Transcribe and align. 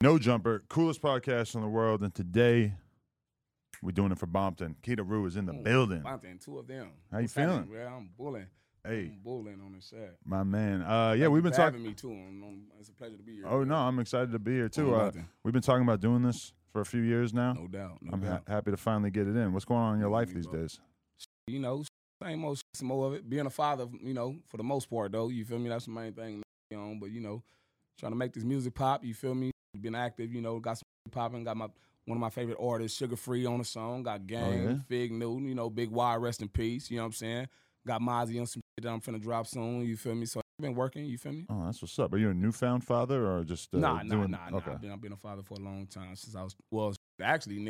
No 0.00 0.16
Jumper, 0.16 0.62
coolest 0.68 1.02
podcast 1.02 1.56
in 1.56 1.60
the 1.60 1.66
world, 1.68 2.02
and 2.02 2.14
today 2.14 2.74
we're 3.82 3.90
doing 3.90 4.12
it 4.12 4.18
for 4.18 4.28
Bompton. 4.28 4.76
Kedaru 4.82 5.26
is 5.26 5.36
in 5.36 5.44
the 5.46 5.52
Mm, 5.52 5.64
building. 5.64 6.02
Bompton, 6.02 6.38
two 6.40 6.56
of 6.58 6.68
them. 6.68 6.90
How 7.10 7.18
you 7.18 7.24
What's 7.24 7.34
happening, 7.34 7.64
feeling? 7.66 7.84
man? 7.84 7.92
I'm 7.92 8.10
bullying. 8.16 8.46
Hey, 8.84 9.06
I'm 9.06 9.18
bullying 9.24 9.60
on 9.60 9.72
this 9.72 9.86
set. 9.86 10.16
my 10.24 10.44
man. 10.44 10.82
Uh, 10.82 11.12
yeah, 11.18 11.26
we've 11.26 11.42
been 11.42 11.52
Thank 11.52 11.74
you 11.74 11.80
for 11.80 11.94
talking. 11.96 12.06
having 12.06 12.52
me 12.52 12.62
too. 12.70 12.76
It's 12.78 12.88
a 12.90 12.92
pleasure 12.92 13.16
to 13.16 13.22
be 13.24 13.34
here. 13.38 13.46
Oh 13.48 13.64
no, 13.64 13.74
I'm 13.74 13.98
excited 13.98 14.30
to 14.30 14.38
be 14.38 14.52
here 14.52 14.68
too. 14.68 14.94
Oh, 14.94 14.98
Uh, 15.00 15.12
we've 15.42 15.52
been 15.52 15.62
talking 15.62 15.82
about 15.82 16.00
doing 16.00 16.22
this 16.22 16.52
for 16.72 16.80
a 16.80 16.86
few 16.86 17.02
years 17.02 17.34
now. 17.34 17.54
no 17.54 17.66
doubt. 17.66 17.98
No 18.00 18.12
I'm 18.12 18.22
ha- 18.22 18.42
happy 18.46 18.70
to 18.70 18.76
finally 18.76 19.10
get 19.10 19.26
it 19.26 19.34
in. 19.34 19.52
What's 19.52 19.64
going 19.64 19.80
on 19.80 19.94
in 19.94 20.00
your 20.00 20.10
life 20.10 20.32
these 20.32 20.46
days? 20.46 20.78
you 21.48 21.58
know, 21.58 21.82
same 22.22 22.44
old, 22.44 22.60
some 22.74 22.86
more 22.88 23.08
of 23.08 23.14
it. 23.14 23.28
Being 23.28 23.46
a 23.46 23.50
father, 23.50 23.88
you 24.00 24.14
know, 24.14 24.36
for 24.46 24.58
the 24.58 24.62
most 24.62 24.88
part 24.88 25.10
though, 25.10 25.28
you 25.28 25.44
feel 25.44 25.58
me? 25.58 25.68
That's 25.70 25.86
the 25.86 25.90
main 25.90 26.12
thing. 26.12 26.40
Know, 26.70 26.96
but 27.00 27.10
you 27.10 27.20
know, 27.20 27.42
trying 27.98 28.12
to 28.12 28.16
make 28.16 28.32
this 28.32 28.44
music 28.44 28.74
pop. 28.76 29.04
You 29.04 29.12
feel 29.14 29.34
me? 29.34 29.50
Been 29.80 29.94
active. 29.94 30.32
You 30.32 30.40
know, 30.40 30.58
got 30.58 30.78
some 30.78 30.84
popping. 31.10 31.44
Got 31.44 31.56
my 31.56 31.68
one 32.04 32.16
of 32.16 32.20
my 32.20 32.30
favorite 32.30 32.58
artists, 32.60 33.00
Suga 33.00 33.18
Free, 33.18 33.44
on 33.46 33.60
a 33.60 33.64
song. 33.64 34.02
Got 34.02 34.26
Gang, 34.26 34.64
yeah? 34.64 34.74
Fig 34.88 35.12
Newton. 35.12 35.46
You 35.46 35.54
know, 35.54 35.70
Big 35.70 35.90
Y, 35.90 36.16
rest 36.16 36.42
in 36.42 36.48
peace. 36.48 36.90
You 36.90 36.96
know 36.96 37.04
what 37.04 37.08
I'm 37.08 37.12
saying? 37.12 37.48
Got 37.86 38.00
Mozzy 38.00 38.40
on 38.40 38.46
some 38.46 38.60
shit 38.60 38.84
that 38.84 38.90
I'm 38.90 39.00
finna 39.00 39.20
drop 39.20 39.46
soon. 39.46 39.84
You 39.84 39.96
feel 39.96 40.14
me? 40.14 40.26
So 40.26 40.40
I've 40.40 40.62
been 40.62 40.74
working. 40.74 41.04
You 41.04 41.18
feel 41.18 41.32
me? 41.32 41.46
Oh, 41.48 41.64
that's 41.66 41.80
what's 41.80 41.98
up. 41.98 42.12
Are 42.12 42.18
you 42.18 42.30
a 42.30 42.34
newfound 42.34 42.84
father 42.84 43.26
or 43.26 43.44
just 43.44 43.74
uh, 43.74 43.78
nah, 43.78 44.02
nah, 44.02 44.02
doing? 44.02 44.30
nah, 44.30 44.48
nah. 44.50 44.56
okay. 44.58 44.72
I've 44.72 44.80
been, 44.80 44.92
I've 44.92 45.00
been 45.00 45.12
a 45.12 45.16
father 45.16 45.42
for 45.42 45.54
a 45.54 45.60
long 45.60 45.86
time 45.86 46.16
since 46.16 46.34
I 46.34 46.42
was 46.42 46.56
well. 46.70 46.94
Actually, 47.22 47.68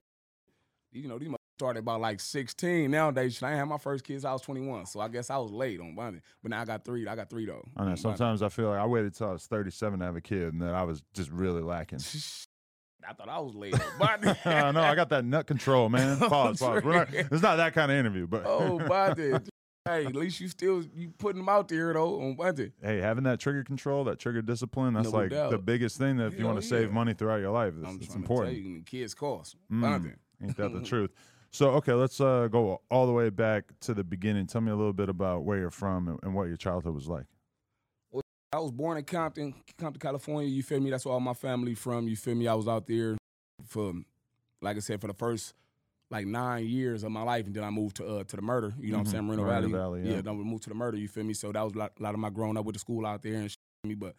you 0.92 1.08
know, 1.08 1.18
these 1.18 1.30
started 1.58 1.80
about 1.80 2.00
like 2.00 2.20
16. 2.20 2.88
Nowadays, 2.88 3.42
I 3.42 3.50
had 3.50 3.64
my 3.64 3.78
first 3.78 4.04
kids. 4.04 4.24
I 4.24 4.32
was 4.32 4.42
21, 4.42 4.86
so 4.86 5.00
I 5.00 5.08
guess 5.08 5.28
I 5.28 5.38
was 5.38 5.50
late 5.50 5.80
on 5.80 5.96
Bunny. 5.96 6.20
But 6.40 6.52
now 6.52 6.60
I 6.60 6.64
got 6.64 6.84
three. 6.84 7.06
I 7.08 7.16
got 7.16 7.28
three 7.28 7.46
though. 7.46 7.66
I 7.76 7.84
know. 7.84 7.94
Sometimes 7.96 8.42
I 8.42 8.48
feel 8.48 8.68
like 8.68 8.78
I 8.78 8.86
waited 8.86 9.14
till 9.16 9.28
I 9.30 9.32
was 9.32 9.46
37 9.46 9.98
to 9.98 10.04
have 10.04 10.14
a 10.14 10.20
kid, 10.20 10.52
and 10.52 10.62
that 10.62 10.74
I 10.74 10.84
was 10.84 11.02
just 11.14 11.30
really 11.30 11.62
lacking. 11.62 11.98
I 13.08 13.12
thought 13.12 13.28
I 13.28 13.40
was 13.40 13.54
late. 13.54 13.74
But 13.98 14.46
I 14.46 14.70
know. 14.70 14.82
I 14.82 14.94
got 14.94 15.08
that 15.08 15.24
nut 15.24 15.46
control, 15.46 15.88
man. 15.88 16.18
Oh, 16.22 16.28
Pause. 16.28 16.60
Pause. 16.60 16.84
Not, 16.84 17.08
it's 17.12 17.42
not 17.42 17.56
that 17.56 17.74
kind 17.74 17.90
of 17.90 17.98
interview, 17.98 18.26
but 18.28 18.44
oh, 18.46 18.78
Bunny. 18.78 19.38
Hey, 19.84 20.04
at 20.04 20.14
least 20.14 20.38
you 20.40 20.48
still 20.48 20.84
you 20.94 21.10
putting 21.18 21.40
them 21.40 21.48
out 21.48 21.66
there 21.68 21.92
though 21.94 22.20
on 22.20 22.36
Bunny. 22.36 22.70
hey, 22.82 22.98
having 22.98 23.24
that 23.24 23.40
trigger 23.40 23.64
control, 23.64 24.04
that 24.04 24.20
trigger 24.20 24.42
discipline, 24.42 24.94
that's 24.94 25.10
No 25.10 25.18
like 25.18 25.30
doubt. 25.30 25.50
the 25.50 25.58
biggest 25.58 25.96
thing 25.96 26.18
that 26.18 26.26
if 26.26 26.38
you 26.38 26.44
want 26.44 26.60
to 26.60 26.66
save 26.66 26.92
money 26.92 27.14
throughout 27.14 27.40
your 27.40 27.50
life, 27.50 27.74
it's, 27.78 27.88
I'm 27.88 27.98
it's 28.00 28.14
important. 28.14 28.54
to 28.56 28.62
tell 28.62 28.70
you, 28.70 28.78
the 28.78 28.84
kids 28.84 29.14
cost. 29.14 29.56
Mm. 29.72 30.14
Ain't 30.42 30.56
that 30.56 30.72
the 30.72 30.82
truth? 30.82 31.10
So, 31.50 31.70
okay, 31.70 31.92
let's 31.94 32.20
uh, 32.20 32.48
go 32.50 32.82
all 32.90 33.06
the 33.06 33.12
way 33.12 33.30
back 33.30 33.64
to 33.80 33.94
the 33.94 34.04
beginning. 34.04 34.46
Tell 34.46 34.60
me 34.60 34.70
a 34.70 34.76
little 34.76 34.92
bit 34.92 35.08
about 35.08 35.44
where 35.44 35.58
you're 35.58 35.70
from 35.70 36.08
and, 36.08 36.18
and 36.22 36.34
what 36.34 36.48
your 36.48 36.56
childhood 36.56 36.94
was 36.94 37.08
like. 37.08 37.24
I 38.52 38.58
was 38.60 38.70
born 38.70 38.96
in 38.96 39.04
Compton, 39.04 39.54
Compton, 39.78 40.00
California. 40.00 40.48
You 40.48 40.62
feel 40.62 40.80
me? 40.80 40.90
That's 40.90 41.04
where 41.04 41.12
all 41.12 41.20
my 41.20 41.34
family 41.34 41.74
from. 41.74 42.08
You 42.08 42.16
feel 42.16 42.34
me? 42.34 42.48
I 42.48 42.54
was 42.54 42.66
out 42.66 42.86
there 42.86 43.16
for, 43.66 43.92
like 44.62 44.76
I 44.76 44.80
said, 44.80 45.00
for 45.02 45.06
the 45.06 45.12
first 45.14 45.52
like 46.10 46.26
nine 46.26 46.66
years 46.66 47.04
of 47.04 47.10
my 47.12 47.20
life, 47.20 47.44
and 47.44 47.54
then 47.54 47.62
I 47.62 47.68
moved 47.68 47.96
to 47.96 48.06
uh, 48.06 48.24
to 48.24 48.36
the 48.36 48.40
murder. 48.40 48.72
You 48.80 48.92
know 48.92 48.98
what 48.98 49.04
Mhm. 49.04 49.08
I'm 49.08 49.12
saying? 49.12 49.24
Moreno 49.26 49.44
Valley. 49.44 49.70
Valley, 49.72 50.02
yeah. 50.10 50.22
then 50.22 50.38
we 50.38 50.44
moved 50.44 50.62
to 50.62 50.70
the 50.70 50.74
murder. 50.74 50.96
You 50.96 51.08
feel 51.08 51.24
me? 51.24 51.34
So 51.34 51.52
that 51.52 51.60
was 51.62 51.74
a 51.74 51.78
lot, 51.78 51.92
lot 52.00 52.14
of 52.14 52.20
my 52.20 52.30
growing 52.30 52.56
up 52.56 52.64
with 52.64 52.74
the 52.76 52.78
school 52.78 53.04
out 53.04 53.20
there 53.22 53.34
and 53.34 53.50
shit, 53.50 53.58
me. 53.84 53.94
But 53.94 54.14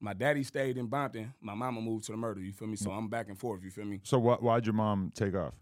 my 0.00 0.14
daddy 0.14 0.42
stayed 0.42 0.78
in 0.78 0.88
Bompton. 0.88 1.34
My 1.42 1.54
mama 1.54 1.82
moved 1.82 2.06
to 2.06 2.12
the 2.12 2.18
murder. 2.18 2.40
You 2.40 2.52
feel 2.54 2.68
me? 2.68 2.76
So 2.76 2.88
Mm. 2.88 2.96
I'm 2.96 3.08
back 3.08 3.28
and 3.28 3.38
forth. 3.38 3.62
You 3.62 3.70
feel 3.70 3.84
me? 3.84 4.00
So, 4.04 4.18
wh- 4.18 4.42
why'd 4.42 4.64
your 4.64 4.72
mom 4.72 5.12
take 5.14 5.34
off? 5.34 5.52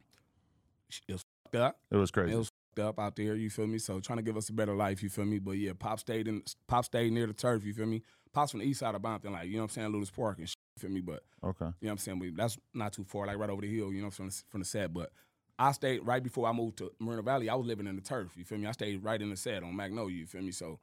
It 1.09 1.13
was 1.13 1.25
fucked 1.45 1.57
up. 1.57 1.79
It 1.91 1.97
was 1.97 2.11
crazy. 2.11 2.33
It 2.33 2.37
was 2.37 2.51
fucked 2.77 2.87
up 2.87 2.99
out 2.99 3.17
there, 3.17 3.35
you 3.35 3.51
feel 3.51 3.67
me? 3.67 3.79
So 3.79 4.01
trying 4.01 4.19
to 4.19 4.23
give 4.23 4.37
us 4.37 4.49
a 4.49 4.53
better 4.53 4.75
life, 4.75 5.03
you 5.03 5.09
feel 5.09 5.25
me? 5.25 5.39
But 5.39 5.53
yeah, 5.53 5.73
Pop 5.79 6.01
stayed 6.01 6.29
in 6.29 6.43
Pop 6.69 6.85
stayed 6.85 7.13
near 7.13 7.27
the 7.27 7.33
turf, 7.33 7.65
you 7.65 7.73
feel 7.73 7.87
me? 7.87 8.03
Pop's 8.33 8.51
from 8.51 8.61
the 8.61 8.67
east 8.67 8.81
side 8.81 8.95
of 8.95 9.03
Bompton, 9.03 9.31
like, 9.31 9.47
you 9.47 9.53
know 9.55 9.59
what 9.59 9.65
I'm 9.65 9.69
saying, 9.71 9.93
Lewis 9.93 10.11
Park 10.11 10.39
and 10.39 10.49
shit, 10.49 10.57
you 10.77 10.81
feel 10.81 10.91
me? 10.91 11.01
But 11.01 11.23
okay. 11.43 11.67
you 11.67 11.67
know 11.67 11.73
what 11.81 11.91
I'm 11.93 11.99
saying? 11.99 12.35
That's 12.37 12.59
not 12.75 12.93
too 12.93 13.05
far, 13.05 13.27
like 13.27 13.39
right 13.39 13.49
over 13.49 13.63
the 13.63 13.73
hill, 13.73 13.93
you 13.93 14.03
know, 14.03 14.11
from 14.11 14.29
the, 14.29 14.43
from 14.49 14.61
the 14.61 14.67
set. 14.67 14.93
But 14.93 15.13
I 15.57 15.71
stayed 15.71 16.05
right 16.05 16.23
before 16.23 16.49
I 16.49 16.53
moved 16.53 16.79
to 16.79 16.91
Moreno 16.99 17.23
Valley. 17.23 17.49
I 17.49 17.55
was 17.55 17.67
living 17.67 17.87
in 17.87 17.95
the 17.95 18.03
turf, 18.03 18.37
you 18.37 18.45
feel 18.45 18.59
me? 18.59 18.67
I 18.67 18.73
stayed 18.73 19.05
right 19.05 19.23
in 19.23 19.31
the 19.31 19.37
set 19.37 19.63
on 19.63 19.75
Magnolia, 19.77 20.17
you 20.17 20.27
feel 20.27 20.43
me? 20.43 20.51
So 20.51 20.81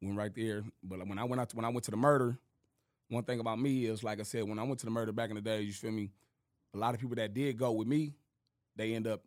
went 0.00 0.16
right 0.16 0.34
there. 0.34 0.62
But 0.82 1.06
when 1.06 1.18
I 1.18 1.24
went 1.24 1.40
out, 1.40 1.50
to, 1.50 1.56
when 1.56 1.64
I 1.64 1.70
went 1.70 1.84
to 1.84 1.90
the 1.90 1.96
murder, 1.96 2.38
one 3.08 3.24
thing 3.24 3.40
about 3.40 3.58
me 3.58 3.86
is, 3.86 4.04
like 4.04 4.20
I 4.20 4.22
said, 4.22 4.44
when 4.44 4.58
I 4.58 4.62
went 4.62 4.78
to 4.80 4.86
the 4.86 4.92
murder 4.92 5.12
back 5.12 5.30
in 5.30 5.36
the 5.36 5.42
day, 5.42 5.62
you 5.62 5.72
feel 5.72 5.90
me? 5.90 6.12
A 6.72 6.78
lot 6.78 6.94
of 6.94 7.00
people 7.00 7.16
that 7.16 7.34
did 7.34 7.58
go 7.58 7.72
with 7.72 7.88
me, 7.88 8.14
they 8.80 8.94
end 8.94 9.06
up 9.06 9.22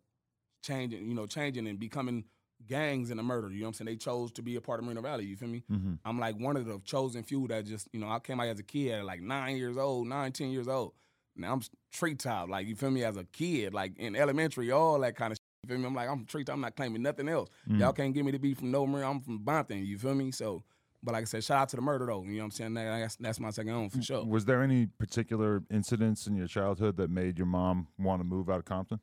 changing, 0.62 1.06
you 1.08 1.14
know, 1.14 1.26
changing 1.26 1.66
and 1.68 1.78
becoming 1.78 2.24
gangs 2.66 3.10
in 3.10 3.16
the 3.18 3.22
murder. 3.22 3.50
You 3.50 3.60
know 3.60 3.64
what 3.64 3.68
I'm 3.68 3.74
saying? 3.74 3.86
They 3.86 3.96
chose 3.96 4.32
to 4.32 4.42
be 4.42 4.56
a 4.56 4.60
part 4.60 4.78
of 4.80 4.84
Moreno 4.84 5.02
Valley. 5.02 5.24
You 5.26 5.36
feel 5.36 5.48
me? 5.48 5.62
hmm 5.68 5.94
I'm 6.04 6.18
like 6.18 6.36
one 6.38 6.56
of 6.56 6.64
the 6.66 6.80
chosen 6.84 7.22
few 7.22 7.46
that 7.48 7.66
just, 7.66 7.88
you 7.92 8.00
know, 8.00 8.08
I 8.08 8.18
came 8.20 8.40
out 8.40 8.48
as 8.48 8.58
a 8.58 8.62
kid 8.62 8.92
at 8.92 9.04
like 9.04 9.20
nine 9.20 9.56
years 9.56 9.76
old, 9.76 10.06
nine, 10.08 10.32
10 10.32 10.50
years 10.50 10.68
old. 10.68 10.92
Now 11.36 11.52
I'm 11.52 11.62
treetop, 11.92 12.48
like 12.48 12.66
you 12.66 12.76
feel 12.76 12.90
me, 12.90 13.02
as 13.04 13.16
a 13.16 13.24
kid, 13.24 13.74
like 13.74 13.98
in 13.98 14.14
elementary, 14.16 14.70
all 14.70 15.00
that 15.00 15.16
kind 15.16 15.32
of 15.32 15.36
shit. 15.36 15.40
You 15.64 15.68
feel 15.74 15.78
me? 15.78 15.86
I'm 15.86 15.94
like, 15.94 16.08
I'm 16.08 16.24
treetop, 16.26 16.54
I'm 16.54 16.60
not 16.60 16.76
claiming 16.76 17.02
nothing 17.02 17.28
else. 17.28 17.48
Mm. 17.68 17.80
Y'all 17.80 17.92
can't 17.92 18.14
get 18.14 18.24
me 18.24 18.32
to 18.32 18.38
be 18.38 18.54
from 18.54 18.70
nowhere. 18.70 19.04
I'm 19.04 19.20
from 19.20 19.40
Bompton, 19.40 19.84
you 19.84 19.98
feel 19.98 20.14
me? 20.14 20.30
So, 20.30 20.62
but 21.02 21.12
like 21.12 21.22
I 21.22 21.24
said, 21.24 21.42
shout 21.44 21.58
out 21.58 21.68
to 21.70 21.76
the 21.76 21.82
murder 21.82 22.06
though. 22.06 22.22
You 22.22 22.32
know 22.32 22.38
what 22.38 22.44
I'm 22.44 22.50
saying? 22.52 22.74
That- 22.74 22.98
That's, 23.00 23.16
that's 23.16 23.40
my 23.40 23.50
second 23.50 23.72
home 23.72 23.90
for 23.90 24.00
sure. 24.00 24.24
Was 24.24 24.44
there 24.44 24.62
any 24.62 24.86
particular 24.86 25.62
incidents 25.70 26.26
in 26.26 26.36
your 26.36 26.46
childhood 26.46 26.96
that 26.98 27.10
made 27.10 27.36
your 27.36 27.46
mom 27.46 27.88
want 27.98 28.20
to 28.20 28.24
move 28.24 28.48
out 28.48 28.58
of 28.58 28.64
Compton? 28.64 29.00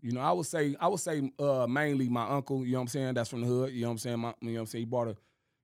You 0.00 0.12
know, 0.12 0.20
I 0.20 0.32
would 0.32 0.46
say 0.46 0.76
I 0.78 0.88
would 0.88 1.00
say 1.00 1.30
uh, 1.38 1.66
mainly 1.66 2.08
my 2.08 2.28
uncle, 2.28 2.64
you 2.64 2.72
know 2.72 2.78
what 2.78 2.82
I'm 2.82 2.88
saying? 2.88 3.14
That's 3.14 3.30
from 3.30 3.40
the 3.40 3.46
hood. 3.46 3.72
You 3.72 3.82
know 3.82 3.88
what 3.88 3.92
I'm 3.92 3.98
saying? 3.98 4.18
My, 4.18 4.34
you 4.40 4.48
know 4.48 4.54
what 4.54 4.60
I'm 4.60 4.66
saying? 4.66 4.82
He 4.82 4.86
bought 4.86 5.08
a, 5.08 5.16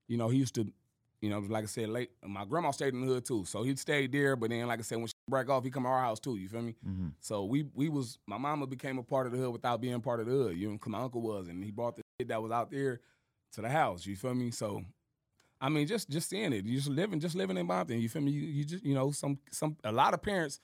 you 0.09 0.17
know, 0.17 0.29
he 0.29 0.39
used 0.39 0.55
to, 0.55 0.67
you 1.21 1.29
know, 1.29 1.41
like 1.41 1.65
I 1.65 1.67
said, 1.67 1.91
late 1.91 2.11
my 2.27 2.47
grandma 2.47 2.71
stayed 2.71 2.95
in 2.95 3.03
the 3.03 3.07
hood 3.07 3.27
too. 3.27 3.45
So 3.45 3.63
he 3.63 3.77
stayed 3.77 4.13
there, 4.13 4.37
but 4.37 4.49
then 4.49 4.67
like 4.67 4.79
I 4.79 4.83
said, 4.83 4.97
when 4.97 5.09
she 5.09 5.13
break 5.29 5.51
off, 5.51 5.63
he 5.63 5.71
come 5.71 5.83
to 5.83 5.91
our 5.91 6.01
house 6.01 6.21
too, 6.21 6.37
you 6.37 6.49
feel 6.49 6.63
me? 6.63 6.75
Mm-hmm. 6.87 7.09
So 7.21 7.45
we 7.45 7.67
we 7.75 7.91
was 7.91 8.19
my 8.27 8.39
mama 8.39 8.67
became 8.67 8.99
a 8.99 9.03
part 9.03 9.27
of 9.27 9.33
the 9.33 9.39
hood 9.39 9.53
without 9.53 9.81
being 9.83 10.01
part 10.01 10.21
of 10.21 10.27
the 10.27 10.33
hood, 10.33 10.57
you 10.57 10.71
know, 10.71 10.79
cause 10.79 10.91
my 10.91 11.01
uncle 11.01 11.21
was, 11.21 11.49
and 11.49 11.63
he 11.63 11.71
brought 11.71 11.97
the 11.97 12.03
shit 12.19 12.29
that 12.29 12.43
was 12.43 12.51
out 12.51 12.71
there 12.71 13.01
to 13.53 13.61
the 13.61 13.69
house, 13.69 14.07
you 14.07 14.17
feel 14.17 14.35
me? 14.35 14.51
So 14.51 14.83
I 15.61 15.69
mean, 15.69 15.87
just 15.87 16.09
just 16.09 16.31
seeing 16.31 16.55
it, 16.55 16.65
you 16.65 16.79
just 16.79 16.89
living, 16.89 17.21
just 17.21 17.35
living 17.35 17.59
in 17.59 17.69
Bompton, 17.69 18.01
you 18.01 18.09
feel 18.09 18.23
me? 18.23 18.31
You, 18.31 18.41
you 18.41 18.65
just, 18.65 18.85
you 18.85 18.95
know, 18.95 19.11
some 19.11 19.39
some 19.53 19.77
a 19.85 19.93
lot 19.93 20.15
of 20.15 20.23
parents 20.23 20.61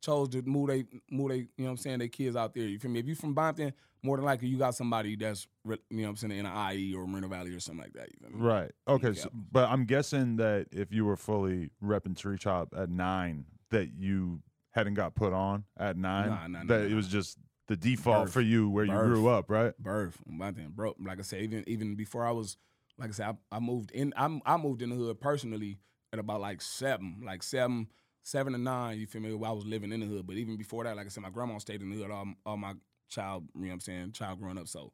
chose 0.00 0.28
to 0.30 0.42
move 0.42 0.68
they 0.68 0.84
move 1.10 1.30
they, 1.30 1.36
you 1.36 1.48
know 1.58 1.64
what 1.64 1.70
I'm 1.70 1.76
saying, 1.76 1.98
their 1.98 2.08
kids 2.08 2.36
out 2.36 2.54
there. 2.54 2.64
You 2.64 2.78
feel 2.78 2.90
me? 2.90 3.00
If 3.00 3.06
you 3.06 3.14
from 3.14 3.34
Bompton, 3.34 3.72
more 4.02 4.16
than 4.16 4.24
likely 4.24 4.48
you 4.48 4.58
got 4.58 4.74
somebody 4.74 5.16
that's 5.16 5.46
you 5.64 5.76
know 5.90 6.02
what 6.04 6.08
I'm 6.10 6.16
saying 6.16 6.32
in 6.32 6.46
an 6.46 6.72
IE 6.72 6.94
or 6.94 7.06
Moreno 7.06 7.28
Valley 7.28 7.54
or 7.54 7.60
something 7.60 7.82
like 7.82 7.92
that. 7.94 8.08
You 8.12 8.18
feel 8.20 8.38
me? 8.38 8.44
Right. 8.44 8.70
Okay. 8.88 9.14
So, 9.14 9.30
but 9.32 9.68
I'm 9.68 9.84
guessing 9.84 10.36
that 10.36 10.66
if 10.72 10.92
you 10.92 11.04
were 11.04 11.16
fully 11.16 11.70
repping 11.82 12.16
Treetop 12.16 12.74
at 12.76 12.88
nine, 12.90 13.44
that 13.70 13.90
you 13.98 14.40
hadn't 14.70 14.94
got 14.94 15.14
put 15.14 15.32
on 15.32 15.64
at 15.78 15.96
nine. 15.96 16.28
Nah, 16.28 16.46
nah, 16.46 16.62
nah, 16.62 16.64
that 16.66 16.86
it 16.86 16.90
nah. 16.90 16.96
was 16.96 17.08
just 17.08 17.38
the 17.68 17.76
default 17.76 18.26
Birth. 18.26 18.32
for 18.32 18.40
you 18.40 18.68
where 18.68 18.84
you 18.84 18.92
grew 18.92 19.28
up, 19.28 19.50
right? 19.50 19.76
birth 19.78 20.18
Bompton, 20.28 20.70
bro. 20.70 20.94
Like 20.98 21.18
I 21.18 21.22
said, 21.22 21.42
even 21.42 21.64
even 21.68 21.94
before 21.94 22.24
I 22.24 22.30
was, 22.30 22.56
like 22.98 23.10
I 23.10 23.12
said, 23.12 23.36
I, 23.52 23.56
I 23.56 23.60
moved 23.60 23.90
in. 23.92 24.12
I, 24.16 24.40
I 24.46 24.56
moved 24.56 24.82
in 24.82 24.90
the 24.90 24.96
hood 24.96 25.20
personally 25.20 25.78
at 26.12 26.18
about 26.18 26.40
like 26.40 26.60
seven, 26.62 27.22
like 27.24 27.42
seven, 27.42 27.88
seven 28.22 28.52
to 28.52 28.58
nine. 28.58 28.98
You 28.98 29.06
feel 29.06 29.20
me? 29.20 29.30
I 29.30 29.52
was 29.52 29.64
living 29.64 29.92
in 29.92 30.00
the 30.00 30.06
hood, 30.06 30.26
but 30.26 30.36
even 30.36 30.56
before 30.56 30.84
that, 30.84 30.96
like 30.96 31.06
I 31.06 31.08
said, 31.08 31.22
my 31.22 31.30
grandma 31.30 31.58
stayed 31.58 31.82
in 31.82 31.90
the 31.90 31.96
hood 31.96 32.10
all, 32.10 32.26
all 32.46 32.56
my 32.56 32.74
child. 33.08 33.48
You 33.54 33.62
know 33.62 33.68
what 33.68 33.74
I'm 33.74 33.80
saying? 33.80 34.12
Child 34.12 34.40
growing 34.40 34.58
up. 34.58 34.68
So 34.68 34.92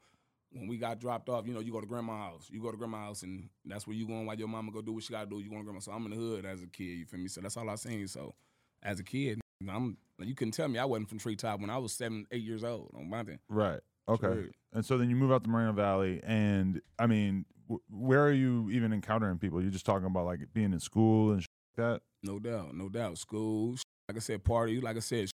when 0.52 0.68
we 0.68 0.78
got 0.78 1.00
dropped 1.00 1.28
off, 1.28 1.46
you 1.46 1.54
know, 1.54 1.60
you 1.60 1.72
go 1.72 1.80
to 1.80 1.86
grandma's 1.86 2.16
house. 2.16 2.48
You 2.50 2.60
go 2.60 2.70
to 2.70 2.76
grandma's 2.76 3.00
house, 3.00 3.22
and 3.22 3.48
that's 3.64 3.86
where 3.86 3.96
you 3.96 4.06
going 4.06 4.26
while 4.26 4.36
your 4.36 4.48
mama 4.48 4.72
go 4.72 4.82
do 4.82 4.92
what 4.92 5.02
she 5.02 5.12
gotta 5.12 5.28
do. 5.28 5.38
You 5.38 5.50
going 5.50 5.62
to 5.62 5.64
grandma. 5.64 5.80
So 5.80 5.92
I'm 5.92 6.04
in 6.06 6.10
the 6.10 6.16
hood 6.16 6.44
as 6.44 6.62
a 6.62 6.66
kid. 6.66 6.84
You 6.84 7.04
feel 7.06 7.20
me? 7.20 7.28
So 7.28 7.40
that's 7.40 7.56
all 7.56 7.68
I 7.68 7.74
seen. 7.74 8.06
So 8.08 8.34
as 8.82 9.00
a 9.00 9.04
kid, 9.04 9.40
I'm. 9.68 9.96
You 10.18 10.34
couldn't 10.34 10.52
tell 10.52 10.68
me 10.68 10.78
I 10.78 10.84
wasn't 10.86 11.10
from 11.10 11.18
Treetop 11.18 11.60
when 11.60 11.68
I 11.68 11.76
was 11.76 11.92
seven, 11.92 12.26
eight 12.30 12.42
years 12.42 12.64
old 12.64 12.90
on 12.96 13.10
Bompton. 13.10 13.38
Right. 13.50 13.80
Okay. 14.08 14.26
Sure. 14.26 14.44
And 14.72 14.84
so 14.84 14.96
then 14.96 15.10
you 15.10 15.16
move 15.16 15.30
out 15.30 15.44
to 15.44 15.50
Moreno 15.50 15.72
Valley, 15.72 16.20
and 16.24 16.80
I 16.98 17.06
mean, 17.06 17.44
w- 17.68 17.82
where 17.90 18.24
are 18.26 18.32
you 18.32 18.70
even 18.70 18.92
encountering 18.92 19.38
people? 19.38 19.60
You're 19.60 19.70
just 19.70 19.84
talking 19.86 20.06
about 20.06 20.24
like 20.24 20.40
being 20.54 20.72
in 20.72 20.80
school 20.80 21.32
and 21.32 21.42
shit 21.42 21.50
like 21.76 21.86
that. 21.86 22.02
No 22.26 22.38
doubt, 22.38 22.74
no 22.74 22.88
doubt. 22.88 23.18
School, 23.18 23.76
like 24.08 24.16
I 24.16 24.20
said, 24.20 24.42
party. 24.44 24.80
Like 24.80 24.96
I 24.96 25.00
said, 25.00 25.30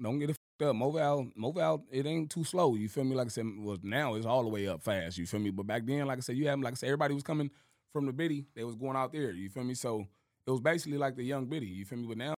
don't 0.00 0.18
get 0.18 0.30
it 0.30 0.36
fucked 0.58 0.68
up. 0.70 0.76
Mobile, 0.76 1.30
mobile, 1.34 1.84
it 1.90 2.06
ain't 2.06 2.30
too 2.30 2.44
slow. 2.44 2.74
You 2.74 2.88
feel 2.88 3.04
me? 3.04 3.16
Like 3.16 3.26
I 3.26 3.30
said, 3.30 3.46
well 3.58 3.78
now 3.82 4.14
it's 4.14 4.26
all 4.26 4.42
the 4.42 4.48
way 4.48 4.68
up 4.68 4.82
fast. 4.82 5.18
You 5.18 5.26
feel 5.26 5.40
me? 5.40 5.50
But 5.50 5.66
back 5.66 5.86
then, 5.86 6.06
like 6.06 6.18
I 6.18 6.20
said, 6.20 6.36
you 6.36 6.46
had 6.48 6.60
like 6.60 6.74
I 6.74 6.76
said, 6.76 6.86
everybody 6.88 7.14
was 7.14 7.22
coming 7.22 7.50
from 7.92 8.06
the 8.06 8.12
biddy. 8.12 8.46
They 8.54 8.64
was 8.64 8.76
going 8.76 8.96
out 8.96 9.12
there. 9.12 9.30
You 9.32 9.48
feel 9.48 9.64
me? 9.64 9.74
So 9.74 10.06
it 10.46 10.50
was 10.50 10.60
basically 10.60 10.98
like 10.98 11.16
the 11.16 11.24
young 11.24 11.46
biddy. 11.46 11.66
You 11.66 11.84
feel 11.84 11.98
me? 11.98 12.06
But 12.08 12.18
now, 12.18 12.34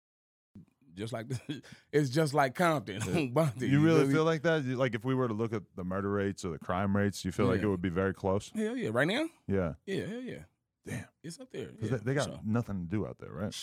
just 0.95 1.13
like 1.13 1.27
it's 1.91 2.09
just 2.09 2.33
like 2.33 2.55
Compton. 2.55 3.01
You 3.57 3.79
really 3.81 4.05
me? 4.05 4.13
feel 4.13 4.23
like 4.25 4.41
that? 4.43 4.65
Like 4.65 4.95
if 4.95 5.03
we 5.05 5.15
were 5.15 5.27
to 5.27 5.33
look 5.33 5.53
at 5.53 5.63
the 5.75 5.83
murder 5.83 6.09
rates 6.11 6.43
or 6.45 6.51
the 6.51 6.59
crime 6.59 6.95
rates, 6.95 7.23
you 7.25 7.31
feel 7.31 7.45
like 7.47 7.61
it 7.61 7.67
would 7.67 7.81
be 7.81 7.89
very 7.89 8.13
close? 8.13 8.51
Hell 8.55 8.75
yeah! 8.77 8.89
Right 8.91 9.07
now, 9.07 9.25
Yeah. 9.47 9.73
yeah, 9.85 10.05
hell 10.05 10.21
yeah. 10.21 10.39
Damn. 10.85 11.05
It's 11.23 11.39
up 11.39 11.51
there. 11.51 11.69
Yeah, 11.81 11.89
they, 11.89 11.97
they 11.97 12.13
got 12.13 12.25
sure. 12.25 12.39
nothing 12.45 12.81
to 12.81 12.89
do 12.89 13.05
out 13.05 13.17
there, 13.19 13.31
right? 13.31 13.55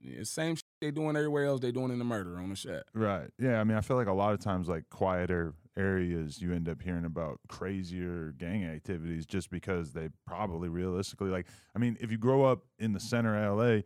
Yeah, 0.00 0.22
same 0.24 0.56
shit 0.56 0.64
they 0.80 0.90
doing 0.90 1.16
everywhere 1.16 1.46
else. 1.46 1.60
They 1.60 1.72
doing 1.72 1.90
in 1.90 1.98
the 1.98 2.04
murder 2.04 2.38
on 2.38 2.50
the 2.50 2.56
shot. 2.56 2.82
Right. 2.92 3.30
Yeah. 3.38 3.60
I 3.60 3.64
mean, 3.64 3.76
I 3.76 3.80
feel 3.80 3.96
like 3.96 4.06
a 4.06 4.12
lot 4.12 4.34
of 4.34 4.40
times, 4.40 4.68
like 4.68 4.84
quieter 4.90 5.54
areas, 5.76 6.42
you 6.42 6.52
end 6.52 6.68
up 6.68 6.82
hearing 6.82 7.04
about 7.04 7.40
crazier 7.48 8.34
gang 8.36 8.64
activities 8.64 9.24
just 9.24 9.50
because 9.50 9.92
they 9.92 10.10
probably 10.26 10.68
realistically, 10.68 11.30
like, 11.30 11.46
I 11.74 11.78
mean, 11.78 11.96
if 12.00 12.10
you 12.10 12.18
grow 12.18 12.44
up 12.44 12.64
in 12.78 12.92
the 12.92 13.00
center 13.00 13.36
of 13.36 13.58
LA, 13.58 13.80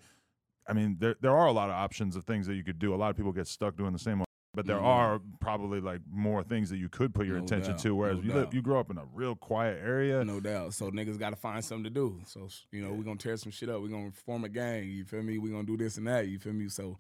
I 0.68 0.72
mean, 0.74 0.96
there 0.98 1.16
there 1.20 1.36
are 1.36 1.46
a 1.46 1.52
lot 1.52 1.70
of 1.70 1.76
options 1.76 2.16
of 2.16 2.24
things 2.24 2.46
that 2.46 2.54
you 2.54 2.64
could 2.64 2.78
do. 2.78 2.94
A 2.94 2.96
lot 2.96 3.10
of 3.10 3.16
people 3.16 3.32
get 3.32 3.46
stuck 3.46 3.76
doing 3.76 3.92
the 3.92 3.98
same. 3.98 4.22
But 4.58 4.66
there 4.66 4.74
Mhm. 4.78 4.82
are 4.86 5.20
probably 5.38 5.80
like 5.80 6.00
more 6.10 6.42
things 6.42 6.68
that 6.70 6.78
you 6.78 6.88
could 6.88 7.14
put 7.14 7.28
your 7.28 7.36
No 7.38 7.44
attention 7.44 7.74
doubt, 7.74 7.80
to. 7.82 7.94
Whereas 7.94 8.16
no 8.18 8.22
you 8.24 8.32
live, 8.32 8.52
you 8.52 8.60
grow 8.60 8.80
up 8.80 8.90
in 8.90 8.98
a 8.98 9.04
real 9.14 9.36
quiet 9.36 9.78
area. 9.80 10.24
No 10.24 10.40
doubt. 10.40 10.74
So 10.74 10.90
niggas 10.90 11.16
got 11.16 11.30
to 11.30 11.36
find 11.36 11.64
something 11.64 11.84
to 11.84 11.90
do. 11.90 12.20
So 12.26 12.48
you 12.72 12.82
know, 12.82 12.92
we're 12.92 13.04
gonna 13.04 13.18
tear 13.18 13.36
some 13.36 13.52
shit 13.52 13.68
up. 13.68 13.80
We're 13.80 13.86
gonna 13.86 14.10
form 14.10 14.42
a 14.42 14.48
gang. 14.48 14.88
You 14.88 15.04
feel 15.04 15.22
me? 15.22 15.38
We're 15.38 15.52
gonna 15.52 15.62
do 15.62 15.76
this 15.76 15.96
and 15.96 16.08
that. 16.08 16.26
You 16.26 16.40
feel 16.40 16.54
me? 16.54 16.68
So, 16.70 16.98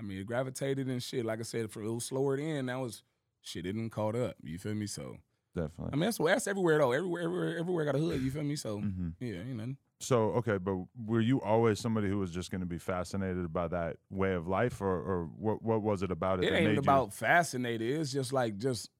I 0.00 0.02
mean, 0.02 0.16
it 0.16 0.24
gravitated 0.26 0.88
and 0.88 1.02
shit. 1.02 1.26
Like 1.26 1.40
I 1.40 1.42
said, 1.42 1.70
for 1.70 1.80
a 1.80 1.84
little 1.84 2.00
slower 2.00 2.38
in, 2.38 2.64
that 2.66 2.76
was 2.80 3.02
shit. 3.42 3.66
It 3.66 3.74
didn't 3.74 3.90
caught 3.90 4.16
up. 4.16 4.36
You 4.42 4.58
feel 4.58 4.74
me? 4.74 4.86
So, 4.86 5.18
Definitely. 5.54 5.90
I 5.92 5.96
mean, 5.96 6.00
that's 6.06 6.16
that's 6.16 6.46
everywhere 6.46 6.78
though. 6.78 6.92
Everywhere, 6.92 7.22
everywhere, 7.24 7.58
everywhere 7.58 7.84
got 7.84 7.96
a 7.96 7.98
hood. 7.98 8.22
You 8.22 8.30
feel 8.30 8.44
me? 8.44 8.56
So, 8.56 8.78
hmm 8.80 9.08
yeah, 9.20 9.42
you 9.42 9.52
know. 9.54 9.74
So 10.04 10.30
okay, 10.34 10.58
but 10.58 10.76
were 11.06 11.20
you 11.20 11.40
always 11.40 11.80
somebody 11.80 12.08
who 12.08 12.18
was 12.18 12.30
just 12.30 12.50
going 12.50 12.60
to 12.60 12.66
be 12.66 12.78
fascinated 12.78 13.52
by 13.52 13.68
that 13.68 13.96
way 14.10 14.34
of 14.34 14.46
life, 14.46 14.80
or, 14.80 14.86
or 14.94 15.24
what? 15.36 15.62
What 15.62 15.82
was 15.82 16.02
it 16.02 16.10
about 16.10 16.42
it? 16.42 16.52
It 16.52 16.56
ain't 16.56 16.78
about 16.78 17.12
fascinated. 17.14 18.00
It's 18.00 18.12
just 18.12 18.32
like 18.32 18.56
just 18.58 18.90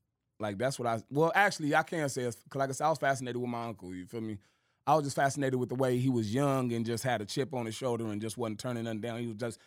like 0.40 0.58
that's 0.58 0.78
what 0.78 0.88
I. 0.88 1.02
Well, 1.10 1.32
actually, 1.34 1.74
I 1.74 1.82
can't 1.82 2.10
say 2.10 2.22
it's 2.22 2.36
'cause 2.48 2.58
like 2.58 2.70
I 2.70 2.72
said, 2.72 2.86
I 2.86 2.90
was 2.90 2.98
fascinated 2.98 3.40
with 3.40 3.50
my 3.50 3.64
uncle. 3.64 3.94
You 3.94 4.06
feel 4.06 4.20
me? 4.20 4.38
I 4.86 4.94
was 4.96 5.04
just 5.04 5.16
fascinated 5.16 5.58
with 5.58 5.70
the 5.70 5.74
way 5.76 5.96
he 5.96 6.10
was 6.10 6.34
young 6.34 6.70
and 6.72 6.84
just 6.84 7.04
had 7.04 7.22
a 7.22 7.24
chip 7.24 7.54
on 7.54 7.64
his 7.64 7.74
shoulder 7.74 8.06
and 8.08 8.20
just 8.20 8.36
wasn't 8.36 8.60
turning 8.60 8.84
nothing 8.84 9.00
down. 9.00 9.18
He 9.20 9.26
was 9.28 9.36
just, 9.36 9.58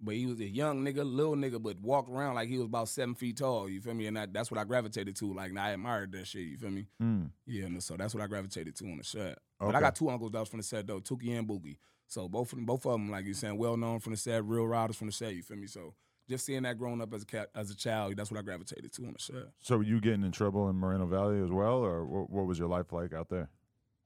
but 0.00 0.14
he 0.14 0.26
was 0.26 0.38
a 0.40 0.44
young 0.46 0.84
nigga, 0.84 1.04
little 1.04 1.34
nigga, 1.36 1.62
but 1.62 1.80
walked 1.80 2.10
around 2.10 2.34
like 2.34 2.48
he 2.48 2.58
was 2.58 2.66
about 2.66 2.88
seven 2.88 3.14
feet 3.14 3.38
tall. 3.38 3.68
You 3.68 3.80
feel 3.80 3.94
me? 3.94 4.06
And 4.06 4.16
that, 4.16 4.32
that's 4.32 4.50
what 4.50 4.58
I 4.60 4.64
gravitated 4.64 5.16
to. 5.16 5.32
Like, 5.32 5.50
and 5.50 5.58
I 5.58 5.70
admired 5.70 6.12
that 6.12 6.26
shit. 6.26 6.42
You 6.42 6.56
feel 6.58 6.70
me? 6.70 6.86
Mm, 7.02 7.30
Yeah, 7.46 7.64
and 7.66 7.82
so 7.82 7.96
that's 7.96 8.14
what 8.14 8.22
I 8.22 8.26
gravitated 8.26 8.76
to 8.76 8.84
on 8.86 8.98
the 8.98 9.04
set. 9.04 9.38
But 9.58 9.74
I 9.74 9.80
got 9.80 9.96
two 9.96 10.10
uncles 10.10 10.32
that 10.32 10.40
was 10.40 10.48
from 10.48 10.58
the 10.58 10.64
set 10.64 10.86
though, 10.86 11.00
Tuki 11.00 11.36
and 11.38 11.48
Boogie. 11.48 11.78
So 12.08 12.28
both 12.28 12.52
of 12.52 12.58
them, 12.58 12.66
both 12.66 12.84
of 12.86 12.92
them, 12.92 13.10
like 13.10 13.24
you 13.26 13.34
saying, 13.34 13.56
well 13.56 13.76
known 13.76 13.98
from 14.00 14.12
the 14.12 14.16
set, 14.18 14.44
real 14.44 14.66
riders 14.66 14.96
from 14.96 15.06
the 15.08 15.12
set. 15.12 15.34
You 15.34 15.42
feel 15.42 15.56
me? 15.56 15.66
So 15.66 15.94
just 16.28 16.44
seeing 16.44 16.62
that 16.64 16.76
growing 16.76 17.00
up 17.00 17.14
as 17.14 17.22
a 17.22 17.26
cat, 17.26 17.48
as 17.54 17.70
a 17.70 17.74
child, 17.76 18.16
that's 18.16 18.30
what 18.30 18.38
I 18.38 18.42
gravitated 18.42 18.92
to 18.92 19.06
on 19.06 19.12
the 19.14 19.18
set. 19.18 19.48
so 19.60 19.80
you 19.80 20.00
getting 20.00 20.24
in 20.24 20.30
trouble 20.32 20.68
in 20.68 20.76
Moreno 20.76 21.06
Valley 21.06 21.40
as 21.42 21.50
well, 21.50 21.78
or 21.78 22.04
what, 22.04 22.30
what 22.30 22.46
was 22.46 22.58
your 22.58 22.68
life 22.68 22.92
like 22.92 23.12
out 23.14 23.28
there? 23.28 23.48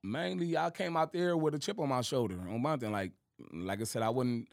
Mainly, 0.02 0.56
I 0.56 0.70
came 0.70 0.96
out 0.96 1.12
there 1.12 1.36
with 1.36 1.54
a 1.54 1.58
chip 1.58 1.78
on 1.78 1.88
my 1.90 2.00
shoulder 2.00 2.38
on 2.48 2.62
my 2.62 2.76
thing. 2.76 2.92
Like, 2.92 3.12
like 3.52 3.80
I 3.80 3.84
said, 3.84 4.02
I 4.02 4.08
wasn't 4.08 4.48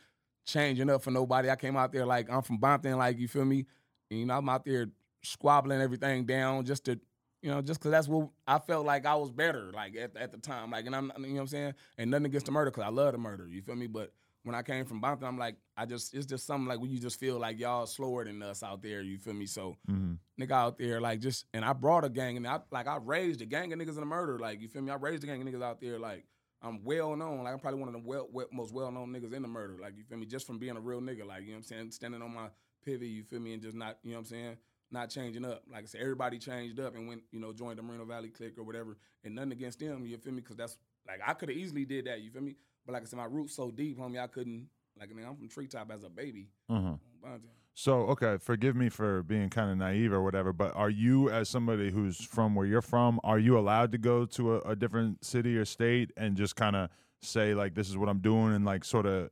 changing 0.48 0.90
up 0.90 1.04
for 1.04 1.12
nobody. 1.12 1.50
I 1.50 1.56
came 1.56 1.78
out 1.78 1.92
there 1.92 2.06
like 2.06 2.30
I'm 2.32 2.42
from 2.42 2.58
Bompton. 2.58 2.98
Like 2.98 3.20
you 3.20 3.28
feel 3.28 3.46
me? 3.46 3.66
And, 4.10 4.20
you 4.20 4.26
know, 4.26 4.38
I'm 4.38 4.50
out 4.50 4.66
there 4.66 4.88
squabbling 5.22 5.82
everything 5.82 6.26
down 6.26 6.66
just 6.66 6.86
to, 6.86 7.00
you 7.42 7.52
know, 7.52 7.62
just 7.62 7.80
because 7.80 7.92
that's 7.92 8.08
what 8.08 8.30
I 8.48 8.58
felt 8.58 8.86
like 8.86 9.06
I 9.06 9.16
was 9.16 9.30
better. 9.30 9.72
Like 9.72 9.96
at, 9.96 10.16
at 10.16 10.32
the 10.32 10.38
time, 10.38 10.72
like, 10.72 10.86
and 10.86 10.96
I'm, 10.96 11.12
you 11.20 11.28
know 11.28 11.34
what 11.34 11.42
I'm 11.42 11.48
saying? 11.48 11.74
And 11.98 12.10
nothing 12.10 12.26
against 12.28 12.46
the 12.46 12.52
murder 12.52 12.72
because 12.72 12.86
I 12.86 12.90
love 12.90 13.12
the 13.12 13.18
murder. 13.18 13.48
You 13.48 13.62
feel 13.62 13.76
me? 13.76 13.88
But 13.88 14.14
when 14.44 14.56
I 14.56 14.62
came 14.64 14.86
from 14.86 15.02
Bompton, 15.02 15.26
I'm 15.26 15.38
like, 15.38 15.58
I 15.76 15.86
just, 15.86 16.16
it's 16.16 16.26
just 16.26 16.48
something 16.48 16.68
like 16.68 16.80
when 16.80 16.90
you 16.90 17.00
just 17.00 17.20
feel 17.20 17.38
like 17.38 17.60
y'all 17.60 17.86
slower 17.86 18.24
than 18.24 18.42
us 18.42 18.64
out 18.64 18.82
there. 18.82 19.02
You 19.02 19.18
feel 19.18 19.34
me? 19.34 19.46
So 19.46 19.76
hmm 19.86 20.14
nigga 20.40 20.52
out 20.52 20.78
there, 20.78 21.02
like 21.02 21.20
just, 21.20 21.46
and 21.54 21.66
I 21.66 21.74
brought 21.74 22.06
a 22.06 22.10
gang, 22.10 22.38
and 22.38 22.48
I 22.48 22.60
like 22.72 22.88
I 22.88 22.98
raised 23.04 23.42
a 23.42 23.46
gang 23.46 23.74
of 23.74 23.80
niggas 23.80 23.96
in 23.96 24.02
the 24.02 24.06
murder, 24.06 24.38
like 24.38 24.62
you 24.62 24.68
feel 24.68 24.84
me? 24.84 24.92
I 24.92 24.96
raised 24.96 25.24
a 25.24 25.28
gang 25.28 25.42
of 25.42 25.48
niggas 25.48 25.64
out 25.64 25.82
there, 25.82 25.98
like 25.98 26.26
I'm 26.62 26.84
well 26.84 27.16
known, 27.16 27.44
like 27.44 27.54
I'm 27.54 27.60
probably 27.60 27.80
one 27.80 27.90
of 27.90 27.94
the 27.94 28.08
well, 28.08 28.28
well, 28.32 28.48
most 28.52 28.74
well 28.74 28.92
known 28.92 29.14
niggas 29.14 29.34
in 29.34 29.42
the 29.44 29.48
murder, 29.48 29.78
like 29.82 29.98
you 29.98 30.04
feel 30.04 30.18
me? 30.18 30.26
Just 30.26 30.48
from 30.48 30.58
being 30.58 30.76
a 30.76 30.80
real 30.80 31.00
nigga, 31.02 31.26
like 31.26 31.42
you 31.42 31.48
know 31.48 31.54
what 31.54 31.58
I'm 31.58 31.64
saying, 31.64 31.92
standing 31.92 32.22
on 32.22 32.34
my 32.34 32.48
pivot, 32.84 33.08
you 33.08 33.24
feel 33.24 33.40
me, 33.40 33.54
and 33.54 33.62
just 33.62 33.76
not, 33.76 33.98
you 34.04 34.12
know 34.12 34.18
what 34.18 34.22
I'm 34.22 34.26
saying, 34.26 34.58
not 34.92 35.10
changing 35.10 35.46
up. 35.46 35.64
Like 35.72 35.84
I 35.84 35.86
said, 35.86 36.02
everybody 36.02 36.40
changed 36.40 36.80
up 36.80 36.96
and 36.96 37.08
went, 37.08 37.22
you 37.32 37.40
know, 37.40 37.54
joined 37.54 37.78
the 37.78 37.84
Moreno 37.84 38.06
Valley 38.06 38.30
clique 38.30 38.58
or 38.58 38.64
whatever, 38.64 38.98
and 39.24 39.36
nothing 39.36 39.52
against 39.52 39.80
them, 39.80 40.06
you 40.06 40.18
feel 40.18 40.34
me? 40.34 40.42
Because 40.42 40.58
that's 40.58 40.78
like 41.08 41.20
I 41.26 41.34
could 41.34 41.50
have 41.50 41.58
easily 41.58 41.86
did 41.86 42.06
that, 42.06 42.22
you 42.22 42.32
feel 42.32 42.42
me? 42.42 42.56
But 42.86 42.94
like 42.94 43.04
I 43.04 43.06
said, 43.06 43.18
my 43.18 43.26
roots 43.26 43.56
so 43.56 43.70
deep, 43.70 44.00
homie, 44.00 44.20
I 44.20 44.28
couldn't. 44.28 44.68
Like, 45.00 45.10
I 45.12 45.14
mean, 45.14 45.28
I'm 45.28 45.36
from 45.36 45.50
Treetop 45.50 45.92
as 45.92 46.04
a 46.04 46.10
baby. 46.10 46.50
hmm 46.70 46.94
Bompton. 47.24 47.52
So 47.80 48.08
okay, 48.08 48.38
forgive 48.40 48.76
me 48.76 48.90
for 48.90 49.22
being 49.22 49.52
kind 49.52 49.70
of 49.70 49.78
naive 49.78 50.12
or 50.12 50.24
whatever, 50.24 50.52
but 50.52 50.76
are 50.76 50.90
you, 50.90 51.30
as 51.30 51.48
somebody 51.48 51.92
who's 51.92 52.18
from 52.26 52.56
where 52.56 52.66
you're 52.66 52.82
from, 52.82 53.20
are 53.24 53.38
you 53.38 53.56
allowed 53.56 53.92
to 53.92 54.00
go 54.00 54.26
to 54.26 54.56
a, 54.56 54.72
a 54.72 54.76
different 54.76 55.24
city 55.24 55.56
or 55.56 55.64
state 55.64 56.12
and 56.18 56.36
just 56.36 56.56
kind 56.56 56.76
of 56.76 56.90
say 57.22 57.54
like, 57.54 57.76
this 57.76 57.88
is 57.88 57.96
what 57.96 58.10
I'm 58.10 58.18
doing, 58.18 58.56
and 58.56 58.66
like 58.66 58.84
sort 58.84 59.06
of, 59.06 59.30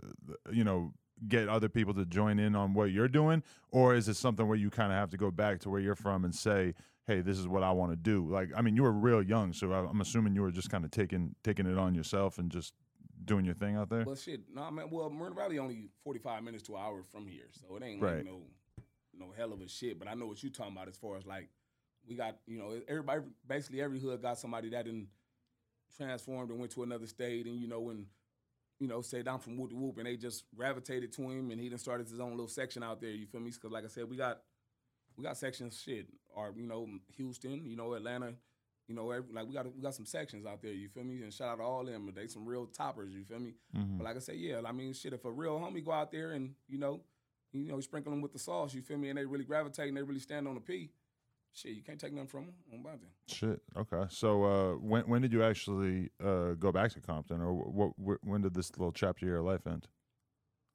you 0.52 0.64
know, 0.64 0.94
get 1.28 1.50
other 1.50 1.70
people 1.70 1.96
to 1.96 2.06
join 2.06 2.38
in 2.38 2.56
on 2.56 2.76
what 2.76 2.92
you're 2.92 3.08
doing, 3.08 3.42
or 3.72 3.96
is 3.96 4.08
it 4.10 4.16
something 4.16 4.48
where 4.48 4.58
you 4.60 4.70
kind 4.70 4.92
of 4.92 5.00
have 5.00 5.10
to 5.10 5.18
go 5.18 5.32
back 5.32 5.60
to 5.62 5.72
where 5.72 5.82
you're 5.82 5.96
from 5.96 6.24
and 6.24 6.36
say, 6.36 6.76
hey, 7.08 7.22
this 7.22 7.40
is 7.40 7.48
what 7.48 7.64
I 7.64 7.72
want 7.72 7.94
to 7.94 7.96
do? 7.96 8.30
Like, 8.30 8.50
I 8.56 8.62
mean, 8.62 8.76
you 8.76 8.84
were 8.84 8.92
real 8.92 9.24
young, 9.24 9.54
so 9.54 9.74
I'm 9.74 10.02
assuming 10.02 10.36
you 10.36 10.44
were 10.44 10.52
just 10.52 10.70
kind 10.70 10.86
of 10.86 10.92
taking 10.92 11.34
taking 11.44 11.66
it 11.66 11.80
on 11.80 11.96
yourself 11.96 12.38
and 12.38 12.52
just 12.52 12.76
doing 13.24 13.46
your 13.46 13.56
thing 13.56 13.76
out 13.76 13.90
there. 13.90 14.04
Well, 14.06 14.16
shit, 14.16 14.42
no, 14.54 14.70
man. 14.72 14.90
Well, 14.90 15.10
Moreno 15.10 15.36
Valley 15.36 15.60
only 15.60 15.90
forty 16.04 16.20
five 16.20 16.44
minutes 16.44 16.64
to 16.64 16.76
an 16.76 16.82
hour 16.82 17.04
from 17.12 17.26
here, 17.28 17.48
so 17.52 17.76
it 17.76 17.84
ain't 17.84 18.02
Right. 18.02 18.18
like 18.18 18.26
no, 18.26 18.42
no 19.18 19.32
hell 19.36 19.54
of 19.54 19.62
a 19.62 19.68
shit. 19.68 19.98
But 20.00 20.08
I 20.08 20.14
know 20.14 20.28
what 20.28 20.44
you 20.44 20.50
talking 20.50 20.74
about 20.74 20.88
as 20.88 20.98
far 20.98 21.18
as 21.18 21.26
like 21.26 21.50
we 22.08 22.16
got, 22.16 22.38
you 22.46 22.58
know, 22.60 22.80
everybody, 22.88 23.22
basically 23.48 23.82
every 23.82 24.00
hood 24.00 24.22
got 24.22 24.38
somebody 24.38 24.70
that 24.70 24.86
didn't 24.86 25.08
transformed 25.98 26.52
and 26.52 26.60
went 26.60 26.72
to 26.74 26.84
another 26.84 27.08
state, 27.08 27.46
and 27.46 27.60
you 27.60 27.68
know 27.68 27.82
when. 27.82 28.08
You 28.78 28.90
know, 28.90 29.02
say 29.02 29.24
down 29.24 29.40
from 29.40 29.58
whoop 29.58 29.70
to 29.70 29.76
whoop, 29.78 30.00
and 30.00 30.06
they 30.06 30.18
just 30.18 30.44
gravitated 30.54 31.14
to 31.14 31.22
him, 31.22 31.50
and 31.50 31.62
he 31.62 31.70
done 31.70 31.80
started 31.80 32.10
his 32.10 32.20
own 32.20 32.32
little 32.32 32.50
section 32.50 32.84
out 32.84 33.00
there. 33.00 33.10
You 33.12 33.26
feel 33.26 33.40
me? 33.40 33.50
Because, 33.50 33.72
like 33.72 33.86
I 33.86 33.88
said, 33.88 34.10
we 34.10 34.18
got 34.18 34.42
we 35.16 35.24
got 35.24 35.38
sections, 35.38 35.80
shit, 35.82 36.08
or 36.36 36.54
you 36.58 36.68
know, 36.68 36.86
Houston, 37.16 37.64
you 37.66 37.78
know, 37.78 37.94
Atlanta, 37.94 38.34
you 38.88 38.96
know, 38.96 39.12
every, 39.12 39.34
like 39.34 39.48
we 39.48 39.54
got 39.54 39.66
we 39.76 39.82
got 39.82 39.96
some 39.96 40.06
sections 40.06 40.46
out 40.46 40.62
there. 40.62 40.72
You 40.74 40.90
feel 40.90 41.04
me? 41.04 41.22
And 41.24 41.34
shout 41.34 41.50
out 41.50 41.58
to 41.58 41.64
all 41.64 41.84
them, 41.86 42.12
they 42.16 42.28
some 42.28 42.46
real 42.46 42.66
toppers. 42.68 43.14
You 43.14 43.24
feel 43.24 43.40
me? 43.40 43.54
Mhm. 43.76 43.98
But 43.98 44.04
like 44.06 44.16
I 44.16 44.20
say, 44.20 44.36
yeah, 44.36 44.62
I 44.66 44.72
mean, 44.72 44.94
shit, 44.94 45.14
if 45.14 45.26
a 45.26 45.32
real 45.32 45.60
homie 45.60 45.84
go 45.84 45.92
out 45.92 46.12
there 46.12 46.32
and, 46.32 46.54
you 46.68 46.78
know, 46.78 47.02
you 47.52 47.72
know, 47.72 47.80
sprinkle 47.80 48.12
them 48.12 48.22
with 48.22 48.34
the 48.34 48.40
sauce, 48.40 48.74
you 48.74 48.82
feel 48.82 48.98
me, 48.98 49.10
and 49.10 49.18
they 49.18 49.26
really 49.26 49.46
gravitate 49.46 49.88
and 49.88 49.98
they 49.98 50.04
really 50.04 50.20
stand 50.20 50.48
on 50.48 50.56
the 50.56 50.62
P, 50.62 50.92
shit, 51.54 51.72
you 51.72 51.82
can't 51.82 52.00
take 52.00 52.14
nothing 52.14 52.28
from 52.28 52.46
them 52.46 52.56
on 52.74 52.84
Bompton. 52.84 53.10
Shit. 53.28 53.62
Okay. 53.76 54.06
So 54.10 54.44
uh, 54.44 54.72
when 54.74 55.04
when 55.08 55.22
did 55.22 55.34
you 55.34 55.44
actually 55.44 56.10
uh, 56.24 56.54
go 56.54 56.72
back 56.72 56.92
to 56.92 57.02
Compton, 57.02 57.42
or 57.42 57.54
what? 57.54 57.94
wh- 57.98 58.28
when 58.28 58.42
did 58.42 58.54
this 58.54 58.72
little 58.78 58.92
chapter 58.92 59.26
of 59.26 59.30
your 59.30 59.42
life 59.42 59.66
end? 59.66 59.88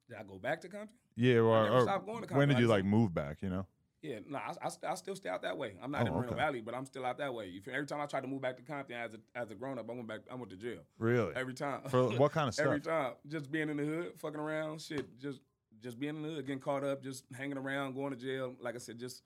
Did 0.09 0.17
I 0.17 0.23
go 0.23 0.37
back 0.37 0.59
to 0.61 0.67
Compton? 0.67 0.89
Yeah. 1.15 1.37
Or, 1.37 1.63
never 1.63 1.75
or 1.75 1.81
stopped 1.83 2.05
going 2.05 2.27
to 2.27 2.33
when 2.33 2.49
did 2.49 2.59
you 2.59 2.67
like 2.67 2.83
move 2.83 3.13
back? 3.13 3.41
You 3.41 3.49
know. 3.49 3.65
Yeah, 4.01 4.19
no, 4.27 4.39
I, 4.39 4.53
I, 4.63 4.91
I 4.91 4.95
still 4.95 5.15
stay 5.15 5.29
out 5.29 5.43
that 5.43 5.57
way. 5.57 5.73
I'm 5.81 5.91
not 5.91 6.03
Oh, 6.03 6.05
in 6.07 6.13
Moreno 6.13 6.31
okay. 6.31 6.41
Valley, 6.41 6.61
but 6.61 6.73
I'm 6.73 6.85
still 6.85 7.05
out 7.05 7.19
that 7.19 7.33
way. 7.33 7.61
Every 7.71 7.85
time 7.85 8.01
I 8.01 8.07
tried 8.07 8.21
to 8.21 8.27
move 8.27 8.41
back 8.41 8.57
to 8.57 8.63
Compton 8.63 8.95
as 8.95 9.11
a 9.13 9.19
as 9.37 9.51
a 9.51 9.55
grown 9.55 9.77
up, 9.77 9.87
I 9.89 9.93
went 9.93 10.07
back. 10.07 10.21
I 10.31 10.35
went 10.35 10.49
to 10.49 10.55
jail 10.55 10.79
Really? 10.97 11.33
every 11.35 11.53
time. 11.53 11.81
For 11.87 12.09
what 12.17 12.31
kind 12.31 12.47
of 12.47 12.53
stuff? 12.55 12.65
Every 12.65 12.79
time, 12.81 13.13
just 13.27 13.51
being 13.51 13.69
in 13.69 13.77
the 13.77 13.83
hood, 13.85 14.13
fucking 14.19 14.39
around, 14.39 14.81
shit, 14.81 15.19
just 15.19 15.41
just 15.81 15.99
being 15.99 16.15
in 16.15 16.21
the 16.23 16.29
hood, 16.29 16.45
getting 16.47 16.59
caught 16.61 16.83
up, 16.83 17.03
just 17.03 17.25
hanging 17.37 17.57
around, 17.57 17.93
going 17.93 18.11
to 18.11 18.17
jail. 18.17 18.55
Like 18.59 18.75
I 18.75 18.79
said, 18.79 18.97
just 18.97 19.21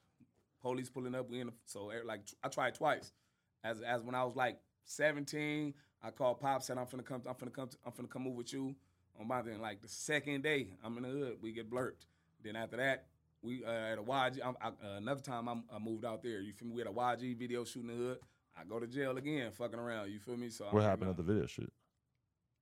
police 0.62 0.90
pulling 0.90 1.16
up. 1.16 1.30
We 1.30 1.40
in 1.40 1.48
the, 1.48 1.54
so 1.66 1.90
eh, 1.92 2.00
like 2.04 2.22
I 2.44 2.50
tried 2.50 2.76
twice. 2.76 3.14
As 3.64 3.80
as 3.82 4.02
when 4.04 4.14
I 4.14 4.26
was 4.26 4.36
like 4.36 4.60
17, 4.86 5.74
I 6.04 6.12
called 6.12 6.40
Pop, 6.42 6.62
said 6.64 6.78
I'm 6.78 6.86
finna 6.86 7.06
come, 7.06 7.22
I'm 7.28 7.36
finna 7.36 7.54
come, 7.54 7.70
I'm 7.86 7.92
finna 7.94 8.10
come 8.10 8.24
move 8.24 8.36
with 8.36 8.52
you. 8.52 8.76
On 9.20 9.26
my 9.28 9.42
then 9.42 9.62
like 9.62 9.82
the 9.82 9.88
second 9.88 10.44
day, 10.44 10.74
I'm 10.84 10.98
in 10.98 11.04
the 11.04 11.10
hood, 11.10 11.38
we 11.42 11.54
get 11.54 11.70
blurred. 11.70 11.96
Then 12.44 12.56
after 12.58 12.76
that, 12.78 13.06
we 13.46 13.64
uh, 13.64 13.70
at 13.70 13.98
a 13.98 14.04
YG. 14.04 14.40
I, 14.44 14.68
uh, 14.68 14.72
another 14.98 15.22
time 15.22 15.48
I'm, 15.48 15.64
I 15.74 15.80
moved 15.80 16.06
out 16.06 16.24
there. 16.24 16.42
You 16.42 16.54
feel 16.54 16.68
me? 16.68 16.74
We 16.76 16.82
had 16.82 16.88
a 16.90 16.94
YG 16.94 17.38
video 17.38 17.64
shooting 17.64 17.90
in 17.92 17.98
the 17.98 18.04
hood. 18.04 18.18
I 18.58 18.64
go 18.64 18.80
to 18.80 18.88
jail 18.88 19.16
again, 19.18 19.52
fucking 19.52 19.80
around. 19.80 20.12
You 20.12 20.20
feel 20.20 20.38
me? 20.38 20.50
So 20.50 20.66
What 20.66 20.76
like, 20.76 20.84
happened 20.84 21.10
at 21.12 21.18
the 21.18 21.24
video 21.24 21.46
shoot? 21.46 21.72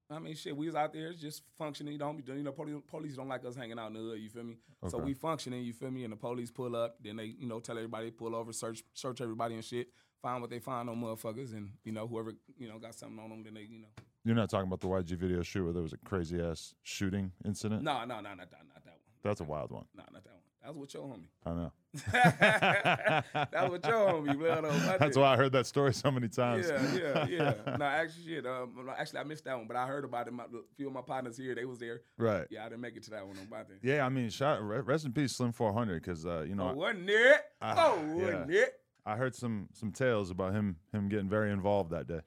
I 0.10 0.20
mean, 0.20 0.36
shit, 0.36 0.56
we 0.56 0.66
was 0.68 0.76
out 0.76 0.94
there 0.94 1.14
just 1.14 1.42
functioning. 1.58 1.94
You 1.94 2.00
don't 2.00 2.18
be 2.18 2.24
doing, 2.24 2.40
you 2.40 2.44
know, 2.44 2.52
police, 2.52 2.76
police 2.88 3.16
don't 3.16 3.28
like 3.30 3.46
us 3.46 3.56
hanging 3.56 3.80
out 3.80 3.88
in 3.88 3.94
the 3.94 4.00
hood. 4.00 4.20
You 4.20 4.30
feel 4.30 4.44
me? 4.44 4.58
So 4.88 4.98
Okay. 4.98 5.06
we 5.06 5.14
functioning. 5.14 5.64
You 5.64 5.74
feel 5.74 5.90
me? 5.92 6.04
And 6.04 6.12
the 6.14 6.18
police 6.18 6.52
pull 6.52 6.76
up, 6.76 6.98
then 7.02 7.16
they, 7.16 7.26
you 7.26 7.48
know, 7.48 7.60
tell 7.60 7.78
everybody 7.78 8.08
to 8.08 8.12
pull 8.12 8.36
over, 8.36 8.52
search, 8.54 8.84
search 8.94 9.22
everybody 9.22 9.56
and 9.56 9.64
shit, 9.64 9.88
find 10.22 10.42
what 10.42 10.50
they 10.52 10.60
find 10.60 10.90
on 10.90 11.02
motherfuckers, 11.02 11.54
and 11.54 11.72
you 11.84 11.92
know, 11.94 12.06
whoever, 12.06 12.34
you 12.58 12.68
know, 12.68 12.78
got 12.80 12.94
something 12.96 13.18
on 13.20 13.30
them, 13.30 13.44
then 13.44 13.54
they, 13.56 13.62
you 13.62 13.80
know, 13.80 13.88
You're 14.24 14.36
not 14.36 14.50
talking 14.50 14.68
about 14.68 14.82
the 14.82 14.88
YG 14.88 15.18
video 15.18 15.42
shoot 15.42 15.64
where 15.64 15.74
there 15.74 15.82
was 15.84 15.94
a 15.94 15.98
crazy 15.98 16.40
ass 16.42 16.76
shooting 16.84 17.32
incident. 17.46 17.82
no, 17.84 18.00
no, 18.06 18.16
no, 18.20 18.34
not 18.36 18.38
that, 18.52 18.62
not 18.68 18.84
that 18.84 18.92
one. 18.92 19.00
That's 19.24 19.42
a 19.42 19.46
wild 19.46 19.72
one. 19.72 19.86
No, 19.96 20.04
not 20.12 20.24
that 20.24 20.34
one. 20.34 20.43
That 20.64 20.74
was 20.74 20.82
with 20.82 20.94
your 20.94 21.04
homie. 21.04 21.28
I 21.46 21.52
know. 21.52 21.72
that 22.12 23.70
was 23.70 23.72
with 23.72 23.86
your 23.86 23.94
homie, 23.96 24.38
blood 24.40 24.64
on 24.64 24.98
That's 24.98 25.18
why 25.18 25.34
I 25.34 25.36
heard 25.36 25.52
that 25.52 25.68
story 25.68 25.94
so 25.94 26.10
many 26.10 26.30
times. 26.30 26.70
Yeah, 26.70 27.26
yeah, 27.28 27.28
yeah. 27.66 27.76
no, 27.76 27.84
actually, 27.84 28.24
shit. 28.24 28.46
Um, 28.46 28.74
no, 28.86 28.94
actually, 28.98 29.20
I 29.20 29.24
missed 29.24 29.44
that 29.44 29.58
one, 29.58 29.68
but 29.68 29.76
I 29.76 29.86
heard 29.86 30.06
about 30.06 30.28
it. 30.28 30.32
My, 30.32 30.46
a 30.46 30.48
few 30.78 30.88
of 30.88 30.94
my 30.94 31.02
partners 31.02 31.36
here, 31.36 31.54
they 31.54 31.66
was 31.66 31.80
there. 31.80 32.02
Right. 32.18 32.48
Yeah, 32.50 32.62
I 32.62 32.70
didn't 32.70 32.80
make 32.80 32.96
it 32.96 33.04
to 33.04 33.10
that 33.12 33.28
one 33.28 33.38
on 33.38 33.50
my 33.50 33.64
thing. 33.64 33.78
Yeah. 33.82 34.06
I 34.06 34.10
mean, 34.10 34.30
shout, 34.30 34.64
re- 34.64 34.80
rest 34.80 35.06
in 35.06 35.12
peace, 35.12 35.36
Slim 35.36 35.52
400, 35.52 36.02
because 36.02 36.26
uh, 36.26 36.46
you 36.48 36.56
know 36.56 36.70
Oh, 36.70 36.74
wasn't 36.76 37.10
it? 37.10 37.42
Ah, 37.62 37.76
oh, 37.78 38.16
wasn't 38.16 38.52
yeah. 38.52 38.62
it? 38.62 38.74
I 39.06 39.18
heard 39.18 39.36
some 39.36 39.68
some 39.74 39.92
tales 39.92 40.32
about 40.32 40.54
him 40.54 40.78
him 40.94 41.10
getting 41.10 41.28
very 41.28 41.52
involved 41.52 41.92
that 41.92 42.08
day. 42.08 42.22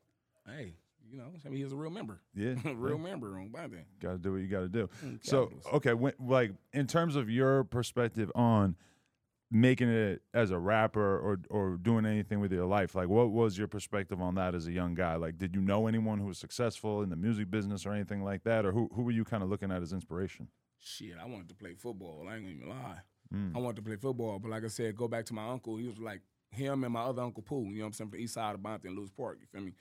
Hey, 0.47 0.75
you 1.10 1.18
know, 1.18 1.32
I 1.44 1.48
mean, 1.48 1.58
he 1.58 1.64
was 1.64 1.72
a 1.72 1.76
real 1.76 1.90
member. 1.90 2.20
Yeah. 2.34 2.54
real 2.75 2.98
member 2.98 3.38
on 3.38 3.50
my 3.52 3.68
thing. 3.68 3.84
Got 4.00 4.12
to 4.12 4.18
do 4.18 4.32
what 4.32 4.40
you 4.40 4.48
got 4.48 4.60
to 4.60 4.68
do. 4.68 4.88
So 5.22 5.50
okay, 5.75 5.94
when, 5.94 6.12
like 6.18 6.52
in 6.72 6.86
terms 6.86 7.16
of 7.16 7.30
your 7.30 7.64
perspective 7.64 8.30
on 8.34 8.76
making 9.50 9.88
it 9.88 10.22
as 10.34 10.50
a 10.50 10.58
rapper 10.58 11.18
or 11.18 11.40
or 11.50 11.76
doing 11.76 12.06
anything 12.06 12.40
with 12.40 12.52
your 12.52 12.66
life, 12.66 12.94
like 12.94 13.08
what 13.08 13.30
was 13.30 13.56
your 13.56 13.68
perspective 13.68 14.20
on 14.20 14.34
that 14.36 14.54
as 14.54 14.66
a 14.66 14.72
young 14.72 14.94
guy? 14.94 15.16
Like, 15.16 15.38
did 15.38 15.54
you 15.54 15.60
know 15.60 15.86
anyone 15.86 16.18
who 16.18 16.26
was 16.26 16.38
successful 16.38 17.02
in 17.02 17.10
the 17.10 17.16
music 17.16 17.50
business 17.50 17.86
or 17.86 17.92
anything 17.92 18.22
like 18.25 18.44
that, 18.44 18.64
or 18.64 18.72
who 18.72 18.88
who 18.94 19.02
were 19.02 19.12
you 19.12 19.25
kind 19.25 19.42
of 19.42 19.48
looking 19.48 19.70
at 19.70 19.82
as 19.82 19.92
inspiration? 19.92 20.48
shit, 20.86 21.14
I 21.20 21.26
wanted 21.26 21.48
to 21.48 21.54
play 21.54 21.75
football. 21.75 22.26
I 22.28 22.36
ain't 22.36 22.44
gonna 22.44 22.54
even 22.54 22.68
lie. 22.68 23.00
Mm. 23.34 23.56
I 23.56 23.58
wanted 23.58 23.76
to 23.76 23.82
play 23.82 23.96
football, 23.96 24.38
but 24.38 24.50
like 24.50 24.64
I 24.64 24.68
said, 24.68 24.96
go 24.96 25.08
back 25.08 25.25
to 25.26 25.34
my 25.34 25.48
uncle. 25.48 25.76
He 25.76 25.86
was 25.86 25.98
like 25.98 26.20
him 26.50 26.84
and 26.84 26.92
my 26.92 27.02
other 27.02 27.22
uncle 27.22 27.42
Pooh. 27.42 27.64
You 27.64 27.78
know 27.78 27.80
what 27.80 27.86
I'm 27.86 27.92
saying? 27.92 28.10
From 28.10 28.18
the 28.18 28.25
east 28.25 28.34
side 28.34 28.54
of 28.54 28.62
Bonte 28.62 28.84
and 28.84 28.96
Lewis 28.96 29.10
Park. 29.10 29.38
You 29.40 29.46
feel 29.46 29.66
me? 29.66 29.72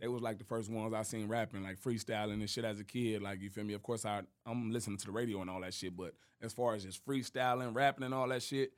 They 0.00 0.08
was 0.08 0.22
like 0.22 0.38
the 0.38 0.44
first 0.44 0.70
ones 0.70 0.94
I 0.94 1.02
seen 1.02 1.28
rapping, 1.28 1.64
like 1.64 1.80
freestyling 1.80 2.34
and 2.34 2.48
shit 2.48 2.64
as 2.64 2.78
a 2.78 2.84
kid. 2.84 3.20
Like 3.22 3.40
you 3.40 3.50
feel 3.50 3.64
me? 3.64 3.74
Of 3.74 3.82
course, 3.82 4.04
I 4.04 4.22
I'm 4.46 4.70
listening 4.70 4.98
to 4.98 5.06
the 5.06 5.12
radio 5.12 5.40
and 5.40 5.50
all 5.50 5.60
that 5.60 5.74
shit. 5.74 5.96
But 5.96 6.14
as 6.40 6.52
far 6.52 6.74
as 6.74 6.84
just 6.84 7.04
freestyling, 7.04 7.74
rapping, 7.74 8.04
and 8.04 8.14
all 8.14 8.28
that 8.28 8.42
shit, 8.42 8.72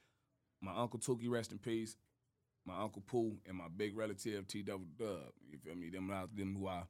my 0.60 0.72
uncle 0.74 0.98
Tookie, 0.98 1.28
rest 1.28 1.52
in 1.52 1.58
peace. 1.58 1.96
My 2.66 2.78
uncle 2.82 3.02
Pooh 3.06 3.36
and 3.46 3.56
my 3.56 3.68
big 3.74 3.96
relative 3.96 4.46
T 4.46 4.62
Double 4.62 4.86
Dub. 4.98 5.32
You 5.50 5.58
feel 5.58 5.74
me? 5.74 5.88
Them 5.88 6.12
them 6.34 6.56
who 6.58 6.68
I, 6.68 6.82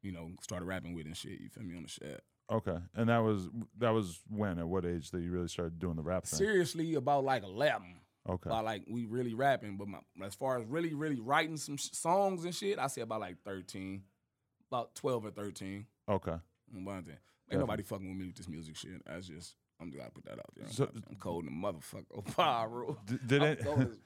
you 0.00 0.12
know, 0.12 0.30
started 0.40 0.66
rapping 0.66 0.94
with 0.94 1.06
and 1.06 1.16
shit. 1.16 1.40
You 1.40 1.48
feel 1.48 1.64
me 1.64 1.76
on 1.76 1.82
the 1.82 1.88
shit. 1.88 2.22
Okay, 2.50 2.76
and 2.94 3.08
that 3.08 3.18
was 3.18 3.48
that 3.78 3.90
was 3.90 4.20
when 4.28 4.58
at 4.58 4.66
what 4.66 4.84
age 4.84 5.10
that 5.10 5.20
you 5.20 5.30
really 5.30 5.48
started 5.48 5.78
doing 5.78 5.96
the 5.96 6.02
rap 6.02 6.24
thing? 6.24 6.38
Seriously, 6.38 6.94
about 6.94 7.24
like 7.24 7.42
eleven. 7.42 7.96
Okay, 8.28 8.50
About 8.50 8.64
like 8.64 8.84
we 8.88 9.04
really 9.06 9.34
rapping, 9.34 9.76
but 9.76 9.88
my, 9.88 9.98
as 10.24 10.34
far 10.34 10.58
as 10.58 10.64
really, 10.66 10.94
really 10.94 11.18
writing 11.18 11.56
some 11.56 11.76
sh- 11.76 11.88
songs 11.92 12.44
and 12.44 12.54
shit, 12.54 12.78
I 12.78 12.86
say 12.86 13.00
about 13.00 13.20
like 13.20 13.36
thirteen, 13.44 14.04
about 14.70 14.94
twelve 14.94 15.24
or 15.24 15.30
thirteen. 15.30 15.86
okay. 16.08 16.36
on 16.74 16.84
Bonte. 16.84 17.18
Ain't 17.50 17.60
nobody 17.60 17.82
fucking 17.82 18.08
with 18.08 18.16
me 18.18 18.26
with 18.28 18.36
this 18.36 18.48
music 18.48 18.76
shit. 18.76 19.02
That's 19.04 19.26
just 19.26 19.56
I'm 19.80 19.90
just 19.90 19.98
gotta 19.98 20.12
put 20.12 20.24
that 20.26 20.38
out 20.38 20.50
there. 20.56 20.68
So- 20.68 20.88
I'm 20.94 21.16
cold 21.16 21.44
in 21.46 21.60
the 21.60 21.66
motherfucker. 21.66 22.24
Pyro. 22.36 22.96
Did 23.26 23.42
it? 23.42 23.62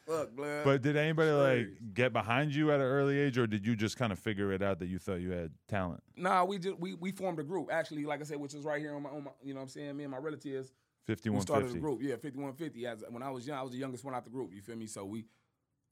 fuck. 0.07 0.31
But 0.65 0.81
did 0.81 0.97
anybody 0.97 1.31
like 1.33 1.69
get 1.93 2.15
behind 2.15 2.55
you 2.55 2.71
at 2.73 2.81
an 2.81 2.87
early 2.87 3.19
age, 3.19 3.37
or 3.37 3.47
did 3.47 3.67
you 3.67 3.77
just 3.77 3.99
kind 3.99 4.13
of 4.13 4.19
figure 4.19 4.51
it 4.53 4.63
out 4.63 4.79
that 4.79 4.87
you 4.87 4.99
thought 4.99 5.21
you 5.21 5.33
had 5.33 5.51
talent? 5.69 6.03
nah, 6.17 6.43
we 6.45 6.59
just 6.59 6.79
we 6.81 6.95
we 6.95 7.13
formed 7.13 7.39
a 7.39 7.45
group 7.45 7.69
actually, 7.71 8.07
like 8.07 8.21
I 8.21 8.25
said, 8.25 8.39
which 8.39 8.55
is 8.55 8.65
right 8.65 8.81
here 8.81 8.95
on 8.95 9.03
my 9.03 9.11
on 9.11 9.25
my. 9.25 9.31
You 9.43 9.53
know 9.53 9.61
what 9.61 9.65
I'm 9.65 9.69
saying? 9.69 9.95
Me 9.97 10.05
and 10.05 10.11
my 10.11 10.19
relatives. 10.19 10.73
We 11.07 11.15
Fifty-one 11.15 11.41
started 11.43 11.67
fifty. 11.67 11.79
a 11.79 11.81
group, 11.81 12.01
yeah, 12.03 12.17
5150. 12.17 12.87
As 12.87 13.05
when 13.11 13.23
I 13.23 13.31
was 13.31 13.47
young, 13.47 13.59
I 13.59 13.63
was 13.63 13.73
the 13.73 13.79
youngest 13.79 14.05
one 14.05 14.15
out 14.15 14.25
the 14.25 14.31
group. 14.31 14.53
You 14.53 14.61
feel 14.61 14.77
me? 14.77 14.87
So 14.87 15.05
we, 15.05 15.27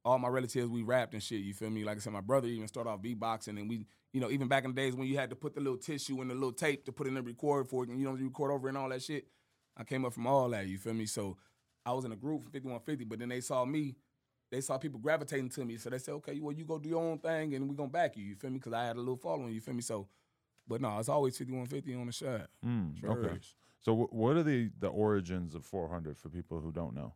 all 0.05 0.19
my 0.19 0.29
relatives, 0.29 0.69
we 0.69 0.83
rapped 0.83 1.15
and 1.15 1.23
shit. 1.23 1.41
You 1.43 1.55
feel 1.55 1.71
me? 1.71 1.85
Like 1.85 1.99
I 1.99 2.01
said, 2.01 2.13
my 2.13 2.21
brother 2.21 2.49
even 2.49 2.67
started 2.67 2.91
off 2.91 3.01
beatboxing, 3.01 3.59
and 3.61 3.69
we, 3.69 3.87
you 4.13 4.21
know, 4.21 4.31
even 4.31 4.49
back 4.49 4.65
in 4.65 4.75
the 4.75 4.81
days 4.81 4.97
when 4.97 5.07
you 5.07 5.17
had 5.17 5.31
to 5.31 5.37
put 5.37 5.55
the 5.55 5.61
little 5.61 5.79
tissue 5.79 6.21
and 6.21 6.31
the 6.31 6.35
little 6.35 6.53
tape 6.53 6.85
to 6.87 6.93
put 6.93 7.07
in 7.07 7.15
the 7.15 7.23
record 7.23 7.69
for 7.69 7.85
it, 7.85 7.91
and 7.91 7.99
you 8.01 8.07
know, 8.07 8.17
you 8.17 8.25
record 8.25 8.51
over 8.51 8.69
and 8.69 8.77
all 8.77 8.89
that 8.89 9.03
shit. 9.03 9.27
I 9.77 9.85
came 9.85 10.05
up 10.05 10.13
from 10.13 10.27
all 10.27 10.49
that. 10.51 10.67
You 10.67 10.79
feel 10.79 10.95
me? 10.95 11.07
So 11.07 11.37
I 11.87 11.93
was 11.93 12.05
in 12.05 12.13
a 12.13 12.17
group 12.17 12.43
from 12.43 12.51
5150, 12.51 13.05
but 13.05 13.19
then 13.21 13.29
they 13.29 13.41
saw 13.41 13.65
me. 13.65 13.95
They 14.51 14.61
saw 14.61 14.79
people 14.79 15.01
gravitating 15.01 15.49
to 15.51 15.65
me, 15.65 15.77
so 15.79 15.91
they 15.91 15.99
said, 15.99 16.15
"Okay, 16.15 16.39
well, 16.41 16.53
you 16.53 16.65
go 16.65 16.79
do 16.79 16.89
your 16.89 17.03
own 17.03 17.19
thing, 17.19 17.55
and 17.55 17.69
we 17.69 17.75
gonna 17.77 17.89
back 17.89 18.17
you." 18.17 18.25
You 18.25 18.35
feel 18.35 18.51
me? 18.51 18.59
Because 18.59 18.73
I 18.73 18.85
had 18.85 18.97
a 18.97 19.01
little 19.01 19.17
following. 19.17 19.53
You 19.53 19.61
feel 19.61 19.75
me? 19.75 19.83
So, 19.83 20.09
but 20.69 20.81
no, 20.81 20.99
it's 20.99 21.09
always 21.09 21.37
5150 21.37 21.95
on 21.95 22.07
the 22.07 22.13
shot. 22.13 22.49
Mm, 22.65 22.99
Sure 23.01 23.11
okay. 23.11 23.37
is. 23.37 23.55
So 23.81 23.95
wh- 23.95 24.13
what 24.13 24.37
are 24.37 24.43
the 24.43 24.71
the 24.79 24.89
origins 24.89 25.55
of 25.55 25.65
400 25.65 26.17
for 26.19 26.29
people 26.29 26.61
who 26.61 26.73
don't 26.73 26.95
know? 26.95 27.15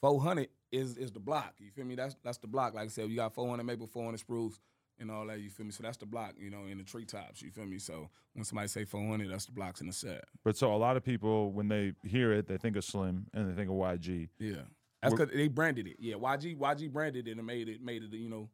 400 0.00 0.48
is 0.72 0.96
is 0.96 1.10
the 1.12 1.20
block. 1.20 1.54
You 1.58 1.70
feel 1.70 1.84
me? 1.84 1.94
That's 1.94 2.16
that's 2.22 2.38
the 2.38 2.46
block. 2.46 2.74
Like 2.74 2.84
I 2.84 2.88
said, 2.88 3.08
you 3.10 3.16
got 3.16 3.34
400 3.34 3.64
maple, 3.64 3.86
400 3.86 4.18
spruce, 4.18 4.60
and 4.98 5.10
all 5.10 5.26
that. 5.26 5.40
You 5.40 5.50
feel 5.50 5.66
me? 5.66 5.72
So 5.72 5.82
that's 5.82 5.96
the 5.96 6.06
block. 6.06 6.34
You 6.38 6.50
know, 6.50 6.66
in 6.66 6.78
the 6.78 6.84
treetops. 6.84 7.42
You 7.42 7.50
feel 7.50 7.66
me? 7.66 7.78
So 7.78 8.08
when 8.34 8.44
somebody 8.44 8.68
say 8.68 8.84
400, 8.84 9.30
that's 9.30 9.46
the 9.46 9.52
blocks 9.52 9.80
in 9.80 9.86
the 9.86 9.92
set. 9.92 10.24
But 10.44 10.56
so 10.56 10.72
a 10.74 10.76
lot 10.76 10.96
of 10.96 11.04
people 11.04 11.50
when 11.52 11.68
they 11.68 11.92
hear 12.04 12.32
it, 12.32 12.46
they 12.46 12.58
think 12.58 12.76
of 12.76 12.84
Slim 12.84 13.26
and 13.34 13.50
they 13.50 13.54
think 13.54 13.70
of 13.70 13.76
YG. 13.76 14.28
Yeah, 14.38 14.56
that's 15.02 15.14
because 15.14 15.30
they 15.34 15.48
branded 15.48 15.86
it. 15.86 15.96
Yeah, 15.98 16.14
YG 16.16 16.56
YG 16.58 16.92
branded 16.92 17.26
it 17.26 17.36
and 17.36 17.46
made 17.46 17.68
it 17.68 17.82
made 17.82 18.02
it 18.02 18.12
you 18.12 18.28
know 18.28 18.48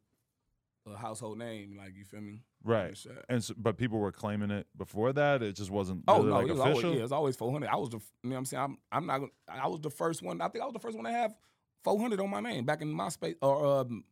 a 0.91 0.97
household 0.97 1.37
name. 1.37 1.75
Like 1.77 1.95
you 1.95 2.03
feel 2.05 2.21
me? 2.21 2.41
Right. 2.63 2.97
And 3.29 3.43
so, 3.43 3.53
but 3.57 3.77
people 3.77 3.99
were 3.99 4.11
claiming 4.11 4.51
it 4.51 4.67
before 4.77 5.13
that. 5.13 5.41
It 5.41 5.53
just 5.55 5.71
wasn't 5.71 6.03
Oh 6.07 6.17
really 6.17 6.27
no, 6.29 6.33
like 6.35 6.47
it 6.47 6.51
was 6.51 6.59
official. 6.59 6.77
always 6.79 6.93
yeah, 6.95 6.99
it 6.99 7.01
was 7.03 7.11
always 7.11 7.35
400. 7.35 7.67
I 7.69 7.75
was 7.75 7.89
the 7.89 7.97
you 7.97 8.29
know 8.29 8.35
what 8.35 8.37
I'm 8.39 8.45
saying. 8.45 8.63
I'm 8.63 8.77
I'm 8.91 9.05
not. 9.05 9.29
I 9.49 9.67
was 9.67 9.81
the 9.81 9.89
first 9.89 10.21
one. 10.21 10.41
I 10.41 10.47
think 10.49 10.61
I 10.61 10.65
was 10.65 10.73
the 10.73 10.79
first 10.79 10.95
one 10.95 11.05
to 11.05 11.11
have 11.11 11.33
400 11.83 12.19
on 12.19 12.29
my 12.29 12.39
name 12.39 12.65
back 12.65 12.81
in 12.81 12.93
MySpace 12.93 13.35
or 13.41 13.81
um. 13.81 14.03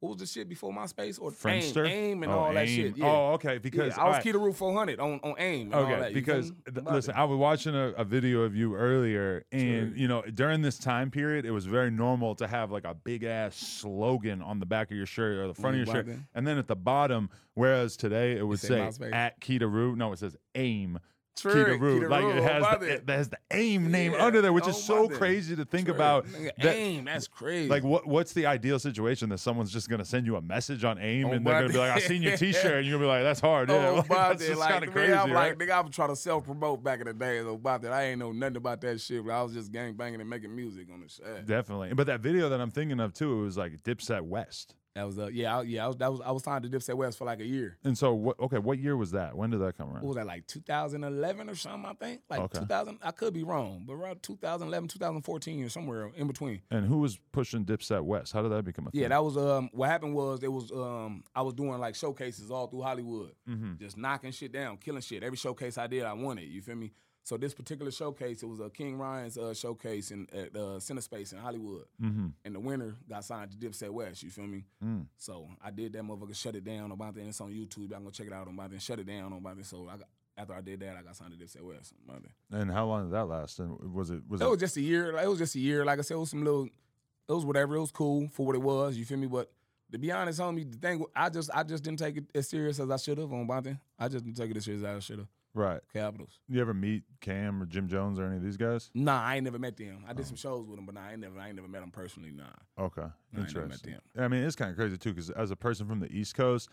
What 0.00 0.10
was 0.10 0.18
the 0.18 0.26
shit 0.26 0.48
before 0.50 0.70
MySpace 0.70 1.18
or 1.20 1.30
Friendster? 1.30 1.86
AIM, 1.88 1.92
AIM 2.18 2.22
and 2.24 2.32
Oh, 2.32 2.38
all 2.38 2.52
that 2.52 2.68
shit? 2.68 2.94
Yeah. 2.96 3.06
Oh, 3.06 3.32
okay. 3.34 3.56
Because 3.56 3.96
yeah, 3.96 4.02
I 4.02 4.06
was 4.08 4.16
right. 4.16 4.24
Keita 4.24 4.34
Roof 4.40 4.56
400 4.56 5.00
on, 5.00 5.18
on 5.22 5.34
AIM. 5.38 5.62
And 5.66 5.74
all 5.74 5.82
Okay, 5.84 6.12
because 6.12 6.52
th- 6.66 6.84
listen, 6.86 7.14
it. 7.14 7.18
I 7.18 7.24
was 7.24 7.38
watching 7.38 7.74
a, 7.74 7.88
a 7.96 8.04
video 8.04 8.42
of 8.42 8.54
you 8.54 8.74
earlier, 8.74 9.46
and 9.50 9.90
Sure. 9.90 9.96
you 9.96 10.06
know 10.08 10.20
during 10.22 10.60
this 10.60 10.78
time 10.78 11.10
period, 11.10 11.46
it 11.46 11.52
was 11.52 11.64
very 11.64 11.90
normal 11.90 12.34
to 12.34 12.46
have 12.46 12.70
like 12.70 12.84
a 12.84 12.92
big 12.94 13.24
ass 13.24 13.56
slogan 13.56 14.42
on 14.42 14.60
the 14.60 14.66
back 14.66 14.90
of 14.90 14.96
your 14.96 15.06
shirt 15.06 15.38
or 15.38 15.46
the 15.48 15.54
front 15.54 15.76
of 15.76 15.82
Mm, 15.82 15.86
your 15.86 15.94
shirt, 16.04 16.08
and 16.34 16.46
then 16.46 16.58
at 16.58 16.66
the 16.68 16.76
bottom. 16.76 17.30
Whereas 17.54 17.96
today 17.96 18.36
it 18.36 18.46
would 18.46 18.58
say 18.60 18.90
say 18.90 19.10
at 19.10 19.36
Root. 19.48 19.96
No, 19.96 20.12
it 20.12 20.18
says 20.18 20.36
AIM. 20.54 20.98
True, 21.36 21.52
Keita 21.52 21.80
Root. 21.80 22.08
Like 22.10 22.24
it 22.24 22.42
has 22.42 22.78
the, 22.80 22.86
it. 22.94 23.08
has 23.08 23.28
the 23.28 23.38
AIM 23.50 23.90
name 23.90 24.12
Yeah, 24.12 24.24
under 24.24 24.40
there, 24.40 24.52
which 24.52 24.68
is 24.68 24.76
oh, 24.88 25.08
so 25.08 25.08
crazy 25.08 25.56
to 25.56 25.64
think 25.64 25.86
True. 25.86 25.94
about. 25.94 26.26
Nigga, 26.26 26.50
that- 26.62 26.76
AIM, 26.76 27.04
that's 27.06 27.26
crazy. 27.26 27.68
Like 27.68 27.82
what? 27.82 28.06
What's 28.06 28.32
the 28.32 28.46
ideal 28.46 28.78
situation 28.78 29.28
that 29.30 29.38
someone's 29.38 29.72
just 29.72 29.88
gonna 29.88 30.04
send 30.04 30.26
you 30.26 30.36
a 30.36 30.42
message 30.42 30.84
on 30.84 30.98
AIM 30.98 31.26
Oh, 31.26 31.32
and 31.32 31.46
they're 31.46 31.60
gonna 31.62 31.72
be 31.72 31.78
like, 31.78 31.90
"I 31.90 31.98
seen 31.98 32.22
your 32.22 32.36
T-shirt," 32.36 32.74
and 32.78 32.86
you're 32.86 32.98
gonna 32.98 33.04
be 33.04 33.08
like, 33.08 33.22
"That's 33.24 33.40
hard." 33.40 33.68
Yeah, 33.68 33.88
Oh, 33.88 33.94
like, 33.96 34.08
that's 34.08 34.40
that. 34.42 34.48
just 34.48 34.60
Like, 34.60 34.70
kind 34.70 34.84
of 34.84 34.92
crazy, 34.92 35.12
I'm 35.12 35.32
right? 35.32 35.58
like, 35.58 35.68
nigga, 35.68 35.72
I 35.72 35.80
was 35.80 35.94
trying 35.94 36.10
to 36.10 36.16
self 36.16 36.44
promote 36.44 36.84
back 36.84 37.00
in 37.00 37.06
the 37.06 37.12
day. 37.14 37.40
So 37.40 37.54
about 37.54 37.82
that, 37.82 37.92
I 37.92 38.04
ain't 38.04 38.18
know 38.20 38.30
nothing 38.32 38.56
about 38.56 38.80
that 38.82 39.00
shit. 39.00 39.24
But 39.24 39.32
I 39.32 39.42
was 39.42 39.52
just 39.52 39.72
gang 39.72 39.94
banging 39.94 40.20
and 40.20 40.30
making 40.30 40.54
music 40.54 40.86
on 40.92 41.00
the 41.00 41.08
shit. 41.08 41.46
Definitely. 41.46 41.94
But 41.94 42.06
that 42.06 42.20
video 42.20 42.48
that 42.48 42.60
I'm 42.60 42.70
thinking 42.70 43.00
of 43.00 43.12
too, 43.12 43.40
it 43.40 43.44
was 43.44 43.56
like 43.56 43.82
Dipset 43.82 44.22
West. 44.22 44.74
That 44.94 45.06
was 45.06 45.18
uh, 45.18 45.26
yeah, 45.26 45.58
I, 45.58 45.62
yeah. 45.62 45.84
I 45.84 45.88
was, 45.88 45.96
that 45.96 46.12
was 46.12 46.20
I 46.20 46.30
was 46.30 46.44
signed 46.44 46.62
to 46.62 46.70
Dipset 46.70 46.94
West 46.94 47.18
for 47.18 47.24
like 47.24 47.40
a 47.40 47.44
year. 47.44 47.76
And 47.82 47.98
so, 47.98 48.14
what? 48.14 48.38
Okay, 48.38 48.58
what 48.58 48.78
year 48.78 48.96
was 48.96 49.10
that? 49.10 49.36
When 49.36 49.50
did 49.50 49.58
that 49.60 49.76
come 49.76 49.88
What 49.88 49.96
around? 49.96 50.06
was 50.06 50.14
that 50.16 50.26
like 50.26 50.46
2011 50.46 51.50
or 51.50 51.56
something? 51.56 51.84
I 51.90 51.94
think 51.94 52.20
like 52.30 52.40
Okay. 52.42 52.60
2000. 52.60 52.98
I 53.02 53.10
could 53.10 53.34
be 53.34 53.42
wrong, 53.42 53.82
but 53.84 53.94
around 53.94 54.22
2011, 54.22 54.88
2014 54.90 55.64
or 55.64 55.68
somewhere 55.68 56.12
in 56.14 56.28
between. 56.28 56.60
And 56.70 56.86
who 56.86 56.98
was 56.98 57.18
pushing 57.32 57.64
Dipset 57.64 58.02
West? 58.04 58.32
How 58.32 58.42
did 58.42 58.52
that 58.52 58.64
become 58.64 58.86
a 58.86 58.92
thing? 58.92 59.00
Yeah, 59.00 59.08
that 59.08 59.24
was 59.24 59.36
um. 59.36 59.68
What 59.72 59.88
happened 59.90 60.14
was 60.14 60.44
it 60.44 60.52
was 60.52 60.70
um. 60.70 61.24
I 61.34 61.42
was 61.42 61.54
doing 61.54 61.76
like 61.80 61.96
showcases 61.96 62.52
all 62.52 62.68
through 62.68 62.82
Hollywood, 62.82 63.32
Mhm. 63.50 63.80
just 63.80 63.96
knocking 63.96 64.30
shit 64.30 64.52
down, 64.52 64.76
killing 64.76 65.02
shit. 65.02 65.24
Every 65.24 65.36
showcase 65.36 65.76
I 65.76 65.88
did, 65.88 66.04
I 66.04 66.12
won 66.12 66.38
it. 66.38 66.44
You 66.44 66.62
feel 66.62 66.76
me? 66.76 66.92
So 67.26 67.38
this 67.38 67.54
particular 67.54 67.90
showcase, 67.90 68.42
it 68.42 68.46
was 68.46 68.60
a 68.60 68.68
King 68.68 68.98
Ryan's 68.98 69.38
uh, 69.38 69.54
showcase 69.54 70.10
in 70.10 70.28
at 70.32 70.54
uh, 70.54 70.78
Center 70.78 71.00
Space 71.00 71.32
in 71.32 71.38
Hollywood, 71.38 71.86
Mm-hmm. 72.02 72.26
and 72.44 72.54
the 72.54 72.60
winner 72.60 72.94
got 73.08 73.24
signed 73.24 73.50
to 73.52 73.56
Dipset 73.56 73.88
West. 73.90 74.22
You 74.22 74.28
feel 74.30 74.46
me? 74.46 74.64
Mm. 74.84 75.06
So 75.16 75.48
I 75.64 75.70
did 75.70 75.94
that 75.94 76.02
motherfucker, 76.02 76.36
shut 76.36 76.54
it 76.54 76.64
down 76.64 76.92
about 76.92 77.14
that. 77.14 77.26
It's 77.26 77.40
on 77.40 77.50
YouTube. 77.50 77.84
I'm 77.94 78.00
gonna 78.02 78.10
check 78.10 78.26
it 78.26 78.32
out 78.34 78.46
on 78.46 78.52
about 78.54 78.70
that. 78.70 78.82
Shut 78.82 78.98
it 78.98 79.06
down 79.06 79.32
on 79.32 79.38
about 79.38 79.56
that. 79.56 79.64
So 79.64 79.88
I 79.90 79.96
got, 79.96 80.08
after 80.36 80.52
I 80.52 80.60
did 80.60 80.80
that, 80.80 80.96
I 80.98 81.02
got 81.02 81.16
signed 81.16 81.32
to 81.32 81.42
Dipset 81.42 81.62
West. 81.62 81.94
on. 82.10 82.22
And 82.52 82.70
how 82.70 82.84
long 82.86 83.04
did 83.04 83.14
that 83.14 83.24
last? 83.24 83.58
And 83.58 83.78
was 83.94 84.10
it 84.10 84.20
was 84.28 84.42
It 84.42 84.44
it? 84.44 84.50
was 84.50 84.60
just 84.60 84.76
a 84.76 84.82
year. 84.82 85.12
Like, 85.14 85.24
it 85.24 85.28
was 85.28 85.38
just 85.38 85.54
a 85.54 85.60
year. 85.60 85.84
Like 85.84 85.98
I 85.98 86.02
said, 86.02 86.14
it 86.14 86.20
was 86.20 86.30
some 86.30 86.44
little. 86.44 86.66
It 86.66 87.32
was 87.32 87.46
whatever. 87.46 87.76
It 87.76 87.80
was 87.80 87.90
cool 87.90 88.28
for 88.28 88.44
what 88.44 88.54
it 88.54 88.60
was. 88.60 88.98
You 88.98 89.06
feel 89.06 89.16
me? 89.16 89.28
But 89.28 89.50
to 89.92 89.98
be 89.98 90.12
honest, 90.12 90.40
homie, 90.40 90.70
the 90.70 90.76
thing 90.76 91.02
I 91.16 91.30
just 91.30 91.48
I 91.54 91.62
just 91.62 91.82
didn't 91.84 92.00
take 92.00 92.18
it 92.18 92.24
as 92.34 92.50
serious 92.50 92.78
as 92.80 92.90
I 92.90 92.96
should 92.98 93.16
have 93.16 93.32
on 93.32 93.46
Bonte. 93.46 93.78
I 93.98 94.08
just 94.08 94.24
didn't 94.26 94.36
take 94.36 94.50
it 94.50 94.58
as 94.58 94.64
serious 94.66 94.82
as 94.84 94.96
I 94.96 94.98
should 94.98 95.18
have. 95.20 95.28
Right? 95.54 95.80
Capitals. 95.92 96.40
You 96.48 96.60
ever 96.60 96.74
meet 96.74 97.04
Cam 97.20 97.62
or 97.62 97.66
Jim 97.66 97.88
Jones 97.88 98.18
or 98.18 98.24
any 98.26 98.36
of 98.36 98.42
these 98.42 98.56
guys? 98.56 98.90
Nah, 98.94 99.22
I 99.22 99.36
ain't 99.36 99.44
never 99.44 99.58
met 99.58 99.76
them. 99.76 100.04
I 100.06 100.12
did 100.12 100.22
oh. 100.22 100.28
some 100.28 100.36
shows 100.36 100.66
with 100.66 100.76
them, 100.76 100.86
but 100.86 100.94
nah, 100.94 101.06
I 101.08 101.12
ain't 101.12 101.20
never 101.20 101.38
I 101.38 101.46
ain't 101.48 101.56
never 101.56 101.68
met 101.68 101.80
them 101.80 101.90
personally. 101.90 102.30
Nah. 102.32 102.44
Okay, 102.84 103.02
I 103.02 103.36
met 103.38 103.48
interesting. 103.48 103.92
them. 103.92 104.24
I 104.24 104.28
mean, 104.28 104.42
it's 104.44 104.56
kind 104.56 104.70
of 104.70 104.76
crazy 104.76 104.96
too, 104.98 105.10
because 105.12 105.30
as 105.30 105.50
a 105.50 105.56
person 105.56 105.86
from 105.86 106.00
the 106.00 106.10
East 106.12 106.34
Coast, 106.34 106.68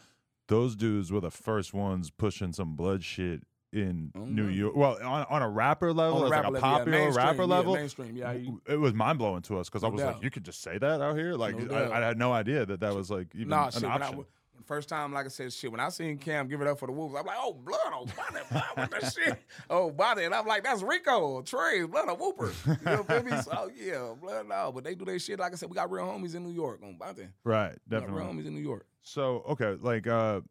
those 0.47 0.75
dudes 0.75 1.11
were 1.11 1.21
the 1.21 1.31
first 1.31 1.73
ones 1.73 2.09
pushing 2.09 2.51
some 2.53 2.75
blood 2.75 3.03
shit 3.03 3.43
in 3.73 4.11
Oh, 4.15 4.25
New. 4.25 4.47
Mm-hmm. 4.49 4.59
York. 4.59 4.75
Well, 4.75 4.97
on, 5.01 5.25
on 5.29 5.41
a 5.41 5.49
rapper 5.49 5.93
level, 5.93 6.25
as 6.25 6.31
rapper 6.31 6.49
like 6.51 6.61
a 6.61 6.65
yeah, 6.65 6.71
popular 6.77 6.97
mainstream, 6.99 7.25
rapper 7.25 7.41
yeah, 7.43 7.47
level, 7.47 7.73
mainstream, 7.75 8.15
yeah, 8.17 8.31
you- 8.33 8.61
it 8.67 8.75
was 8.75 8.93
mind 8.93 9.17
blowing 9.17 9.41
to 9.43 9.59
us 9.59 9.69
because 9.69 9.85
I 9.85 9.87
was 9.87 10.01
doubt. 10.01 10.15
like, 10.15 10.23
you 10.23 10.29
could 10.29 10.43
just 10.43 10.61
say 10.61 10.77
that 10.77 11.01
out 11.01 11.15
here. 11.15 11.35
Like, 11.35 11.57
No 11.57 11.73
I. 11.73 11.99
I 11.99 12.05
had 12.07 12.17
no 12.17 12.33
idea 12.33 12.65
that 12.65 12.81
that 12.81 12.93
was 12.93 13.09
like 13.09 13.33
even 13.33 13.47
Nah, 13.49 13.67
an 13.67 13.71
shit. 13.71 13.83
Option. 13.85 14.25
First 14.65 14.89
time, 14.89 15.13
like 15.13 15.25
I 15.25 15.29
said, 15.29 15.51
shit. 15.53 15.71
When 15.71 15.79
I 15.79 15.89
seen 15.89 16.17
Cam 16.17 16.47
give 16.47 16.61
it 16.61 16.67
up 16.67 16.79
for 16.79 16.85
the 16.87 16.91
Wolves, 16.91 17.15
I'm 17.17 17.25
like, 17.25 17.37
oh, 17.39 17.53
blood, 17.53 17.79
oh, 17.85 18.05
body, 18.05 18.43
what 18.75 18.91
that 18.91 19.13
shit, 19.13 19.37
oh, 19.69 19.91
body, 19.91 20.23
and 20.25 20.33
I'm 20.33 20.45
like, 20.45 20.63
that's 20.63 20.81
Rico, 20.81 21.41
Trey, 21.41 21.83
blood, 21.85 22.09
a 22.09 22.13
whooper. 22.13 22.51
You 22.65 22.77
know 22.85 22.97
what 23.03 23.11
I 23.11 23.21
mean? 23.21 23.41
So 23.43 23.69
yeah, 23.75 24.13
blood, 24.21 24.47
no, 24.47 24.71
but 24.73 24.83
they 24.83 24.95
do 24.95 25.05
their 25.05 25.19
shit. 25.19 25.39
Like 25.39 25.53
I 25.53 25.55
said, 25.55 25.69
we 25.69 25.75
got 25.75 25.91
real 25.91 26.05
homies 26.05 26.35
in 26.35 26.43
New 26.43 26.53
York 26.53 26.81
on 26.83 26.97
Bonte. 26.97 27.27
right, 27.43 27.71
We 27.87 27.91
got 27.91 28.01
definitely. 28.01 28.21
real 28.23 28.33
homies 28.33 28.47
in 28.47 28.53
New 28.55 28.61
York. 28.61 28.85
So 29.03 29.43
okay, 29.49 29.77
like 29.81 30.07
uh 30.07 30.41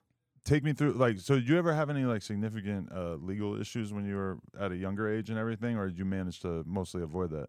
take 0.45 0.65
me 0.65 0.73
through 0.73 0.93
like 0.93 1.21
so 1.21 1.35
did 1.37 1.49
you 1.49 1.59
ever 1.59 1.73
have 1.73 1.91
any 1.91 2.05
like 2.05 2.23
significant 2.23 2.91
uh 2.91 3.15
legal 3.17 3.61
issues 3.61 3.93
when 3.93 4.05
you 4.07 4.17
were 4.17 4.39
at 4.59 4.73
a 4.73 4.77
younger 4.77 5.09
age 5.09 5.29
and 5.31 5.39
everything 5.39 5.77
or 5.77 5.87
did 5.89 5.99
you 5.99 6.05
manage 6.05 6.41
to 6.41 6.65
mostly 6.67 7.03
avoid 7.03 7.31
that? 7.31 7.49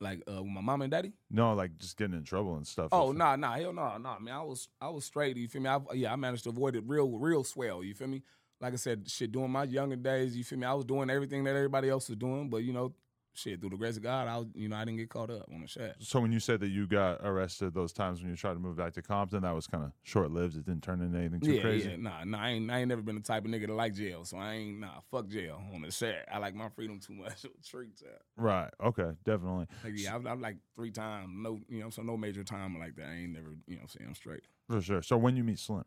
Like 0.00 0.22
uh, 0.28 0.42
with 0.42 0.50
my 0.52 0.60
mom 0.60 0.82
and 0.82 0.90
daddy. 0.90 1.12
No, 1.30 1.52
like 1.54 1.76
just 1.76 1.96
getting 1.98 2.16
in 2.16 2.24
trouble 2.24 2.56
and 2.56 2.66
stuff. 2.66 2.88
Oh 2.92 3.10
if- 3.10 3.16
nah 3.16 3.36
nah 3.36 3.52
hell 3.56 3.72
no 3.72 3.98
nah 3.98 4.18
man 4.18 4.34
I 4.34 4.42
was 4.42 4.68
I 4.80 4.88
was 4.88 5.04
straight 5.04 5.36
you 5.36 5.48
feel 5.48 5.62
me 5.62 5.68
I, 5.68 5.78
yeah 5.94 6.12
I 6.12 6.16
managed 6.16 6.44
to 6.44 6.50
avoid 6.50 6.76
it 6.76 6.84
real 6.86 7.18
real 7.18 7.44
swell 7.44 7.82
you 7.84 7.94
feel 7.94 8.08
me 8.08 8.22
like 8.60 8.72
I 8.72 8.76
said 8.76 9.10
shit 9.10 9.32
during 9.32 9.50
my 9.50 9.64
younger 9.64 9.96
days 9.96 10.34
you 10.36 10.44
feel 10.44 10.58
me 10.58 10.66
I 10.66 10.72
was 10.72 10.84
doing 10.86 11.10
everything 11.10 11.44
that 11.44 11.54
everybody 11.54 11.90
else 11.90 12.08
was 12.08 12.16
doing 12.16 12.48
but 12.48 12.58
you 12.58 12.72
know 12.72 12.94
shit, 13.34 13.60
through 13.60 13.70
the 13.70 13.76
grace 13.76 13.96
of 13.96 14.02
God, 14.02 14.28
I 14.28 14.38
was, 14.38 14.46
you 14.54 14.68
know, 14.68 14.76
I 14.76 14.84
didn't 14.84 14.98
get 14.98 15.10
caught 15.10 15.30
up 15.30 15.48
on 15.52 15.60
the 15.60 15.66
shot. 15.66 15.96
So 16.00 16.20
when 16.20 16.32
you 16.32 16.40
said 16.40 16.60
that 16.60 16.68
you 16.68 16.86
got 16.86 17.20
arrested 17.22 17.74
those 17.74 17.92
times 17.92 18.20
when 18.20 18.30
you 18.30 18.36
tried 18.36 18.54
to 18.54 18.58
move 18.58 18.76
back 18.76 18.92
to 18.94 19.02
Compton, 19.02 19.42
that 19.42 19.54
was 19.54 19.66
kind 19.66 19.84
of 19.84 19.92
short 20.02 20.30
lived. 20.30 20.56
It 20.56 20.64
didn't 20.64 20.82
turn 20.82 21.00
into 21.00 21.18
anything 21.18 21.40
too 21.40 21.52
yeah, 21.52 21.62
crazy. 21.62 21.90
yeah, 21.90 21.96
nah, 21.96 22.24
nah, 22.24 22.42
I 22.42 22.50
ain't, 22.50 22.70
I 22.70 22.80
ain't 22.80 22.88
never 22.88 23.02
been 23.02 23.16
the 23.16 23.22
type 23.22 23.44
of 23.44 23.50
nigga 23.50 23.66
to 23.66 23.74
like 23.74 23.94
jail, 23.94 24.24
so 24.24 24.38
I 24.38 24.54
ain't, 24.54 24.80
nah, 24.80 25.00
fuck 25.10 25.28
jail 25.28 25.60
on 25.74 25.82
the 25.82 25.90
set. 25.90 26.28
I 26.32 26.38
like 26.38 26.54
my 26.54 26.68
freedom 26.68 27.00
too 27.00 27.14
much. 27.14 27.44
Treat 27.64 27.96
that. 27.98 28.22
Right. 28.36 28.70
Okay. 28.82 29.10
Definitely. 29.24 29.66
Like, 29.82 29.92
yeah, 29.96 30.14
I've, 30.14 30.26
I've 30.26 30.40
like 30.40 30.56
three 30.76 30.90
times, 30.90 31.30
no, 31.32 31.60
you 31.68 31.80
know, 31.80 31.90
so 31.90 32.02
no 32.02 32.16
major 32.16 32.44
time 32.44 32.78
like 32.78 32.96
that. 32.96 33.06
I 33.06 33.14
ain't 33.14 33.32
never, 33.32 33.54
you 33.66 33.76
know, 33.76 33.82
I'm 33.82 33.88
saying 33.88 34.06
I'm 34.08 34.14
straight. 34.14 34.44
For 34.68 34.80
sure. 34.80 35.02
So 35.02 35.16
when 35.16 35.36
you 35.36 35.44
meet 35.44 35.58
Slim, 35.58 35.84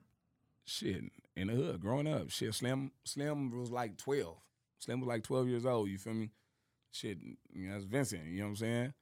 Shit, 0.69 1.01
in 1.37 1.47
the 1.47 1.53
hood, 1.53 1.79
growing 1.79 2.07
up, 2.07 2.29
shit, 2.29 2.53
Slim, 2.53 2.91
Slim 3.05 3.57
was 3.57 3.71
like 3.71 3.95
twelve. 3.95 4.35
Slim 4.79 4.99
was 4.99 5.07
like 5.07 5.23
twelve 5.23 5.47
years 5.47 5.65
old. 5.65 5.87
You 5.87 5.97
feel 5.97 6.13
me? 6.13 6.29
Shit, 6.91 7.17
you 7.53 7.67
know, 7.67 7.73
that's 7.73 7.85
Vincent. 7.85 8.25
You 8.25 8.39
know 8.39 8.43
what 8.45 8.49
I'm 8.49 8.55
saying? 8.57 8.93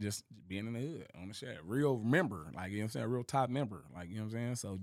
Just 0.00 0.24
being 0.48 0.66
in 0.66 0.72
the 0.72 0.80
hood 0.80 1.06
on 1.20 1.28
the 1.28 1.34
set, 1.34 1.58
real 1.64 1.98
member, 1.98 2.50
like 2.54 2.70
you 2.70 2.78
know 2.78 2.82
what 2.82 2.84
I'm 2.86 2.90
saying, 2.90 3.06
real 3.06 3.22
top 3.22 3.48
member, 3.48 3.84
like 3.94 4.08
you 4.08 4.16
know 4.16 4.22
what 4.24 4.34
I'm 4.34 4.54
saying. 4.56 4.56
So 4.56 4.78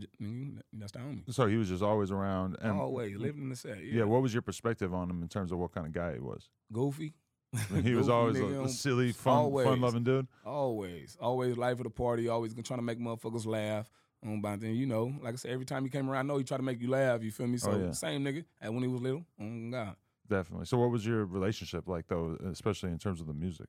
that's 0.74 0.94
the 0.94 1.00
homie. 1.00 1.34
so 1.34 1.48
he 1.48 1.58
was 1.58 1.68
just 1.68 1.84
always 1.84 2.12
around. 2.12 2.56
And 2.62 2.80
Always 2.80 3.18
living 3.18 3.44
in 3.44 3.50
the 3.50 3.56
set. 3.58 3.84
yeah. 3.84 4.04
What 4.04 4.22
was 4.22 4.34
your 4.34 4.42
perspective 4.42 4.94
on 4.94 5.10
him 5.10 5.22
in 5.22 5.28
terms 5.28 5.52
of 5.52 5.58
what 5.58 5.74
kind 5.74 5.86
of 5.86 5.92
guy 5.92 6.14
he 6.14 6.20
was? 6.20 6.50
Goofy. 6.72 7.14
He 7.84 7.94
was 7.96 8.08
always 8.08 8.40
a, 8.40 8.46
a 8.46 8.62
um, 8.62 8.70
silly, 8.70 9.12
fun, 9.12 9.34
always. 9.34 9.68
fun-loving 9.68 10.06
dude. 10.06 10.28
Always, 10.46 11.18
always 11.20 11.58
life 11.58 11.80
of 11.80 11.84
the 11.84 11.90
party. 11.90 12.30
Always 12.30 12.54
trying 12.54 12.80
to 12.80 12.84
make 12.84 12.98
motherfuckers 12.98 13.46
laugh. 13.46 13.90
Um, 14.24 14.34
on 14.34 14.38
about 14.40 14.62
then, 14.62 14.76
you 14.76 14.86
know, 14.86 15.14
like 15.22 15.34
I 15.34 15.36
said, 15.36 15.52
every 15.52 15.66
time 15.66 15.84
he 15.84 15.90
came 15.90 16.10
around, 16.10 16.26
I 16.26 16.28
know 16.34 16.38
he 16.38 16.46
tried 16.46 16.58
to 16.58 16.64
make 16.64 16.80
you 16.80 16.90
laugh. 16.90 17.22
You 17.24 17.32
feel 17.32 17.48
me? 17.48 17.58
So 17.58 17.72
Oh, 17.72 17.80
yeah. 17.88 17.92
same 17.92 18.24
nigga 18.24 18.46
as 18.62 18.70
when 18.72 18.84
he 18.84 18.88
was 18.88 19.02
little. 19.02 19.26
Oh 19.42 19.70
God. 19.72 19.96
Definitely. 20.32 20.66
So 20.66 20.78
what 20.78 20.92
was 20.92 21.06
your 21.06 21.26
relationship 21.26 21.90
like 21.90 22.08
though, 22.08 22.38
especially 22.50 22.92
in 22.92 22.98
terms 22.98 23.20
of 23.20 23.28
the 23.28 23.34
music? 23.34 23.68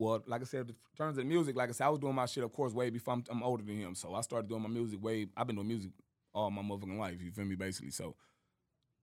Well, 0.00 0.20
like 0.26 0.40
I 0.40 0.44
said, 0.44 0.68
in 0.68 0.74
terms 0.96 1.16
of 1.16 1.24
music, 1.24 1.54
like 1.54 1.68
I 1.68 1.72
said, 1.72 1.86
I 1.86 1.90
was 1.90 2.00
doing 2.00 2.14
my 2.14 2.26
shit, 2.26 2.42
of 2.42 2.52
course, 2.52 2.72
way 2.72 2.90
before 2.90 3.14
I'm, 3.14 3.24
I'm 3.30 3.42
older 3.44 3.62
than 3.62 3.76
him. 3.76 3.94
So 3.94 4.12
I 4.12 4.20
started 4.22 4.48
doing 4.48 4.62
my 4.62 4.68
music 4.68 5.00
way. 5.00 5.28
I've 5.36 5.46
been 5.46 5.54
doing 5.54 5.68
music 5.68 5.92
all 6.34 6.50
my 6.50 6.60
motherfucking 6.60 6.98
life. 6.98 7.22
You 7.22 7.30
feel 7.30 7.44
me, 7.44 7.54
basically. 7.54 7.92
So, 7.92 8.16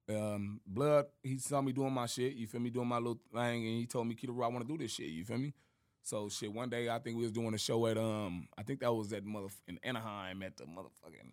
um, 0.09 0.59
Blood, 0.67 1.05
he 1.23 1.37
saw 1.37 1.61
me 1.61 1.71
doing 1.71 1.93
my 1.93 2.05
shit. 2.05 2.33
You 2.33 2.47
feel 2.47 2.59
me, 2.59 2.69
doing 2.69 2.89
my 2.89 2.97
little 2.97 3.21
thing, 3.33 3.65
and 3.65 3.79
he 3.79 3.85
told 3.85 4.05
me, 4.05 4.13
"Kiddo, 4.13 4.33
I 4.41 4.47
want 4.47 4.67
to 4.67 4.71
do 4.71 4.77
this 4.77 4.91
shit." 4.91 5.07
You 5.07 5.23
feel 5.23 5.37
me? 5.37 5.53
So 6.01 6.27
shit. 6.27 6.51
One 6.51 6.69
day, 6.69 6.89
I 6.89 6.99
think 6.99 7.15
we 7.15 7.23
was 7.23 7.31
doing 7.31 7.53
a 7.53 7.57
show 7.57 7.87
at 7.87 7.97
um, 7.97 8.49
I 8.57 8.63
think 8.63 8.81
that 8.81 8.93
was 8.93 9.13
at 9.13 9.23
mother 9.23 9.47
in 9.69 9.79
Anaheim 9.83 10.43
at 10.43 10.57
the 10.57 10.65
motherfucking. 10.65 11.31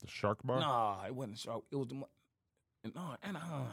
The 0.00 0.08
Shark 0.08 0.40
Bar. 0.42 0.58
Nah, 0.58 1.06
it 1.06 1.14
wasn't 1.14 1.38
Shark. 1.38 1.62
It 1.70 1.76
was 1.76 1.86
the 1.86 2.02
no 2.94 3.16
Anaheim. 3.22 3.68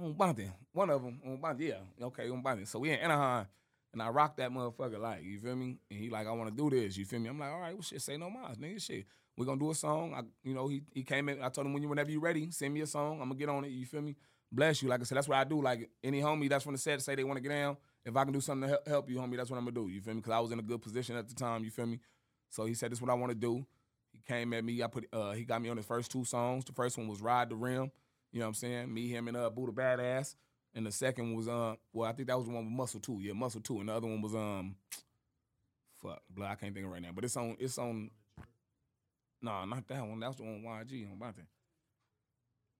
On 0.00 0.12
one 0.16 0.90
of 0.90 1.02
them 1.02 1.20
on 1.24 1.36
Bonte, 1.40 1.60
yeah, 1.60 2.06
okay, 2.06 2.28
on 2.28 2.42
Bonte. 2.42 2.66
So 2.66 2.80
we 2.80 2.90
in 2.90 2.98
Anaheim, 2.98 3.46
and 3.92 4.02
I 4.02 4.08
rocked 4.08 4.38
that 4.38 4.50
motherfucker 4.50 4.98
like, 4.98 5.22
you 5.22 5.38
feel 5.38 5.54
me? 5.54 5.78
And 5.90 6.00
he 6.00 6.10
like, 6.10 6.26
I 6.26 6.32
want 6.32 6.50
to 6.50 6.56
do 6.56 6.68
this, 6.68 6.96
you 6.96 7.04
feel 7.04 7.20
me? 7.20 7.28
I'm 7.28 7.38
like, 7.38 7.50
all 7.50 7.60
right, 7.60 7.74
well, 7.74 7.82
shit, 7.82 8.02
say 8.02 8.16
no 8.16 8.28
more, 8.28 8.48
nigga, 8.60 8.82
shit. 8.82 9.06
We 9.36 9.46
gonna 9.46 9.58
do 9.58 9.70
a 9.70 9.74
song. 9.74 10.14
I, 10.14 10.22
you 10.44 10.54
know, 10.54 10.68
he 10.68 10.82
he 10.92 11.02
came 11.02 11.28
in. 11.28 11.42
I 11.42 11.48
told 11.48 11.66
him 11.66 11.72
when 11.72 11.82
you 11.82 11.88
whenever 11.88 12.10
you 12.10 12.20
ready, 12.20 12.50
send 12.52 12.72
me 12.72 12.82
a 12.82 12.86
song. 12.86 13.14
I'm 13.20 13.28
gonna 13.28 13.34
get 13.34 13.48
on 13.48 13.64
it. 13.64 13.70
You 13.70 13.84
feel 13.84 14.00
me? 14.00 14.16
Bless 14.52 14.80
you. 14.80 14.88
Like 14.88 15.00
I 15.00 15.04
said, 15.04 15.16
that's 15.18 15.26
what 15.26 15.38
I 15.38 15.42
do. 15.42 15.60
Like 15.60 15.90
any 16.04 16.20
homie 16.20 16.48
that's 16.48 16.62
from 16.62 16.74
the 16.74 16.78
set 16.78 17.02
say 17.02 17.16
they 17.16 17.24
want 17.24 17.38
to 17.38 17.42
get 17.42 17.48
down. 17.48 17.76
If 18.04 18.16
I 18.16 18.22
can 18.22 18.32
do 18.32 18.40
something 18.40 18.62
to 18.62 18.68
help, 18.68 18.86
help 18.86 19.10
you, 19.10 19.16
homie, 19.16 19.36
that's 19.36 19.50
what 19.50 19.56
I'm 19.56 19.64
gonna 19.64 19.74
do. 19.74 19.88
You 19.88 20.00
feel 20.00 20.14
me? 20.14 20.20
Because 20.20 20.32
I 20.34 20.38
was 20.38 20.52
in 20.52 20.60
a 20.60 20.62
good 20.62 20.80
position 20.82 21.16
at 21.16 21.28
the 21.28 21.34
time. 21.34 21.64
You 21.64 21.70
feel 21.72 21.86
me? 21.86 21.98
So 22.48 22.64
he 22.64 22.74
said, 22.74 22.92
"This 22.92 22.98
is 22.98 23.02
what 23.02 23.10
I 23.10 23.14
want 23.14 23.30
to 23.30 23.34
do." 23.36 23.66
He 24.12 24.20
came 24.20 24.52
at 24.52 24.64
me. 24.64 24.80
I 24.84 24.86
put. 24.86 25.08
Uh, 25.12 25.32
he 25.32 25.44
got 25.44 25.60
me 25.60 25.68
on 25.68 25.76
his 25.76 25.86
first 25.86 26.12
two 26.12 26.24
songs. 26.24 26.64
The 26.64 26.72
first 26.72 26.96
one 26.96 27.08
was 27.08 27.20
"Ride 27.20 27.48
the 27.48 27.56
Rim." 27.56 27.90
You 28.34 28.40
know 28.40 28.46
what 28.46 28.48
I'm 28.48 28.54
saying? 28.54 28.92
Me, 28.92 29.06
him, 29.08 29.28
and 29.28 29.36
uh, 29.36 29.48
Buddha 29.48 29.70
Badass. 29.70 30.34
And 30.74 30.84
the 30.84 30.90
second 30.90 31.36
was 31.36 31.46
uh, 31.46 31.76
well, 31.92 32.10
I 32.10 32.12
think 32.12 32.26
that 32.26 32.36
was 32.36 32.46
the 32.46 32.52
one 32.52 32.64
with 32.64 32.72
Muscle 32.74 32.98
Two. 32.98 33.20
Yeah, 33.20 33.32
Muscle 33.32 33.60
Two. 33.60 33.78
And 33.78 33.88
the 33.88 33.92
other 33.92 34.08
one 34.08 34.20
was 34.20 34.34
um, 34.34 34.74
fuck, 36.02 36.20
blah, 36.28 36.48
I 36.48 36.54
can't 36.56 36.74
think 36.74 36.84
of 36.84 36.90
it 36.90 36.94
right 36.94 37.02
now. 37.02 37.10
But 37.14 37.24
it's 37.24 37.36
on. 37.36 37.56
It's 37.60 37.78
on. 37.78 38.10
No, 39.40 39.64
not 39.66 39.86
that 39.86 40.04
one. 40.04 40.18
That's 40.18 40.34
the 40.34 40.42
one 40.42 40.64
with 40.64 40.88
YG 40.88 41.08
on 41.12 41.16
Bonte. 41.18 41.44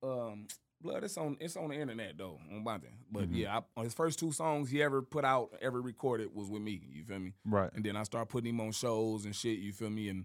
Um, 0.03 0.47
blood. 0.81 1.05
It's 1.05 1.17
on. 1.17 1.37
It's 1.39 1.57
on 1.57 1.69
the 1.69 1.77
internet 1.77 2.19
though 2.19 2.41
on 2.53 2.65
Bonte. 2.65 2.89
But 3.13 3.31
Mhm. 3.31 3.37
yeah, 3.37 3.59
I, 3.59 3.63
on 3.77 3.85
his 3.85 3.95
first 3.95 4.19
two 4.19 4.33
songs 4.33 4.71
he 4.71 4.83
ever 4.83 5.03
put 5.03 5.25
out, 5.25 5.51
ever 5.63 5.81
recorded 5.81 6.35
was 6.35 6.51
with 6.51 6.63
me. 6.63 6.83
You 6.91 7.05
feel 7.05 7.21
me? 7.21 7.33
Right. 7.45 7.71
And 7.75 7.85
then 7.85 7.97
I 7.97 8.03
started 8.03 8.29
putting 8.29 8.51
him 8.51 8.61
on 8.61 8.73
shows 8.73 9.25
and 9.25 9.37
shit. 9.37 9.61
You 9.61 9.73
feel 9.73 9.91
me? 9.91 10.09
And 10.09 10.25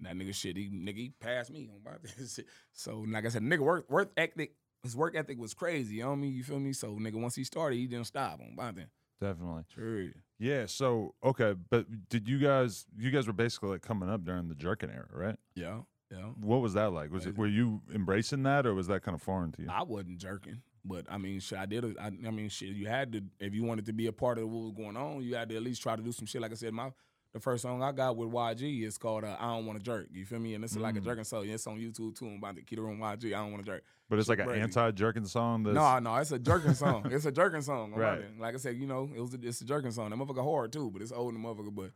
that 0.00 0.14
nigga 0.14 0.34
shit, 0.34 0.56
he 0.56 0.70
nigga 0.70 0.96
he 0.96 1.10
passed 1.20 1.50
me 1.50 1.68
on 1.70 1.80
Bonte. 1.82 2.44
so 2.72 3.04
like 3.06 3.26
I 3.26 3.28
said, 3.28 3.42
nigga 3.42 3.58
worth 3.60 3.90
work 3.90 4.12
ethic. 4.16 4.54
His 4.82 4.96
work 4.96 5.14
ethic 5.14 5.38
was 5.38 5.54
crazy. 5.54 5.96
You 5.96 6.04
know 6.04 6.12
I 6.12 6.16
mean? 6.16 6.32
You 6.32 6.42
feel 6.42 6.58
me? 6.58 6.72
So 6.72 6.88
nigga, 6.96 7.20
once 7.20 7.34
he 7.34 7.44
started, 7.44 7.76
he 7.76 7.86
didn't 7.86 8.06
stop 8.06 8.40
on 8.40 8.56
Bonte. 8.56 8.86
Definitely. 9.20 9.64
Sure. 9.74 10.06
Yeah. 10.38 10.66
So 10.66 11.14
okay, 11.22 11.54
but 11.70 12.08
did 12.08 12.28
you 12.28 12.38
guys? 12.38 12.86
You 12.96 13.10
guys 13.10 13.26
were 13.26 13.32
basically 13.32 13.70
like 13.70 13.82
coming 13.82 14.08
up 14.08 14.24
during 14.24 14.48
the 14.48 14.54
jerking 14.54 14.90
era, 14.90 15.08
right? 15.12 15.36
Yeah. 15.54 15.80
Yeah. 16.10 16.30
What 16.40 16.60
was 16.60 16.74
that 16.74 16.92
like? 16.92 17.12
Was 17.12 17.26
it 17.26 17.36
were 17.36 17.46
you 17.46 17.82
embracing 17.94 18.42
that, 18.42 18.66
or 18.66 18.74
was 18.74 18.88
that 18.88 19.02
kind 19.02 19.14
of 19.14 19.22
foreign 19.22 19.52
to 19.52 19.62
you? 19.62 19.68
I 19.70 19.82
wasn't 19.84 20.18
jerking, 20.18 20.62
but 20.84 21.06
I 21.08 21.18
mean, 21.18 21.38
shit, 21.38 21.58
I 21.58 21.66
did. 21.66 21.96
I, 21.98 22.06
I 22.06 22.10
mean, 22.10 22.48
shit, 22.48 22.70
you 22.70 22.86
had 22.86 23.12
to 23.12 23.22
if 23.38 23.54
you 23.54 23.62
wanted 23.62 23.86
to 23.86 23.92
be 23.92 24.08
a 24.08 24.12
part 24.12 24.38
of 24.38 24.48
what 24.48 24.62
was 24.62 24.72
going 24.72 24.96
on, 24.96 25.22
you 25.22 25.36
had 25.36 25.48
to 25.50 25.56
at 25.56 25.62
least 25.62 25.82
try 25.82 25.94
to 25.94 26.02
do 26.02 26.10
some 26.10 26.26
shit. 26.26 26.40
Like 26.40 26.50
I 26.50 26.56
said, 26.56 26.72
my 26.72 26.90
the 27.32 27.40
first 27.40 27.62
song 27.62 27.82
I 27.82 27.92
got 27.92 28.16
with 28.16 28.28
YG 28.30 28.82
is 28.84 28.98
called 28.98 29.24
uh, 29.24 29.36
"I 29.38 29.54
Don't 29.54 29.66
Want 29.66 29.78
to 29.78 29.84
Jerk." 29.84 30.08
You 30.12 30.24
feel 30.24 30.38
me? 30.40 30.54
And 30.54 30.64
it's 30.64 30.76
like 30.76 30.96
a 30.96 31.00
Mm. 31.00 31.04
jerking 31.04 31.24
song. 31.24 31.48
It's 31.48 31.66
on 31.66 31.78
YouTube 31.78 32.18
too. 32.18 32.26
I'm 32.26 32.36
about 32.38 32.56
to 32.56 32.62
keep 32.62 32.78
it 32.78 32.82
on 32.82 32.98
YG. 32.98 33.26
I 33.28 33.38
don't 33.42 33.52
want 33.52 33.64
to 33.64 33.70
jerk. 33.70 33.84
But 34.08 34.18
it's 34.18 34.28
like 34.28 34.40
an 34.40 34.50
anti-jerking 34.50 35.26
song. 35.26 35.62
That's, 35.62 35.74
No, 35.74 35.98
no, 36.00 36.16
it's 36.16 36.32
a 36.32 36.38
jerking 36.40 36.74
song. 36.74 37.02
it's 37.12 37.26
a 37.26 37.32
jerking 37.32 37.62
song. 37.62 37.92
Right. 37.94 38.18
it. 38.18 38.40
Like 38.40 38.54
I 38.54 38.58
said, 38.58 38.76
you 38.76 38.86
know, 38.86 39.08
it 39.14 39.20
was 39.20 39.34
a, 39.34 39.38
it's 39.42 39.60
a 39.60 39.64
jerking 39.64 39.92
song. 39.92 40.10
That 40.10 40.16
motherfucker 40.16 40.42
hard 40.42 40.72
too, 40.72 40.90
but 40.90 41.02
it's 41.02 41.12
old 41.12 41.32
and 41.34 41.44
motherfucker. 41.44 41.72
But 41.74 41.90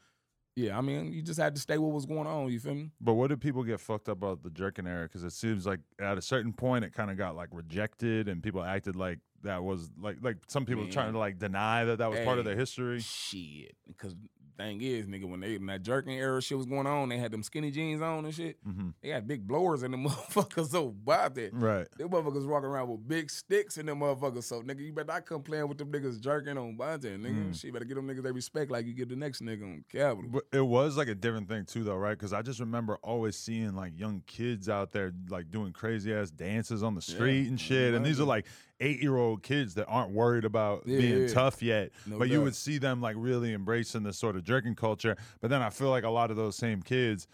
yeah, 0.54 0.78
I 0.78 0.82
mean, 0.82 1.12
you 1.12 1.20
just 1.20 1.40
had 1.40 1.56
to 1.56 1.60
stay 1.60 1.78
what 1.78 1.90
was 1.92 2.06
going 2.06 2.28
on. 2.28 2.48
You 2.52 2.60
feel 2.60 2.74
me? 2.76 2.90
But 3.00 3.14
what 3.14 3.30
did 3.30 3.40
people 3.40 3.64
get 3.64 3.80
fucked 3.80 4.08
up 4.08 4.18
about 4.18 4.44
the 4.44 4.50
jerking 4.50 4.86
era? 4.86 5.06
Because 5.08 5.24
it 5.24 5.32
seems 5.32 5.66
like 5.66 5.80
at 6.00 6.16
a 6.16 6.22
certain 6.22 6.52
point 6.52 6.84
it 6.84 6.92
kind 6.92 7.10
of 7.10 7.16
got 7.18 7.34
like 7.34 7.48
rejected, 7.50 8.28
and 8.28 8.40
people 8.40 8.62
acted 8.62 8.94
like 8.94 9.18
that 9.42 9.64
was 9.64 9.90
like 10.00 10.18
like 10.22 10.36
some 10.46 10.64
people 10.64 10.84
Man. 10.84 10.92
trying 10.92 11.12
to 11.12 11.18
like 11.18 11.40
deny 11.40 11.84
that 11.86 11.98
that 11.98 12.08
was 12.08 12.20
part 12.20 12.38
of 12.38 12.44
their 12.44 12.54
history. 12.56 13.00
Shit, 13.00 13.74
because 13.88 14.14
thing 14.56 14.80
is, 14.80 15.06
nigga, 15.06 15.24
when 15.24 15.40
they 15.40 15.56
when 15.58 15.66
that 15.66 15.82
jerking 15.82 16.14
era 16.14 16.40
shit 16.40 16.56
was 16.56 16.66
going 16.66 16.86
on, 16.86 17.08
they 17.08 17.18
had 17.18 17.30
them 17.30 17.42
skinny 17.42 17.70
jeans 17.70 18.00
on 18.00 18.24
and 18.24 18.34
shit. 18.34 18.56
hmm 18.64 18.90
They 19.02 19.08
had 19.10 19.26
big 19.26 19.46
blowers 19.46 19.82
in 19.82 19.90
the 19.90 19.96
motherfuckers. 20.08 20.68
So 20.70 20.88
about 20.88 21.34
that, 21.36 21.50
Right. 21.52 21.86
them 21.98 22.08
motherfuckers 22.08 22.46
walking 22.46 22.68
around 22.68 22.88
with 22.88 23.06
big 23.06 23.30
sticks 23.30 23.78
in 23.78 23.86
them 23.86 24.00
motherfuckers. 24.00 24.44
So 24.44 24.62
nigga, 24.62 24.80
you 24.80 24.92
better 24.92 25.06
not 25.12 25.26
come 25.26 25.42
playing 25.42 25.68
with 25.68 25.78
them 25.78 25.90
niggas 25.92 26.20
jerking 26.20 26.56
on 26.58 26.76
Bonte, 26.76 27.02
nigga. 27.18 27.50
Mm. 27.50 27.60
Shit, 27.60 27.72
better 27.72 27.84
get 27.84 27.94
them 27.96 28.06
niggas 28.08 28.22
they 28.22 28.32
respect 28.32 28.70
like 28.70 28.86
you 28.86 28.92
get 28.94 29.08
the 29.08 29.16
next 29.16 29.42
nigga 29.42 29.62
on 29.62 29.84
Capitol. 29.90 30.30
But 30.30 30.44
it 30.52 30.60
was 30.64 30.96
like 30.96 31.08
a 31.08 31.14
different 31.14 31.48
thing 31.48 31.64
too, 31.64 31.84
though, 31.84 31.96
right? 31.96 32.16
Because 32.16 32.32
I 32.32 32.42
just 32.42 32.60
remember 32.60 32.98
always 33.02 33.36
seeing 33.36 33.74
like 33.74 33.98
young 33.98 34.22
kids 34.26 34.68
out 34.68 34.92
there 34.92 35.12
like 35.28 35.50
doing 35.50 35.72
crazy 35.72 36.14
ass 36.14 36.30
dances 36.30 36.82
on 36.82 36.94
the 36.94 37.04
Yeah, 37.06 37.14
street 37.14 37.48
and 37.48 37.60
shit. 37.60 37.94
And 37.94 38.04
these 38.04 38.20
are 38.20 38.24
like 38.24 38.46
eight 38.80 39.00
year 39.02 39.16
old 39.16 39.42
kids 39.42 39.74
that 39.74 39.86
aren't 39.86 40.10
worried 40.12 40.44
about 40.44 40.82
Yeah, 40.86 40.98
being 40.98 41.22
yeah. 41.22 41.28
tough 41.28 41.62
yet. 41.62 41.92
No 42.06 42.18
but 42.18 42.28
you 42.28 42.42
would 42.42 42.54
see 42.56 42.78
them 42.78 43.00
like 43.00 43.16
really 43.18 43.52
embracing 43.54 44.02
this 44.02 44.18
sort 44.18 44.36
of 44.36 44.42
jerking 44.44 44.74
culture. 44.74 45.16
But 45.40 45.50
then 45.50 45.62
I 45.62 45.70
feel 45.70 45.90
like 45.90 46.04
a 46.04 46.10
lot 46.10 46.30
of 46.30 46.36
those 46.36 46.56
same 46.56 46.82
kids. 46.82 47.26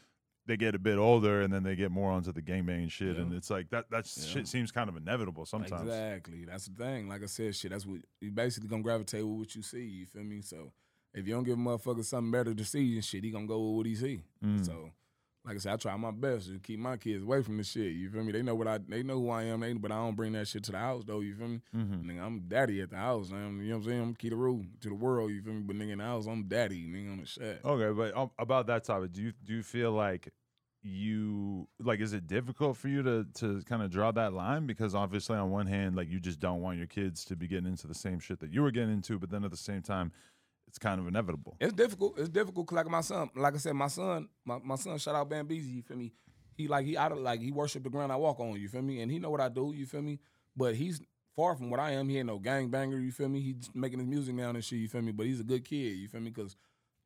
They 0.47 0.57
get 0.57 0.75
a 0.75 0.79
bit 0.79 0.99
older 0.99 1.43
and 1.43 1.53
then 1.53 1.63
they 1.63 1.77
get 1.77 1.91
more 1.93 2.11
onto 2.11 2.33
the 2.33 2.43
gangbang 2.43 2.91
shit, 2.91 3.15
Yeah. 3.17 3.23
and 3.23 3.33
it's 3.35 3.51
like 3.51 3.69
that. 3.71 3.89
That 3.91 4.11
Yeah. 4.17 4.25
shit 4.25 4.49
seems 4.49 4.73
kind 4.73 4.89
of 4.89 4.97
inevitable 4.97 5.47
sometimes. 5.47 5.83
Exactly. 5.83 6.45
That's 6.45 6.67
the 6.67 6.75
thing. 6.75 7.09
Like 7.09 7.23
I 7.23 7.27
said, 7.27 7.55
shit, 7.55 7.71
that's 7.71 7.87
what 7.87 8.01
you 8.21 8.31
basically 8.33 8.69
gonna 8.69 8.83
gravitate 8.83 9.25
with 9.25 9.39
what 9.39 9.55
you 9.55 9.63
see. 9.63 9.85
You 9.85 10.07
feel 10.07 10.25
me? 10.25 10.41
So 10.43 10.73
if 11.15 11.27
you 11.27 11.35
don't 11.35 11.45
give 11.45 11.55
a 11.59 11.61
motherfucker 11.61 12.05
something 12.05 12.31
better 12.33 12.55
to 12.55 12.65
see 12.65 12.95
and 12.97 13.05
shit, 13.05 13.23
he 13.25 13.31
gonna 13.31 13.47
go 13.47 13.61
with 13.71 13.77
what 13.77 13.87
he 13.87 13.95
see. 13.95 14.23
Mm. 14.45 14.65
So 14.67 14.91
like 15.45 15.57
I 15.57 15.59
said, 15.59 15.73
I 15.73 15.77
try 15.77 15.97
my 15.97 16.11
best 16.11 16.49
to 16.49 16.59
keep 16.59 16.79
my 16.79 16.97
kids 16.99 17.23
away 17.23 17.43
from 17.43 17.57
the 17.57 17.65
shit. 17.65 17.93
You 17.93 18.11
feel 18.11 18.23
me? 18.23 18.33
They 18.33 18.43
know 18.43 18.55
what 18.55 18.69
I 18.69 18.79
they 18.79 19.03
know 19.03 19.15
who 19.21 19.31
I 19.31 19.45
am, 19.45 19.61
they, 19.61 19.73
but 19.73 19.91
I 19.91 19.97
don't 19.97 20.15
bring 20.17 20.33
that 20.33 20.47
shit 20.49 20.65
to 20.65 20.73
the 20.73 20.79
house 20.79 21.03
though, 21.07 21.21
you 21.21 21.35
feel 21.35 21.49
me? 21.49 21.61
Mhm. 21.75 22.05
Nigga, 22.05 22.21
I'm 22.23 22.41
daddy 22.47 22.81
at 22.83 22.91
the 22.91 22.97
house. 22.97 23.31
I'm, 23.33 23.61
you 23.63 23.71
know 23.71 23.77
what 23.79 23.85
I'm 23.87 23.89
saying? 23.91 24.03
I'm 24.03 24.15
Kedaru 24.15 24.67
to 24.81 24.89
the 24.89 24.95
world, 24.95 25.31
you 25.31 25.41
feel 25.43 25.55
me? 25.55 25.63
But 25.63 25.77
nigga 25.77 25.93
in 25.93 25.99
the 25.99 26.05
house, 26.05 26.27
I'm 26.27 26.45
daddy, 26.47 26.87
nigga 26.87 27.13
on 27.13 27.21
the 27.21 27.27
shit. 27.27 27.61
Okay, 27.65 27.91
but 27.97 28.17
um, 28.17 28.31
about 28.39 28.67
that 28.67 28.85
topic, 28.85 29.13
do 29.13 29.23
you 29.23 29.33
do 29.45 29.55
you 29.55 29.63
feel 29.63 29.93
like 29.93 30.29
you 30.83 31.69
like 31.79 32.01
is 32.01 32.13
it 32.15 32.27
difficult 32.27 32.77
for 32.77 32.89
you 32.89 33.03
to 33.03 33.27
to 33.35 33.63
kind 33.67 33.83
of 33.83 33.91
draw 33.91 34.11
that 34.11 34.33
line 34.33 34.67
because 34.67 34.95
obviously 34.95 35.37
on 35.37 35.51
one 35.51 35.67
hand 35.67 35.95
like 35.95 36.09
you 36.09 36.19
just 36.19 36.41
don't 36.41 36.63
want 36.63 36.79
your 36.79 36.87
kids 36.87 37.23
to 37.27 37.37
be 37.37 37.47
getting 37.47 37.67
into 37.67 37.87
the 37.87 37.95
same 37.95 38.19
shit 38.19 38.41
that 38.41 38.51
you 38.51 38.63
were 38.63 38.71
getting 38.71 38.93
into, 38.93 39.19
but 39.19 39.31
then 39.31 39.45
at 39.45 39.51
the 39.51 39.57
same 39.57 39.83
time 39.83 40.11
it's 40.71 40.79
kind 40.79 41.01
of 41.01 41.09
inevitable. 41.09 41.57
It's 41.61 41.73
difficult. 41.73 42.17
It's 42.17 42.29
difficult 42.29 42.69
'cause 42.69 42.77
like 42.77 42.89
my 42.89 43.01
son, 43.01 43.29
like 43.35 43.55
I 43.55 43.59
said, 43.59 43.75
my 43.75 43.89
son, 43.89 44.29
my, 44.45 44.59
my 44.63 44.77
son, 44.77 44.99
shout 44.99 45.17
out 45.17 45.29
Bambeezy, 45.29 45.75
you 45.75 45.83
feel 45.83 45.97
me? 45.97 46.13
He 46.57 46.69
like 46.69 46.87
he 46.87 46.97
out 46.97 47.11
of 47.11 47.19
like 47.19 47.41
he 47.41 47.51
worship 47.51 47.83
the 47.83 47.91
ground 47.91 48.13
I 48.13 48.17
walk 48.17 48.39
on, 48.39 48.53
you 48.61 48.69
feel 48.69 48.83
me? 48.83 49.01
And 49.01 49.11
he 49.11 49.19
know 49.19 49.31
what 49.31 49.41
I 49.41 49.49
do, 49.49 49.73
you 49.75 49.85
feel 49.85 50.03
me? 50.03 50.21
But 50.57 50.77
he's 50.77 51.01
far 51.35 51.57
from 51.57 51.71
what 51.71 51.81
I 51.81 51.91
am. 51.93 52.09
He 52.09 52.19
ain't 52.19 52.29
no 52.29 52.39
gang 52.39 52.69
banger, 52.69 53.01
you 53.01 53.11
feel 53.11 53.29
me? 53.29 53.41
He's 53.41 53.69
making 53.75 53.99
his 53.99 54.07
music 54.07 54.37
now 54.37 54.51
and 54.51 54.65
shit, 54.65 54.79
you 54.79 54.89
feel 54.89 55.03
me? 55.03 55.11
But 55.11 55.27
he's 55.27 55.41
a 55.41 55.45
good 55.45 55.65
kid, 55.65 55.97
you 55.97 56.07
feel 56.07 56.21
me? 56.21 56.31
Cause 56.31 56.55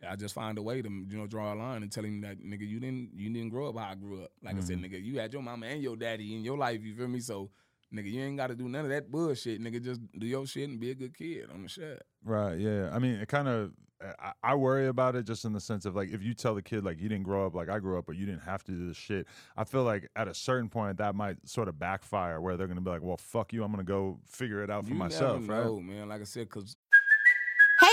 I 0.06 0.14
just 0.16 0.34
find 0.34 0.58
a 0.58 0.62
way 0.62 0.82
to 0.82 0.88
you 0.90 1.16
know 1.16 1.26
draw 1.26 1.54
a 1.54 1.56
line 1.56 1.82
and 1.82 1.90
tell 1.90 2.04
him 2.04 2.20
that 2.20 2.38
nigga 2.40 2.68
you 2.68 2.80
didn't 2.80 3.12
you 3.14 3.30
didn't 3.30 3.48
grow 3.48 3.70
up 3.70 3.78
how 3.78 3.92
I 3.92 3.94
grew 3.94 4.24
up. 4.24 4.32
Like 4.42 4.58
I 4.58 4.60
said, 4.60 4.76
mm-hmm. 4.76 4.94
nigga, 4.94 5.02
you 5.02 5.18
had 5.18 5.32
your 5.32 5.40
mama 5.40 5.66
and 5.66 5.82
your 5.82 5.96
daddy 5.96 6.36
in 6.36 6.44
your 6.44 6.58
life, 6.58 6.82
you 6.82 6.94
feel 6.94 7.08
me? 7.08 7.20
So 7.20 7.50
nigga, 7.94 8.10
you 8.10 8.22
ain't 8.22 8.36
got 8.36 8.48
to 8.48 8.54
do 8.54 8.68
none 8.68 8.84
of 8.84 8.90
that 8.90 9.10
bullshit, 9.10 9.62
nigga. 9.62 9.82
Just 9.82 10.00
do 10.18 10.26
your 10.26 10.46
shit 10.46 10.68
and 10.68 10.80
be 10.80 10.90
a 10.90 10.94
good 10.94 11.16
kid 11.16 11.48
on 11.52 11.62
the 11.62 11.68
shit. 11.68 12.02
Right. 12.24 12.58
Yeah. 12.58 12.90
I 12.92 12.98
mean, 12.98 13.14
it 13.14 13.28
kind 13.28 13.48
of. 13.48 13.72
I, 14.20 14.32
I 14.42 14.54
worry 14.56 14.88
about 14.88 15.16
it 15.16 15.24
just 15.24 15.46
in 15.46 15.54
the 15.54 15.60
sense 15.60 15.86
of 15.86 15.94
like 15.96 16.10
if 16.10 16.22
you 16.22 16.34
tell 16.34 16.54
the 16.54 16.60
kid 16.60 16.84
like 16.84 17.00
you 17.00 17.08
didn't 17.08 17.22
grow 17.22 17.46
up 17.46 17.54
like 17.54 17.70
I 17.70 17.78
grew 17.78 17.96
up, 17.98 18.04
but 18.06 18.16
you 18.16 18.26
didn't 18.26 18.42
have 18.42 18.62
to 18.64 18.72
do 18.72 18.88
this 18.88 18.98
shit. 18.98 19.26
I 19.56 19.64
feel 19.64 19.82
like 19.84 20.10
at 20.14 20.28
a 20.28 20.34
certain 20.34 20.68
point 20.68 20.98
that 20.98 21.14
might 21.14 21.36
sort 21.48 21.68
of 21.68 21.78
backfire 21.78 22.38
where 22.38 22.58
they're 22.58 22.66
gonna 22.66 22.82
be 22.82 22.90
like, 22.90 23.02
"Well, 23.02 23.16
fuck 23.16 23.54
you, 23.54 23.64
I'm 23.64 23.70
gonna 23.70 23.82
go 23.82 24.18
figure 24.26 24.62
it 24.62 24.68
out 24.68 24.84
for 24.84 24.90
You 24.90 24.96
myself." 24.96 25.40
never 25.40 25.72
Right. 25.72 25.82
man. 25.82 26.08
Like 26.10 26.20
I 26.20 26.24
said, 26.24 26.50
cause 26.50 26.76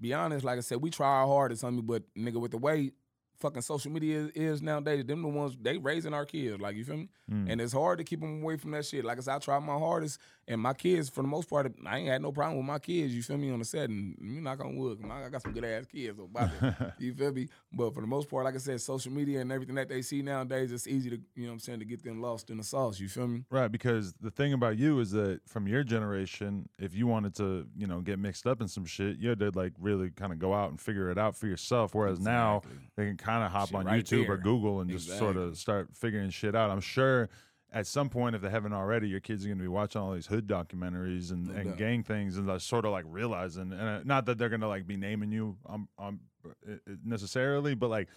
Be 0.00 0.14
honest, 0.14 0.44
like 0.44 0.58
I 0.58 0.60
said, 0.60 0.80
we 0.80 0.90
try 0.90 1.08
our 1.08 1.26
hardest 1.26 1.64
on 1.64 1.76
me, 1.76 1.82
but 1.82 2.02
nigga, 2.16 2.40
with 2.40 2.52
the 2.52 2.58
way 2.58 2.92
fucking 3.40 3.62
social 3.62 3.90
media 3.90 4.18
is, 4.18 4.30
is 4.34 4.62
nowadays, 4.62 5.04
them 5.04 5.22
the 5.22 5.28
ones 5.28 5.56
they 5.60 5.78
raising 5.78 6.14
our 6.14 6.24
kids. 6.24 6.60
Like 6.60 6.76
you 6.76 6.84
feel 6.84 6.96
me? 6.96 7.08
Mm. 7.30 7.50
And 7.50 7.60
it's 7.60 7.72
hard 7.72 7.98
to 7.98 8.04
keep 8.04 8.20
them 8.20 8.42
away 8.42 8.56
from 8.56 8.72
that 8.72 8.84
shit. 8.84 9.04
Like 9.04 9.18
I 9.18 9.20
said, 9.20 9.34
I 9.36 9.38
try 9.38 9.58
my 9.58 9.78
hardest, 9.78 10.18
and 10.48 10.60
my 10.60 10.72
kids, 10.72 11.10
for 11.10 11.20
the 11.20 11.28
most 11.28 11.50
part, 11.50 11.70
I 11.86 11.98
ain't 11.98 12.08
had 12.08 12.22
no 12.22 12.32
problem 12.32 12.56
with 12.56 12.66
my 12.66 12.78
kids. 12.78 13.14
You 13.14 13.22
feel 13.22 13.36
me 13.36 13.50
on 13.50 13.58
the 13.58 13.66
set, 13.66 13.90
and 13.90 14.16
you 14.18 14.40
knock 14.40 14.64
on 14.64 14.76
wood, 14.76 14.98
I 15.08 15.28
got 15.28 15.42
some 15.42 15.52
good 15.52 15.64
ass 15.64 15.84
kids. 15.84 16.16
So 16.16 16.24
about 16.24 16.50
it, 16.60 16.92
you 16.98 17.14
feel 17.14 17.32
me? 17.32 17.48
But 17.70 17.92
for 17.92 18.00
the 18.00 18.06
most 18.06 18.30
part, 18.30 18.46
like 18.46 18.54
I 18.54 18.58
said, 18.58 18.80
social 18.80 19.12
media 19.12 19.40
and 19.40 19.52
everything 19.52 19.74
that 19.74 19.90
they 19.90 20.00
see 20.00 20.22
nowadays, 20.22 20.72
it's 20.72 20.86
easy 20.86 21.10
to 21.10 21.20
you 21.34 21.42
know 21.42 21.48
what 21.48 21.52
I'm 21.52 21.58
saying 21.60 21.78
to 21.80 21.84
get 21.84 22.02
them 22.02 22.22
lost 22.22 22.48
in 22.48 22.56
the 22.56 22.64
sauce. 22.64 22.98
You 22.98 23.08
feel 23.08 23.28
me? 23.28 23.44
Right, 23.50 23.70
because 23.70 24.14
the 24.20 24.30
thing 24.30 24.54
about 24.54 24.78
you 24.78 24.98
is 25.00 25.10
that 25.10 25.40
from 25.46 25.68
your 25.68 25.84
generation, 25.84 26.68
if 26.78 26.94
you 26.94 27.06
wanted 27.06 27.34
to, 27.36 27.66
you 27.76 27.86
know, 27.86 28.00
get 28.00 28.18
mixed 28.18 28.46
up 28.46 28.62
in 28.62 28.68
some 28.68 28.86
shit, 28.86 29.18
you 29.18 29.28
had 29.28 29.40
to 29.40 29.50
like 29.50 29.74
really 29.78 30.10
kind 30.10 30.32
of 30.32 30.38
go 30.38 30.54
out 30.54 30.70
and 30.70 30.80
figure 30.80 31.10
it 31.10 31.18
out 31.18 31.36
for 31.36 31.46
yourself. 31.46 31.94
Whereas 31.94 32.20
now 32.20 32.62
they 32.96 33.04
can 33.04 33.18
kind 33.18 33.44
of 33.44 33.52
hop 33.52 33.68
Shit 33.68 33.76
on 33.76 33.84
right 33.84 34.02
YouTube 34.02 34.28
or. 34.28 34.38
Google 34.38 34.80
and 34.80 34.88
just 34.88 35.18
sort 35.18 35.36
of 35.36 35.58
start 35.58 35.90
figuring 35.94 36.30
shit 36.30 36.54
out. 36.54 36.70
I'm 36.70 36.80
sure 36.80 37.28
at 37.72 37.86
some 37.86 38.08
point, 38.08 38.34
if 38.34 38.40
they 38.42 38.48
haven't 38.50 38.72
already, 38.72 39.08
your 39.08 39.20
kids 39.20 39.44
are 39.44 39.48
going 39.48 39.58
to 39.58 39.62
be 39.62 39.68
watching 39.68 40.00
all 40.00 40.12
these 40.12 40.26
hood 40.26 40.46
documentaries 40.46 41.30
and, 41.32 41.48
and 41.48 41.64
doubt. 41.66 41.76
gang 41.76 42.02
things, 42.02 42.36
and 42.38 42.48
they're 42.48 42.58
sort 42.58 42.84
of 42.84 42.92
like 42.92 43.04
realizing, 43.08 43.72
and 43.72 43.80
uh, 43.82 44.00
not 44.04 44.24
that 44.26 44.38
they're 44.38 44.48
going 44.48 44.62
to 44.62 44.68
like 44.68 44.86
be 44.86 44.96
naming 44.96 45.30
you 45.30 45.56
um, 45.66 45.88
um, 45.98 46.20
uh, 46.46 46.50
uh, 46.72 46.76
necessarily, 47.04 47.74
but 47.74 47.90
like 47.90 48.08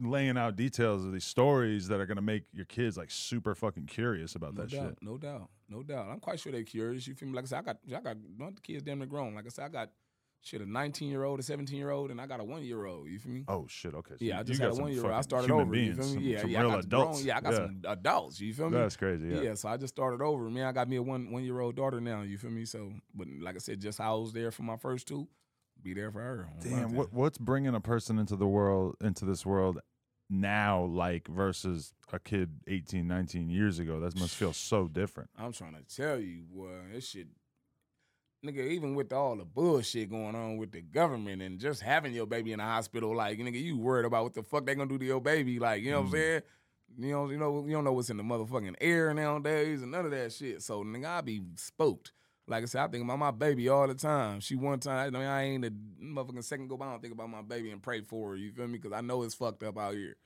laying 0.00 0.36
out 0.36 0.56
details 0.56 1.04
of 1.04 1.12
these 1.12 1.24
stories 1.24 1.88
that 1.88 2.00
are 2.00 2.06
going 2.06 2.16
to 2.16 2.22
make 2.22 2.44
your 2.52 2.66
kids 2.66 2.96
like 2.98 3.10
super 3.10 3.54
fucking 3.54 3.86
curious 3.86 4.34
about 4.34 4.54
No 4.54 4.62
that 4.62 4.70
doubt, 4.70 4.88
shit. 4.88 4.98
no 5.02 5.16
doubt, 5.18 5.48
no 5.68 5.82
doubt. 5.82 6.08
I'm 6.10 6.20
quite 6.20 6.38
sure 6.40 6.52
they're 6.52 6.62
curious. 6.64 7.06
You 7.06 7.14
feel 7.14 7.28
me? 7.28 7.34
Like 7.34 7.44
I 7.44 7.48
said, 7.48 7.58
I 7.58 7.62
got, 7.62 7.76
I 7.88 8.00
got 8.00 8.54
the 8.56 8.60
kids 8.62 8.82
damn 8.82 8.98
near 8.98 9.06
grown. 9.06 9.34
Like 9.34 9.46
I 9.46 9.48
said, 9.48 9.64
I 9.64 9.68
got 9.68 9.90
shit 10.42 10.60
a 10.60 10.70
19 10.70 11.08
year 11.10 11.24
old, 11.24 11.40
a 11.40 11.42
17 11.42 11.76
year 11.76 11.90
old, 11.90 12.10
and 12.10 12.20
I 12.20 12.26
got 12.26 12.40
a 12.40 12.44
one 12.44 12.62
year 12.62 12.84
old. 12.86 13.08
You 13.08 13.18
feel 13.18 13.32
me? 13.32 13.44
Oh 13.48 13.66
shit! 13.68 13.94
Okay. 13.94 14.14
So 14.18 14.24
yeah, 14.24 14.40
I 14.40 14.42
just 14.42 14.60
got 14.60 14.70
had 14.70 14.78
a 14.78 14.82
one 14.82 14.92
year 14.92 15.04
old. 15.04 15.12
I 15.12 15.20
started 15.20 15.50
over. 15.50 15.64
Beings, 15.64 15.88
you 15.88 15.94
feel 15.94 16.04
some, 16.04 16.22
me? 16.22 16.32
Yeah, 16.32 16.40
some 16.40 16.50
yeah. 16.50 16.60
real 16.60 16.68
I 16.68 16.74
got 16.74 16.84
adults. 16.84 17.18
Grown, 17.18 17.26
yeah, 17.26 17.36
I 17.36 17.40
got 17.40 17.54
some 17.54 17.82
adults. 17.86 18.40
You 18.40 18.54
feel 18.54 18.70
me? 18.70 18.78
That's 18.78 18.96
crazy. 18.96 19.28
Yeah. 19.28 19.40
Yeah, 19.40 19.54
so 19.54 19.68
I 19.68 19.76
just 19.76 19.94
started 19.94 20.22
over. 20.22 20.48
Man, 20.48 20.66
I 20.66 20.72
got 20.72 20.88
me 20.88 20.96
a 20.96 21.02
one 21.02 21.30
one 21.30 21.44
year 21.44 21.60
old 21.60 21.76
daughter 21.76 22.00
now. 22.00 22.22
You 22.22 22.38
feel 22.38 22.50
me? 22.50 22.64
So, 22.64 22.92
but 23.14 23.26
like 23.40 23.56
I 23.56 23.58
said, 23.58 23.80
just 23.80 23.98
how 23.98 24.16
I 24.16 24.20
was 24.20 24.32
there 24.32 24.50
for 24.50 24.62
my 24.62 24.76
first 24.76 25.08
two, 25.08 25.28
be 25.82 25.94
there 25.94 26.10
for 26.10 26.20
her. 26.20 26.48
Damn. 26.62 26.94
What 26.94 27.12
what's 27.12 27.38
bringing 27.38 27.74
a 27.74 27.80
person 27.80 28.18
into 28.18 28.36
the 28.36 28.46
world 28.46 28.96
into 29.00 29.24
this 29.24 29.44
world 29.44 29.80
now 30.28 30.84
like 30.84 31.28
versus 31.28 31.92
a 32.12 32.18
kid 32.18 32.50
18, 32.66 33.06
19 33.06 33.50
years 33.50 33.78
ago? 33.78 34.00
That 34.00 34.18
must 34.18 34.34
feel 34.34 34.52
so 34.52 34.88
different. 34.88 35.30
I'm 35.38 35.52
trying 35.52 35.74
to 35.74 35.96
tell 35.96 36.18
you, 36.18 36.42
boy, 36.42 36.70
this 36.92 37.08
shit. 37.10 37.28
Nigga, 38.44 38.68
even 38.68 38.94
with 38.94 39.12
all 39.12 39.36
the 39.36 39.44
bullshit 39.44 40.10
going 40.10 40.34
on 40.34 40.56
with 40.56 40.70
the 40.70 40.82
government 40.82 41.42
and 41.42 41.58
just 41.58 41.82
having 41.82 42.12
your 42.12 42.26
baby 42.26 42.52
in 42.52 42.58
the 42.58 42.64
hospital, 42.64 43.16
like 43.16 43.38
nigga, 43.38 43.60
you 43.60 43.78
worried 43.78 44.04
about 44.04 44.24
what 44.24 44.34
the 44.34 44.42
fuck 44.42 44.66
they 44.66 44.74
gonna 44.74 44.88
do 44.88 44.98
to 44.98 45.04
your 45.04 45.20
baby, 45.20 45.58
like 45.58 45.82
you 45.82 45.90
know 45.90 46.00
what 46.00 46.06
I'm 46.06 46.12
mm. 46.12 46.18
saying? 46.18 46.42
You 46.98 47.10
know, 47.10 47.30
you 47.30 47.38
know, 47.38 47.64
you 47.66 47.72
don't 47.72 47.84
know 47.84 47.92
what's 47.92 48.10
in 48.10 48.16
the 48.16 48.22
motherfucking 48.22 48.76
air 48.80 49.12
nowadays 49.12 49.82
and 49.82 49.90
none 49.90 50.04
of 50.04 50.10
that 50.12 50.32
shit. 50.32 50.62
So 50.62 50.84
nigga, 50.84 51.06
I 51.06 51.20
be 51.22 51.42
spooked. 51.56 52.12
Like 52.48 52.62
I 52.62 52.66
said, 52.66 52.82
I 52.82 52.86
think 52.88 53.02
about 53.02 53.18
my 53.18 53.32
baby 53.32 53.68
all 53.68 53.88
the 53.88 53.94
time. 53.94 54.38
She 54.38 54.54
one 54.54 54.78
time, 54.78 55.16
I 55.16 55.18
mean, 55.18 55.26
I 55.26 55.42
ain't 55.42 55.64
a 55.64 55.72
motherfucking 56.00 56.44
second 56.44 56.68
go 56.68 56.76
by. 56.76 56.86
I 56.86 56.90
don't 56.92 57.02
think 57.02 57.14
about 57.14 57.28
my 57.28 57.42
baby 57.42 57.70
and 57.70 57.82
pray 57.82 58.02
for 58.02 58.30
her. 58.30 58.36
You 58.36 58.52
feel 58.52 58.68
me? 58.68 58.78
Because 58.78 58.92
I 58.92 59.00
know 59.00 59.22
it's 59.24 59.34
fucked 59.34 59.64
up 59.64 59.76
out 59.76 59.94
here. 59.94 60.16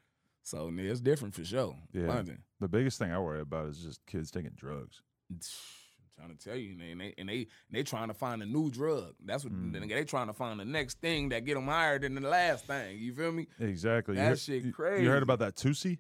So 0.43 0.71
nigga, 0.71 0.91
it's 0.91 1.01
different 1.01 1.35
for 1.35 1.45
sure. 1.45 1.77
Yeah. 1.93 2.09
London. 2.09 2.43
The 2.61 2.69
biggest 2.69 2.99
thing 2.99 3.11
I 3.11 3.19
worry 3.19 3.41
about 3.41 3.69
is 3.69 3.79
just 3.79 4.05
kids 4.07 4.31
taking 4.31 4.53
drugs. 4.55 5.01
Trying 6.21 6.37
to 6.37 6.45
tell 6.45 6.57
you, 6.57 6.73
and 6.73 6.81
they 7.01 7.15
and 7.17 7.29
they 7.29 7.47
and 7.47 7.49
they 7.71 7.83
trying 7.83 8.09
to 8.09 8.15
find 8.15 8.43
a 8.43 8.47
new 8.47 8.71
drug. 8.71 9.15
That's 9.25 9.43
what 9.45 9.55
Mm. 9.55 9.89
they 9.89 10.05
trying 10.05 10.27
to 10.27 10.35
find 10.35 10.61
the 10.61 10.67
next 10.67 11.01
thing 11.01 11.31
that 11.31 11.47
get 11.47 11.55
them 11.55 11.65
higher 11.67 11.99
than 11.99 12.15
the 12.15 12.21
last 12.21 12.67
thing. 12.67 12.99
You 12.99 13.15
feel 13.15 13.33
me? 13.33 13.47
Exactly. 13.59 14.17
You 14.17 14.21
That 14.21 14.29
heard- 14.29 14.39
shit 14.39 14.65
you- 14.65 14.73
crazy. 14.73 15.05
You 15.05 15.09
heard 15.09 15.23
about 15.23 15.39
that 15.39 15.57
Tusi? 15.57 15.99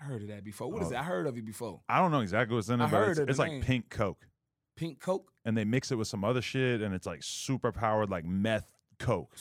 I 0.00 0.04
heard 0.04 0.22
of 0.22 0.28
that 0.28 0.44
before. 0.44 0.70
What 0.70 0.82
is 0.82 0.88
Oh. 0.88 0.94
it? 0.94 0.98
I 0.98 1.02
heard 1.02 1.26
of 1.26 1.36
it 1.36 1.44
before. 1.44 1.82
I 1.88 1.98
don't 1.98 2.12
know 2.12 2.20
exactly 2.20 2.54
what's 2.54 2.68
in 2.68 2.80
it, 2.80 2.84
I 2.84 2.90
but 2.90 3.08
it's, 3.08 3.18
it's 3.18 3.38
like 3.40 3.50
name. 3.50 3.62
pink 3.62 3.90
coke, 3.90 4.28
Pink 4.76 5.00
Coke. 5.00 5.32
and 5.44 5.56
they 5.56 5.64
mix 5.64 5.90
it 5.90 5.96
with 5.96 6.06
some 6.08 6.24
other 6.24 6.40
shit, 6.42 6.80
and 6.80 6.94
it's 6.94 7.06
like 7.06 7.22
super 7.24 7.72
powered 7.72 8.08
like 8.08 8.24
meth 8.24 8.72
coke. 9.00 9.36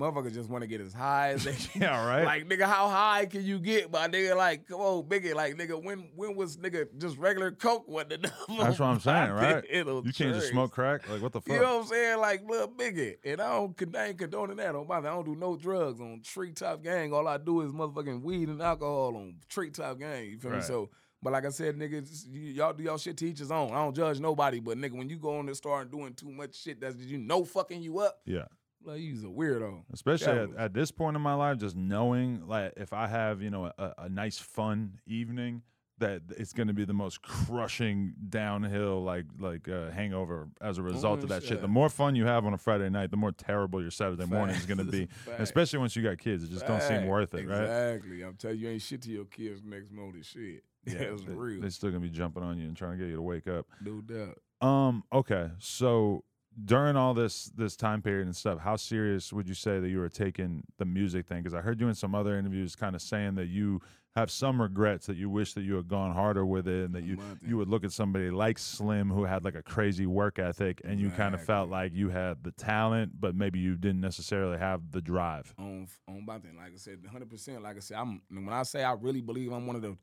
Motherfuckers 0.00 0.32
just 0.32 0.48
want 0.48 0.62
to 0.62 0.66
get 0.68 0.80
as 0.80 0.92
high 0.94 1.30
as 1.32 1.44
they 1.44 1.52
can. 1.72 1.82
Yeah, 1.82 2.06
right. 2.06 2.24
Like 2.24 2.48
nigga, 2.48 2.62
how 2.64 2.88
high 2.88 3.26
can 3.26 3.44
you 3.44 3.58
get, 3.58 3.92
my 3.92 4.08
nigga? 4.08 4.34
Like, 4.36 4.66
come 4.66 4.80
on, 4.80 5.02
biggie. 5.04 5.34
Like 5.34 5.56
nigga, 5.56 5.82
when 5.82 6.08
when 6.16 6.34
was 6.36 6.56
nigga 6.56 6.86
just 6.98 7.18
regular 7.18 7.50
coke? 7.50 7.86
What 7.86 8.08
the 8.08 8.14
enough? 8.16 8.32
That's 8.48 8.78
what 8.78 8.86
I'm 8.86 9.00
saying, 9.00 9.30
right? 9.32 9.64
It'll 9.68 10.04
You 10.06 10.12
can't 10.12 10.34
just 10.34 10.48
smoke 10.48 10.72
crack. 10.72 11.08
Like 11.08 11.20
what 11.22 11.32
the 11.32 11.40
fuck? 11.40 11.54
You 11.54 11.60
know 11.60 11.76
what 11.76 11.82
I'm 11.82 11.88
saying? 11.88 12.18
Like 12.18 12.48
little 12.48 12.68
biggie. 12.68 13.16
And 13.24 13.40
I 13.40 13.50
don't 13.52 13.76
con- 13.76 13.94
I 13.94 14.08
ain't 14.08 14.18
condoning 14.18 14.56
that 14.56 14.74
on 14.74 14.88
my 14.88 14.98
I 14.98 15.02
don't 15.02 15.24
do 15.26 15.34
no 15.36 15.56
drugs 15.56 16.00
on 16.00 16.22
treetop 16.24 16.82
gang. 16.82 17.12
All 17.12 17.28
I 17.28 17.36
do 17.38 17.60
is 17.60 17.70
motherfucking 17.72 18.22
weed 18.22 18.48
and 18.48 18.62
alcohol 18.62 19.16
on 19.16 19.34
treetop 19.48 19.98
gang. 19.98 20.30
You 20.30 20.38
feel 20.38 20.52
me? 20.52 20.60
So 20.62 20.88
but 21.22 21.34
like 21.34 21.44
I 21.44 21.50
said, 21.50 21.76
nigga, 21.76 22.00
just- 22.08 22.28
y- 22.30 22.38
y'all 22.54 22.72
do 22.72 22.82
y'all 22.82 22.96
shit 22.96 23.14
to 23.18 23.26
each 23.28 23.40
his 23.40 23.50
own. 23.52 23.72
I 23.72 23.74
don't 23.74 23.94
judge 23.94 24.20
nobody, 24.20 24.58
but 24.58 24.78
nigga, 24.78 24.92
when 24.92 25.10
you 25.10 25.18
go 25.18 25.36
on 25.38 25.48
and 25.48 25.56
start 25.56 25.90
doing 25.90 26.14
too 26.14 26.30
much 26.30 26.54
shit 26.56 26.80
that's 26.80 26.96
you 26.96 27.18
know 27.18 27.44
fucking 27.44 27.82
you 27.82 27.98
up, 27.98 28.20
yeah. 28.24 28.46
Like 28.84 29.00
you's 29.00 29.22
a 29.24 29.26
weirdo. 29.26 29.82
especially 29.92 30.32
at, 30.38 30.48
at 30.56 30.74
this 30.74 30.90
point 30.90 31.16
in 31.16 31.22
my 31.22 31.34
life 31.34 31.58
just 31.58 31.76
knowing 31.76 32.46
like 32.46 32.72
if 32.76 32.92
i 32.92 33.06
have 33.06 33.42
you 33.42 33.50
know 33.50 33.70
a, 33.78 33.92
a 33.98 34.08
nice 34.08 34.38
fun 34.38 34.98
evening 35.06 35.62
that 35.98 36.22
it's 36.38 36.54
going 36.54 36.66
to 36.68 36.72
be 36.72 36.86
the 36.86 36.94
most 36.94 37.20
crushing 37.20 38.14
downhill 38.30 39.02
like 39.02 39.26
like 39.38 39.68
uh, 39.68 39.90
hangover 39.90 40.48
as 40.62 40.78
a 40.78 40.82
result 40.82 41.22
of 41.22 41.28
that 41.28 41.42
shit 41.42 41.60
the 41.60 41.68
more 41.68 41.90
fun 41.90 42.16
you 42.16 42.24
have 42.24 42.46
on 42.46 42.54
a 42.54 42.58
friday 42.58 42.88
night 42.88 43.10
the 43.10 43.18
more 43.18 43.32
terrible 43.32 43.82
your 43.82 43.90
saturday 43.90 44.24
morning 44.24 44.56
is 44.56 44.64
going 44.64 44.78
to 44.78 44.84
be 44.84 45.04
Facts. 45.26 45.40
especially 45.42 45.78
once 45.78 45.94
you 45.94 46.02
got 46.02 46.16
kids 46.16 46.42
it 46.42 46.50
just 46.50 46.66
don't 46.66 46.82
seem 46.82 47.06
worth 47.06 47.34
it 47.34 47.46
right 47.46 47.60
Exactly. 47.64 48.22
I'm 48.22 48.34
telling 48.36 48.56
you, 48.58 48.68
you 48.68 48.72
ain't 48.72 48.82
shit 48.82 49.02
to 49.02 49.10
your 49.10 49.26
kids 49.26 49.62
next 49.62 49.90
morning. 49.92 50.22
Shit. 50.22 50.64
Yeah, 50.86 50.94
it's 51.12 51.22
they, 51.24 51.32
real. 51.34 51.60
they're 51.60 51.68
still 51.68 51.90
going 51.90 52.02
to 52.02 52.08
be 52.08 52.16
jumping 52.16 52.42
on 52.42 52.56
you 52.58 52.66
and 52.66 52.74
trying 52.74 52.92
to 52.92 52.96
get 52.96 53.10
you 53.10 53.16
to 53.16 53.22
wake 53.22 53.46
up 53.46 53.66
no 53.84 54.00
doubt. 54.00 54.38
um. 54.66 55.04
Okay. 55.12 55.50
So 55.58 56.24
during 56.64 56.96
all 56.96 57.14
this 57.14 57.46
this 57.56 57.76
time 57.76 58.02
period 58.02 58.26
and 58.26 58.36
stuff, 58.36 58.60
how 58.60 58.76
serious 58.76 59.32
would 59.32 59.48
you 59.48 59.54
say 59.54 59.80
that 59.80 59.88
you 59.88 59.98
were 59.98 60.08
taking 60.08 60.62
the 60.78 60.84
music 60.84 61.26
thing? 61.26 61.38
Because 61.38 61.54
I 61.54 61.60
heard 61.60 61.80
you 61.80 61.88
in 61.88 61.94
some 61.94 62.14
other 62.14 62.38
interviews 62.38 62.76
kind 62.76 62.94
of 62.94 63.02
saying 63.02 63.34
that 63.36 63.46
you 63.46 63.80
have 64.16 64.28
some 64.28 64.60
regrets 64.60 65.06
that 65.06 65.16
you 65.16 65.30
wish 65.30 65.54
that 65.54 65.62
you 65.62 65.76
had 65.76 65.86
gone 65.86 66.12
harder 66.12 66.44
with 66.44 66.66
it, 66.66 66.86
and 66.86 66.94
that 66.94 67.04
you 67.04 67.16
you 67.46 67.56
would 67.56 67.68
look 67.68 67.84
at 67.84 67.92
somebody 67.92 68.30
like 68.30 68.58
Slim 68.58 69.08
who 69.08 69.24
had 69.24 69.44
like 69.44 69.54
a 69.54 69.62
crazy 69.62 70.06
work 70.06 70.38
ethic, 70.38 70.80
and 70.84 70.98
you 70.98 71.10
kind 71.10 71.34
of 71.34 71.42
felt 71.42 71.70
like 71.70 71.94
you 71.94 72.08
had 72.08 72.42
the 72.42 72.50
talent, 72.52 73.20
but 73.20 73.34
maybe 73.36 73.60
you 73.60 73.76
didn't 73.76 74.00
necessarily 74.00 74.58
have 74.58 74.90
the 74.90 75.00
drive. 75.00 75.54
on 75.58 75.86
on 76.08 76.26
my 76.26 76.38
thing. 76.38 76.56
Like 76.56 76.72
I 76.74 76.76
said, 76.76 76.98
hundred 77.10 77.30
percent. 77.30 77.62
Like 77.62 77.76
I 77.76 77.80
said, 77.80 77.98
I'm 77.98 78.20
when 78.28 78.48
I 78.48 78.64
say 78.64 78.82
I 78.82 78.92
really 78.94 79.20
believe 79.20 79.52
I'm 79.52 79.66
one 79.66 79.76
of 79.76 79.82
the 79.82 79.96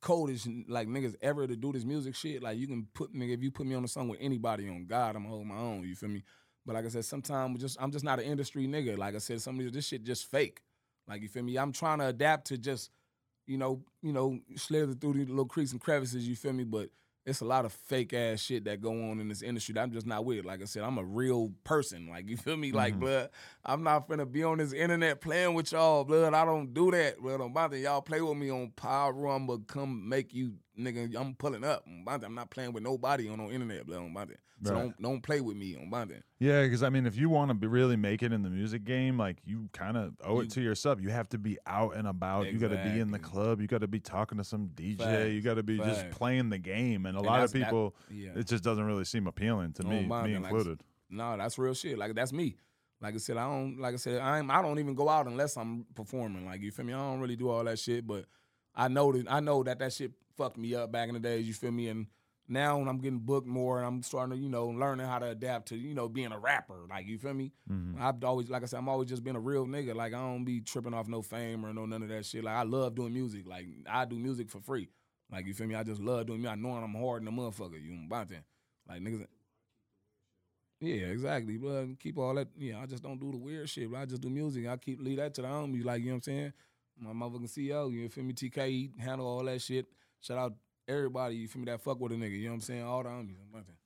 coldest 0.00 0.48
like 0.68 0.88
niggas 0.88 1.14
ever 1.22 1.46
to 1.46 1.56
do 1.56 1.72
this 1.72 1.84
music 1.84 2.14
shit. 2.14 2.42
Like 2.42 2.58
you 2.58 2.66
can 2.66 2.86
put 2.94 3.14
nigga 3.14 3.34
if 3.34 3.42
you 3.42 3.50
put 3.50 3.66
me 3.66 3.74
on 3.74 3.84
a 3.84 3.88
song 3.88 4.08
with 4.08 4.20
anybody 4.20 4.68
on 4.68 4.86
God, 4.86 5.16
I'm 5.16 5.22
gonna 5.22 5.34
hold 5.34 5.46
my 5.46 5.56
own. 5.56 5.82
You 5.82 5.94
feel 5.94 6.08
me? 6.08 6.22
But 6.64 6.74
like 6.74 6.84
I 6.84 6.88
said, 6.88 7.04
sometimes 7.04 7.60
just 7.60 7.76
I'm 7.80 7.90
just 7.90 8.04
not 8.04 8.18
an 8.18 8.26
industry 8.26 8.66
nigga. 8.66 8.98
Like 8.98 9.14
I 9.14 9.18
said, 9.18 9.40
some 9.40 9.58
of 9.58 9.72
this 9.72 9.86
shit 9.86 10.04
just 10.04 10.30
fake. 10.30 10.60
Like 11.08 11.22
you 11.22 11.28
feel 11.28 11.42
me? 11.42 11.56
I'm 11.56 11.72
trying 11.72 11.98
to 11.98 12.06
adapt 12.06 12.48
to 12.48 12.58
just 12.58 12.90
you 13.46 13.58
know 13.58 13.82
you 14.02 14.12
know 14.12 14.38
slither 14.56 14.92
through 14.92 15.14
the 15.14 15.24
little 15.24 15.46
creeks 15.46 15.72
and 15.72 15.80
crevices. 15.80 16.28
You 16.28 16.36
feel 16.36 16.52
me? 16.52 16.64
But 16.64 16.90
it's 17.28 17.40
a 17.40 17.44
lot 17.44 17.64
of 17.64 17.72
fake 17.72 18.12
ass 18.14 18.40
shit 18.40 18.64
that 18.64 18.80
go 18.80 18.90
on 18.90 19.20
in 19.20 19.28
this 19.28 19.42
industry 19.42 19.74
that 19.74 19.82
I'm 19.82 19.92
just 19.92 20.06
not 20.06 20.24
with. 20.24 20.44
Like 20.44 20.62
I 20.62 20.64
said, 20.64 20.82
I'm 20.82 20.98
a 20.98 21.04
real 21.04 21.52
person. 21.64 22.08
Like 22.08 22.28
you 22.28 22.36
feel 22.36 22.56
me? 22.56 22.72
Like 22.72 22.94
Mhm. 22.94 23.00
blood, 23.00 23.30
I'm 23.64 23.82
not 23.82 24.08
finna 24.08 24.30
be 24.30 24.42
on 24.42 24.58
this 24.58 24.72
internet 24.72 25.20
playing 25.20 25.54
with 25.54 25.72
y'all, 25.72 26.04
blood. 26.04 26.34
I 26.34 26.44
don't 26.44 26.72
do 26.72 26.90
that, 26.90 27.18
blood. 27.20 27.40
On 27.40 27.52
my 27.52 27.68
thing, 27.68 27.82
y'all 27.82 28.00
play 28.02 28.20
with 28.20 28.36
me 28.38 28.50
on 28.50 28.70
Power 28.74 29.12
Room, 29.12 29.46
but 29.46 29.66
come 29.66 30.08
make 30.08 30.32
you 30.34 30.54
nigga, 30.78 31.14
I'm 31.18 31.34
pulling 31.34 31.64
up. 31.64 31.84
I'm 32.06 32.34
not 32.34 32.50
playing 32.50 32.72
with 32.72 32.82
nobody 32.82 33.28
on 33.28 33.38
no 33.38 33.50
internet, 33.50 33.86
blood, 33.86 33.98
on 34.00 34.14
So 34.14 34.72
Right. 34.74 34.80
don't 34.82 35.02
don't 35.02 35.22
play 35.22 35.40
with 35.40 35.56
me 35.56 35.76
on 35.76 35.88
Bonte. 35.90 36.22
Yeah, 36.40 36.62
because 36.62 36.82
I 36.82 36.88
mean, 36.90 37.06
if 37.06 37.16
you 37.16 37.28
want 37.28 37.50
to 37.50 37.54
be 37.54 37.66
really 37.66 37.96
make 37.96 38.22
it 38.22 38.32
in 38.32 38.42
the 38.42 38.50
music 38.50 38.84
game, 38.84 39.16
like 39.18 39.36
you 39.44 39.68
kind 39.72 39.96
of 39.96 40.14
owe 40.24 40.40
it 40.40 40.50
to 40.52 40.60
yourself. 40.60 41.00
You 41.00 41.10
have 41.10 41.28
to 41.30 41.38
be 41.38 41.58
out 41.66 41.94
and 41.96 42.08
about. 42.08 42.52
You 42.52 42.58
got 42.58 42.70
to 42.70 42.82
be 42.92 42.98
in 43.00 43.10
the 43.10 43.18
club. 43.18 43.60
You 43.60 43.66
got 43.66 43.82
to 43.82 43.86
be 43.88 44.00
talking 44.00 44.38
to 44.38 44.44
some 44.44 44.68
DJ. 44.74 45.32
you 45.34 45.40
got 45.42 45.54
to 45.54 45.62
be 45.62 45.78
just 45.78 46.10
playing 46.10 46.50
the 46.50 46.58
game. 46.58 47.06
And 47.06 47.16
a 47.16 47.20
And 47.20 47.26
lot 47.26 47.42
of 47.44 47.52
that's- 47.52 47.52
that- 47.52 47.66
people, 47.66 47.94
yeah. 48.10 48.30
it 48.36 48.46
just 48.46 48.64
doesn't 48.64 48.84
really 48.84 49.04
seem 49.04 49.26
appealing 49.26 49.72
to 49.74 49.82
On 49.84 49.90
me, 49.90 50.06
Bonte, 50.06 50.26
me 50.26 50.38
like 50.38 50.50
included. 50.52 50.80
No, 51.10 51.36
that's 51.36 51.56
real 51.58 51.74
shit. 51.74 51.96
Like 51.98 52.14
that's 52.14 52.32
me. 52.32 52.56
Like 53.00 53.14
I 53.14 53.18
said, 53.18 53.36
I 53.36 53.44
don't. 53.48 53.78
Like 53.78 53.94
I 53.94 53.96
said, 53.96 54.20
I'm. 54.20 54.50
I 54.50 54.60
don't 54.60 54.80
even 54.80 54.96
go 54.96 55.08
out 55.08 55.28
unless 55.28 55.56
I'm 55.56 55.86
performing. 55.94 56.44
Like 56.44 56.62
you 56.62 56.72
feel 56.72 56.84
me? 56.84 56.92
I 56.94 56.98
don't 56.98 57.20
really 57.20 57.36
do 57.36 57.48
all 57.48 57.62
that 57.62 57.78
shit. 57.78 58.04
But 58.04 58.24
I 58.74 58.88
know 58.88 59.12
that. 59.12 59.30
I 59.30 59.38
know 59.38 59.62
that 59.62 59.78
that 59.78 59.92
shit 59.92 60.10
fucked 60.38 60.56
me 60.56 60.74
up 60.74 60.90
back 60.90 61.08
in 61.08 61.14
the 61.14 61.20
days. 61.20 61.46
You 61.46 61.52
feel 61.52 61.72
me? 61.72 61.88
And 61.88 62.06
now 62.48 62.78
when 62.78 62.88
I'm 62.88 62.98
getting 62.98 63.18
booked 63.18 63.46
more 63.46 63.78
and 63.78 63.86
I'm 63.86 64.02
starting 64.02 64.34
to, 64.34 64.42
you 64.42 64.48
know, 64.48 64.68
learning 64.68 65.06
how 65.06 65.18
to 65.18 65.26
adapt 65.26 65.68
to, 65.68 65.76
you 65.76 65.94
know, 65.94 66.08
being 66.08 66.32
a 66.32 66.38
rapper. 66.38 66.86
Like 66.88 67.06
you 67.06 67.18
feel 67.18 67.34
me? 67.34 67.52
Mm-hmm. 67.70 68.00
I've 68.00 68.24
always, 68.24 68.48
like 68.48 68.62
I 68.62 68.66
said, 68.66 68.78
I'm 68.78 68.88
always 68.88 69.10
just 69.10 69.22
being 69.22 69.36
a 69.36 69.40
real 69.40 69.66
nigga. 69.66 69.94
Like 69.94 70.14
I 70.14 70.18
don't 70.18 70.44
be 70.44 70.60
tripping 70.60 70.94
off 70.94 71.08
no 71.08 71.20
fame 71.20 71.66
or 71.66 71.74
no 71.74 71.84
none 71.84 72.02
of 72.02 72.08
that 72.08 72.24
shit. 72.24 72.44
Like 72.44 72.54
I 72.54 72.62
love 72.62 72.94
doing 72.94 73.12
music. 73.12 73.46
Like 73.46 73.66
I 73.86 74.06
do 74.06 74.16
music 74.16 74.48
for 74.48 74.60
free. 74.60 74.88
Like 75.30 75.46
you 75.46 75.52
feel 75.52 75.66
me? 75.66 75.74
I 75.74 75.82
just 75.82 76.00
love 76.00 76.26
doing 76.26 76.40
me. 76.40 76.48
I 76.48 76.54
know 76.54 76.70
I'm 76.70 76.94
hard 76.94 77.20
in 77.20 77.26
the 77.26 77.30
motherfucker. 77.30 77.82
You 77.82 77.92
know 77.92 78.06
about 78.06 78.30
that? 78.30 78.44
Like 78.88 79.02
niggas. 79.02 79.26
Yeah, 80.80 81.06
exactly. 81.06 81.56
But 81.58 81.98
keep 81.98 82.16
all 82.16 82.34
that. 82.34 82.48
Yeah, 82.56 82.80
I 82.80 82.86
just 82.86 83.02
don't 83.02 83.20
do 83.20 83.32
the 83.32 83.36
weird 83.36 83.68
shit. 83.68 83.90
But 83.90 83.98
I 83.98 84.06
just 84.06 84.22
do 84.22 84.30
music. 84.30 84.66
I 84.66 84.76
keep 84.76 85.02
leave 85.02 85.18
that 85.18 85.34
to 85.34 85.42
the 85.42 85.48
homies. 85.48 85.84
Like 85.84 86.00
you 86.00 86.06
know 86.06 86.12
what 86.12 86.16
I'm 86.16 86.22
saying. 86.22 86.52
My 87.00 87.12
motherfucking 87.12 87.50
CEO. 87.50 87.92
You 87.92 88.08
feel 88.08 88.24
me? 88.24 88.32
TK 88.32 88.98
handle 88.98 89.26
all 89.26 89.44
that 89.44 89.60
shit. 89.60 89.86
Shout 90.20 90.38
out 90.38 90.54
everybody. 90.88 91.36
You 91.36 91.48
feel 91.48 91.60
me? 91.60 91.66
That 91.66 91.80
fuck 91.80 92.00
with 92.00 92.12
a 92.12 92.16
nigga. 92.16 92.38
You 92.38 92.44
know 92.44 92.50
what 92.50 92.54
I'm 92.56 92.60
saying? 92.62 92.82
All 92.82 93.02
the 93.02 93.08
homies. 93.08 93.36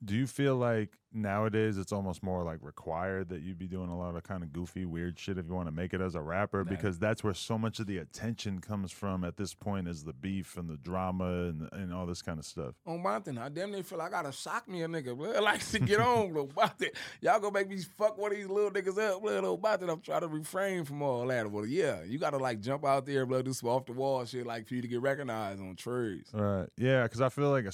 Do 0.05 0.15
you 0.15 0.27
feel 0.27 0.57
like 0.57 0.97
nowadays 1.15 1.79
it's 1.79 1.93
almost 1.93 2.23
more 2.23 2.43
like 2.43 2.59
required 2.63 3.29
that 3.31 3.43
you 3.43 3.55
be 3.55 3.67
doing 3.67 3.89
a 3.91 3.97
lot 3.97 4.17
of 4.17 4.23
kind 4.23 4.43
of 4.43 4.53
goofy, 4.53 4.85
weird 4.85 5.19
shit 5.19 5.39
if 5.39 5.47
you 5.47 5.55
want 5.55 5.69
to 5.69 5.73
make 5.73 5.95
it 5.95 6.01
as 6.01 6.15
a 6.15 6.21
rapper? 6.21 6.65
Because 6.65 6.99
that's 6.99 7.23
where 7.23 7.35
so 7.35 7.59
much 7.59 7.79
of 7.81 7.87
the 7.87 7.99
attention 7.99 8.61
comes 8.61 8.93
from 8.93 9.25
at 9.25 9.37
this 9.37 9.55
point 9.55 9.89
is 9.89 10.05
the 10.05 10.13
beef 10.13 10.57
and 10.57 10.69
the 10.69 10.77
drama 10.77 11.25
and, 11.25 11.69
and 11.73 11.93
all 11.93 12.07
this 12.07 12.23
kind 12.23 12.39
of 12.39 12.45
stuff. 12.45 12.75
On 12.87 13.03
my 13.03 13.19
thing, 13.21 13.39
I 13.39 13.49
damn 13.49 13.71
near 13.71 13.83
feel 13.83 13.99
like 13.99 14.09
I 14.09 14.23
gotta 14.23 14.33
shock 14.33 14.69
me 14.69 14.83
a 14.83 14.89
nigga, 14.89 15.17
blood. 15.17 15.43
Like 15.43 15.67
to 15.71 15.79
get 15.79 16.01
on. 16.01 16.37
About 16.53 16.79
that. 16.79 16.97
Y'all 17.21 17.41
gonna 17.41 17.53
make 17.53 17.69
me 17.69 17.79
fuck 17.79 18.19
one 18.19 18.33
of 18.33 18.39
these 18.39 18.49
little 18.49 18.71
niggas 18.71 18.99
up, 18.99 19.23
blood. 19.23 19.45
About 19.45 19.81
that, 19.81 19.91
I'm 19.91 20.01
trying 20.01 20.21
to 20.23 20.29
refrain 20.29 20.85
from 20.85 21.03
all 21.03 21.27
that. 21.27 21.51
But 21.53 21.69
yeah, 21.69 22.03
you 22.03 22.19
gotta 22.19 22.39
like 22.39 22.61
jump 22.61 22.85
out 22.85 23.07
there, 23.07 23.27
blood, 23.27 23.45
do 23.45 23.53
some 23.53 23.69
off 23.69 23.87
the 23.87 23.93
wall 23.93 24.25
shit, 24.25 24.47
like 24.47 24.67
for 24.67 24.75
you 24.75 24.83
to 24.83 24.89
get 24.89 25.01
recognized 25.01 25.61
on 25.61 25.77
trees. 25.77 26.27
Right. 26.33 26.69
Yeah, 26.77 27.05
because 27.05 27.21
I 27.21 27.29
feel 27.29 27.51
like 27.51 27.67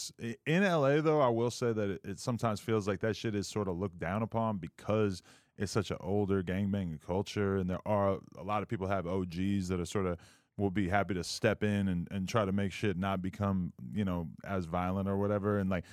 in 0.46 0.62
LA 0.64 1.00
though, 1.00 1.20
I 1.20 1.28
will 1.28 1.50
say 1.50 1.72
that 1.72 1.90
it, 1.90 2.00
it 2.04 2.20
sometimes 2.20 2.60
feels 2.60 2.86
like 2.86 3.00
that 3.00 3.16
shit 3.16 3.27
is 3.34 3.46
sort 3.46 3.68
of 3.68 3.78
looked 3.78 3.98
down 3.98 4.22
upon 4.22 4.58
because 4.58 5.22
it's 5.56 5.72
such 5.72 5.90
an 5.90 5.96
older 6.00 6.42
gangbanging 6.42 7.00
culture, 7.04 7.56
and 7.56 7.68
there 7.68 7.80
are 7.86 8.18
a 8.38 8.42
lot 8.42 8.62
of 8.62 8.68
people 8.68 8.86
have 8.86 9.06
OGs 9.06 9.68
that 9.68 9.80
are 9.80 9.86
sort 9.86 10.06
of 10.06 10.18
will 10.56 10.70
be 10.70 10.88
happy 10.88 11.14
to 11.14 11.22
step 11.22 11.62
in 11.62 11.88
and, 11.88 12.08
and 12.10 12.28
try 12.28 12.44
to 12.44 12.52
make 12.52 12.72
shit 12.72 12.96
not 12.96 13.22
become 13.22 13.72
you 13.94 14.04
know 14.04 14.28
as 14.44 14.66
violent 14.66 15.08
or 15.08 15.16
whatever, 15.16 15.58
and 15.58 15.68
like 15.70 15.84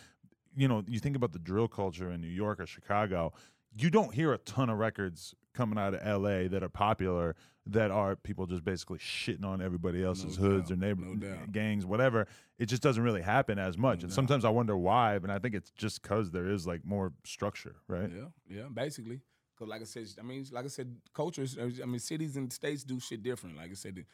you 0.56 0.68
know 0.68 0.84
you 0.88 1.00
think 1.00 1.16
about 1.16 1.34
the 1.34 1.40
drill 1.40 1.68
culture 1.68 2.12
in 2.12 2.22
New 2.22 2.28
York 2.28 2.60
or 2.60 2.66
Chicago, 2.66 3.34
you 3.78 3.90
don't 3.90 4.14
hear 4.14 4.34
a 4.34 4.38
ton 4.40 4.70
of 4.70 4.78
records 4.78 5.34
coming 5.54 5.80
out 5.80 5.94
of 5.94 6.22
LA 6.22 6.48
that 6.48 6.62
are 6.62 6.70
popular 6.70 7.36
that 7.68 7.90
are 7.92 8.16
people 8.16 8.46
just 8.46 8.64
basically 8.64 9.00
shitting 9.00 9.44
on 9.44 9.62
everybody 9.62 10.04
else's 10.04 10.38
No 10.38 10.46
hoods 10.46 10.70
doubt, 10.70 10.78
or 10.78 10.80
neighbor 10.82 11.02
no 11.06 11.38
gangs, 11.52 11.86
whatever. 11.86 12.28
It 12.60 12.68
just 12.68 12.82
doesn't 12.82 13.02
really 13.02 13.22
happen 13.22 13.58
as 13.58 13.78
much. 13.78 14.04
and 14.04 14.12
doubt. 14.12 14.16
sometimes 14.16 14.46
I 14.46 14.50
wonder 14.50 14.78
why, 14.78 15.20
but 15.20 15.30
I 15.30 15.40
think 15.40 15.56
it's 15.56 15.72
just 15.72 16.02
because 16.02 16.32
there 16.32 16.48
is 16.48 16.68
like 16.68 16.86
more 16.86 17.14
structure, 17.24 17.76
right? 17.88 18.10
Yeah, 18.14 18.26
yeah, 18.58 18.68
basically. 18.72 19.22
Cause 19.58 19.68
like 19.70 19.82
I 19.82 19.86
said, 19.86 20.08
I 20.20 20.24
mean, 20.24 20.46
like 20.52 20.66
I 20.66 20.68
said, 20.68 20.96
cultures. 21.14 21.58
I 21.58 21.86
mean, 21.86 22.00
cities 22.00 22.36
and 22.36 22.52
states 22.52 22.84
do 22.84 23.00
shit 23.00 23.24
different. 23.24 23.56
Like 23.56 23.72
I 23.72 23.76
said, 23.76 24.06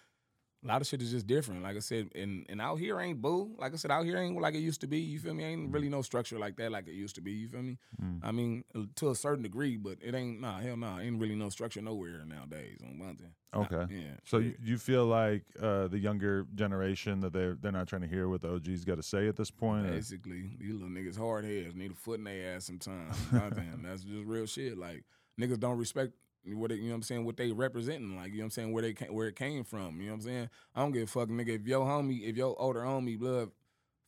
a 0.63 0.67
lot 0.67 0.81
of 0.81 0.87
shit 0.87 1.01
is 1.01 1.11
just 1.11 1.25
different. 1.25 1.63
Like 1.63 1.75
I 1.75 1.79
said, 1.79 2.09
and 2.13 2.45
and 2.49 2.61
out 2.61 2.75
here 2.77 2.99
ain't 2.99 3.21
boo. 3.21 3.55
Like 3.57 3.73
I 3.73 3.77
said, 3.77 3.89
out 3.91 4.05
here 4.05 4.17
ain't 4.17 4.39
like 4.39 4.53
it 4.53 4.59
used 4.59 4.81
to 4.81 4.87
be. 4.87 4.99
You 4.99 5.17
feel 5.19 5.33
me? 5.33 5.43
Ain't 5.43 5.71
really 5.73 5.89
no 5.89 6.01
structure 6.01 6.37
like 6.37 6.55
that 6.57 6.71
like 6.71 6.87
it 6.87 6.93
used 6.93 7.15
to 7.15 7.21
be. 7.21 7.31
You 7.31 7.47
feel 7.47 7.63
me? 7.63 7.77
Mm. 8.01 8.19
I 8.23 8.31
mean, 8.31 8.63
uh, 8.75 8.81
to 8.97 9.09
a 9.09 9.15
certain 9.15 9.41
degree, 9.43 9.77
but 9.77 9.97
it 10.01 10.13
ain't. 10.13 10.39
Nah, 10.39 10.59
hell 10.59 10.77
nah. 10.77 10.99
Ain't 10.99 11.19
really 11.19 11.35
no 11.35 11.49
structure 11.49 11.81
nowhere 11.81 12.23
nowadays 12.27 12.77
on 12.83 12.97
mountain. 12.99 13.33
Okay. 13.53 13.85
Yeah. 13.93 14.13
So 14.23 14.37
you, 14.37 14.55
you 14.63 14.77
feel 14.77 15.05
like 15.05 15.43
uh, 15.61 15.87
the 15.87 15.97
younger 15.99 16.45
generation 16.55 17.19
that 17.21 17.33
they're 17.33 17.55
they're 17.55 17.71
not 17.71 17.87
trying 17.87 18.03
to 18.03 18.07
hear 18.07 18.29
what 18.29 18.41
the 18.41 18.53
OGs 18.53 18.85
got 18.85 18.95
to 18.95 19.03
say 19.03 19.27
at 19.27 19.35
this 19.35 19.51
point? 19.51 19.87
or- 19.87 19.91
Basically, 19.91 20.51
these 20.59 20.73
little 20.73 20.89
niggas 20.89 21.17
hard 21.17 21.43
heads 21.43 21.75
need 21.75 21.91
a 21.91 21.95
foot 21.95 22.19
in 22.19 22.25
their 22.25 22.55
ass 22.55 22.65
sometimes. 22.65 23.17
Goddamn, 23.31 23.81
that's 23.85 24.03
just 24.03 24.25
real 24.25 24.45
shit. 24.45 24.77
Like 24.77 25.03
niggas 25.39 25.59
don't 25.59 25.77
respect 25.77 26.13
what 26.45 26.69
they, 26.69 26.75
you 26.75 26.83
know 26.83 26.89
what 26.89 26.95
I'm 26.95 27.03
saying, 27.03 27.25
what 27.25 27.37
they 27.37 27.51
representing. 27.51 28.15
Like 28.15 28.31
you 28.31 28.39
know 28.39 28.43
what 28.43 28.45
I'm 28.45 28.51
saying, 28.51 28.71
where 28.71 28.81
they 28.81 28.93
came, 28.93 29.13
where 29.13 29.27
it 29.27 29.35
came 29.35 29.63
from. 29.63 29.99
You 29.99 30.07
know 30.07 30.13
what 30.13 30.21
I'm 30.21 30.21
saying. 30.21 30.49
I 30.75 30.81
don't 30.81 30.91
give 30.91 31.03
a 31.03 31.07
fuck, 31.07 31.29
nigga. 31.29 31.59
If 31.59 31.67
your 31.67 31.85
homie, 31.85 32.23
if 32.23 32.35
your 32.35 32.55
older 32.59 32.81
homie 32.81 33.19
blood. 33.19 33.51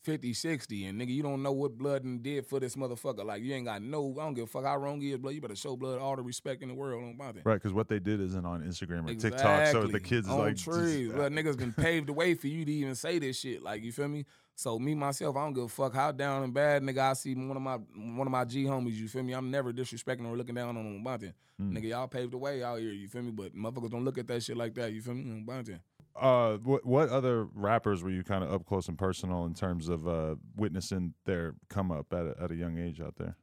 50, 0.03 0.33
60, 0.33 0.85
and 0.85 0.99
nigga, 0.99 1.07
you 1.07 1.23
don't 1.23 1.41
know 1.41 1.53
what 1.53 1.77
blood 1.77 2.03
and 2.03 2.21
did 2.21 2.45
for 2.45 2.59
this 2.59 2.75
motherfucker. 2.75 3.23
Like, 3.23 3.41
you 3.41 3.53
ain't 3.53 3.65
got 3.65 3.81
no, 3.81 4.13
I 4.19 4.25
don't 4.25 4.33
give 4.33 4.43
a 4.43 4.47
fuck 4.47 4.65
how 4.65 4.75
wrong 4.75 4.99
he 4.99 5.13
is, 5.13 5.17
blood. 5.17 5.33
You 5.33 5.39
better 5.39 5.55
show 5.55 5.77
blood 5.77 5.99
all 5.99 6.17
the 6.17 6.21
respect 6.21 6.61
in 6.61 6.67
the 6.67 6.75
world 6.75 7.03
on 7.03 7.11
about 7.11 7.35
that. 7.35 7.45
Right, 7.45 7.55
because 7.55 7.71
what 7.71 7.87
they 7.87 7.99
did 7.99 8.19
isn't 8.19 8.45
on 8.45 8.63
Instagram 8.63 9.09
or 9.09 9.15
TikTok, 9.15 9.67
so 9.67 9.87
the 9.87 10.01
kids 10.01 10.27
is 10.27 10.33
on 10.33 10.39
like, 10.39 10.55
just- 10.55 10.65
trees. 10.65 11.07
Look, 11.13 11.31
niggas 11.31 11.57
been 11.57 11.71
paved 11.71 12.07
the 12.07 12.13
way 12.13 12.33
for 12.33 12.47
you 12.47 12.65
to 12.65 12.71
even 12.71 12.95
say 12.95 13.17
this 13.17 13.39
shit. 13.39 13.63
Like 13.63 13.81
you 13.81 13.93
feel 13.93 14.09
me? 14.09 14.25
So 14.55 14.77
me 14.77 14.93
myself, 14.93 15.35
I 15.35 15.41
don't 15.41 15.53
give 15.53 15.63
a 15.63 15.67
fuck 15.67 15.93
how 15.93 16.11
down 16.11 16.43
and 16.43 16.53
bad 16.53 16.83
nigga 16.83 16.99
I 16.99 17.13
see 17.13 17.33
one 17.33 17.57
of 17.57 17.63
my 17.63 17.75
one 17.75 18.27
of 18.27 18.31
my 18.31 18.45
G 18.45 18.65
homies. 18.65 18.93
You 18.93 19.07
feel 19.07 19.23
me? 19.23 19.33
I'm 19.33 19.49
never 19.49 19.73
disrespecting 19.73 20.25
or 20.25 20.37
looking 20.37 20.55
down 20.55 20.77
on 20.77 21.03
them. 21.03 21.33
Hmm. 21.57 21.75
Nigga, 21.75 21.89
y'all 21.89 22.07
paved 22.07 22.33
the 22.33 22.37
way 22.37 22.63
out 22.63 22.79
here. 22.79 22.91
You 22.91 23.07
feel 23.07 23.23
me? 23.23 23.31
But 23.31 23.55
motherfuckers 23.55 23.91
don't 23.91 24.05
look 24.05 24.17
at 24.17 24.27
that 24.27 24.43
shit 24.43 24.57
like 24.57 24.75
that. 24.75 24.93
You 24.93 25.01
feel 25.01 25.15
me? 25.15 25.43
That. 25.45 25.79
Uh, 26.15 26.57
what 26.57 26.85
what 26.85 27.09
other 27.09 27.45
rappers 27.55 28.03
were 28.03 28.11
you 28.11 28.23
kind 28.23 28.43
of 28.43 28.51
up 28.51 28.65
close 28.65 28.87
and 28.87 28.97
personal 28.97 29.45
in 29.45 29.53
terms 29.55 29.89
of 29.89 30.07
uh, 30.07 30.35
witnessing 30.55 31.13
their 31.25 31.55
come 31.69 31.91
up 31.91 32.13
at 32.13 32.25
a, 32.25 32.35
at 32.41 32.51
a 32.51 32.55
young 32.55 32.77
age 32.77 33.01
out 33.01 33.15
there? 33.17 33.35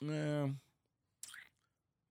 Yeah. 0.00 0.48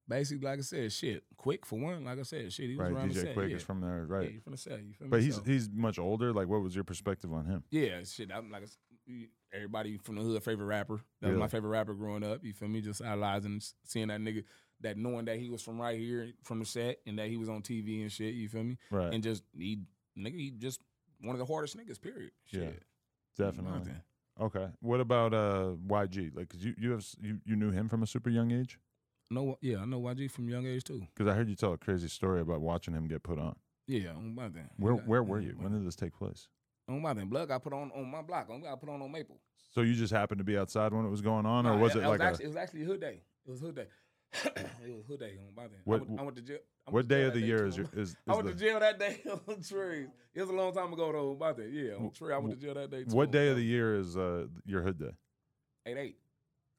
Basically, 0.09 0.45
like 0.45 0.57
I 0.59 0.61
said, 0.63 0.91
shit. 0.91 1.23
Quik 1.37 1.63
for 1.65 1.77
one. 1.79 2.03
Like 2.03 2.17
I 2.19 2.23
said, 2.23 2.51
shit. 2.51 2.69
He 2.71 2.75
was 2.75 2.79
Right, 2.87 2.91
around 2.91 3.09
the 3.13 3.19
DJ 3.19 3.21
set. 3.27 3.35
Quik 3.35 3.49
yeah. 3.51 3.55
is 3.57 3.63
from 3.63 3.79
there, 3.81 4.07
Yeah, 4.09 4.15
right? 4.15 4.31
he 4.31 4.39
from 4.39 4.51
the 4.53 4.57
set. 4.57 4.83
You 4.83 4.93
feel 4.93 5.05
me? 5.07 5.11
but 5.11 5.21
he's 5.21 5.35
So- 5.35 5.43
he's 5.43 5.69
much 5.69 5.99
older. 5.99 6.33
Like, 6.33 6.47
what 6.47 6.61
was 6.61 6.73
your 6.75 6.83
perspective 6.83 7.31
on 7.31 7.45
him? 7.45 7.63
Yeah, 7.69 8.03
shit. 8.03 8.31
I'm 8.33 8.49
like 8.51 8.63
everybody 9.53 9.97
from 9.97 10.15
the 10.15 10.21
hood 10.21 10.43
favorite 10.43 10.65
rapper. 10.65 11.01
That 11.21 11.29
was 11.29 11.37
my 11.37 11.47
favorite 11.47 11.69
rapper 11.69 11.93
growing 11.93 12.23
up. 12.23 12.43
You 12.43 12.53
feel 12.53 12.67
me? 12.67 12.81
Just 12.81 13.01
idolizing, 13.01 13.61
seeing 13.85 14.07
that 14.09 14.19
nigga, 14.19 14.43
that 14.81 14.97
knowing 14.97 15.25
that 15.25 15.37
he 15.39 15.49
was 15.49 15.61
from 15.61 15.79
right 15.79 15.97
here 15.97 16.31
from 16.43 16.59
the 16.59 16.65
set 16.65 16.99
and 17.05 17.17
that 17.19 17.27
he 17.29 17.37
was 17.37 17.49
on 17.49 17.61
TV 17.61 18.01
and 18.01 18.11
shit. 18.11 18.33
You 18.33 18.47
feel 18.49 18.63
me? 18.63 18.77
Right, 18.91 19.13
And 19.13 19.23
just 19.23 19.43
he 19.57 19.79
nigga, 20.17 20.35
he 20.35 20.51
just 20.51 20.81
one 21.21 21.35
of 21.35 21.39
the 21.39 21.51
hardest 21.51 21.77
niggas. 21.77 22.01
Period. 22.01 22.31
Yeah, 22.51 22.71
definitely. 23.37 23.71
Nothing. 23.79 24.01
Okay. 24.39 24.67
What 24.79 25.01
about 25.01 25.33
uh 25.33 25.73
YG? 25.87 26.31
Like, 26.35 26.49
'cause 26.49 26.63
you 26.63 26.73
you 26.77 26.91
have 26.91 26.99
s- 27.01 27.15
you, 27.21 27.39
you 27.45 27.55
knew 27.55 27.71
him 27.71 27.89
from 27.89 28.03
a 28.03 28.07
super 28.07 28.29
young 28.29 28.51
age? 28.51 28.79
No, 29.31 29.57
yeah, 29.61 29.77
I 29.81 29.85
know 29.85 30.01
YG 30.01 30.31
from 30.31 30.49
young 30.49 30.65
age 30.65 30.83
too. 30.83 31.05
Because 31.15 31.31
I 31.31 31.35
heard 31.35 31.49
you 31.49 31.55
tell 31.55 31.73
a 31.73 31.77
crazy 31.77 32.07
story 32.07 32.41
about 32.41 32.61
watching 32.61 32.93
him 32.93 33.07
get 33.07 33.21
put 33.23 33.37
on. 33.37 33.55
Yeah, 33.87 34.11
on 34.11 34.33
my 34.35 34.49
thing. 34.49 34.69
Where 34.77 34.95
Yeah, 34.95 35.01
where 35.01 35.23
were 35.23 35.39
you? 35.39 35.55
When 35.59 35.71
did 35.71 35.85
this 35.85 35.95
take 35.95 36.13
place? 36.17 36.47
on 36.87 37.01
my 37.01 37.13
thing? 37.13 37.27
Blood 37.27 37.47
got 37.47 37.63
put 37.63 37.73
on 37.73 37.91
on 37.91 38.09
my 38.09 38.21
block. 38.21 38.49
On 38.49 38.61
got 38.61 38.79
put 38.79 38.89
on 38.89 39.01
on 39.01 39.11
Maple. 39.11 39.39
So 39.71 39.81
you 39.81 39.93
just 39.93 40.11
happened 40.11 40.39
to 40.39 40.43
be 40.43 40.57
outside 40.57 40.93
when 40.93 41.05
it 41.05 41.09
was 41.09 41.21
going 41.21 41.45
on, 41.45 41.67
or 41.67 41.77
was 41.77 41.95
it, 41.95 42.03
like 42.03 42.19
actually, 42.21 42.45
a 42.45 42.47
it 42.47 42.49
was 42.49 42.57
actually 42.57 42.83
hood 42.83 43.01
day. 43.01 43.21
It 43.45 43.51
was 43.51 43.59
hood 43.59 43.75
day. 43.75 43.87
it 44.45 44.95
was 44.95 45.05
hood 45.07 45.19
day 45.19 45.37
on 45.39 45.53
my 45.55 45.63
thing. 45.63 45.79
What- 45.83 46.01
I, 46.01 46.03
went, 46.05 46.19
I 46.19 46.23
went 46.23 46.35
to 46.37 46.41
jail. 46.41 46.57
I 46.87 46.91
went 46.91 46.93
what 46.93 47.01
to 47.03 47.07
day 47.07 47.23
of 47.25 47.33
the 47.33 47.41
year 47.41 47.67
is 47.67 47.77
your 47.77 47.85
is, 47.93 48.09
is 48.09 48.15
I 48.27 48.33
went 48.33 48.47
the, 48.47 48.53
to 48.53 48.59
jail 48.59 48.79
that 48.79 48.97
day 48.97 49.21
on 49.47 49.61
trees. 49.61 50.09
It 50.33 50.41
was 50.41 50.49
a 50.49 50.53
long 50.53 50.73
time 50.73 50.91
ago 50.91 51.11
though. 51.11 51.31
About 51.31 51.57
that, 51.57 51.71
yeah, 51.71 51.93
on 51.93 52.11
tree. 52.11 52.33
I 52.33 52.37
went 52.39 52.59
to 52.59 52.65
jail 52.65 52.73
that 52.73 52.89
day. 52.89 53.03
Too, 53.03 53.15
what 53.15 53.31
day 53.31 53.49
of 53.49 53.57
the 53.57 53.63
year 53.63 53.95
is 53.95 54.17
uh 54.17 54.47
your 54.65 54.81
hood 54.81 54.97
day? 54.97 55.11
Eight 55.85 55.97
eight. 55.97 56.17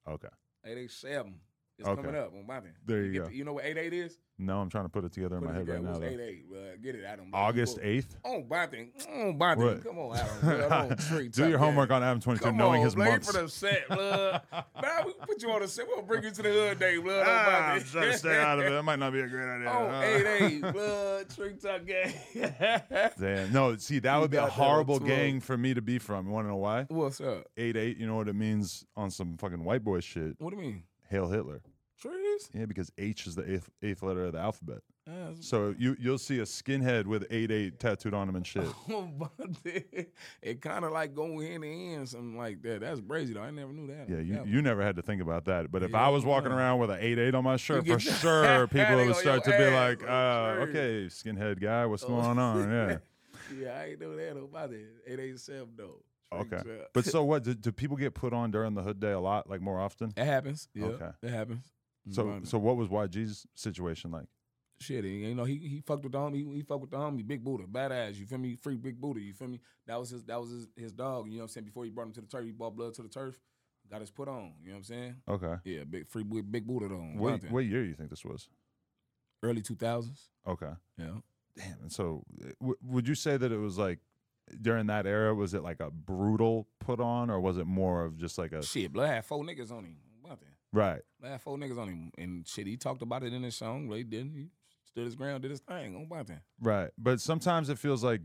Okay. 0.09 0.29
Eight 0.67 0.79
eight 0.79 0.91
seven. 0.91 1.37
It's 1.81 1.89
Okay. 1.89 2.03
coming 2.03 2.21
up 2.21 2.33
on 2.35 2.63
thing. 2.63 2.73
There 2.85 3.03
you 3.05 3.13
get 3.13 3.19
go. 3.23 3.29
the- 3.29 3.35
you 3.35 3.45
know 3.45 3.55
what 3.55 3.65
eight 3.65 3.79
eight 3.79 3.93
is? 3.95 4.19
No, 4.43 4.59
I'm 4.59 4.71
trying 4.71 4.85
to 4.85 4.89
put 4.89 5.05
it 5.05 5.13
together 5.13 5.37
in 5.37 5.45
my 5.45 5.53
head 5.53 5.69
right 5.69 5.83
now. 5.83 5.89
What's 5.89 6.01
Though. 6.01 6.07
eight 6.07 6.21
eight? 6.21 6.45
Uh, 6.51 6.77
get 6.83 6.95
it, 6.95 7.05
Adam. 7.05 7.29
August 7.33 7.77
Book. 7.77 7.85
eighth. 7.85 8.17
On 8.25 8.45
Bonting. 8.45 8.91
On 9.11 9.39
Bonting. 9.39 9.57
What? 9.57 9.85
Come 9.85 9.99
on, 9.99 10.17
Adam. 10.17 10.97
Tree. 11.09 11.29
Do 11.29 11.49
your 11.49 11.59
homework 11.59 11.91
on 11.91 12.03
Adam 12.03 12.21
22, 12.21 12.45
Come 12.45 12.57
knowing 12.57 12.81
on, 12.81 12.85
his 12.87 12.95
you 12.95 12.99
months. 13.05 13.31
for 13.31 13.43
the 13.43 13.49
set, 13.51 13.87
blood. 13.89 14.41
Man, 14.53 15.07
we 15.07 15.13
put 15.27 15.43
you 15.43 15.51
on 15.51 15.61
the 15.61 15.69
set. 15.69 15.87
We'll 15.89 16.01
bring 16.03 16.23
you 16.23 16.31
to 16.31 16.43
the 16.43 16.49
hood 16.51 16.79
day, 16.79 16.97
blood. 16.99 17.25
Ah, 17.27 17.73
I'm 17.73 17.83
trying 17.83 18.13
to 18.13 18.19
stay 18.19 18.39
out 18.39 18.59
of 18.59 18.65
it. 18.67 18.71
That 18.71 18.83
might 18.83 18.99
not 18.99 19.13
be 19.13 19.21
a 19.21 19.29
great 19.29 19.47
idea. 19.57 19.69
Oh, 19.71 19.87
Uh, 19.89 20.01
eight 20.03 20.27
eight, 20.43 20.73
blood, 20.73 21.29
tree 21.31 21.55
top 21.61 21.85
game. 21.87 22.13
Damn. 23.19 23.53
No, 23.53 23.77
see, 23.77 23.99
that 24.01 24.15
You 24.15 24.21
would 24.23 24.31
be 24.31 24.37
a 24.39 24.41
got 24.41 24.47
that 24.57 24.59
on 24.63 24.69
horrible 24.69 25.01
gang 25.01 25.41
for 25.41 25.57
me 25.59 25.75
to 25.75 25.83
be 25.83 25.99
from. 25.99 26.27
You 26.27 26.33
want 26.33 26.47
to 26.47 26.51
know 26.51 26.57
why? 26.57 26.85
What's 26.89 27.21
up? 27.21 27.45
Eight 27.57 27.77
eight. 27.77 27.97
You 27.99 28.07
know 28.07 28.17
what 28.17 28.29
it 28.29 28.35
means 28.35 28.87
on 28.97 29.11
some 29.11 29.37
fucking 29.37 29.63
white 29.65 29.85
boy 29.85 30.01
shit? 30.01 30.37
What 30.39 30.51
do 30.51 30.57
you 30.57 30.63
mean? 30.63 30.83
Hail 31.11 31.29
Hitler. 31.29 31.61
Trees? 32.01 32.51
Yeah, 32.55 32.65
because 32.67 32.91
H 32.99 33.27
is 33.27 33.35
the 33.35 33.53
eighth, 33.55 33.69
eighth 33.83 34.03
letter 34.03 34.25
of 34.25 34.33
the 34.33 34.39
alphabet. 34.39 34.79
Yeah, 35.07 35.31
So 35.41 35.75
you 35.79 35.97
you'll 35.99 36.19
see 36.19 36.39
a 36.39 36.45
skinhead 36.45 37.07
with 37.07 37.27
eight 37.31 37.51
eight 37.51 37.79
tattooed 37.81 38.15
on 38.15 38.29
him 38.29 38.37
and 38.37 38.47
shit. 38.47 38.65
Oh, 38.91 39.09
but 39.19 39.33
it, 39.65 40.15
it 40.43 40.61
kind 40.63 40.85
of 40.85 40.93
like 40.93 41.15
go 41.15 41.41
hand 41.41 41.65
in 41.65 41.93
hand, 41.93 42.09
something 42.09 42.37
like 42.37 42.63
that. 42.63 42.81
That's 42.81 43.01
crazy 43.01 43.35
though. 43.35 43.43
I 43.43 43.51
never 43.51 43.73
knew 43.73 43.87
that. 43.89 44.09
Yeah, 44.09 44.19
you, 44.21 44.43
you 44.47 44.63
never 44.63 44.83
had 44.83 44.97
to 44.97 45.03
think 45.03 45.21
about 45.23 45.45
that. 45.47 45.71
But 45.73 45.83
if 45.83 45.91
Yeah, 45.93 46.07
I 46.07 46.09
was 46.11 46.25
walking 46.25 46.51
yeah. 46.51 46.59
around 46.59 46.79
with 46.81 46.91
an 46.91 46.99
eight 47.01 47.19
eight 47.19 47.35
on 47.35 47.45
my 47.45 47.57
shirt, 47.57 47.87
for 47.87 47.99
sure 47.99 48.67
people 48.69 48.97
would 49.07 49.17
start 49.17 49.45
to 49.45 49.51
be 49.51 49.71
like, 49.71 50.03
uh, 50.03 50.65
okay, 50.69 51.07
skinhead 51.07 51.61
guy, 51.61 51.87
what's 51.87 52.05
Oh. 52.05 52.09
going 52.09 52.39
on? 52.39 52.71
Yeah. 52.71 52.99
yeah, 53.59 53.79
I 53.79 53.85
ain't 53.91 54.01
know 54.01 54.17
that 54.17 54.37
about 54.37 54.73
it. 54.73 54.87
Eight 55.07 55.19
eight 55.21 55.39
seven 55.41 55.71
though. 55.77 56.03
Okay. 56.33 56.63
But 56.93 57.05
so 57.05 57.25
what? 57.25 57.43
Do, 57.43 57.55
do 57.55 57.73
people 57.73 57.97
get 57.97 58.15
put 58.15 58.33
on 58.33 58.53
during 58.53 58.75
the 58.75 58.83
hood 58.83 59.01
day 59.01 59.11
a 59.11 59.19
lot, 59.19 59.51
like 59.51 59.61
more 59.61 59.81
often? 59.81 60.13
It 60.17 60.25
happens. 60.25 60.69
Yeah, 60.75 60.87
Okay. 60.87 61.11
it 61.23 61.31
happens. 61.31 61.65
So 62.11 62.41
so 62.45 62.59
what 62.59 62.77
was 62.77 62.89
YG's 62.89 63.47
situation 63.55 64.11
like? 64.11 64.27
shit, 64.81 65.05
you 65.05 65.35
know, 65.35 65.45
he 65.45 65.57
he 65.57 65.83
fucked 65.87 66.03
with 66.03 66.13
the 66.13 66.19
homie. 66.19 66.37
He, 66.37 66.57
he 66.57 66.63
fucked 66.63 66.81
with 66.81 66.91
the 66.91 66.97
homie, 66.97 67.27
Big 67.27 67.45
Buddha, 67.45 67.65
badass. 67.65 68.17
You 68.17 68.27
feel 68.27 68.39
me? 68.39 68.57
Free 68.57 68.77
Big 68.77 69.01
Buddha. 69.01 69.21
You 69.21 69.33
feel 69.33 69.49
me? 69.49 69.61
That 69.87 69.99
was 70.01 70.11
his. 70.11 70.25
That 70.25 70.41
was 70.41 70.51
his, 70.51 70.69
his 70.77 70.93
dog. 70.93 71.27
You 71.27 71.33
know 71.35 71.39
what 71.39 71.43
I'm 71.45 71.49
saying? 71.49 71.67
Before 71.67 71.85
he 71.85 71.91
brought 71.91 72.07
him 72.07 72.13
to 72.15 72.21
the 72.21 72.27
turf, 72.27 72.45
he 72.45 72.53
brought 72.53 72.75
blood 72.75 72.95
to 72.95 73.03
the 73.03 73.09
turf. 73.09 73.39
Got 73.91 74.01
his 74.01 74.11
put 74.11 74.29
on. 74.29 74.53
You 74.63 74.69
know 74.69 74.75
what 74.75 74.79
I'm 74.79 74.85
saying? 74.85 75.17
Okay. 75.29 75.55
Yeah, 75.65 75.85
big 75.85 76.07
free 76.07 76.23
Big 76.23 76.67
Buddha 76.67 76.89
though. 76.89 76.97
What, 77.17 77.51
what 77.51 77.65
year 77.65 77.85
you 77.85 77.95
think 77.95 78.11
this 78.11 78.25
was? 78.25 78.49
Early 79.43 79.63
two 79.63 79.75
thousands. 79.75 80.29
Okay. 80.47 80.71
Yeah. 80.99 81.07
Damn. 81.57 81.77
And 81.83 81.93
so 81.93 82.23
uh, 82.43 82.51
w- 82.61 82.77
would 82.85 83.09
you 83.09 83.15
say 83.15 83.37
that 83.37 83.51
it 83.51 83.57
was 83.57 83.79
like 83.79 83.99
during 84.61 84.87
that 84.87 85.07
era, 85.07 85.35
was 85.35 85.55
it 85.55 85.63
like 85.63 85.81
a 85.81 85.91
brutal 85.91 86.69
put 86.79 87.01
on 87.01 87.31
or 87.31 87.41
was 87.41 87.59
it 87.59 87.67
more 87.67 88.05
of 88.05 88.17
just 88.17 88.39
like 88.39 88.53
a. 88.53 88.63
Shit, 88.63 88.93
blood 88.93 89.09
had 89.09 89.25
four 89.25 89.43
niggas 89.43 89.73
on 89.73 89.85
him. 89.85 89.97
Right. 90.73 91.03
Had 91.23 91.41
four 91.41 91.57
niggas 91.57 91.79
on 91.79 91.89
him, 91.89 92.13
and 92.19 92.47
shit, 92.47 92.67
he 92.67 92.77
talked 92.77 93.03
about 93.03 93.23
it 93.25 93.33
in 93.33 93.43
his 93.43 93.57
song. 93.57 93.91
He 93.91 94.05
didn't. 94.05 94.35
He 94.35 94.49
stood 94.87 95.05
his 95.05 95.15
ground, 95.17 95.43
did 95.43 95.51
his 95.51 95.61
thing. 95.61 95.95
On 95.97 96.25
that. 96.27 96.43
Right. 96.61 96.91
But 96.99 97.21
sometimes 97.21 97.69
it 97.69 97.79
feels 97.79 98.03
like 98.05 98.21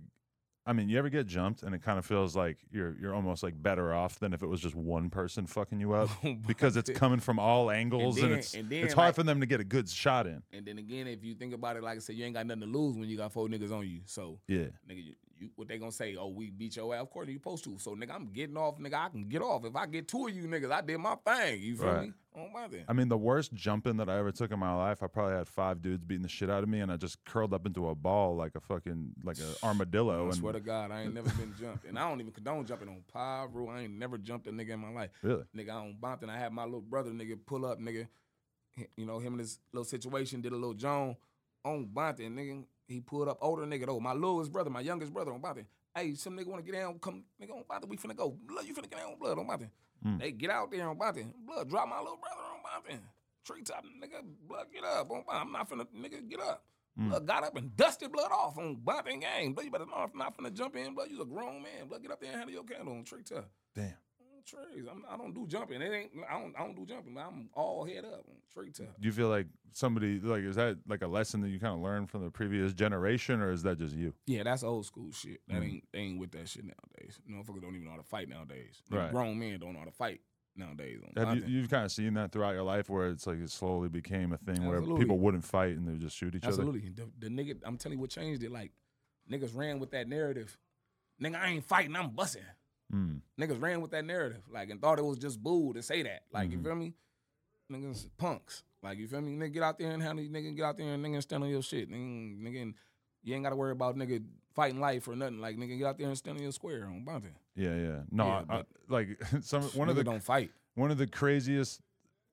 I 0.68 0.74
mean, 0.74 0.90
you 0.90 0.98
ever 0.98 1.10
get 1.10 1.28
jumped 1.28 1.62
and 1.62 1.76
it 1.76 1.84
kind 1.84 2.00
of 2.00 2.06
feels 2.08 2.36
like 2.36 2.58
you're 2.72 2.96
you're 3.00 3.14
almost 3.14 3.44
like 3.44 3.62
better 3.62 3.94
off 3.94 4.18
than 4.18 4.34
if 4.34 4.42
it 4.42 4.48
was 4.48 4.60
just 4.60 4.74
one 4.74 5.12
person 5.12 5.46
fucking 5.46 5.80
you 5.80 5.94
up 5.94 6.10
oh, 6.26 6.36
because 6.48 6.76
it's 6.76 6.90
coming 6.90 7.20
from 7.20 7.38
all 7.38 7.70
angles 7.70 8.18
and, 8.18 8.32
then- 8.32 8.40
it's 8.40 8.54
and 8.56 8.72
it's 8.74 8.94
hard 8.94 9.10
like- 9.10 9.16
for 9.16 9.22
them 9.24 9.40
to 9.42 9.46
get 9.46 9.60
a 9.60 9.64
good 9.64 9.88
shot 9.88 10.26
in. 10.26 10.42
And 10.54 10.66
then 10.66 10.80
again, 10.80 11.06
if 11.08 11.24
you 11.24 11.36
think 11.36 11.54
about 11.54 11.78
it, 11.78 11.84
like 11.84 11.98
I 11.98 12.00
said, 12.00 12.16
you 12.16 12.26
ain't 12.26 12.34
got 12.34 12.48
nothing 12.48 12.62
to 12.62 12.68
lose 12.68 12.98
when 12.98 13.08
you 13.08 13.16
got 13.18 13.32
four 13.32 13.48
niggas 13.48 13.72
on 13.72 13.88
you. 13.88 14.02
So 14.06 14.40
Yeah. 14.48 14.66
nigga, 14.90 15.06
you, 15.06 15.14
you 15.38 15.50
what 15.56 15.68
they 15.68 15.78
gonna 15.78 15.92
say? 15.92 16.16
Oh, 16.16 16.28
we 16.30 16.50
beat 16.50 16.76
your 16.76 16.94
ass. 16.96 17.02
Of 17.02 17.10
course 17.10 17.28
you 17.28 17.36
supposed 17.36 17.64
to. 17.66 17.78
So 17.78 17.96
nigga, 17.96 18.12
I'm 18.16 18.28
getting 18.32 18.58
off. 18.58 18.78
Nigga, 18.80 18.94
I 18.94 19.10
can 19.10 19.28
get 19.28 19.42
off. 19.42 19.66
If 19.66 19.76
I 19.76 19.86
get 19.86 20.08
two 20.08 20.28
of 20.28 20.36
you 20.36 20.44
niggas, 20.44 20.72
I 20.72 20.82
did 20.82 20.98
my 20.98 21.16
thing. 21.26 21.62
You 21.62 21.76
feel 21.76 21.86
Right. 21.88 22.08
me? 22.08 22.14
On 22.36 22.52
my 22.52 22.68
thing. 22.68 22.84
I 22.90 22.92
mean, 22.94 23.08
the 23.08 23.18
worst 23.18 23.54
jumping 23.54 23.96
that 23.98 24.10
I 24.10 24.18
ever 24.18 24.32
took 24.32 24.52
in 24.52 24.60
my 24.60 24.74
life, 24.76 25.02
I 25.02 25.08
probably 25.08 25.36
had 25.36 25.48
five 25.48 25.82
dudes 25.82 26.04
beating 26.04 26.24
the 26.24 26.28
shit 26.28 26.50
out 26.50 26.64
of 26.64 26.70
me, 26.70 26.82
and 26.82 26.92
I 26.92 26.98
just 26.98 27.24
curled 27.24 27.54
up 27.54 27.66
into 27.66 27.88
a 27.88 27.96
ball 27.96 28.36
like 28.36 28.56
a 28.56 28.60
fucking 28.60 29.14
like 29.24 29.38
an 29.38 29.54
armadillo. 29.64 30.22
I 30.22 30.26
and 30.26 30.36
swear 30.36 30.52
to 30.54 30.60
God, 30.60 30.92
I 30.92 31.04
ain't 31.04 31.14
never 31.14 31.30
been 31.30 31.54
jumped, 31.58 31.86
and 31.86 31.98
I 31.98 32.10
don't 32.10 32.20
even 32.20 32.34
condone 32.34 32.66
jumping 32.66 32.90
on 32.90 33.04
pyro. 33.12 33.70
I 33.70 33.82
ain't 33.82 33.94
never 33.98 34.18
jumped 34.18 34.48
a 34.48 34.52
nigga 34.52 34.72
in 34.72 34.80
my 34.80 34.92
life. 34.92 35.12
really, 35.22 35.44
Nigga, 35.56 35.70
I 35.70 35.86
don't 35.86 35.96
on 35.96 35.98
Bompton, 36.02 36.30
I 36.30 36.38
had 36.38 36.52
my 36.52 36.66
little 36.66 36.82
brother, 36.82 37.12
nigga, 37.12 37.38
pull 37.46 37.66
up, 37.66 37.80
nigga. 37.80 38.08
You 38.98 39.06
know, 39.06 39.20
him 39.20 39.34
and 39.34 39.40
his 39.40 39.60
little 39.72 39.86
situation 39.86 40.42
did 40.42 40.52
a 40.52 40.56
little 40.56 40.74
John 40.74 41.16
on 41.64 41.88
Bompton, 41.88 42.36
nigga. 42.36 42.66
He 42.88 43.00
pulled 43.02 43.28
up 43.28 43.38
older 43.42 43.64
nigga 43.64 43.88
though. 43.88 44.00
My 44.00 44.14
littlest 44.14 44.52
brother, 44.52 44.70
my 44.70 44.82
youngest 44.82 45.14
brother 45.14 45.34
on 45.34 45.42
Bompton. 45.42 45.66
Hey, 45.96 46.14
some 46.16 46.38
nigga 46.38 46.48
wanna 46.48 46.62
get 46.62 46.74
down, 46.74 47.00
come 47.00 47.24
nigga 47.42 47.52
on 47.52 47.64
Bompton, 47.70 47.90
we 47.90 47.98
finna 47.98 48.16
go. 48.16 48.38
Blood, 48.46 48.66
you 48.66 48.74
finna 48.74 48.90
get 48.90 49.00
down 49.00 49.14
on 49.14 49.20
blood 49.20 49.40
on 49.40 49.48
Bompton. 49.48 49.70
Mm. 50.06 50.20
They 50.20 50.32
get 50.32 50.50
out 50.50 50.72
there 50.72 50.88
on 50.88 50.98
Bompton. 50.98 51.34
Blood, 51.46 51.70
drop 51.70 51.88
my 51.88 52.00
little 52.00 52.18
brother 52.18 52.42
on 52.44 52.60
Bompton. 52.62 53.00
Treetop, 53.46 53.86
nigga, 54.02 54.24
blood, 54.48 54.68
get 54.74 54.84
up 54.84 55.10
on 55.10 55.24
Bompton. 55.24 55.42
I'm 55.42 55.52
not 55.52 55.70
finna, 55.70 55.88
nigga, 55.96 56.30
get 56.30 56.40
up. 56.40 56.64
Mm. 57.00 57.10
Blood 57.10 57.28
got 57.28 57.44
up 57.44 57.56
and 57.58 57.76
dusted 57.76 58.12
blood 58.12 58.32
off 58.32 58.58
on 58.58 58.78
Bompton 58.78 59.22
game. 59.22 59.54
Blood, 59.54 59.66
you 59.66 59.72
better 59.72 59.86
know 59.86 59.96
I'm 59.96 60.18
not 60.18 60.38
finna 60.38 60.54
jump 60.54 60.76
in. 60.76 60.94
Blood, 60.94 61.08
you's 61.10 61.20
a 61.20 61.26
grown 61.26 61.64
man. 61.64 61.88
Blood, 61.88 62.02
get 62.02 62.12
up 62.12 62.22
there 62.22 62.30
and 62.30 62.38
handle 62.40 62.54
your 62.54 62.64
candle 62.64 62.94
on 62.94 63.04
Treetop. 63.04 63.50
damn. 63.74 63.94
Trees. 64.46 64.86
I'm, 64.90 65.04
I 65.10 65.18
don't 65.18 65.34
do 65.34 65.46
jumping. 65.48 65.82
It 65.82 65.92
ain't. 65.92 66.12
I 66.30 66.40
don't. 66.40 66.56
I 66.58 66.64
don't 66.64 66.76
do 66.76 66.86
jumping. 66.86 67.18
I'm 67.18 67.50
all 67.54 67.86
head 67.86 68.06
up. 68.06 68.26
Straight 68.50 68.76
top. 68.76 68.88
Do 69.00 69.06
you 69.08 69.12
feel 69.12 69.30
like 69.30 69.48
somebody 69.74 70.20
like 70.20 70.44
is 70.44 70.56
that 70.56 70.78
like 70.88 71.02
a 71.02 71.08
lesson 71.08 71.42
that 71.42 71.50
you 71.50 71.60
kind 71.60 71.74
of 71.74 71.80
learned 71.80 72.10
from 72.10 72.24
the 72.24 72.30
previous 72.32 72.74
generation, 72.74 73.42
or 73.42 73.52
is 73.52 73.64
that 73.64 73.78
just 73.80 73.96
you? 73.96 74.14
Yeah, 74.28 74.44
that's 74.44 74.64
old 74.64 74.86
school 74.86 75.12
shit. 75.12 75.42
That 75.48 75.62
Mm. 75.62 75.66
ain't. 75.66 75.84
They 75.92 76.00
ain't 76.00 76.20
with 76.20 76.32
that 76.32 76.48
shit 76.48 76.64
nowadays. 76.66 77.20
Motherfuckers 77.30 77.62
don't 77.62 77.76
even 77.76 77.86
know 77.86 77.92
how 77.92 77.98
to 77.98 78.04
fight 78.04 78.30
nowadays. 78.30 78.82
Right. 78.90 79.12
Grown 79.12 79.38
men 79.40 79.60
don't 79.60 79.74
know 79.74 79.80
how 79.80 79.86
to 79.86 79.92
fight 79.92 80.22
nowadays. 80.56 81.00
Have 81.18 81.36
you, 81.36 81.44
you've 81.48 81.70
kind 81.70 81.84
of 81.86 81.92
seen 81.92 82.14
that 82.14 82.32
throughout 82.32 82.54
your 82.54 82.64
life, 82.64 82.90
where 82.90 83.10
it's 83.10 83.28
like 83.28 83.40
it 83.40 83.50
slowly 83.52 83.90
became 83.90 84.32
a 84.32 84.38
thing 84.38 84.66
where 84.66 84.82
people 84.82 85.20
wouldn't 85.20 85.44
fight 85.44 85.76
and 85.76 85.88
they 85.88 85.92
would 85.94 86.02
just 86.02 86.16
shoot 86.16 86.36
each 86.36 86.44
other. 86.44 86.54
Absolutely. 86.62 86.90
The, 86.90 87.10
the 87.20 87.28
nigga. 87.30 87.58
I'm 87.66 87.78
telling 87.78 87.98
you 87.98 88.02
what 88.02 88.10
changed 88.12 88.44
it. 88.44 88.52
Like 88.52 88.72
niggas 89.32 89.56
ran 89.56 89.80
with 89.80 89.92
that 89.92 90.08
narrative. 90.08 90.58
Nigga, 91.22 91.36
I 91.42 91.48
ain't 91.48 91.64
fighting. 91.66 91.96
I'm 91.96 92.10
busting. 92.12 92.44
Mm. 92.94 93.22
Niggas 93.40 93.62
ran 93.62 93.82
with 93.82 93.92
that 93.92 94.06
narrative, 94.06 94.42
like, 94.52 94.70
and 94.70 94.80
thought 94.82 95.00
it 95.00 95.06
was 95.06 95.18
just 95.18 95.42
bull 95.42 95.74
to 95.74 95.82
say 95.82 96.04
that. 96.04 96.24
Like, 96.32 96.50
Mhm. 96.50 96.52
you 96.54 96.62
feel 96.64 96.76
me? 96.76 96.94
Niggas 97.72 98.08
punks. 98.18 98.64
Like, 98.84 98.98
you 99.00 99.08
feel 99.08 99.22
me? 99.22 99.36
Nigga, 99.36 99.54
get 99.54 99.64
out 99.64 99.80
there 99.80 99.92
and 99.92 100.02
handle, 100.04 100.24
nigga, 100.26 100.56
get 100.56 100.66
out 100.66 100.78
there 100.78 100.94
and 100.94 101.04
nigga 101.04 101.22
stand 101.22 101.44
on 101.44 101.50
your 101.50 101.64
shit. 101.64 101.90
Nigga, 101.90 102.40
nigga 102.42 102.62
and 102.62 102.76
you 103.24 103.34
ain't 103.34 103.44
gotta 103.44 103.56
worry 103.56 103.72
about 103.72 103.96
nigga 103.96 104.24
fighting 104.54 104.80
life 104.80 105.08
or 105.08 105.16
nothing. 105.16 105.40
Like, 105.40 105.58
nigga, 105.58 105.78
get 105.80 105.88
out 105.88 105.98
there 105.98 106.08
and 106.08 106.18
stand 106.18 106.38
on 106.38 106.44
your 106.44 106.52
square 106.52 106.86
on 106.86 107.04
bounty. 107.04 107.30
Yeah, 107.56 107.76
yeah. 107.76 108.02
No, 108.12 108.26
Yeah, 108.26 108.44
I, 108.50 108.56
I, 108.60 108.64
like 108.88 109.08
some 109.42 109.64
one 109.64 109.88
nigga 109.88 109.92
of 109.92 109.96
the 109.98 110.04
don't 110.04 110.24
fight. 110.24 110.52
one 110.76 110.92
of 110.92 111.00
the 111.00 111.08
craziest 111.08 111.82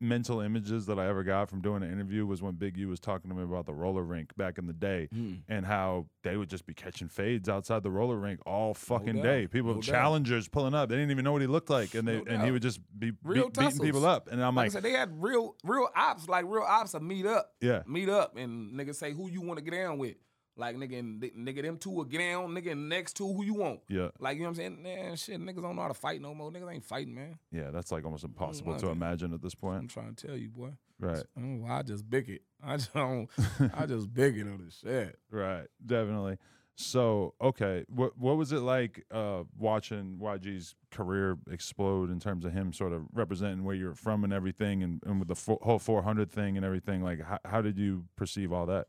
mental 0.03 0.41
images 0.41 0.87
that 0.87 0.99
I 0.99 1.07
ever 1.09 1.23
got 1.23 1.49
from 1.49 1.61
doing 1.61 1.83
an 1.83 1.93
interview 1.93 2.27
was 2.27 2.43
when 2.43 2.55
Big 2.57 2.77
U 2.77 2.89
was 2.89 2.99
talking 3.01 3.31
to 3.31 3.37
me 3.37 3.43
about 3.45 3.67
the 3.67 3.73
roller 3.73 4.03
rink 4.03 4.37
back 4.37 4.59
in 4.59 4.67
the 4.67 4.73
day 4.73 5.09
Mm. 5.15 5.43
and 5.49 5.65
how 5.65 6.07
they 6.25 6.37
would 6.37 6.51
just 6.51 6.67
be 6.67 6.75
catching 6.75 7.09
fades 7.09 7.49
outside 7.49 7.83
the 7.83 7.91
roller 7.91 8.17
rink 8.17 8.41
all 8.45 8.75
fucking 8.75 9.17
doubt, 9.17 9.23
day. 9.23 9.47
People 9.47 9.71
no 9.75 9.81
doubt. 9.81 9.85
challengers 9.85 10.49
pulling 10.49 10.75
up. 10.75 10.89
They 10.89 10.97
didn't 10.97 11.13
even 11.13 11.25
know 11.25 11.33
what 11.33 11.41
he 11.43 11.47
looked 11.49 11.71
like 11.71 11.95
and 11.95 12.07
they 12.07 12.19
No 12.19 12.25
and 12.27 12.43
he 12.43 12.51
would 12.51 12.63
just 12.63 12.81
be 12.99 13.13
Real 13.23 13.49
beat, 13.51 13.59
beating 13.59 13.79
people 13.81 14.05
up. 14.05 14.29
And 14.31 14.43
I'm 14.45 14.55
Like, 14.55 14.67
I 14.67 14.69
said, 14.71 14.83
they 14.83 14.93
had 14.93 15.23
real, 15.23 15.55
real 15.65 15.89
ops, 15.95 16.29
like 16.29 16.45
real 16.47 16.65
ops 16.65 16.93
to 16.93 17.01
meet 17.01 17.25
up. 17.27 17.53
yeah. 17.61 17.83
Meet 17.87 18.09
up 18.09 18.37
and 18.37 18.73
nigga 18.75 18.95
say 18.95 19.13
who 19.13 19.31
you 19.31 19.41
want 19.41 19.59
to 19.59 19.65
get 19.65 19.73
down 19.75 19.99
with. 19.99 20.17
Like 20.57 20.77
nigga, 20.77 20.99
and, 20.99 21.23
nigga, 21.23 21.63
them 21.63 21.79
two 21.79 21.91
will 21.91 22.05
get 22.05 22.19
down. 22.19 22.51
Nigga, 22.51 22.77
next 22.77 23.15
two 23.15 23.33
who 23.33 23.43
you 23.45 23.55
want. 23.55 23.81
Yeah. 23.89 24.09
Like 24.19 24.37
you 24.37 24.43
know 24.43 24.51
what 24.51 24.59
I'm 24.59 24.77
saying? 24.77 24.83
Man, 24.83 25.17
shit, 25.17 25.41
niggas 25.41 25.63
don't 25.63 25.77
know 25.77 25.83
how 25.83 25.89
to 25.89 25.95
fight 25.95 26.21
no 26.21 26.35
more. 26.35 26.51
Niggas 26.51 26.73
ain't 26.73 26.85
fighting, 26.85 27.15
man. 27.15 27.39
Yeah, 27.51 27.71
that's 27.71 27.91
like 27.91 28.05
almost 28.05 28.25
impossible 28.25 28.77
to 28.77 28.89
imagine. 28.89 29.33
at 29.33 29.41
this 29.41 29.55
point. 29.55 29.79
I'm 29.79 29.89
trying 29.89 30.15
to 30.15 30.27
tell 30.27 30.37
you, 30.37 30.51
boy. 30.51 30.73
Right. 31.01 31.25
I 31.69 31.83
just 31.83 32.09
big 32.09 32.29
it. 32.29 32.43
I 32.63 32.77
just 32.77 32.93
don't. 32.93 33.29
I 33.75 33.87
just 33.87 34.13
big 34.13 34.37
it 34.39 34.43
on 34.43 34.63
this 34.65 34.81
shit. 34.83 35.19
Right, 35.31 35.67
definitely. 35.85 36.37
So, 36.75 37.35
okay, 37.41 37.85
what 37.89 38.17
what 38.19 38.37
was 38.37 38.53
it 38.53 38.61
like 38.61 39.05
uh, 39.11 39.43
watching 39.59 40.19
YG's 40.21 40.75
career 40.91 41.37
explode 41.51 42.11
in 42.11 42.19
terms 42.19 42.45
of 42.45 42.53
him 42.53 42.73
sort 42.73 42.93
of 42.93 43.03
representing 43.13 43.65
where 43.65 43.75
you're 43.75 43.95
from 43.95 44.25
and 44.25 44.33
everything, 44.33 44.83
and, 44.83 45.03
and 45.07 45.19
with 45.19 45.29
the 45.29 45.35
fo- 45.35 45.59
whole 45.63 45.79
400 45.79 46.31
thing 46.31 46.57
and 46.57 46.65
everything? 46.65 47.03
Like, 47.03 47.23
how, 47.23 47.39
how 47.45 47.63
did 47.63 47.79
you 47.79 48.05
perceive 48.17 48.53
all 48.53 48.67
that? 48.67 48.87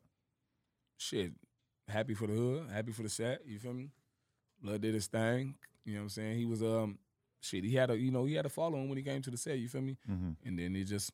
Shit, 0.97 1.33
happy 1.93 2.13
for 2.13 2.27
the 2.27 2.33
hood, 2.33 2.69
happy 2.71 2.91
for 2.91 3.03
the 3.03 3.09
set. 3.09 3.41
You 3.45 3.59
feel 3.59 3.73
me? 3.73 3.91
Blood 4.61 4.81
did 4.81 4.93
his 4.93 5.07
thing. 5.07 5.55
You 5.85 5.93
know 5.93 5.99
what 5.99 6.03
I'm 6.03 6.09
saying? 6.09 6.37
He 6.37 6.45
was 6.45 6.61
um, 6.61 6.97
shit. 7.41 7.63
He 7.63 7.75
had 7.75 7.89
a 7.89 7.97
you 7.97 8.11
know 8.11 8.25
he 8.25 8.33
had 8.33 8.45
a 8.45 8.49
following 8.49 8.89
when 8.89 8.97
he 8.97 9.03
came 9.03 9.21
to 9.21 9.31
the 9.31 9.37
set. 9.37 9.59
You 9.59 9.69
feel 9.69 9.81
me? 9.81 9.97
Mm-hmm. 10.09 10.47
And 10.47 10.59
then 10.59 10.75
it 10.75 10.85
just 10.85 11.11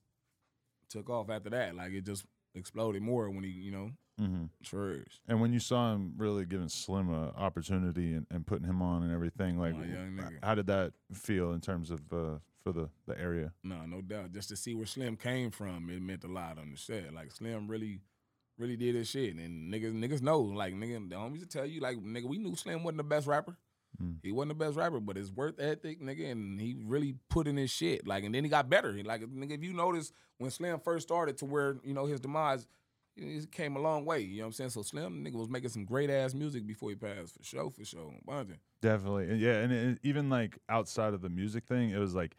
took 0.89 1.09
off 1.09 1.29
after 1.29 1.49
that. 1.51 1.75
Like 1.75 1.91
it 1.91 2.05
just 2.05 2.25
exploded 2.55 3.01
more 3.01 3.29
when 3.29 3.43
he 3.43 3.49
you 3.49 3.71
know 3.71 3.91
Mm-hmm. 4.19 4.45
sure. 4.61 4.97
And 5.27 5.39
when 5.39 5.53
you 5.53 5.59
saw 5.59 5.93
him 5.93 6.13
really 6.17 6.45
giving 6.45 6.67
Slim 6.67 7.09
a 7.09 7.31
opportunity 7.37 8.13
and, 8.13 8.27
and 8.29 8.45
putting 8.45 8.67
him 8.67 8.81
on 8.81 9.03
and 9.03 9.13
everything, 9.13 9.57
like, 9.57 9.75
how 10.43 10.55
did 10.55 10.67
that 10.67 10.91
feel 11.13 11.53
in 11.53 11.61
terms 11.61 11.89
of 11.89 12.01
uh, 12.11 12.39
for 12.61 12.73
the 12.73 12.89
the 13.07 13.17
area? 13.17 13.53
No, 13.63 13.85
no 13.85 14.01
doubt. 14.01 14.33
Just 14.33 14.49
to 14.49 14.57
see 14.57 14.75
where 14.75 14.85
Slim 14.85 15.15
came 15.15 15.51
from, 15.51 15.89
it 15.89 16.01
meant 16.01 16.25
a 16.25 16.27
lot 16.27 16.57
on 16.57 16.71
the 16.71 16.77
set. 16.77 17.13
Like 17.13 17.31
Slim 17.31 17.67
really, 17.69 18.01
really 18.59 18.75
did 18.75 18.95
his 18.95 19.09
shit, 19.09 19.35
and 19.35 19.73
niggas, 19.73 19.93
niggas 19.93 20.21
know. 20.21 20.41
Like 20.41 20.73
nigga, 20.73 21.09
the 21.09 21.15
homies 21.15 21.39
to 21.39 21.45
tell 21.45 21.65
you, 21.65 21.81
like 21.81 21.97
nigga, 21.97 22.25
we 22.25 22.37
knew 22.37 22.55
Slim 22.55 22.83
wasn't 22.83 22.97
the 22.97 23.03
best 23.03 23.25
rapper. 23.27 23.57
Mm. 24.01 24.17
He 24.21 24.31
wasn't 24.31 24.57
the 24.57 24.65
best 24.65 24.77
rapper, 24.77 24.99
but 24.99 25.15
his 25.15 25.31
work 25.31 25.55
ethic, 25.59 26.01
nigga, 26.01 26.31
and 26.31 26.59
he 26.59 26.77
really 26.85 27.15
put 27.29 27.47
in 27.47 27.57
his 27.57 27.71
shit. 27.71 28.07
Like, 28.07 28.23
and 28.23 28.35
then 28.35 28.43
he 28.43 28.49
got 28.49 28.69
better. 28.69 28.93
Like, 29.03 29.21
nigga, 29.21 29.51
if 29.51 29.63
you 29.63 29.73
notice 29.73 30.11
when 30.37 30.51
Slim 30.51 30.79
first 30.79 31.07
started 31.07 31.37
to 31.39 31.45
where 31.45 31.77
you 31.83 31.93
know 31.93 32.05
his 32.05 32.19
demise, 32.19 32.67
he 33.15 33.45
came 33.51 33.75
a 33.75 33.79
long 33.79 34.05
way. 34.05 34.21
You 34.21 34.37
know 34.37 34.43
what 34.43 34.47
I'm 34.47 34.53
saying? 34.53 34.69
So 34.71 34.81
Slim, 34.81 35.25
nigga, 35.25 35.33
was 35.33 35.49
making 35.49 35.69
some 35.69 35.85
great 35.85 36.09
ass 36.09 36.33
music 36.33 36.67
before 36.67 36.89
he 36.89 36.95
passed, 36.95 37.35
for 37.35 37.43
sure, 37.43 37.69
for 37.69 37.83
sure. 37.83 38.13
Definitely, 38.81 39.35
yeah, 39.35 39.55
and, 39.55 39.73
and 39.73 39.99
even 40.03 40.29
like 40.29 40.57
outside 40.69 41.13
of 41.13 41.21
the 41.21 41.29
music 41.29 41.65
thing, 41.65 41.89
it 41.89 41.97
was 41.97 42.15
like 42.15 42.35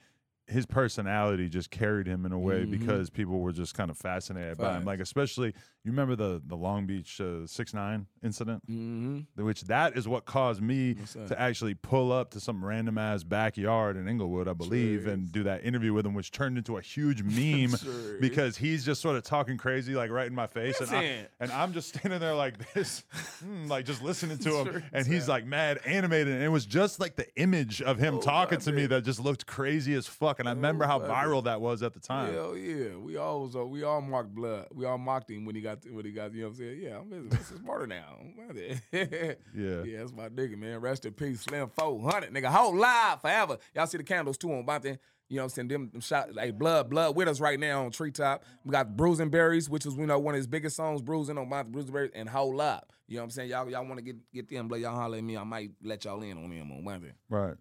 his 0.51 0.67
personality 0.67 1.49
just 1.49 1.71
carried 1.71 2.07
him 2.07 2.27
in 2.27 2.33
a 2.33 2.39
way 2.39 2.65
Mhm. 2.65 2.71
because 2.71 3.09
people 3.11 3.39
were 3.41 3.53
just 3.53 3.75
kind 3.75 3.91
of 3.91 3.97
fascinated 3.97 4.59
by 4.59 4.77
him. 4.79 4.85
Like 4.85 5.01
especially 5.01 5.55
you 5.85 5.91
remember 5.93 6.17
the 6.17 6.43
the 6.45 6.57
Long 6.57 6.87
Beach 6.87 7.21
uh, 7.21 7.47
six 7.47 7.73
nine 7.73 8.07
incident, 8.23 8.63
Mm-hmm. 8.71 9.43
which 9.45 9.63
that 9.63 9.97
is 9.97 10.07
what 10.09 10.25
caused 10.27 10.61
me 10.61 10.97
to 11.29 11.41
actually 11.41 11.75
pull 11.75 12.13
up 12.13 12.31
to 12.33 12.41
some 12.41 12.65
random 12.65 12.99
ass 12.99 13.23
backyard 13.23 13.97
in 13.97 14.09
Inglewood, 14.09 14.49
I 14.49 14.53
believe, 14.53 15.03
Sure 15.05 15.13
and 15.13 15.31
do 15.33 15.43
that 15.45 15.65
interview 15.65 15.93
with 15.95 16.05
him, 16.05 16.15
which 16.15 16.33
turned 16.33 16.59
into 16.59 16.77
a 16.77 16.81
huge 16.83 17.23
meme 17.23 17.77
Sure 17.79 18.19
because 18.21 18.57
he's 18.57 18.85
just 18.85 19.01
sort 19.01 19.17
of 19.17 19.23
talking 19.23 19.57
crazy, 19.57 19.95
like 19.95 20.11
right 20.11 20.27
in 20.27 20.35
my 20.35 20.47
face, 20.49 20.81
and, 20.81 20.91
I, 20.91 21.27
and 21.39 21.51
I'm 21.53 21.73
just 21.73 21.91
standing 21.91 22.19
there 22.21 22.35
like 22.35 22.73
this, 22.75 23.05
mm, 23.45 23.69
like 23.69 23.85
just 23.87 24.03
listening 24.03 24.39
to 24.39 24.57
him, 24.57 24.67
Sure 24.73 24.83
and 24.93 25.07
he's 25.07 25.29
like 25.29 25.47
mad 25.47 25.79
animated, 25.87 26.35
and 26.35 26.43
it 26.43 26.49
was 26.49 26.67
just 26.67 26.99
like 27.01 27.17
the 27.17 27.27
image 27.37 27.81
of 27.83 27.99
him 27.99 28.17
Oh, 28.17 28.21
talking 28.21 28.59
to 28.61 28.73
me 28.73 28.87
that 28.87 29.05
just 29.05 29.21
looked 29.21 29.47
crazy 29.47 29.95
as 29.95 30.07
fuck, 30.07 30.40
and 30.41 30.49
I 30.49 30.53
remember 30.53 30.87
how 30.87 30.99
viral 30.99 31.45
that 31.45 31.61
was 31.61 31.83
at 31.83 31.93
the 31.95 32.01
time. 32.01 32.33
Hell 32.33 32.57
yeah, 32.57 32.97
we 32.97 33.17
always 33.17 33.55
uh, 33.55 33.65
we 33.65 33.83
all 33.85 34.01
mocked 34.01 34.35
blood. 34.35 34.67
We 34.75 34.85
all 34.87 34.99
mocked 34.99 35.31
him 35.31 35.45
when 35.45 35.55
he 35.55 35.61
got 35.61 35.79
when 35.91 36.05
he 36.05 36.11
got 36.13 36.33
you 36.35 36.43
know 36.43 36.49
what 36.49 36.53
I'm 36.53 36.59
saying. 36.59 36.81
Yeah, 36.83 36.99
I'm 36.99 37.29
Mr. 37.29 37.59
Smarter 37.61 37.87
now. 37.87 38.19
yeah, 38.93 39.33
Yeah. 39.55 39.99
that's 39.99 40.13
my 40.13 40.29
nigga, 40.29 40.57
man. 40.59 40.81
Rest 40.81 41.07
in 41.07 41.13
peace, 41.13 41.43
Slim 41.43 41.71
400, 41.79 42.33
nigga. 42.33 42.47
Whole 42.47 42.75
live 42.77 43.21
forever. 43.21 43.59
Y'all 43.75 43.87
see 43.87 43.99
the 43.99 44.05
candles 44.05 44.37
too 44.39 44.53
on 44.53 44.65
Bonte. 44.65 44.99
You 45.29 45.37
know 45.37 45.43
what 45.43 45.45
I'm 45.45 45.51
saying? 45.51 45.69
Them, 45.69 45.91
them 45.93 46.01
shot 46.01 46.35
like 46.35 46.59
blood, 46.59 46.91
blood 46.91 47.15
with 47.15 47.29
us 47.29 47.39
right 47.39 47.59
now 47.61 47.85
on 47.85 47.93
Treetop. 47.93 48.43
We 48.65 48.73
got 48.73 48.97
Bruising 48.97 49.31
Berries, 49.31 49.71
which 49.71 49.85
was 49.85 49.95
you 49.97 50.05
know 50.07 50.19
one 50.19 50.35
of 50.35 50.39
his 50.39 50.49
biggest 50.49 50.75
songs, 50.75 51.03
Bruising 51.03 51.39
on 51.39 51.49
Bonte, 51.49 51.71
Bruising 51.71 51.93
Berries, 51.93 52.11
and 52.17 52.29
Whole 52.29 52.61
Up. 52.61 52.93
You 53.07 53.17
know 53.17 53.23
what 53.23 53.25
I'm 53.27 53.31
saying? 53.31 53.51
Y'all 53.51 53.71
y'all 53.71 53.85
want 53.87 53.99
to 53.99 54.03
get 54.03 54.17
get 54.33 54.49
them, 54.49 54.67
blood, 54.67 54.81
y'all 54.81 54.97
holler 54.97 55.19
at 55.19 55.23
me. 55.25 55.37
I 55.37 55.45
might 55.45 55.71
let 55.85 56.05
y'all 56.05 56.21
in 56.23 56.37
on 56.37 56.51
them 56.51 56.73
on 56.73 56.83
Bonte. 56.85 57.13
Right. 57.29 57.55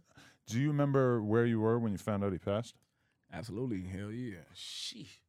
Do 0.50 0.60
you 0.60 0.70
remember 0.70 1.22
where 1.22 1.46
you 1.46 1.60
were 1.60 1.78
when 1.78 1.92
you 1.92 1.98
found 1.98 2.24
out 2.24 2.32
he 2.32 2.40
passed? 2.40 2.76
Absolutely, 3.32 3.84
hell 3.84 4.12
yeah. 4.12 4.38
Sheesh. 4.56 5.20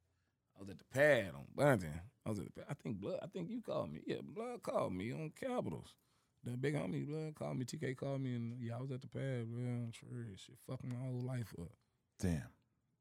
I 0.56 0.60
was 0.60 0.70
at 0.70 0.78
the 0.78 0.84
pad 0.92 1.32
on 1.34 1.44
Bunting. 1.54 2.00
I 2.24 2.30
was 2.30 2.38
at 2.38 2.46
the 2.46 2.52
pad. 2.52 2.64
I 2.70 2.74
think 2.74 3.00
Blood. 3.00 3.18
I 3.22 3.26
think 3.26 3.50
you 3.50 3.60
called 3.60 3.92
me. 3.92 4.00
Yeah, 4.06 4.16
Blood 4.22 4.62
called 4.62 4.94
me 4.94 5.12
on 5.12 5.32
Capitals. 5.38 5.94
The 6.42 6.56
big 6.56 6.74
homie 6.74 7.06
Blood 7.06 7.34
called 7.34 7.58
me. 7.58 7.66
TK 7.66 7.96
called 7.96 8.22
me, 8.22 8.34
and 8.34 8.58
yeah, 8.58 8.76
I 8.76 8.80
was 8.80 8.90
at 8.90 9.02
the 9.02 9.08
pad. 9.08 9.46
Man, 9.48 9.92
sure, 9.92 10.24
shit, 10.36 10.56
fucking 10.66 10.88
my 10.88 10.96
whole 10.96 11.20
life 11.20 11.54
up. 11.60 11.72
Damn. 12.18 12.42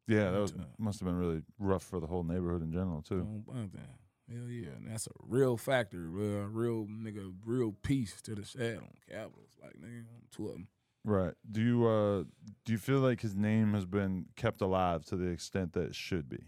Yeah, 0.07 0.31
that 0.31 0.39
was 0.39 0.53
must 0.77 0.99
have 0.99 1.07
been 1.07 1.17
really 1.17 1.43
rough 1.57 1.83
for 1.83 1.99
the 1.99 2.07
whole 2.07 2.23
neighborhood 2.23 2.63
in 2.63 2.73
general 2.73 3.01
too. 3.01 3.19
On 3.19 3.43
Bunting. 3.47 3.81
Hell 4.29 4.49
yeah, 4.49 4.71
and 4.75 4.91
that's 4.91 5.07
a 5.07 5.11
real 5.27 5.57
factor, 5.57 6.07
bro. 6.07 6.49
Real 6.51 6.85
nigga, 6.85 7.33
real 7.45 7.71
piece 7.71 8.21
to 8.23 8.35
the 8.35 8.43
shad 8.43 8.77
on 8.77 8.89
Capitals. 9.09 9.51
Like 9.61 9.73
nigga, 9.73 10.03
two 10.31 10.47
of 10.47 10.53
them. 10.53 10.67
Right. 11.05 11.33
Do 11.49 11.61
you 11.61 11.87
uh 11.87 12.23
do 12.65 12.71
you 12.73 12.77
feel 12.77 12.99
like 12.99 13.21
his 13.21 13.35
name 13.35 13.73
has 13.73 13.85
been 13.85 14.25
kept 14.35 14.61
alive 14.61 15.05
to 15.05 15.15
the 15.15 15.27
extent 15.27 15.73
that 15.73 15.83
it 15.83 15.95
should 15.95 16.27
be? 16.29 16.43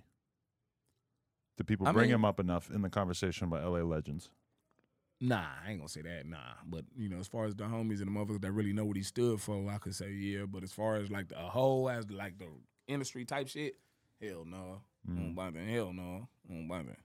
Do 1.57 1.63
people 1.63 1.87
I 1.87 1.91
bring 1.91 2.07
mean- 2.09 2.15
him 2.15 2.25
up 2.25 2.39
enough 2.39 2.69
in 2.69 2.81
the 2.81 2.89
conversation 2.89 3.47
about 3.47 3.63
LA 3.63 3.79
legends? 3.79 4.29
Nah, 5.23 5.45
I 5.65 5.69
ain't 5.71 5.79
gonna 5.79 5.87
say 5.89 6.01
that. 6.01 6.25
Nah, 6.25 6.37
but 6.65 6.83
you 6.97 7.07
know, 7.07 7.19
as 7.19 7.27
far 7.27 7.45
as 7.45 7.55
the 7.55 7.63
homies 7.65 8.01
and 8.01 8.07
the 8.07 8.11
motherfuckers 8.19 8.41
that 8.41 8.51
really 8.51 8.73
know 8.73 8.85
what 8.85 8.97
he 8.97 9.03
stood 9.03 9.39
for, 9.39 9.69
I 9.69 9.77
could 9.77 9.93
say 9.95 10.09
yeah. 10.11 10.45
But 10.47 10.63
as 10.63 10.71
far 10.73 10.95
as 10.95 11.11
like 11.11 11.29
the 11.29 11.35
whole, 11.35 11.89
as 11.89 12.09
like 12.09 12.39
the 12.39 12.47
industry 12.87 13.23
type 13.23 13.47
shit, 13.47 13.75
hell 14.21 14.45
no. 14.45 14.81
Mm. 15.07 15.17
On 15.19 15.35
Bonte, 15.35 15.57
hell 15.69 15.93
no. 15.93 16.27
On 16.49 16.67
Bonte. 16.67 16.95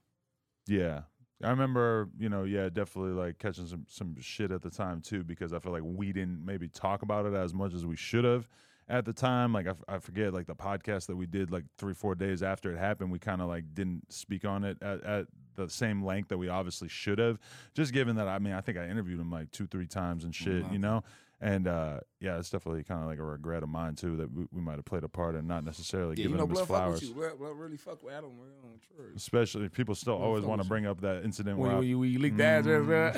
Yeah. 0.67 1.01
I 1.43 1.49
remember, 1.49 2.09
you 2.17 2.29
know, 2.29 2.43
yeah, 2.43 2.69
definitely 2.69 3.11
like 3.11 3.37
catching 3.37 3.67
some 3.67 3.85
some 3.87 4.15
shit 4.19 4.51
at 4.51 4.61
the 4.61 4.71
time 4.71 5.01
too 5.01 5.23
because 5.23 5.53
I 5.53 5.59
feel 5.59 5.71
like 5.71 5.83
we 5.85 6.11
didn't 6.11 6.43
maybe 6.43 6.67
talk 6.67 7.03
about 7.03 7.25
it 7.25 7.33
as 7.33 7.53
much 7.53 7.73
as 7.73 7.85
we 7.85 7.95
should 7.95 8.23
have 8.23 8.47
at 8.89 9.05
the 9.05 9.13
time. 9.13 9.53
Like 9.53 9.67
I, 9.67 9.71
f- 9.71 9.83
I 9.87 9.99
forget 9.99 10.33
like 10.33 10.47
the 10.47 10.55
podcast 10.55 11.05
that 11.07 11.15
we 11.15 11.27
did 11.27 11.51
like 11.51 11.65
3 11.77 11.93
4 11.93 12.15
days 12.15 12.41
after 12.41 12.71
it 12.71 12.79
happened, 12.79 13.11
we 13.11 13.19
kind 13.19 13.41
of 13.41 13.47
like 13.47 13.65
didn't 13.75 14.11
speak 14.11 14.45
on 14.45 14.63
it 14.63 14.81
at, 14.81 15.03
at 15.03 15.27
the 15.55 15.69
same 15.69 16.03
length 16.03 16.29
that 16.29 16.37
we 16.39 16.49
obviously 16.49 16.87
should 16.87 17.19
have. 17.19 17.37
Just 17.75 17.93
given 17.93 18.15
that 18.15 18.27
I 18.27 18.39
mean, 18.39 18.53
I 18.53 18.61
think 18.61 18.79
I 18.79 18.87
interviewed 18.87 19.19
him 19.19 19.31
like 19.31 19.51
2 19.51 19.67
3 19.67 19.85
times 19.85 20.23
and 20.23 20.33
shit, 20.33 20.63
wow. 20.63 20.71
you 20.71 20.79
know. 20.79 21.03
And 21.39 21.67
uh, 21.67 21.99
yeah, 22.19 22.39
it's 22.39 22.49
definitely 22.49 22.83
kind 22.83 23.01
of 23.01 23.07
like 23.07 23.19
a 23.19 23.23
regret 23.23 23.61
of 23.61 23.69
mine 23.69 23.93
too 23.93 24.17
that 24.17 24.33
we, 24.33 24.47
we 24.51 24.59
might 24.59 24.77
have 24.77 24.85
played 24.85 25.03
a 25.03 25.07
part 25.07 25.35
in 25.35 25.45
not 25.45 25.63
necessarily 25.63 26.15
Yeah, 26.17 26.23
you 26.23 26.29
giving 26.29 26.37
know, 26.37 26.45
him 26.45 26.49
his 26.49 26.59
blood 26.61 26.67
fuck 26.67 26.77
flowers. 26.77 27.01
with 27.01 27.09
you. 27.09 27.37
Blood, 27.37 27.57
really 27.57 27.77
fuck 27.77 28.01
with 28.01 28.11
Adam, 28.13 28.31
man. 28.37 29.11
Especially 29.15 29.69
people 29.69 29.93
still 29.93 30.17
Blood 30.17 30.25
always 30.25 30.43
want 30.43 30.63
to 30.63 30.67
bring 30.67 30.87
up 30.87 31.01
that 31.01 31.23
incident 31.23 31.59
When, 31.59 31.67
where 31.67 31.75
I- 31.75 31.79
when 31.79 31.87
you, 31.87 31.99
when 31.99 32.09
you 32.09 32.17
leak 32.17 32.37
the 32.37 32.43
address, 32.43 32.83
bro. 32.85 33.11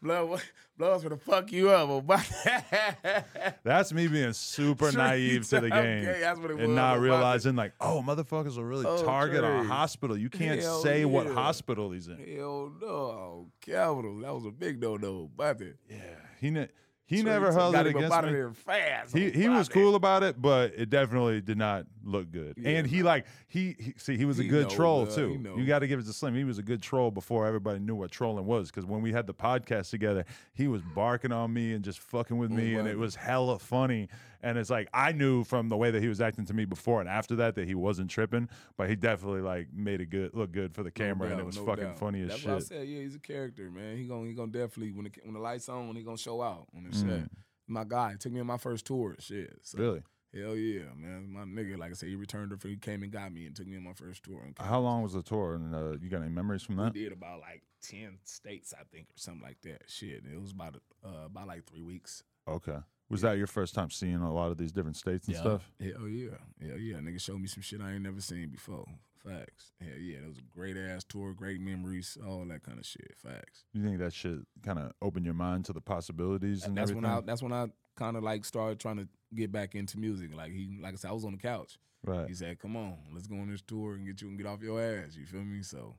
blood, 0.00 0.42
blood's 0.76 1.02
gonna 1.02 1.16
fuck 1.16 1.50
you 1.50 1.70
up. 1.70 2.06
That's 3.64 3.92
me 3.92 4.06
being 4.06 4.32
super 4.32 4.92
naive 4.92 5.48
to 5.48 5.60
the 5.60 5.70
game 5.70 6.08
okay, 6.08 6.20
it 6.24 6.38
was 6.38 6.60
and 6.60 6.74
not 6.74 6.94
about 6.94 7.02
realizing 7.02 7.56
like, 7.56 7.72
oh, 7.80 8.02
motherfuckers 8.06 8.56
will 8.56 8.64
really 8.64 8.86
Oh, 8.86 9.04
target 9.04 9.42
a 9.44 9.64
hospital. 9.64 10.16
You 10.16 10.30
can't 10.30 10.60
Hell 10.60 10.82
say 10.82 11.04
what 11.04 11.26
hospital 11.26 11.90
he's 11.90 12.06
in. 12.08 12.18
Hell 12.36 12.72
no, 12.80 13.46
Capital. 13.60 14.18
That 14.20 14.34
was 14.34 14.44
a 14.44 14.50
big 14.52 14.80
no 14.80 14.96
no. 14.96 15.28
Bonte. 15.36 15.74
Yeah, 15.90 15.96
he 16.40 16.50
ne- 16.50 16.68
he 17.08 17.22
never 17.22 17.52
held 17.52 17.74
it 17.74 17.86
against 17.86 18.12
out 18.14 18.24
of 18.26 18.32
me. 18.32 18.54
fast. 18.54 19.16
He 19.16 19.30
he 19.30 19.48
was 19.48 19.68
cool 19.68 19.94
about 19.94 20.22
it, 20.22 20.40
but 20.40 20.74
it 20.76 20.90
definitely 20.90 21.40
did 21.40 21.56
not 21.56 21.86
look 22.08 22.30
good. 22.30 22.54
Yeah, 22.56 22.70
and 22.78 22.86
he 22.86 23.02
like 23.02 23.26
he, 23.48 23.76
he 23.78 23.94
see 23.96 24.16
he 24.16 24.24
was 24.24 24.38
a 24.38 24.42
He 24.42 24.48
good 24.48 24.68
know, 24.68 24.74
troll 24.74 25.06
bruh, 25.06 25.14
too. 25.14 25.54
You 25.56 25.66
got 25.66 25.80
to 25.80 25.86
give 25.86 26.00
it 26.00 26.06
to 26.06 26.12
Slim. 26.12 26.34
He 26.34 26.44
was 26.44 26.58
a 26.58 26.62
good 26.62 26.82
troll 26.82 27.10
before 27.10 27.46
everybody 27.46 27.78
knew 27.80 27.94
what 27.94 28.10
trolling 28.10 28.46
was. 28.46 28.70
Because 28.70 28.84
when 28.86 29.02
we 29.02 29.12
had 29.12 29.26
the 29.26 29.34
podcast 29.34 29.90
together, 29.90 30.24
he 30.54 30.68
was 30.68 30.82
barking 30.94 31.32
on 31.32 31.52
me 31.52 31.72
and 31.74 31.84
just 31.84 31.98
fucking 32.00 32.36
with 32.38 32.50
me, 32.50 32.74
and 32.74 32.88
it 32.88 32.98
was 32.98 33.14
hella 33.14 33.58
funny. 33.58 34.08
And 34.40 34.56
it's 34.56 34.70
like 34.70 34.88
I 34.94 35.10
knew 35.12 35.42
from 35.42 35.68
the 35.68 35.76
way 35.76 35.90
that 35.90 36.00
he 36.00 36.08
was 36.08 36.20
acting 36.20 36.44
to 36.46 36.54
me 36.54 36.64
before 36.64 37.00
and 37.00 37.08
after 37.08 37.34
that 37.36 37.56
that 37.56 37.66
he 37.66 37.74
wasn't 37.74 38.08
tripping, 38.08 38.48
but 38.76 38.88
he 38.88 38.94
definitely 38.94 39.40
like 39.40 39.66
made 39.74 40.00
it 40.00 40.10
good 40.10 40.32
look 40.32 40.52
good 40.52 40.72
for 40.74 40.82
the 40.84 40.90
No 40.90 41.04
camera, 41.04 41.28
and 41.30 41.40
it 41.40 41.44
was 41.46 41.56
no 41.56 41.64
fucking 41.66 41.84
doubt. 41.84 41.98
funny 41.98 42.22
as 42.22 42.28
That's 42.28 42.40
shit. 42.40 42.48
what 42.50 42.56
I 42.56 42.60
said. 42.60 42.88
Yeah, 42.88 43.00
he's 43.00 43.16
a 43.16 43.20
character, 43.20 43.68
man. 43.70 43.96
He 43.96 44.04
gonna 44.04 44.26
he 44.28 44.34
gonna 44.34 44.52
definitely 44.52 44.92
when 44.92 45.04
the 45.04 45.10
when 45.24 45.34
the 45.34 45.40
lights 45.40 45.68
on, 45.68 45.94
he 45.96 46.02
gonna 46.02 46.16
show 46.16 46.40
out 46.40 46.68
on 46.76 46.84
the 46.84 46.90
Mm. 46.90 47.08
set. 47.22 47.30
My 47.66 47.84
guy 47.84 48.14
took 48.18 48.32
me 48.32 48.38
on 48.40 48.46
my 48.46 48.56
first 48.58 48.86
tour. 48.86 49.16
Shit. 49.18 49.52
So, 49.62 49.76
Really? 49.78 50.02
Hell 50.34 50.56
yeah, 50.56 50.82
man. 50.96 51.30
My 51.32 51.44
nigga, 51.44 51.78
like 51.78 51.90
I 51.90 51.94
said, 51.94 52.08
he 52.10 52.14
returned 52.14 52.58
for 52.60 52.68
he 52.68 52.76
came 52.76 53.02
and 53.02 53.10
got 53.10 53.32
me 53.32 53.46
and 53.46 53.56
took 53.56 53.66
me 53.66 53.76
on 53.78 53.84
my 53.84 53.94
first 53.94 54.22
tour. 54.24 54.42
How 54.58 54.78
long 54.80 55.02
was 55.02 55.14
the 55.14 55.22
tour? 55.22 55.54
And 55.54 55.74
uh, 55.74 55.96
you 56.02 56.10
got 56.10 56.20
any 56.20 56.30
memories 56.30 56.62
from 56.62 56.76
that? 56.76 56.92
We 56.94 57.04
that? 57.04 57.08
did 57.10 57.12
about 57.12 57.40
like 57.40 57.62
ten 57.82 58.18
states, 58.24 58.74
I 58.78 58.82
think, 58.92 59.06
or 59.06 59.16
something 59.18 59.42
like 59.42 59.60
that. 59.62 59.84
Shit, 59.88 60.24
it 60.30 60.40
was 60.40 60.50
about 60.52 60.76
uh, 61.04 61.26
about 61.26 61.46
like 61.48 61.64
three 61.64 61.82
weeks. 61.82 62.22
Okay. 62.46 62.76
Was 63.10 63.22
that 63.22 63.38
your 63.38 63.46
first 63.46 63.74
time 63.74 63.90
seeing 63.90 64.16
a 64.16 64.32
lot 64.32 64.50
of 64.50 64.58
these 64.58 64.70
different 64.70 64.96
states 64.96 65.26
and 65.28 65.34
Yeah. 65.34 65.40
stuff? 65.40 65.70
Hell 65.80 66.06
yeah, 66.08 66.30
hell 66.60 66.78
yeah. 66.78 66.96
Nigga 66.98 67.20
showed 67.20 67.40
me 67.40 67.46
some 67.46 67.62
shit 67.62 67.80
I 67.80 67.92
ain't 67.92 68.02
never 68.02 68.20
seen 68.20 68.50
before. 68.50 68.84
Facts. 69.24 69.72
Hell 69.80 69.98
yeah, 69.98 70.18
it 70.18 70.28
was 70.28 70.38
a 70.38 70.42
great 70.54 70.76
ass 70.76 71.04
tour, 71.04 71.32
great 71.32 71.58
memories, 71.60 72.18
all 72.26 72.44
that 72.44 72.62
kind 72.62 72.78
of 72.78 72.84
shit. 72.84 73.14
Facts. 73.16 73.64
You 73.72 73.82
think 73.82 73.98
that 73.98 74.12
shit 74.12 74.40
kind 74.62 74.78
of 74.78 74.92
opened 75.00 75.24
your 75.24 75.34
mind 75.34 75.64
to 75.66 75.72
the 75.72 75.80
possibilities 75.80 76.64
and 76.64 76.76
that's 76.76 76.90
everything? 76.90 77.10
when 77.10 77.18
I 77.18 77.20
that's 77.22 77.42
when 77.42 77.52
I 77.52 77.68
kind 77.98 78.16
of 78.16 78.22
like 78.22 78.44
started 78.44 78.78
trying 78.78 78.96
to 78.96 79.08
get 79.34 79.50
back 79.52 79.74
into 79.74 79.98
music. 79.98 80.30
Like 80.34 80.52
he, 80.52 80.78
like 80.80 80.94
I 80.94 80.96
said, 80.96 81.10
I 81.10 81.14
was 81.14 81.24
on 81.24 81.32
the 81.32 81.38
couch. 81.38 81.78
right. 82.04 82.28
He 82.28 82.34
said, 82.34 82.58
"Come 82.58 82.76
on, 82.76 82.96
let's 83.12 83.26
go 83.26 83.36
on 83.36 83.50
this 83.50 83.62
tour 83.62 83.94
and 83.94 84.06
get 84.06 84.22
you 84.22 84.28
and 84.28 84.38
get 84.38 84.46
off 84.46 84.62
your 84.62 84.80
ass." 84.80 85.16
You 85.16 85.26
feel 85.26 85.42
me? 85.42 85.62
So, 85.62 85.96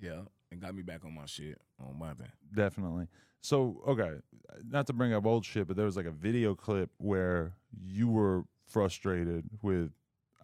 yeah, 0.00 0.20
and 0.50 0.60
got 0.60 0.74
me 0.74 0.82
back 0.82 1.04
on 1.04 1.14
my 1.14 1.26
shit 1.26 1.60
on 1.84 1.98
my 1.98 2.14
thing. 2.14 2.32
Definitely. 2.54 3.08
So, 3.40 3.82
okay, 3.88 4.12
not 4.68 4.86
to 4.86 4.92
bring 4.92 5.12
up 5.12 5.26
old 5.26 5.44
shit, 5.44 5.66
but 5.66 5.76
there 5.76 5.86
was 5.86 5.96
like 5.96 6.06
a 6.06 6.12
video 6.12 6.54
clip 6.54 6.90
where 6.98 7.54
you 7.76 8.08
were 8.08 8.44
frustrated 8.68 9.44
with. 9.62 9.90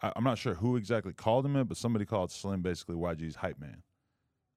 I, 0.03 0.13
I'm 0.17 0.25
not 0.25 0.39
sure 0.39 0.55
who 0.55 0.77
exactly 0.77 1.13
called 1.13 1.47
him 1.47 1.57
it, 1.57 1.65
but 1.65 1.77
somebody 1.77 2.05
called 2.05 2.33
Slim 2.33 2.61
basically 2.61 2.97
YG's 2.97 3.37
hype 3.37 3.61
man, 3.61 3.83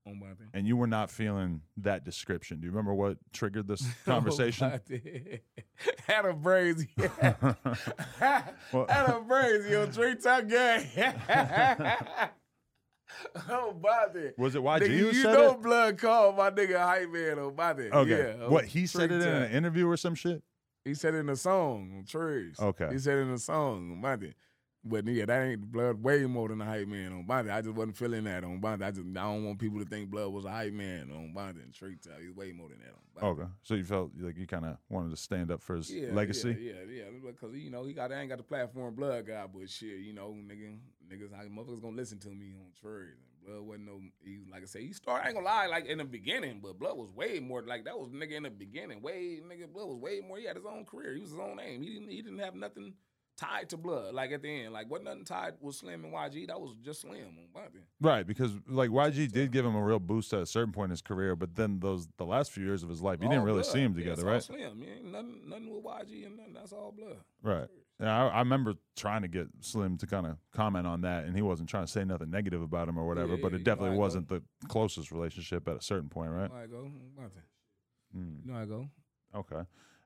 On 0.07 0.19
and 0.55 0.67
you 0.67 0.77
were 0.77 0.87
not 0.87 1.11
feeling 1.11 1.61
that 1.77 2.03
description. 2.03 2.59
Do 2.59 2.65
you 2.65 2.71
remember 2.71 2.91
what 2.91 3.17
triggered 3.33 3.67
this 3.67 3.83
oh, 4.07 4.11
conversation? 4.11 4.67
Adam 6.07 6.41
Brazy. 6.41 6.87
Well- 8.73 8.85
a 8.85 9.21
Brazy 9.27 9.79
on 9.79 9.91
Tree 9.91 10.15
Top 10.15 10.47
Gang. 10.47 10.87
oh, 13.49 13.73
Bobby. 13.73 14.31
was 14.39 14.55
it 14.55 14.63
YG 14.63 14.79
Nigga, 14.79 14.97
you 14.97 15.13
said 15.13 15.33
know 15.33 15.51
it? 15.51 15.61
Blood 15.61 15.97
called 15.99 16.35
my 16.35 16.49
nigga 16.49 16.79
hype 16.79 17.11
man 17.11 17.37
on 17.37 17.53
Bobby. 17.53 17.91
Okay. 17.91 18.35
Yeah, 18.39 18.47
what 18.47 18.65
he 18.65 18.87
said 18.87 19.11
it 19.11 19.21
in 19.21 19.27
Top. 19.27 19.43
an 19.43 19.51
interview 19.51 19.87
or 19.87 19.97
some 19.97 20.15
shit? 20.15 20.41
He 20.83 20.95
said 20.95 21.13
it 21.13 21.19
in 21.19 21.29
a 21.29 21.35
song 21.35 21.93
on 21.95 22.05
Trees. 22.05 22.55
Okay. 22.59 22.89
He 22.91 22.97
said 22.97 23.19
it 23.19 23.21
in 23.21 23.31
a 23.31 23.37
song 23.37 23.91
on 23.91 24.01
Bonte. 24.01 24.33
But 24.83 25.05
yeah, 25.05 25.25
that 25.25 25.43
ain't 25.43 25.71
blood 25.71 26.01
way 26.01 26.25
more 26.25 26.49
than 26.49 26.59
a 26.59 26.65
hype 26.65 26.87
man 26.87 27.13
on 27.13 27.23
Bonte. 27.23 27.51
I 27.51 27.61
just 27.61 27.75
wasn't 27.75 27.95
feeling 27.95 28.23
that 28.23 28.43
on 28.43 28.59
Bonte. 28.59 28.81
I 28.81 28.89
just 28.89 29.05
I 29.05 29.21
don't 29.21 29.45
want 29.45 29.59
people 29.59 29.77
to 29.79 29.85
think 29.85 30.09
blood 30.09 30.29
was 30.29 30.45
a 30.45 30.49
hype 30.49 30.73
man 30.73 31.11
on 31.11 31.33
Bonte 31.33 31.61
and 31.61 31.73
Street 31.73 32.01
Top. 32.01 32.13
He's 32.19 32.31
way 32.35 32.51
more 32.51 32.67
than 32.69 32.79
that 32.79 33.23
on. 33.23 33.31
Okay. 33.31 33.49
So 33.61 33.75
you 33.75 33.83
felt 33.83 34.11
like 34.19 34.37
you 34.37 34.47
kind 34.47 34.65
of 34.65 34.77
wanted 34.89 35.11
to 35.11 35.17
stand 35.17 35.51
up 35.51 35.61
for 35.61 35.75
his 35.75 35.91
Yeah, 35.91 36.13
legacy? 36.13 36.57
Yeah, 36.59 36.73
yeah, 36.89 37.03
yeah. 37.03 37.31
Because 37.31 37.55
you 37.55 37.69
know 37.69 37.83
he 37.83 37.93
got 37.93 38.11
I 38.11 38.21
ain't 38.21 38.29
got 38.29 38.39
the 38.39 38.43
platform 38.43 38.95
blood 38.95 39.27
guy, 39.27 39.45
but 39.53 39.69
shit, 39.69 39.99
you 39.99 40.13
know, 40.13 40.35
nigga, 40.35 40.77
niggas, 41.07 41.31
I, 41.31 41.45
motherfuckers 41.45 41.81
gonna 41.81 41.95
listen 41.95 42.17
to 42.19 42.29
me 42.29 42.53
on 42.53 42.71
Trees. 42.81 43.17
Blood 43.45 43.61
wasn't 43.61 43.85
no, 43.85 43.99
he, 44.23 44.39
like 44.51 44.63
I 44.63 44.65
said, 44.65 44.81
he 44.81 44.93
started. 44.93 45.25
I 45.25 45.27
ain't 45.27 45.35
gonna 45.35 45.45
lie, 45.45 45.67
like 45.67 45.85
in 45.85 45.99
the 45.99 46.05
beginning, 46.05 46.59
but 46.61 46.79
blood 46.79 46.97
was 46.97 47.11
way 47.11 47.39
more. 47.39 47.61
Like 47.61 47.85
that 47.85 47.99
was 47.99 48.09
nigga 48.09 48.33
in 48.33 48.43
the 48.43 48.49
beginning. 48.49 49.01
Way 49.03 49.41
nigga, 49.47 49.71
blood 49.71 49.89
was 49.89 49.97
way 49.97 50.21
more. 50.27 50.37
He 50.37 50.45
had 50.45 50.55
his 50.55 50.65
own 50.65 50.85
career. 50.85 51.13
He 51.13 51.21
was 51.21 51.31
his 51.31 51.39
own 51.39 51.57
name. 51.57 51.83
He 51.83 51.93
didn't. 51.93 52.09
He 52.09 52.21
didn't 52.23 52.39
have 52.39 52.55
nothing 52.55 52.93
tied 53.41 53.69
to 53.69 53.77
blood. 53.77 54.13
Like 54.13 54.31
at 54.31 54.41
the 54.41 54.49
end, 54.49 54.73
like 54.73 54.89
wasn't 54.89 55.05
nothing 55.09 55.25
tied 55.25 55.53
with 55.59 55.75
Slim 55.75 56.03
and 56.05 56.13
YG. 56.13 56.47
That 56.47 56.59
was 56.61 56.75
just 56.83 57.01
Slim. 57.01 57.37
Right, 57.99 58.25
because 58.25 58.51
like 58.67 58.89
YG 58.89 59.31
did 59.31 59.51
give 59.51 59.65
him 59.65 59.75
a 59.75 59.83
real 59.83 59.99
boost 59.99 60.31
at 60.33 60.41
a 60.41 60.45
certain 60.45 60.71
point 60.71 60.85
in 60.85 60.91
his 60.91 61.01
career, 61.01 61.35
but 61.35 61.55
then 61.55 61.79
those 61.79 62.07
the 62.17 62.25
last 62.25 62.51
few 62.51 62.63
years 62.65 62.83
of 62.83 62.89
his 62.89 63.01
life, 63.01 63.19
you 63.21 63.29
didn't 63.29 63.43
really 63.43 63.61
blood. 63.61 63.71
see 63.73 63.79
him 63.81 63.93
Yeah, 63.97 64.03
together, 64.05 64.27
all 64.27 64.33
right? 64.33 64.43
Slim, 64.43 64.59
yeah, 64.59 65.09
nothing, 65.11 65.41
nothing 65.47 65.73
with 65.73 65.83
YG 65.83 66.25
and 66.25 66.37
nothing. 66.37 66.53
That's 66.53 66.71
all 66.73 66.91
blood. 66.95 67.17
Right. 67.41 67.67
And 67.99 68.09
I, 68.09 68.27
I 68.29 68.39
remember 68.39 68.73
trying 68.95 69.21
to 69.21 69.27
get 69.27 69.47
Slim 69.59 69.97
to 69.97 70.07
kind 70.07 70.25
of 70.25 70.37
comment 70.55 70.87
on 70.87 71.01
that, 71.01 71.25
and 71.25 71.35
he 71.35 71.41
wasn't 71.43 71.69
trying 71.69 71.85
to 71.85 71.91
say 71.91 72.03
nothing 72.03 72.31
negative 72.31 72.61
about 72.61 72.87
him 72.89 72.97
or 72.97 73.07
whatever. 73.07 73.33
Yeah, 73.35 73.39
but 73.41 73.51
yeah, 73.51 73.55
it 73.57 73.59
you 73.59 73.65
know 73.65 73.71
definitely 73.75 73.89
it 73.91 73.97
go. 73.97 74.01
wasn't 74.01 74.27
the 74.29 74.41
closest 74.67 75.11
relationship 75.11 75.67
at 75.67 75.75
a 75.77 75.81
certain 75.81 76.09
point, 76.09 76.31
right? 76.31 76.49
You 76.49 76.55
know 76.57 76.63
I 76.63 76.67
go, 76.67 76.91
Mm, 78.17 78.45
You 78.45 78.51
know 78.51 78.59
I 78.59 78.65
go. 78.65 78.87
okay. 79.35 79.61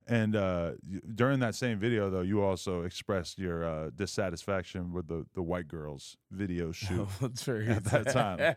And 0.08 0.36
uh, 0.36 0.74
during 1.16 1.40
that 1.40 1.56
same 1.56 1.80
video, 1.80 2.12
though, 2.12 2.22
you 2.22 2.44
also 2.44 2.84
expressed 2.84 3.40
your 3.40 3.66
uh, 3.66 3.90
dissatisfaction 3.96 4.94
with 4.94 5.08
the, 5.08 5.26
the 5.34 5.42
white 5.42 5.68
girls 5.68 6.18
video 6.32 6.72
shoot 6.74 7.08
True. 7.42 7.68
at 7.68 7.84
that 7.86 8.12
time. 8.12 8.56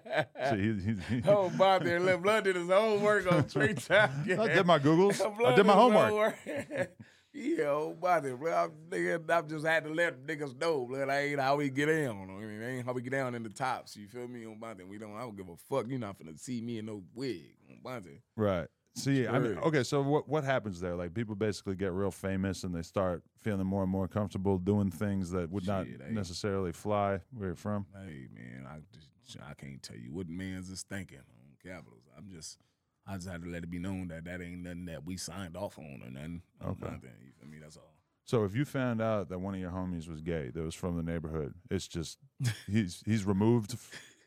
so 0.50 0.56
he, 0.56 0.74
he, 0.74 1.16
he, 1.16 1.22
oh, 1.28 1.50
Bob 1.56 1.84
there, 1.84 2.18
Blood 2.18 2.44
did 2.44 2.56
his 2.56 2.66
work 2.66 3.30
on 3.32 3.48
Tree 3.48 3.74
Top. 3.74 4.10
I 4.26 4.48
did 4.48 4.66
my 4.66 4.78
Googles. 4.78 5.20
I 5.44 5.54
did 5.54 5.64
my 5.64 5.72
homework. 5.72 6.36
yeah, 7.32 7.68
old 7.68 8.00
body, 8.00 8.32
bro. 8.32 8.54
I'm, 8.54 8.70
nigga, 8.90 9.30
I 9.30 9.42
just 9.42 9.66
had 9.66 9.84
to 9.84 9.90
let 9.90 10.26
niggas 10.26 10.58
know, 10.60 10.84
blood. 10.84 11.08
I 11.08 11.20
ain't 11.20 11.40
how 11.40 11.56
we 11.56 11.70
get 11.70 11.86
down. 11.86 12.28
I 12.30 12.44
mean, 12.44 12.62
ain't 12.62 12.86
how 12.86 12.92
we 12.92 13.00
get 13.00 13.12
down 13.12 13.34
in 13.34 13.42
the 13.42 13.48
tops. 13.48 13.96
You 13.96 14.06
feel 14.06 14.28
me? 14.28 14.44
On 14.44 14.58
Bonte, 14.58 14.86
we 14.86 14.98
don't. 14.98 15.16
I 15.16 15.20
don't 15.20 15.36
give 15.36 15.48
a 15.48 15.56
fuck. 15.56 15.86
You're 15.88 15.98
not 15.98 16.18
finna 16.18 16.38
see 16.38 16.60
me 16.60 16.78
in 16.78 16.86
no 16.86 17.02
wig 17.14 17.54
on 17.70 17.80
Bonte. 17.82 18.20
Right. 18.36 18.68
See, 18.98 19.26
I 19.26 19.38
mean, 19.38 19.58
okay. 19.58 19.82
So 19.84 20.02
what 20.02 20.28
what 20.28 20.44
happens 20.44 20.80
there? 20.80 20.94
Like 20.96 21.14
people 21.14 21.34
basically 21.34 21.76
get 21.76 21.92
real 21.92 22.10
famous 22.10 22.64
and 22.64 22.74
they 22.74 22.82
start 22.82 23.22
feeling 23.40 23.66
more 23.66 23.82
and 23.82 23.90
more 23.90 24.08
comfortable 24.08 24.58
doing 24.58 24.90
things 24.90 25.30
that 25.30 25.50
would 25.50 25.66
not 25.66 25.86
Shit, 25.86 26.00
eh? 26.00 26.10
necessarily 26.10 26.72
fly 26.72 27.20
where 27.32 27.48
you're 27.48 27.54
from. 27.54 27.86
Hey 27.94 28.26
man, 28.34 28.66
I 28.68 28.78
just 28.92 29.38
I 29.48 29.54
can't 29.54 29.82
tell 29.82 29.96
you 29.96 30.12
what 30.12 30.28
man's 30.28 30.68
is 30.68 30.82
thinking 30.82 31.18
on 31.18 31.56
Capitals. 31.62 32.02
I'm 32.16 32.28
just 32.28 32.58
I 33.06 33.14
just 33.14 33.28
had 33.28 33.42
to 33.44 33.48
let 33.48 33.62
it 33.62 33.70
be 33.70 33.78
known 33.78 34.08
that 34.08 34.24
that 34.24 34.42
ain't 34.42 34.62
nothing 34.62 34.86
that 34.86 35.04
we 35.04 35.16
signed 35.16 35.56
off 35.56 35.78
on 35.78 36.02
or 36.04 36.10
nothing. 36.10 36.42
Okay. 36.62 36.86
Bonte, 36.86 37.04
You 37.24 37.32
feel 37.38 37.48
me? 37.48 37.58
That's 37.62 37.76
all. 37.76 37.94
So 38.24 38.44
if 38.44 38.54
you 38.54 38.64
found 38.64 39.00
out 39.00 39.28
that 39.30 39.38
one 39.38 39.54
of 39.54 39.60
your 39.60 39.70
homies 39.70 40.08
was 40.08 40.20
gay, 40.20 40.50
that 40.52 40.62
was 40.62 40.74
from 40.74 40.96
the 40.96 41.02
neighborhood, 41.02 41.54
it's 41.70 41.86
just 41.88 42.18
he's 42.66 43.02
he's 43.06 43.24
removed, 43.24 43.76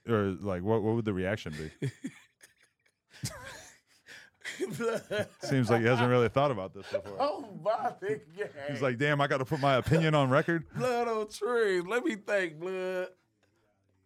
or 0.09 0.35
like 0.39 0.63
what 0.63 0.81
what 0.81 0.95
would 0.95 1.05
the 1.05 1.13
reaction 1.13 1.53
be? 1.79 1.91
Seems 5.41 5.69
like 5.69 5.81
he 5.81 5.87
hasn't 5.87 6.09
really 6.09 6.29
thought 6.29 6.51
about 6.51 6.73
this 6.73 6.85
before. 6.91 7.17
oh 7.19 7.47
my 7.63 7.93
big 8.01 8.21
He's 8.69 8.81
like, 8.81 8.97
damn, 8.97 9.21
I 9.21 9.27
got 9.27 9.37
to 9.37 9.45
put 9.45 9.59
my 9.59 9.75
opinion 9.75 10.15
on 10.15 10.29
record. 10.29 10.65
blood 10.75 11.07
on 11.07 11.27
trees. 11.29 11.83
Let 11.87 12.03
me 12.03 12.15
think, 12.15 12.59
blood. 12.59 13.09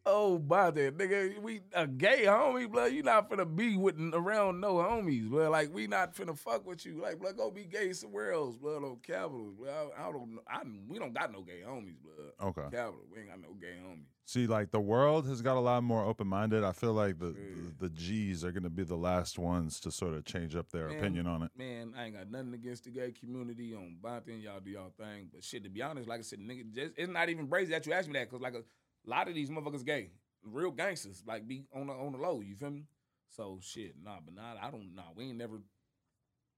Oh, 0.07 0.37
by 0.37 0.69
that 0.69 0.97
nigga, 0.99 1.39
we 1.41 1.61
a 1.73 1.87
gay 1.87 2.25
homie, 2.25 2.69
blood. 2.71 2.91
You 2.91 3.01
not 3.01 3.27
finna 3.27 3.53
be 3.55 3.75
with 3.75 3.95
around 4.13 4.59
no 4.61 4.75
homies, 4.75 5.27
blood. 5.29 5.49
Like 5.49 5.73
we 5.73 5.87
not 5.87 6.15
finna 6.15 6.37
fuck 6.37 6.65
with 6.67 6.85
you. 6.85 7.01
Like, 7.01 7.19
blood, 7.19 7.37
go 7.37 7.49
be 7.49 7.63
gay 7.65 7.91
somewhere 7.91 8.31
else, 8.33 8.55
blood. 8.55 8.83
On 8.83 8.97
Capitol, 9.01 9.53
blood. 9.57 9.89
I, 9.97 10.07
I 10.07 10.11
don't 10.11 10.35
know. 10.35 10.41
I, 10.47 10.61
we 10.87 10.99
don't 10.99 11.13
got 11.13 11.31
no 11.33 11.41
gay 11.41 11.61
homies, 11.67 11.95
blood. 12.03 12.49
Okay. 12.49 12.75
Capitol, 12.75 13.01
we 13.11 13.19
ain't 13.21 13.29
got 13.29 13.41
no 13.41 13.53
gay 13.59 13.73
homies. 13.83 14.05
See, 14.27 14.45
like 14.45 14.69
the 14.71 14.79
world 14.79 15.27
has 15.27 15.41
got 15.41 15.57
a 15.57 15.59
lot 15.59 15.83
more 15.83 16.03
open 16.03 16.27
minded. 16.27 16.63
I 16.63 16.71
feel 16.71 16.93
like 16.93 17.17
the, 17.17 17.27
Yeah. 17.27 17.55
the 17.79 17.87
the 17.87 17.89
G's 17.89 18.43
are 18.43 18.51
going 18.51 18.63
to 18.63 18.69
be 18.69 18.83
the 18.83 18.95
last 18.95 19.39
ones 19.39 19.79
to 19.81 19.91
sort 19.91 20.13
of 20.13 20.23
change 20.25 20.55
up 20.55 20.69
their 20.71 20.87
Man, 20.89 20.97
opinion 20.99 21.27
on 21.27 21.41
it. 21.43 21.51
Man, 21.57 21.93
I 21.97 22.05
ain't 22.05 22.15
got 22.15 22.29
nothing 22.29 22.53
against 22.53 22.83
the 22.85 22.91
gay 22.91 23.11
community 23.11 23.73
on 23.73 23.97
Bonton. 24.01 24.39
Y'all 24.39 24.59
do 24.59 24.69
y'all 24.71 24.91
thing. 24.97 25.29
But 25.33 25.43
shit, 25.43 25.63
to 25.63 25.69
be 25.69 25.81
honest, 25.81 26.07
like 26.07 26.19
I 26.19 26.23
said, 26.23 26.39
nigga, 26.39 26.71
just, 26.73 26.93
it's 26.95 27.11
not 27.11 27.29
even 27.29 27.47
crazy 27.47 27.71
that 27.71 27.85
you 27.87 27.93
asked 27.93 28.07
me 28.07 28.13
that 28.13 28.29
because 28.29 28.41
like 28.41 28.53
a 28.55 28.63
lot 29.09 29.27
of 29.27 29.35
these 29.35 29.49
motherfuckers 29.49 29.85
gay, 29.85 30.09
real 30.43 30.71
gangsters, 30.71 31.23
like 31.27 31.47
be 31.47 31.65
on 31.73 31.87
the 31.87 31.93
on 31.93 32.11
the 32.13 32.17
low. 32.17 32.41
You 32.41 32.55
feel 32.55 32.71
me? 32.71 32.85
So 33.29 33.59
shit, 33.61 33.95
nah, 34.03 34.17
but 34.23 34.33
nah, 34.35 34.53
I 34.61 34.71
don't. 34.71 34.95
Nah, 34.95 35.03
we 35.15 35.25
ain't 35.25 35.37
never, 35.37 35.61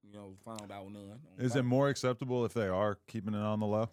you 0.04 0.14
know, 0.14 0.36
found 0.46 0.72
out 0.72 0.92
none. 0.92 1.20
Is 1.38 1.56
it 1.56 1.64
more 1.64 1.90
acceptable 1.90 2.46
if 2.46 2.54
they 2.54 2.68
are 2.68 2.98
keeping 3.08 3.34
it 3.34 3.40
on 3.42 3.60
the 3.60 3.66
low, 3.66 3.90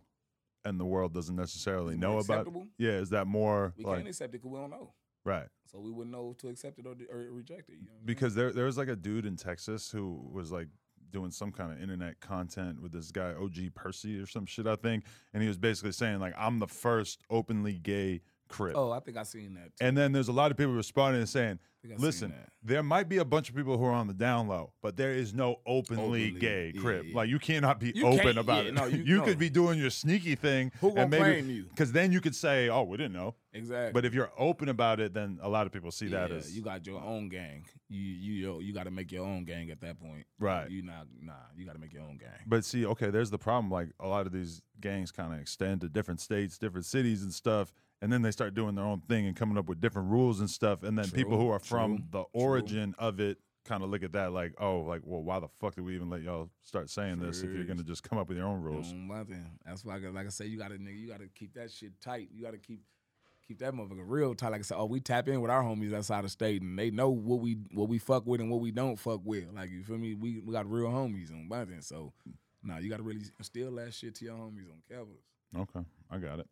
and 0.64 0.78
the 0.78 0.84
world 0.84 1.14
doesn't 1.14 1.36
necessarily 1.36 1.96
know 1.96 2.18
about? 2.18 2.40
acceptable? 2.40 2.66
Yeah, 2.78 2.92
is 2.92 3.10
that 3.10 3.26
more 3.26 3.72
We 3.78 3.84
like 3.84 3.96
can't 3.96 4.08
accept 4.08 4.34
it 4.34 4.42
because 4.42 4.50
we 4.50 4.58
don't 4.58 4.70
know. 4.70 4.92
right? 5.24 5.46
So 5.70 5.80
we 5.80 5.90
wouldn't 5.90 6.14
know 6.14 6.34
to 6.38 6.48
accept 6.48 6.78
it 6.78 6.86
or, 6.86 6.94
or 7.10 7.32
reject 7.32 7.68
it. 7.70 7.76
You 7.80 7.86
know 7.86 7.92
what 7.92 7.94
I'm 7.94 7.98
saying? 7.98 8.06
Because 8.06 8.34
there 8.34 8.52
there 8.52 8.66
was 8.66 8.76
like 8.78 8.88
a 8.88 8.96
dude 8.96 9.26
in 9.26 9.36
Texas 9.36 9.90
who 9.90 10.28
was 10.30 10.52
like 10.52 10.68
doing 11.10 11.30
some 11.30 11.52
kind 11.52 11.72
of 11.72 11.80
internet 11.80 12.20
content 12.20 12.82
with 12.82 12.92
this 12.92 13.10
guy 13.12 13.32
OG 13.32 13.74
Percy 13.74 14.18
or 14.18 14.26
some 14.26 14.46
shit 14.46 14.66
I 14.66 14.76
think, 14.76 15.04
and 15.32 15.42
he 15.42 15.48
was 15.48 15.58
basically 15.58 15.92
saying 15.92 16.20
like 16.20 16.34
I'm 16.36 16.58
the 16.58 16.66
first 16.68 17.22
openly 17.30 17.78
gay 17.78 18.20
crip. 18.48 18.76
oh, 18.76 18.90
I 18.90 19.00
think 19.00 19.16
I 19.16 19.22
seen 19.22 19.54
that. 19.54 19.76
Too. 19.78 19.84
And 19.86 19.96
then 19.96 20.12
there's 20.12 20.28
a 20.28 20.32
lot 20.32 20.50
of 20.50 20.56
people 20.56 20.72
responding 20.74 21.20
and 21.20 21.28
saying, 21.28 21.58
I 21.84 21.96
"Listen, 21.98 22.32
there 22.62 22.82
might 22.82 23.10
be 23.10 23.18
a 23.18 23.24
bunch 23.26 23.50
of 23.50 23.54
people 23.54 23.76
who 23.76 23.84
are 23.84 23.92
on 23.92 24.06
the 24.06 24.14
down 24.14 24.48
low, 24.48 24.72
but 24.80 24.96
there 24.96 25.12
is 25.12 25.34
no 25.34 25.56
openly, 25.66 26.02
Openly, 26.02 26.30
gay 26.30 26.72
yeah, 26.74 26.80
crip. 26.80 27.04
yeah. 27.08 27.14
Like 27.16 27.28
you 27.28 27.38
cannot 27.38 27.78
be 27.78 27.92
You 27.94 28.06
open 28.06 28.38
about 28.38 28.62
yeah, 28.64 28.68
it. 28.70 28.74
no, 28.74 28.86
you- 28.86 29.16
no. 29.18 29.24
could 29.24 29.38
be 29.38 29.50
doing 29.50 29.78
your 29.78 29.90
sneaky 29.90 30.34
thing, 30.34 30.72
Who 30.80 30.94
maybe 30.94 31.08
blame 31.18 31.50
you? 31.50 31.64
because 31.64 31.92
then 31.92 32.10
you 32.10 32.22
could 32.22 32.34
say, 32.34 32.70
"Oh, 32.70 32.84
we 32.84 32.96
didn't 32.96 33.12
know." 33.12 33.34
exactly. 33.52 33.92
But 33.92 34.04
if 34.06 34.14
you're 34.14 34.32
open 34.38 34.68
about 34.70 34.98
it, 34.98 35.12
then 35.12 35.38
a 35.42 35.48
lot 35.48 35.66
of 35.66 35.72
people 35.72 35.90
see 35.90 36.06
that 36.08 36.30
as 36.32 36.56
you 36.56 36.62
got 36.62 36.86
your 36.86 37.02
own 37.02 37.28
gang. 37.28 37.66
You 37.90 38.00
you 38.00 38.60
you 38.60 38.72
got 38.72 38.84
to 38.84 38.90
make 38.90 39.12
your 39.12 39.24
own 39.26 39.44
gang 39.44 39.70
at 39.70 39.80
that 39.82 40.00
point. 40.00 40.24
Right. 40.38 40.70
You 40.70 40.82
not 40.82 41.06
nah. 41.20 41.34
You 41.54 41.66
got 41.66 41.74
to 41.74 41.78
make 41.78 41.92
your 41.92 42.02
own 42.02 42.16
gang. 42.16 42.30
But 42.46 42.64
see, 42.64 42.86
okay, 42.86 43.10
there's 43.10 43.30
the 43.30 43.38
problem. 43.38 43.70
Like 43.70 43.88
a 44.00 44.08
lot 44.08 44.24
of 44.26 44.32
these 44.32 44.62
gangs 44.80 45.12
kind 45.12 45.34
of 45.34 45.38
extend 45.38 45.82
to 45.82 45.88
different 45.90 46.20
states, 46.22 46.56
different 46.56 46.86
cities, 46.86 47.22
and 47.22 47.32
stuff, 47.32 47.72
and 48.02 48.12
then 48.12 48.22
they 48.22 48.30
start 48.30 48.54
doing 48.54 48.74
their 48.74 48.84
own 48.84 49.02
thing 49.08 49.26
and 49.26 49.36
coming 49.36 49.56
up 49.58 49.68
with 49.68 49.80
different 49.80 50.10
rules 50.10 50.40
and 50.40 50.50
stuff. 50.50 50.82
And 50.82 50.98
then 50.98 51.10
people 51.10 51.38
who 51.38 51.48
are 51.50 51.58
from 51.58 51.96
true, 51.96 52.06
the 52.10 52.24
origin 52.32 52.94
of 52.98 53.20
it 53.20 53.38
kind 53.64 53.82
of 53.82 53.90
look 53.90 54.02
at 54.02 54.12
that 54.12 54.32
like, 54.32 54.52
oh, 54.60 54.80
like, 54.80 55.00
well, 55.04 55.22
why 55.22 55.40
the 55.40 55.48
fuck 55.60 55.74
did 55.74 55.84
we 55.84 55.94
even 55.94 56.10
let 56.10 56.22
y'all 56.22 56.50
start 56.62 56.90
saying 56.90 57.18
this 57.18 57.42
if 57.42 57.50
you're 57.50 57.64
gonna 57.64 57.82
just 57.82 58.02
come 58.02 58.18
up 58.18 58.28
with 58.28 58.36
your 58.36 58.46
own 58.46 58.60
rules? 58.60 58.92
Um, 58.92 59.08
my 59.08 59.24
thing. 59.24 59.46
That's 59.64 59.84
why, 59.84 59.96
I 59.96 59.98
like 60.10 60.26
I 60.26 60.30
say, 60.30 60.46
you 60.46 60.58
got 60.58 60.68
to 60.68 60.78
nigga. 60.78 60.98
You 60.98 61.08
got 61.08 61.20
to 61.20 61.28
keep 61.34 61.54
that 61.54 61.70
shit 61.70 61.92
tight. 62.00 62.28
You 62.32 62.44
got 62.44 62.52
to 62.52 62.58
keep 62.58 62.80
keep 63.46 63.58
that 63.58 63.72
motherfucker 63.74 64.04
real 64.06 64.34
tight. 64.34 64.50
Like 64.50 64.60
I 64.60 64.62
said, 64.62 64.78
oh, 64.78 64.86
we 64.86 65.00
tap 65.00 65.28
in 65.28 65.40
with 65.40 65.50
our 65.50 65.62
homies 65.62 65.94
outside 65.94 66.24
the 66.24 66.28
state, 66.28 66.62
and 66.62 66.78
they 66.78 66.90
know 66.90 67.10
what 67.10 67.40
we 67.40 67.58
what 67.72 67.88
we 67.88 67.98
fuck 67.98 68.26
with 68.26 68.40
and 68.40 68.50
what 68.50 68.60
we 68.60 68.70
don't 68.70 68.98
fuck 68.98 69.20
with. 69.24 69.44
Like 69.54 69.70
you 69.70 69.82
feel 69.82 69.98
me? 69.98 70.14
We 70.14 70.40
we 70.40 70.52
got 70.52 70.70
real 70.70 70.88
homies 70.88 71.30
on 71.30 71.48
my 71.48 71.64
thing. 71.64 71.80
So, 71.80 72.12
nah, 72.62 72.78
you 72.78 72.90
got 72.90 72.98
to 72.98 73.02
really 73.02 73.22
instill 73.38 73.74
that 73.76 73.94
shit 73.94 74.14
to 74.16 74.24
your 74.24 74.34
homies 74.34 74.70
on 74.70 74.82
Capitals. 74.88 75.22
Okay, 75.56 75.86
I 76.10 76.18
got 76.18 76.40
it. 76.40 76.46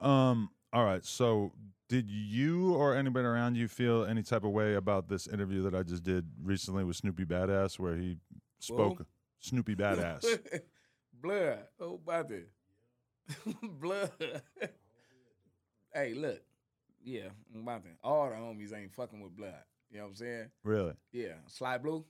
Um, 0.00 0.50
all 0.72 0.84
right. 0.84 1.04
So, 1.04 1.52
did 1.88 2.10
you 2.10 2.74
or 2.74 2.94
anybody 2.94 3.26
around 3.26 3.56
you 3.56 3.68
feel 3.68 4.04
any 4.04 4.22
type 4.22 4.44
of 4.44 4.50
way 4.50 4.74
about 4.74 5.08
this 5.08 5.26
interview 5.26 5.62
that 5.62 5.74
I 5.74 5.82
just 5.82 6.02
did 6.02 6.26
recently 6.42 6.84
with 6.84 6.96
Snoopy 6.96 7.24
Badazz, 7.24 7.78
where 7.78 7.96
he 7.96 8.18
spoke 8.58 9.06
Snoopy 9.40 9.74
Badazz? 9.74 10.24
Blood. 11.20 11.58
Oh, 11.80 11.98
that. 12.04 12.46
Blood. 13.80 14.10
hey, 15.92 16.14
look. 16.14 16.40
Yeah, 17.02 17.28
that. 17.54 17.96
All 18.04 18.28
the 18.28 18.36
homies 18.36 18.76
ain't 18.76 18.92
fucking 18.92 19.20
with 19.20 19.34
blood. 19.36 19.54
You 19.90 19.98
know 19.98 20.04
what 20.04 20.10
I'm 20.10 20.16
saying? 20.16 20.50
really? 20.62 20.92
Yeah. 21.12 21.34
Sly 21.46 21.78
Blue. 21.78 22.04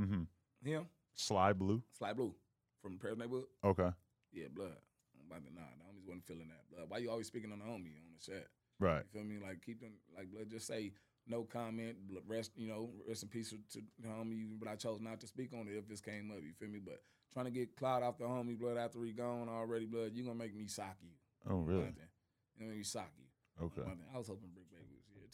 Mm-hmm. 0.00 0.22
Him. 0.68 0.86
Sly 1.14 1.52
Blue. 1.52 1.82
Sly 1.98 2.12
Blue. 2.14 2.34
From 2.82 2.98
Paris 2.98 3.18
Neighborhood. 3.18 3.46
Okay. 3.62 3.90
Yeah, 4.32 4.46
blood. 4.54 4.76
I'm 5.14 5.30
about 5.30 5.46
to 5.46 5.54
nah, 5.54 5.60
wasn't 6.06 6.26
feeling 6.26 6.48
that. 6.48 6.68
Blood. 6.70 6.86
Why 6.88 6.98
you 6.98 7.10
always 7.10 7.26
speaking 7.26 7.52
on 7.52 7.58
the 7.58 7.64
homie 7.64 7.96
on 7.96 8.12
the 8.16 8.20
set? 8.20 8.48
Right. 8.80 9.04
You 9.12 9.20
feel 9.20 9.28
me? 9.28 9.38
Like 9.42 9.62
keep 9.64 9.80
them 9.80 9.92
like 10.16 10.30
blood. 10.30 10.50
Just 10.50 10.66
say 10.66 10.92
no 11.26 11.44
comment. 11.44 11.96
Rest, 12.26 12.52
you 12.56 12.68
know, 12.68 12.90
rest 13.08 13.22
in 13.22 13.28
peace 13.28 13.50
to 13.50 13.80
the 14.00 14.08
homie. 14.08 14.46
But 14.58 14.68
I 14.68 14.76
chose 14.76 15.00
not 15.00 15.20
to 15.20 15.26
speak 15.26 15.52
on 15.52 15.68
it 15.68 15.76
if 15.76 15.88
this 15.88 16.00
came 16.00 16.30
up. 16.30 16.42
You 16.42 16.52
feel 16.58 16.68
me? 16.68 16.80
But 16.84 17.00
trying 17.32 17.46
to 17.46 17.50
get 17.50 17.76
cloud 17.76 18.02
off 18.02 18.18
the 18.18 18.24
homie 18.24 18.58
blood 18.58 18.76
after 18.76 19.02
he 19.04 19.12
gone 19.12 19.48
already. 19.48 19.86
Blood, 19.86 20.12
you 20.14 20.24
gonna 20.24 20.34
make 20.34 20.54
me 20.54 20.66
sock 20.66 20.96
you. 21.02 21.10
Oh, 21.48 21.60
really? 21.60 21.92
You 22.58 22.66
make 22.66 22.78
me 22.78 22.84
sock 22.84 23.10
you. 23.18 23.66
Okay. 23.66 23.88
I 24.14 24.18
was 24.18 24.28
hoping 24.28 24.50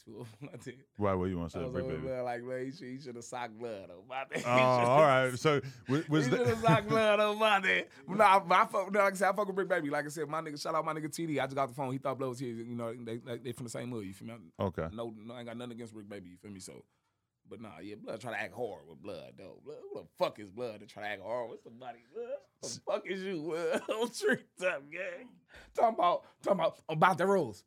Bricc 0.07 0.13
Baby 0.13 0.23
was 0.23 0.27
here 0.39 0.41
too. 0.41 0.47
One 0.47 0.59
thing. 0.59 0.73
Why? 0.97 1.13
What 1.13 1.25
you 1.29 1.37
want 1.37 1.51
to 1.51 1.59
I 1.59 1.61
say, 1.61 1.69
was 1.69 1.83
Bricc 1.83 1.87
Baby? 1.89 2.01
blood 2.01 2.23
like 2.23 2.43
blood. 2.43 2.61
He 2.61 2.99
should, 2.99 3.15
have 3.15 3.23
socked 3.23 3.59
blood 3.59 3.89
on 3.89 4.07
my 4.07 4.23
thing. 4.25 4.43
Oh, 4.47 4.49
all 4.51 5.01
right. 5.01 5.37
So 5.39 5.61
was, 5.87 6.09
was 6.09 6.25
he 6.25 6.31
should 6.31 6.47
have 6.47 6.59
socked 6.59 6.89
blood 6.89 7.19
on 7.19 7.39
my 7.39 7.61
thing. 7.61 7.85
Nah, 8.07 8.41
I 8.49 8.65
fuck, 8.65 8.93
like 8.93 9.13
I 9.13 9.15
said, 9.15 9.29
I 9.29 9.33
fuck 9.33 9.47
with 9.47 9.55
Bricc 9.55 9.67
Baby. 9.69 9.89
Like 9.89 10.05
I 10.05 10.09
said, 10.09 10.27
my 10.27 10.41
nigga, 10.41 10.61
shout 10.61 10.75
out 10.75 10.85
my 10.85 10.93
nigga 10.93 11.07
TD. 11.07 11.39
I 11.39 11.45
just 11.45 11.55
got 11.55 11.67
the 11.67 11.73
phone. 11.75 11.91
He 11.91 11.97
thought 11.97 12.17
blood 12.17 12.29
was 12.29 12.39
here. 12.39 12.53
You 12.53 12.75
know, 12.75 12.93
they 12.93 13.17
they, 13.17 13.37
they 13.37 13.51
from 13.51 13.65
the 13.65 13.69
same 13.71 13.91
hood. 13.91 14.05
You 14.05 14.13
feel 14.13 14.27
me? 14.27 14.51
okay? 14.59 14.87
No, 14.93 15.13
no, 15.25 15.33
I 15.33 15.39
ain't 15.39 15.47
got 15.47 15.57
nothing 15.57 15.73
against 15.73 15.93
Rick 15.93 16.09
Baby. 16.09 16.29
You 16.29 16.37
feel 16.37 16.51
me? 16.51 16.59
So, 16.59 16.83
but 17.49 17.59
nah, 17.61 17.79
yeah, 17.81 17.95
blood 17.95 18.21
try 18.21 18.31
to 18.31 18.39
act 18.39 18.53
hard 18.55 18.81
with 18.87 19.01
blood 19.01 19.33
though. 19.37 19.59
Blood, 19.65 19.77
who 19.93 19.99
the 20.01 20.07
fuck 20.17 20.39
is 20.39 20.49
blood 20.49 20.79
to 20.79 20.85
try 20.85 21.03
to 21.03 21.09
act 21.09 21.21
hard 21.21 21.49
with 21.49 21.61
somebody? 21.63 21.99
Blood, 22.13 22.27
the 22.63 22.79
fuck 22.89 23.03
is 23.05 23.21
you? 23.23 23.41
Blood? 23.41 23.81
On 24.01 24.11
street 24.13 24.45
top 24.59 24.83
gang. 24.91 25.27
Talking 25.75 25.95
about, 25.95 26.23
talking 26.43 26.59
about 26.59 26.77
about 26.87 27.17
the 27.17 27.27
rules. 27.27 27.63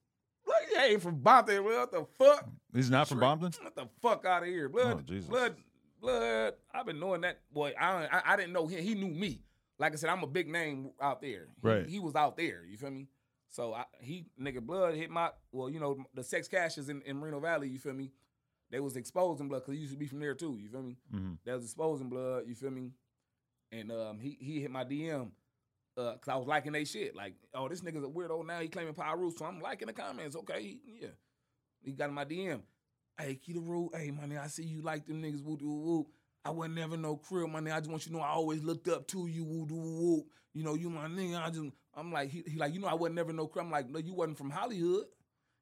Look, 0.47 0.57
he 0.70 0.92
ain't 0.92 1.03
from 1.03 1.20
Bompton. 1.20 1.62
Blood. 1.62 1.64
What 1.64 1.92
the 1.92 2.07
fuck? 2.18 2.49
He's 2.74 2.90
not 2.90 3.09
from 3.09 3.20
Bompton. 3.20 3.59
Get 3.62 3.74
the 3.74 3.88
fuck 4.03 4.24
out 4.26 4.42
of 4.42 4.49
here, 4.49 4.68
blood. 4.68 4.99
Oh, 4.99 5.03
Jesus. 5.03 5.28
Blood, 5.28 5.57
blood. 6.01 6.55
I've 6.74 6.86
been 6.86 7.01
knowing 7.01 7.22
that 7.22 7.40
boy. 7.53 7.72
I, 7.80 8.07
I 8.07 8.22
I 8.32 8.36
didn't 8.36 8.53
know 8.53 8.66
him. 8.66 8.82
He 8.82 8.95
knew 8.95 9.09
me. 9.09 9.40
like 9.78 9.92
I 9.92 9.97
said, 9.97 10.11
I'm 10.11 10.22
a 10.22 10.26
big 10.26 10.49
name 10.49 10.90
out 11.01 11.20
there. 11.22 11.49
He, 11.62 11.68
Right. 11.68 11.86
He 11.88 11.99
was 11.99 12.14
out 12.14 12.36
there. 12.36 12.64
You 12.68 12.76
feel 12.76 12.90
me? 12.90 13.09
So 13.49 13.72
I, 13.72 13.84
he 14.01 14.26
nigga 14.40 14.61
blood 14.61 14.95
hit 14.95 15.11
my 15.11 15.30
well, 15.53 15.70
you 15.70 15.78
know 15.80 16.05
the 16.14 16.24
sex 16.24 16.49
caches 16.49 16.88
in, 16.88 17.03
in 17.03 17.20
Reno 17.20 17.38
Valley. 17.40 17.68
You 17.68 17.78
feel 17.78 17.95
me? 17.95 18.11
They 18.70 18.80
was 18.80 18.97
exposing 18.97 19.49
blood 19.49 19.61
because 19.62 19.74
he 19.74 19.80
used 19.80 19.92
to 19.92 19.99
be 19.99 20.07
from 20.09 20.18
there 20.20 20.34
too. 20.34 20.59
You 20.61 20.68
feel 20.68 20.82
me? 20.82 20.97
Mhm. 21.14 21.38
They 21.45 21.53
was 21.53 21.62
exposing 21.64 22.09
blood. 22.09 22.45
You 22.49 22.55
feel 22.57 22.70
me? 22.72 22.92
And 23.70 23.92
um, 23.92 24.18
he 24.18 24.36
he 24.40 24.61
hit 24.61 24.70
my 24.70 24.84
DM 24.84 25.30
uh, 25.97 26.14
cause 26.14 26.28
I 26.28 26.36
was 26.36 26.47
liking 26.47 26.72
they 26.72 26.84
shit. 26.84 27.14
Like, 27.14 27.34
oh, 27.55 27.68
this 27.68 27.80
nigga's 27.80 28.05
a 28.05 28.09
weirdo 28.09 28.45
now. 28.47 28.61
He 28.61 28.68
claiming 28.68 28.95
power 28.95 29.16
rules, 29.16 29.36
so 29.36 29.45
I'm 29.45 29.61
liking 29.61 29.86
the 29.86 29.92
comments. 29.92 30.36
Okay, 30.36 30.78
yeah. 30.84 31.09
He 31.82 31.92
got 31.92 32.09
in 32.09 32.14
my 32.14 32.24
DM. 32.24 32.61
Hey, 33.18 33.38
Kedaru, 33.47 33.95
hey, 33.95 34.11
money, 34.11 34.36
I 34.36 34.49
see 34.49 34.64
you 34.64 34.82
like 34.82 35.07
them 35.07 35.22
niggas, 35.22 35.42
woo 35.42 35.57
doo 35.57 35.66
woo. 35.68 36.07
I 36.45 36.51
wasn't 36.51 36.74
never 36.74 36.97
no 36.97 37.16
crib, 37.16 37.49
money. 37.49 37.70
I 37.70 37.78
just 37.78 37.90
want 37.90 38.05
you 38.05 38.12
to 38.12 38.18
know 38.18 38.24
I 38.24 38.30
always 38.30 38.62
looked 38.62 38.88
up 38.88 39.07
to 39.09 39.26
you, 39.26 39.45
woo 39.45 39.66
doo 39.66 39.76
woo. 39.76 40.24
You 40.53 40.64
know, 40.64 40.74
you 40.74 40.90
my 40.90 41.07
nigga. 41.07 41.40
I 41.40 41.51
just, 41.51 41.70
I'm 41.95 42.12
like, 42.12 42.30
he, 42.30 42.42
he 42.47 42.59
like, 42.59 42.74
you 42.74 42.80
know, 42.80 42.88
I 42.88 42.95
wasn't 42.95 43.16
never 43.16 43.32
no 43.32 43.47
crib. 43.47 43.66
I'm 43.66 43.70
like, 43.70 43.88
no, 43.88 43.99
you 44.01 44.14
wasn't 44.14 44.36
from 44.38 44.51
Hollywood. 44.51 45.05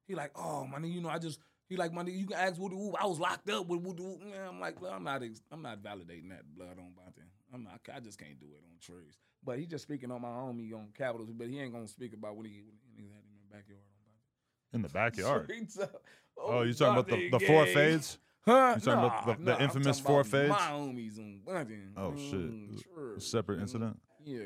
He 0.06 0.14
like, 0.14 0.32
oh, 0.34 0.66
money, 0.66 0.88
you 0.88 1.00
know, 1.00 1.10
I 1.10 1.18
just, 1.18 1.40
he 1.68 1.76
like, 1.76 1.92
money, 1.92 2.12
you 2.12 2.26
can 2.26 2.36
ask 2.36 2.58
Woo 2.58 2.68
Woo. 2.68 2.94
I 2.98 3.06
was 3.06 3.20
locked 3.20 3.48
up 3.50 3.66
with 3.66 3.80
Woo 3.80 3.94
Woo. 3.98 4.18
Man, 4.18 4.48
I'm 4.48 4.60
like, 4.60 4.80
well, 4.80 4.92
I'm 4.92 5.04
not, 5.04 5.22
ex- 5.22 5.42
I'm 5.50 5.62
not 5.62 5.82
validating 5.82 6.30
that 6.30 6.44
blood 6.54 6.78
on 6.78 6.92
Bonte. 6.96 7.22
I'm 7.52 7.64
not, 7.64 7.80
I 7.94 8.00
just 8.00 8.18
can't 8.18 8.40
do 8.40 8.46
it 8.46 8.64
on 8.64 8.78
trees. 8.80 9.18
But 9.44 9.58
he 9.58 9.66
just 9.66 9.82
speaking 9.82 10.10
on 10.10 10.20
my 10.22 10.28
homie 10.28 10.72
on 10.72 10.88
Capitals, 10.96 11.30
but 11.32 11.48
he 11.48 11.58
ain't 11.60 11.72
gonna 11.72 11.88
speak 11.88 12.12
about 12.14 12.36
when 12.36 12.46
he, 12.46 12.62
when 12.94 13.04
he 13.04 13.10
had 13.10 13.18
him 13.18 13.24
in 13.34 13.40
the 13.48 13.54
backyard 13.56 13.82
on 14.72 14.76
In 14.76 14.82
the 14.82 14.88
backyard. 14.88 15.50
Up. 15.82 16.02
Oh, 16.38 16.62
you 16.62 16.72
talking 16.74 16.92
about 16.98 17.08
the, 17.08 17.30
the 17.30 17.40
four 17.46 17.66
fades? 17.66 18.18
Huh? 18.44 18.74
You 18.74 18.80
talking 18.80 19.04
about 19.04 19.24
the- 19.26 19.32
the 19.44 19.50
Nah, 19.52 19.58
nah, 19.58 19.62
infamous 19.64 20.00
four 20.00 20.24
fades? 20.24 20.48
My 20.50 20.56
homies. 20.58 21.16
Oh 21.96 22.16
shit. 22.16 22.34
Mm. 22.34 23.16
A 23.16 23.20
separate 23.20 23.60
incident? 23.60 24.00
Yeah. 24.24 24.40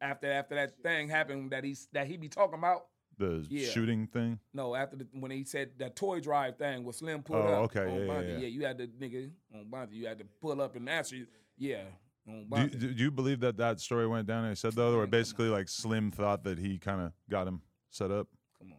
After 0.00 0.30
after 0.30 0.54
that 0.54 0.80
thing 0.84 1.08
happened 1.08 1.50
that 1.50 1.64
he 1.64 1.76
that 1.92 2.06
he 2.06 2.16
be 2.16 2.28
talking 2.28 2.58
about. 2.60 2.86
The 3.18 3.44
Yeah. 3.50 3.68
shooting 3.70 4.06
thing? 4.06 4.38
No, 4.54 4.74
after 4.76 4.96
the, 4.96 5.06
when 5.12 5.30
he 5.32 5.42
said 5.44 5.70
that 5.78 5.96
toy 5.96 6.20
drive 6.20 6.58
thing 6.58 6.84
with 6.84 6.94
Slim 6.96 7.22
pulled 7.24 7.40
Oh, 7.44 7.64
up. 7.64 7.76
okay, 7.76 7.90
on 7.90 8.06
yeah, 8.06 8.20
yeah, 8.20 8.38
yeah. 8.38 8.46
You 8.46 8.64
had 8.64 8.78
the 8.78 8.86
nigga 8.86 9.30
on 9.52 9.64
Bonte. 9.68 9.92
You 9.94 10.06
had 10.06 10.18
to 10.20 10.24
pull 10.40 10.60
up 10.62 10.76
and 10.76 10.88
answer. 10.88 11.16
Yeah, 11.58 11.82
Do 12.26 12.60
you, 12.60 12.68
do 12.68 12.94
do 12.94 13.02
you 13.02 13.10
believe 13.10 13.40
that 13.40 13.56
that 13.56 13.80
story 13.80 14.06
went 14.06 14.26
down 14.26 14.44
and 14.44 14.50
he 14.50 14.54
said 14.54 14.74
though, 14.74 14.94
or 14.94 15.06
basically 15.06 15.48
like 15.48 15.68
Slim 15.68 16.10
thought 16.10 16.44
that 16.44 16.58
he 16.58 16.78
kind 16.78 17.00
of 17.00 17.12
got 17.28 17.46
him 17.46 17.62
set 17.90 18.10
up? 18.10 18.28
Come 18.58 18.72
on, 18.72 18.78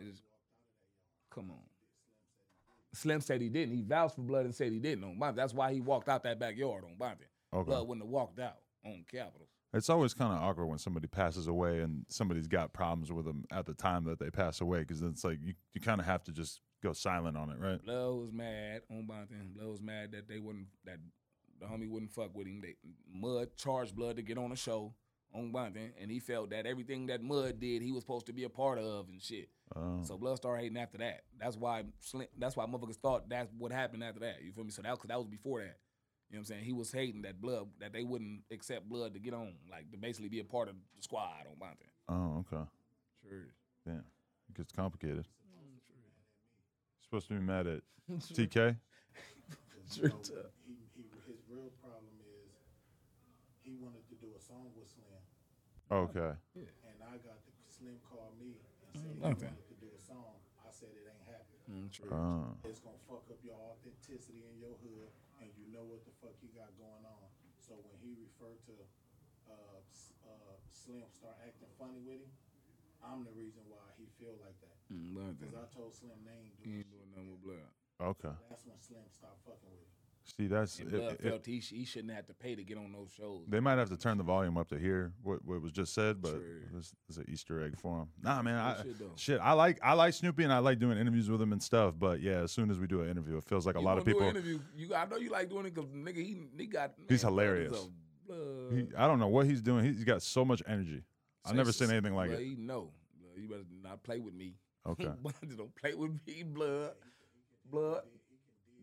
man. 0.00 0.12
Come 1.30 1.50
on. 1.50 1.58
Slim 2.94 3.20
said 3.20 3.40
he 3.40 3.48
didn't. 3.48 3.74
He 3.74 3.82
vouched 3.82 4.14
for 4.16 4.22
blood 4.22 4.44
and 4.44 4.54
said 4.54 4.72
he 4.72 4.78
didn't 4.78 5.04
on 5.04 5.18
Bonte. 5.18 5.36
That's 5.36 5.52
why 5.52 5.72
he 5.72 5.80
walked 5.80 6.08
out 6.08 6.22
that 6.22 6.38
backyard 6.38 6.84
on 6.84 6.94
Bonte. 6.96 7.26
Okay. 7.52 7.66
Blood 7.66 7.88
wouldn't 7.88 8.04
have 8.04 8.10
walked 8.10 8.38
out 8.38 8.58
on 8.84 9.04
Capitals. 9.10 9.48
It's 9.72 9.90
always 9.90 10.14
kind 10.14 10.32
of 10.32 10.40
awkward 10.40 10.66
when 10.66 10.78
somebody 10.78 11.08
passes 11.08 11.48
away 11.48 11.80
and 11.80 12.06
somebody's 12.08 12.46
got 12.46 12.72
problems 12.72 13.10
with 13.10 13.24
them 13.24 13.44
at 13.50 13.66
the 13.66 13.74
time 13.74 14.04
that 14.04 14.20
they 14.20 14.30
pass 14.30 14.60
away 14.60 14.80
because 14.80 15.02
it's 15.02 15.24
like 15.24 15.38
you, 15.42 15.54
you 15.72 15.80
kind 15.80 16.00
of 16.00 16.06
have 16.06 16.22
to 16.24 16.32
just 16.32 16.60
go 16.82 16.92
silent 16.92 17.36
on 17.36 17.50
it, 17.50 17.58
right? 17.58 17.84
Blood 17.84 18.14
was 18.14 18.32
mad 18.32 18.82
on 18.88 19.06
Bonte. 19.06 19.32
Blood 19.56 19.68
was 19.68 19.82
mad 19.82 20.12
that 20.12 20.28
they 20.28 20.38
wouldn't 20.38 20.68
that 20.84 20.98
the 21.60 21.66
homie 21.66 21.88
wouldn't 21.88 22.12
fuck 22.12 22.34
with 22.34 22.46
him. 22.46 22.60
They 22.60 22.76
Mud 23.12 23.48
charged 23.56 23.94
Blood 23.94 24.16
to 24.16 24.22
get 24.22 24.38
on 24.38 24.50
the 24.50 24.56
show 24.56 24.94
on 25.34 25.50
Bonte, 25.50 25.92
and 26.00 26.10
he 26.10 26.20
felt 26.20 26.50
that 26.50 26.66
everything 26.66 27.06
that 27.06 27.22
Mud 27.22 27.58
did, 27.58 27.82
he 27.82 27.92
was 27.92 28.02
supposed 28.02 28.26
to 28.26 28.32
be 28.32 28.44
a 28.44 28.48
part 28.48 28.78
of 28.78 29.08
and 29.08 29.20
shit. 29.20 29.48
Oh. 29.74 30.00
So 30.02 30.16
Blood 30.16 30.36
started 30.36 30.62
hating 30.62 30.78
after 30.78 30.98
that. 30.98 31.22
That's 31.40 31.56
why 31.56 31.84
Slim, 32.00 32.28
that's 32.38 32.56
why 32.56 32.66
motherfuckers 32.66 32.96
thought 32.96 33.28
that's 33.28 33.50
what 33.58 33.72
happened 33.72 34.04
after 34.04 34.20
that. 34.20 34.42
You 34.44 34.52
feel 34.52 34.64
me? 34.64 34.70
So 34.70 34.82
that 34.82 34.92
cause 34.98 35.08
that 35.08 35.18
was 35.18 35.26
before 35.26 35.60
that. 35.60 35.78
You 36.30 36.36
know 36.36 36.40
what 36.40 36.50
I'm 36.50 36.56
saying? 36.56 36.64
He 36.64 36.72
was 36.72 36.90
hating 36.92 37.22
that 37.22 37.40
Blood 37.40 37.68
that 37.80 37.92
they 37.92 38.04
wouldn't 38.04 38.42
accept 38.50 38.88
Blood 38.88 39.14
to 39.14 39.20
get 39.20 39.34
on, 39.34 39.54
like 39.70 39.90
to 39.90 39.98
basically 39.98 40.28
be 40.28 40.40
a 40.40 40.44
part 40.44 40.68
of 40.68 40.74
the 40.96 41.02
squad 41.02 41.46
on 41.50 41.58
Bonte. 41.58 41.86
Oh, 42.08 42.38
okay. 42.40 42.64
Sure. 43.22 43.46
Yeah. 43.86 44.00
It 44.48 44.56
gets 44.56 44.72
complicated. 44.72 45.26
Supposed 47.02 47.28
to 47.28 47.34
be 47.34 47.40
mad 47.40 47.66
at 47.66 47.80
TK? 48.12 48.76
Sure. 49.92 50.08
he, 50.08 50.74
he, 50.96 51.04
his 51.26 51.38
real 51.48 51.70
problem 51.82 52.10
is 52.24 52.50
he 53.64 53.74
wanted 53.80 54.04
to 54.12 54.16
do 54.20 54.28
a 54.36 54.40
song 54.40 54.68
with 54.76 54.86
Slim, 54.92 55.24
Okay. 55.90 56.36
and 56.54 56.98
I 57.00 57.16
got 57.24 57.40
the 57.48 57.52
Slim 57.72 57.96
call 58.04 58.30
me 58.38 58.60
and 58.84 58.92
said 58.94 59.16
he 59.16 59.24
Okay. 59.24 59.48
wanted 59.50 59.66
to 59.72 59.76
do 59.80 59.88
a 59.96 60.00
song. 60.00 60.36
I 60.64 60.70
said 60.70 60.92
it 60.92 61.08
ain't 61.08 61.24
happening. 61.26 61.88
True. 61.90 62.12
Oh. 62.12 62.52
It's 62.68 62.78
gonna 62.84 63.00
fuck 63.08 63.24
up 63.32 63.40
your 63.42 63.56
authenticity 63.56 64.44
in 64.44 64.60
your 64.60 64.76
hood, 64.84 65.08
and 65.40 65.48
you 65.56 65.66
know 65.72 65.84
what 65.84 66.04
the 66.04 66.12
fuck 66.20 66.36
you 66.44 66.52
got 66.52 66.70
going 66.76 67.04
on. 67.08 67.26
So 67.58 67.80
when 67.88 67.96
he 68.04 68.12
referred 68.20 68.60
to 68.68 68.76
uh, 69.48 69.80
S- 69.90 70.12
uh, 70.24 70.56
Slim 70.68 71.08
start 71.12 71.36
acting 71.40 71.68
funny 71.80 72.00
with 72.04 72.20
him, 72.20 72.32
I'm 73.00 73.24
the 73.24 73.32
reason 73.32 73.64
why 73.68 73.84
he 73.96 74.04
feel 74.20 74.36
like 74.44 74.56
that. 74.60 74.76
Mm, 74.92 75.40
Cause 75.40 75.56
I 75.56 75.64
told 75.72 75.96
Slim 75.96 76.16
they 76.24 76.36
ain't 76.36 76.56
He 76.60 76.64
doing 76.64 76.84
ain't 76.84 76.90
doing 76.92 77.10
nothing 77.16 77.30
with 77.32 77.42
Blood. 77.44 77.70
Okay. 78.00 78.34
That's 78.48 78.64
when 78.68 78.76
Slim 78.80 79.04
stopped 79.08 79.40
fucking 79.44 79.72
with 79.72 79.84
him. 79.88 79.93
See, 80.26 80.46
that's 80.46 80.78
And 80.78 80.92
it, 80.92 80.96
Blood 80.98 81.12
it- 81.12 81.22
felt 81.22 81.46
he, 81.46 81.58
he 81.58 81.84
shouldn't 81.84 82.12
have 82.14 82.26
to 82.26 82.34
pay 82.34 82.54
to 82.54 82.64
get 82.64 82.78
on 82.78 82.92
those 82.92 83.10
shows. 83.16 83.42
They 83.46 83.60
might 83.60 83.76
have 83.78 83.90
to 83.90 83.96
turn 83.96 84.16
the 84.16 84.24
volume 84.24 84.56
up 84.56 84.68
to 84.68 84.78
hear 84.78 85.12
what, 85.22 85.44
what 85.44 85.60
was 85.60 85.70
just 85.70 85.92
said, 85.94 86.22
but 86.22 86.30
Sure. 86.32 86.40
this 86.72 86.94
is 87.10 87.18
an 87.18 87.26
Easter 87.28 87.62
egg 87.62 87.78
for 87.78 87.98
him. 88.00 88.08
Nah, 88.22 88.40
man, 88.40 88.54
I, 88.58 88.76
shit, 88.82 88.96
shit, 89.16 89.40
I 89.42 89.52
like 89.52 89.78
I 89.82 89.92
like 89.92 90.14
Snoopy 90.14 90.42
and 90.44 90.52
I 90.52 90.58
like 90.58 90.78
doing 90.78 90.96
interviews 90.96 91.28
with 91.28 91.42
him 91.42 91.52
and 91.52 91.62
stuff. 91.62 91.94
But 91.98 92.20
yeah, 92.22 92.38
as 92.40 92.52
soon 92.52 92.70
as 92.70 92.78
we 92.78 92.86
do 92.86 93.02
an 93.02 93.10
interview, 93.10 93.36
it 93.36 93.44
feels 93.44 93.66
like 93.66 93.76
a 93.76 93.80
You 93.80 93.84
lot 93.84 93.98
of 93.98 94.04
gonna 94.06 94.14
do 94.14 94.18
people. 94.20 94.28
an 94.30 94.36
interview. 94.36 94.60
You, 94.74 94.94
I 94.94 95.04
know 95.06 95.16
you 95.18 95.28
like 95.30 95.50
doing 95.50 95.66
it 95.66 95.74
because 95.74 95.90
nigga, 95.90 96.16
he, 96.16 96.38
he 96.56 96.66
got. 96.66 96.92
He's 97.08 97.22
man, 97.22 97.32
Blood 97.34 97.42
is 97.44 97.48
hilarious. 97.52 97.76
a 97.84 98.26
Blood. 98.26 98.72
He, 98.72 98.96
I 98.96 99.06
don't 99.06 99.18
know 99.18 99.28
what 99.28 99.44
he's 99.46 99.60
doing. 99.60 99.84
He's 99.84 100.04
got 100.04 100.22
so 100.22 100.42
much 100.44 100.62
energy. 100.66 101.02
I've 101.44 101.54
never 101.54 101.70
Say- 101.72 101.84
seen 101.84 101.92
anything 101.94 102.14
like 102.14 102.30
blood, 102.30 102.40
it. 102.40 102.46
He 102.46 102.54
know. 102.56 102.90
Blood, 103.20 103.32
you 103.36 103.48
better 103.48 103.64
not 103.82 104.02
play 104.02 104.20
with 104.20 104.32
me. 104.32 104.54
Okay. 104.86 105.04
Blood, 105.22 105.34
don't 105.56 105.74
play 105.74 105.92
with 105.94 106.18
me, 106.26 106.42
blood. 106.44 106.92
Blood. 107.70 108.02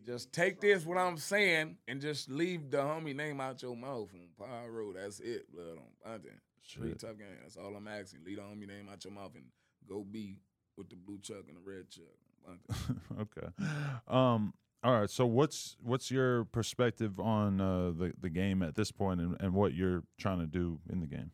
Just 0.04 0.32
take 0.32 0.60
this, 0.60 0.84
what 0.84 0.98
I'm 0.98 1.16
saying, 1.16 1.76
and 1.86 2.00
just 2.00 2.30
leave 2.30 2.70
the 2.70 2.78
homie 2.78 3.14
name 3.14 3.40
out 3.40 3.62
your 3.62 3.76
mouth 3.76 4.10
on 4.14 4.28
Pyro. 4.38 4.92
That's 4.92 5.20
it, 5.20 5.52
blood 5.52 5.78
on 5.78 6.18
Bonte. 6.20 6.32
Street 6.62 6.98
tough 6.98 7.18
game. 7.18 7.26
That's 7.42 7.56
all 7.56 7.74
I'm 7.76 7.88
asking. 7.88 8.20
Leave 8.24 8.36
the 8.36 8.42
homie 8.42 8.66
name 8.66 8.88
out 8.90 9.04
your 9.04 9.12
mouth 9.12 9.32
and 9.34 9.44
go 9.88 10.04
be 10.04 10.38
with 10.76 10.88
the 10.88 10.96
blue 10.96 11.18
chuck 11.18 11.44
and 11.48 11.56
the 11.56 11.60
red 11.64 11.90
chuck. 11.90 12.04
Okay. 13.20 13.46
Um. 14.08 14.52
All 14.82 14.98
right. 15.00 15.10
So 15.10 15.26
what's 15.26 15.76
what's 15.82 16.10
your 16.10 16.44
perspective 16.46 17.20
on 17.20 17.60
uh, 17.60 17.92
the 17.96 18.12
the 18.20 18.30
game 18.30 18.62
at 18.62 18.74
this 18.74 18.90
point 18.90 19.20
and, 19.20 19.36
and 19.38 19.54
what 19.54 19.74
you're 19.74 20.02
trying 20.18 20.40
to 20.40 20.46
do 20.46 20.80
in 20.90 21.00
the 21.00 21.06
game? 21.06 21.30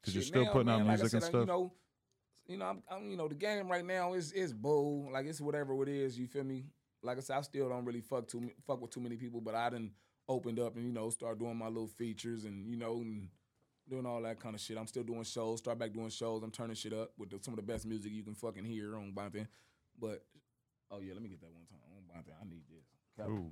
Because 0.00 0.14
you're 0.14 0.24
still 0.24 0.44
now, 0.44 0.52
putting 0.52 0.68
out 0.68 0.78
man, 0.78 0.88
like 0.88 0.98
music 0.98 1.14
and 1.14 1.22
stuff. 1.22 1.40
You 1.40 1.46
know, 1.46 1.72
you 2.46 2.56
know, 2.58 2.66
I'm, 2.66 2.82
I'm, 2.90 3.10
you 3.10 3.16
know, 3.16 3.28
the 3.28 3.34
game 3.34 3.68
right 3.68 3.84
now 3.84 4.12
is 4.12 4.32
is 4.32 4.52
bull. 4.52 5.08
Like 5.12 5.26
it's 5.26 5.40
whatever 5.40 5.82
it 5.82 5.88
is. 5.88 6.18
You 6.18 6.26
feel 6.26 6.44
me? 6.44 6.66
Like 7.02 7.18
I 7.18 7.20
said, 7.20 7.36
I 7.36 7.40
still 7.42 7.68
don't 7.68 7.84
really 7.84 8.00
fuck 8.00 8.28
too 8.28 8.50
fuck 8.66 8.80
with 8.80 8.90
too 8.90 9.00
many 9.00 9.16
people, 9.16 9.40
but 9.40 9.54
I 9.54 9.70
didn't 9.70 9.92
opened 10.28 10.58
up 10.58 10.76
and 10.76 10.84
you 10.84 10.92
know 10.92 11.08
start 11.10 11.38
doing 11.38 11.56
my 11.56 11.68
little 11.68 11.86
features 11.86 12.44
and 12.44 12.68
you 12.68 12.76
know 12.76 12.96
and 12.96 13.28
doing 13.88 14.06
all 14.06 14.20
that 14.22 14.40
kind 14.40 14.54
of 14.54 14.60
shit. 14.60 14.76
I'm 14.76 14.86
still 14.86 15.04
doing 15.04 15.22
shows. 15.22 15.58
Start 15.58 15.78
back 15.78 15.92
doing 15.92 16.10
shows. 16.10 16.42
I'm 16.42 16.50
turning 16.50 16.74
shit 16.74 16.92
up 16.92 17.12
with 17.18 17.30
the, 17.30 17.38
some 17.40 17.54
of 17.54 17.56
the 17.56 17.72
best 17.72 17.86
music 17.86 18.12
you 18.12 18.24
can 18.24 18.34
fucking 18.34 18.64
hear 18.64 18.96
on 18.96 19.12
Bonte. 19.12 19.46
But 19.98 20.24
oh 20.90 21.00
yeah, 21.00 21.12
let 21.14 21.22
me 21.22 21.28
get 21.28 21.40
that 21.40 21.52
one 21.52 21.66
time 21.66 21.78
on 21.96 22.02
Bonte. 22.08 22.34
I 22.40 22.44
need 22.48 22.62
this. 22.68 22.84
Ooh. 23.28 23.50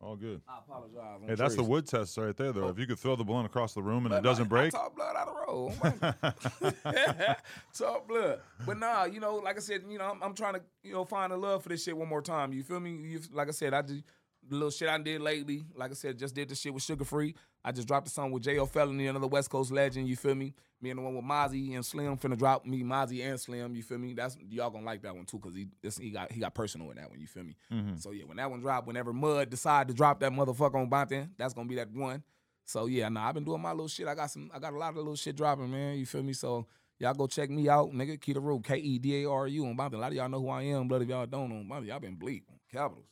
My 0.00 0.08
bad. 0.08 0.10
that 0.10 0.10
on 0.10 0.10
blood. 0.10 0.10
All 0.10 0.16
good. 0.16 0.40
I 0.48 0.58
apologize. 0.58 1.20
Hey, 1.26 1.34
that's 1.34 1.56
the 1.56 1.62
wood 1.64 1.86
test 1.86 2.16
right 2.18 2.36
there, 2.36 2.52
though. 2.52 2.68
If 2.68 2.78
you 2.78 2.86
could 2.86 2.98
throw 2.98 3.16
the 3.16 3.24
balloon 3.24 3.46
across 3.46 3.74
the 3.74 3.82
room 3.82 4.06
and 4.06 4.14
it 4.14 4.22
doesn't 4.22 4.50
like, 4.50 4.50
break, 4.50 4.74
I 4.74 4.78
talk 4.78 4.96
blood 4.96 5.16
out 5.16 5.28
of 5.28 5.36
road. 5.46 7.36
talk 7.74 8.08
blood. 8.08 8.40
But 8.66 8.78
nah, 8.78 9.04
you 9.04 9.20
know, 9.20 9.36
like 9.36 9.56
I 9.56 9.60
said, 9.60 9.82
you 9.88 9.98
know, 9.98 10.10
I'm, 10.10 10.22
I'm 10.22 10.34
trying 10.34 10.54
to, 10.54 10.62
you 10.82 10.92
know, 10.92 11.04
find 11.04 11.32
the 11.32 11.36
love 11.36 11.62
for 11.62 11.68
this 11.68 11.84
shit 11.84 11.96
one 11.96 12.08
more 12.08 12.22
time. 12.22 12.52
You 12.52 12.62
feel 12.62 12.80
me? 12.80 12.92
You, 12.92 13.20
like 13.32 13.48
I 13.48 13.52
said, 13.52 13.74
I 13.74 13.82
just 13.82 14.02
the 14.48 14.54
little 14.54 14.70
shit 14.70 14.88
I 14.88 14.98
did 14.98 15.20
lately. 15.20 15.64
Like 15.74 15.90
I 15.90 15.94
said, 15.94 16.18
just 16.18 16.34
did 16.34 16.48
the 16.48 16.54
shit 16.54 16.72
with 16.72 16.82
Suga 16.82 17.06
Free. 17.06 17.34
I 17.64 17.72
just 17.72 17.88
dropped 17.88 18.06
a 18.06 18.10
song 18.10 18.30
with 18.30 18.42
Jayo 18.42 18.68
Felony, 18.68 19.06
another 19.06 19.26
West 19.26 19.50
Coast 19.50 19.72
legend. 19.72 20.08
You 20.08 20.16
feel 20.16 20.34
me? 20.34 20.54
Me 20.80 20.90
and 20.90 20.98
the 20.98 21.02
one 21.02 21.14
with 21.14 21.24
Mozzy 21.24 21.74
and 21.74 21.84
Slim 21.84 22.18
finna 22.18 22.36
drop 22.36 22.66
me 22.66 22.82
Mozzy 22.82 23.24
and 23.26 23.40
Slim. 23.40 23.74
You 23.74 23.82
feel 23.82 23.96
me? 23.96 24.12
That's 24.12 24.36
y'all 24.50 24.68
gonna 24.68 24.84
like 24.84 25.00
that 25.02 25.16
one 25.16 25.24
too, 25.24 25.38
cause 25.38 25.54
he 25.54 25.68
this, 25.82 25.96
he 25.96 26.10
got 26.10 26.30
he 26.30 26.40
got 26.40 26.54
personal 26.54 26.90
in 26.90 26.96
that 26.96 27.08
one. 27.08 27.20
You 27.20 27.26
feel 27.26 27.44
me? 27.44 27.56
Mm-hmm. 27.72 27.96
So 27.96 28.10
yeah, 28.10 28.24
when 28.24 28.36
that 28.36 28.50
one 28.50 28.60
drop, 28.60 28.86
whenever 28.86 29.12
Mud 29.12 29.48
decide 29.48 29.88
to 29.88 29.94
drop 29.94 30.20
that 30.20 30.32
motherfucker 30.32 30.74
on 30.74 30.90
Bonte, 30.90 31.28
that's 31.38 31.54
gonna 31.54 31.68
be 31.68 31.76
that 31.76 31.90
one. 31.90 32.22
So 32.66 32.86
yeah, 32.86 33.08
nah, 33.08 33.28
I've 33.28 33.34
been 33.34 33.44
doing 33.44 33.62
my 33.62 33.70
little 33.70 33.88
shit. 33.88 34.08
I 34.08 34.14
got 34.14 34.30
some, 34.30 34.50
I 34.54 34.58
got 34.58 34.72
a 34.72 34.78
lot 34.78 34.90
of 34.90 34.96
little 34.96 35.16
shit 35.16 35.36
dropping, 35.36 35.70
man. 35.70 35.96
You 35.96 36.06
feel 36.06 36.22
me? 36.22 36.34
So 36.34 36.66
y'all 36.98 37.14
go 37.14 37.26
check 37.26 37.48
me 37.48 37.68
out, 37.68 37.92
nigga. 37.92 38.18
Kedaru, 38.18 38.62
K 38.62 38.76
E 38.76 38.98
D 38.98 39.24
A 39.24 39.30
R 39.30 39.48
U 39.48 39.66
on 39.66 39.76
Bonte. 39.76 39.94
A 39.94 39.98
lot 39.98 40.08
of 40.08 40.14
y'all 40.14 40.28
know 40.28 40.40
who 40.40 40.48
I 40.50 40.62
am, 40.62 40.88
but 40.88 41.00
if 41.00 41.08
y'all 41.08 41.26
don't 41.26 41.52
on 41.52 41.66
Bonte, 41.66 41.86
y'all 41.86 42.00
been 42.00 42.16
bleep 42.16 42.42
on 42.50 42.58
Capitals, 42.70 43.06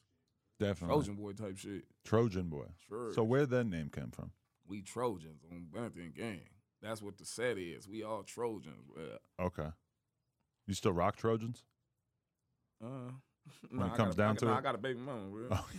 definitely 0.62 0.96
Trojan 0.96 1.14
boy 1.16 1.32
type 1.32 1.56
shit. 1.58 1.84
Trojan 2.04 2.48
boy. 2.48 2.66
Sure. 2.88 3.12
So 3.14 3.22
where 3.22 3.46
that 3.46 3.64
name 3.64 3.90
came 3.90 4.10
from? 4.10 4.30
We 4.66 4.80
Trojans 4.82 5.42
on 5.50 5.66
Bonte 5.70 6.14
gang. 6.14 6.42
That's 6.80 7.02
what 7.02 7.18
the 7.18 7.24
set 7.24 7.58
is. 7.58 7.86
We 7.88 8.02
all 8.02 8.22
Trojans. 8.22 8.88
Well, 8.94 9.18
Okay. 9.46 9.68
You 10.66 10.74
still 10.74 10.92
rock 10.92 11.16
Trojans? 11.16 11.64
uh, 12.82 12.86
Nah, 13.72 13.86
it 13.92 13.96
comes 13.96 14.14
down 14.14 14.36
to 14.36 14.48
it? 14.48 14.52
I 14.52 14.60
got 14.60 14.74
a 14.76 14.78
baby 14.78 15.00
mama, 15.00 15.28
bro. 15.28 15.48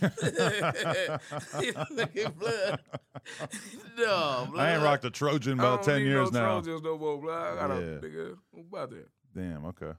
Nigga, 1.94 2.34
blood. 2.38 2.80
no, 3.96 4.48
blood. 4.50 4.56
I 4.60 4.74
ain't 4.74 4.82
rocked 4.82 5.04
a 5.06 5.10
Trojan 5.10 5.58
about 5.58 5.82
ten 5.82 6.02
years 6.02 6.30
no 6.32 6.40
now. 6.40 6.46
Trojans 6.60 6.82
no 6.82 6.98
more, 6.98 7.18
blood. 7.20 7.58
I 7.58 7.66
got 7.68 7.70
Yeah. 7.80 7.86
a 7.86 8.00
nigga. 8.00 8.36
What 8.50 8.62
about 8.68 8.90
that? 8.90 9.08
Damn. 9.34 9.64
Okay. 9.66 9.92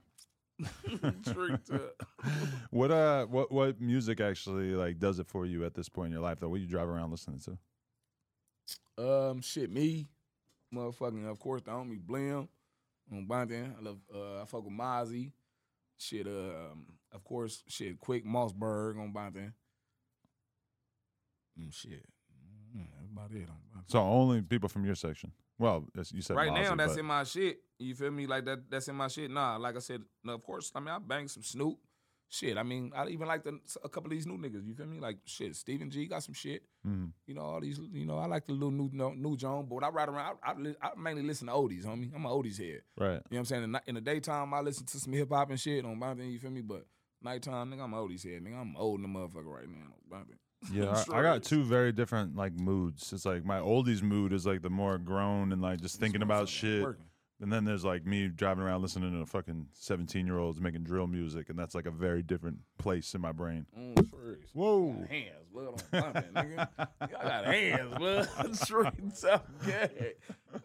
Tricked 1.32 1.70
up. 1.70 2.02
What 2.70 2.90
uh? 2.90 3.26
What 3.26 3.52
what 3.52 3.80
music 3.80 4.20
actually 4.20 4.72
like 4.72 4.98
does 4.98 5.18
it 5.18 5.26
for 5.28 5.46
you 5.46 5.64
at 5.64 5.74
this 5.74 5.88
point 5.88 6.06
in 6.06 6.12
your 6.12 6.22
life? 6.22 6.40
Though, 6.40 6.48
what 6.48 6.60
you 6.60 6.66
drive 6.66 6.88
around 6.88 7.10
listening 7.10 7.40
to? 7.40 7.58
Um, 8.98 9.40
shit, 9.40 9.70
me, 9.70 10.08
motherfucking, 10.74 11.28
of 11.28 11.38
course, 11.38 11.62
the 11.62 11.70
homie 11.70 12.00
Blim 12.00 12.48
on 13.12 13.26
Bonton. 13.26 13.74
I 13.78 13.82
love, 13.82 13.98
uh, 14.14 14.42
I 14.42 14.44
fuck 14.46 14.64
with 14.64 14.72
Mozzy. 14.72 15.32
Shit, 15.98 16.26
um, 16.26 16.86
of 17.12 17.24
course, 17.24 17.62
shit, 17.68 18.00
Quik 18.00 18.24
Mossberg 18.24 18.98
on 19.00 19.12
Bonton. 19.12 19.54
Mm, 21.58 21.72
shit, 21.72 22.04
mm, 22.76 22.86
that's 22.98 23.10
about 23.12 23.30
it 23.32 23.48
on 23.48 23.56
Bonton. 23.72 23.88
So 23.88 23.98
only 24.00 24.42
people 24.42 24.68
from 24.68 24.84
your 24.84 24.94
section. 24.94 25.32
Well, 25.58 25.84
as 25.98 26.12
you 26.12 26.20
said 26.22 26.36
Right 26.36 26.52
now, 26.52 26.74
that's 26.74 26.96
in 26.96 27.06
my 27.06 27.24
shit. 27.24 27.60
You 27.78 27.94
feel 27.94 28.10
me? 28.10 28.26
Like 28.26 28.44
that. 28.44 28.70
That's 28.70 28.88
in 28.88 28.94
my 28.96 29.08
shit. 29.08 29.30
Nah, 29.30 29.56
like 29.56 29.76
I 29.76 29.78
said, 29.80 30.02
no, 30.22 30.34
of 30.34 30.42
course. 30.42 30.70
I 30.74 30.80
mean, 30.80 30.88
I 30.88 30.98
bang 30.98 31.28
some 31.28 31.42
Snoop. 31.42 31.78
Shit, 32.28 32.58
I 32.58 32.64
mean, 32.64 32.90
I 32.94 33.06
even 33.06 33.28
like 33.28 33.44
the, 33.44 33.56
a 33.84 33.88
couple 33.88 34.08
of 34.08 34.10
these 34.10 34.26
new 34.26 34.36
niggas. 34.36 34.66
You 34.66 34.74
feel 34.74 34.86
me? 34.86 34.98
Like 34.98 35.18
shit, 35.26 35.54
Stephen 35.54 35.88
G 35.90 36.06
got 36.06 36.24
some 36.24 36.34
shit. 36.34 36.64
Mhm. 36.84 37.12
You 37.28 37.34
know 37.34 37.42
all 37.42 37.60
these. 37.60 37.78
You 37.92 38.04
know 38.04 38.18
I 38.18 38.26
like 38.26 38.46
the 38.48 38.52
little 38.52 38.72
new 38.72 38.90
new, 38.92 39.14
new 39.14 39.36
John. 39.36 39.66
But 39.68 39.76
when 39.76 39.84
I 39.84 39.88
ride 39.90 40.08
around, 40.08 40.36
I, 40.42 40.50
I, 40.50 40.88
I 40.88 40.90
mainly 41.00 41.22
listen 41.22 41.46
to 41.46 41.52
oldies, 41.52 41.84
homie. 41.84 42.12
I'm 42.12 42.26
an 42.26 42.32
oldies 42.32 42.58
head. 42.58 42.82
right. 42.98 43.08
You 43.12 43.12
know 43.12 43.20
what 43.28 43.38
I'm 43.38 43.44
saying? 43.44 43.62
In, 43.64 43.72
the- 43.72 43.82
in 43.86 43.94
the 43.94 44.00
daytime, 44.00 44.52
I 44.52 44.60
listen 44.60 44.84
to 44.86 44.98
some 44.98 45.12
hip 45.12 45.28
hop 45.30 45.50
and 45.50 45.60
shit 45.60 45.84
on 45.84 45.96
my 45.98 46.14
thing. 46.14 46.30
You 46.32 46.40
feel 46.40 46.50
me? 46.50 46.62
But 46.62 46.84
nighttime, 47.22 47.70
nigga, 47.70 47.84
I'm 47.84 47.94
an 47.94 48.00
oldies 48.00 48.24
head. 48.28 48.42
Nigga, 48.42 48.60
I'm 48.60 48.76
old 48.76 48.98
in 49.00 49.02
the 49.04 49.18
motherfucker 49.18 49.44
right 49.46 49.68
now. 49.68 49.84
on 49.84 49.92
my 50.10 50.24
thing. 50.24 50.36
Yeah, 50.72 51.02
I, 51.12 51.18
I 51.18 51.22
got 51.22 51.42
two 51.42 51.62
very 51.62 51.92
different 51.92 52.36
like 52.36 52.54
moods. 52.54 53.12
It's 53.12 53.24
like 53.24 53.44
my 53.44 53.58
oldies 53.58 54.02
mood 54.02 54.32
is 54.32 54.46
like 54.46 54.62
the 54.62 54.70
more 54.70 54.98
grown 54.98 55.52
and 55.52 55.62
like 55.62 55.80
just 55.80 56.00
thinking 56.00 56.22
about 56.22 56.48
shit. 56.48 56.82
working. 56.82 57.06
And 57.40 57.52
then 57.52 57.64
there's 57.64 57.84
like 57.84 58.06
me 58.06 58.28
driving 58.28 58.64
around 58.64 58.80
listening 58.80 59.12
to 59.12 59.18
a 59.20 59.26
fucking 59.26 59.66
17 59.72 60.26
year 60.26 60.38
olds 60.38 60.58
making 60.60 60.84
drill 60.84 61.06
music, 61.06 61.50
and 61.50 61.58
that's 61.58 61.74
like 61.74 61.84
a 61.86 61.90
very 61.90 62.22
different 62.22 62.58
place 62.78 63.14
in 63.14 63.20
my 63.20 63.32
brain. 63.32 63.66
Mm, 63.78 64.08
sure. 64.10 64.38
Whoa. 64.54 64.92
Got 65.00 65.10
hands, 65.10 65.30
blood 65.52 65.66
on 65.66 65.74
my 66.14 66.20
thing, 66.20 66.32
nigga. 66.32 66.68
Y'all 67.00 67.22
got 67.22 67.44
hands, 67.44 67.94
blood. 67.98 68.28
Straight 68.56 69.24
up, 69.30 69.48
yeah. 69.68 69.86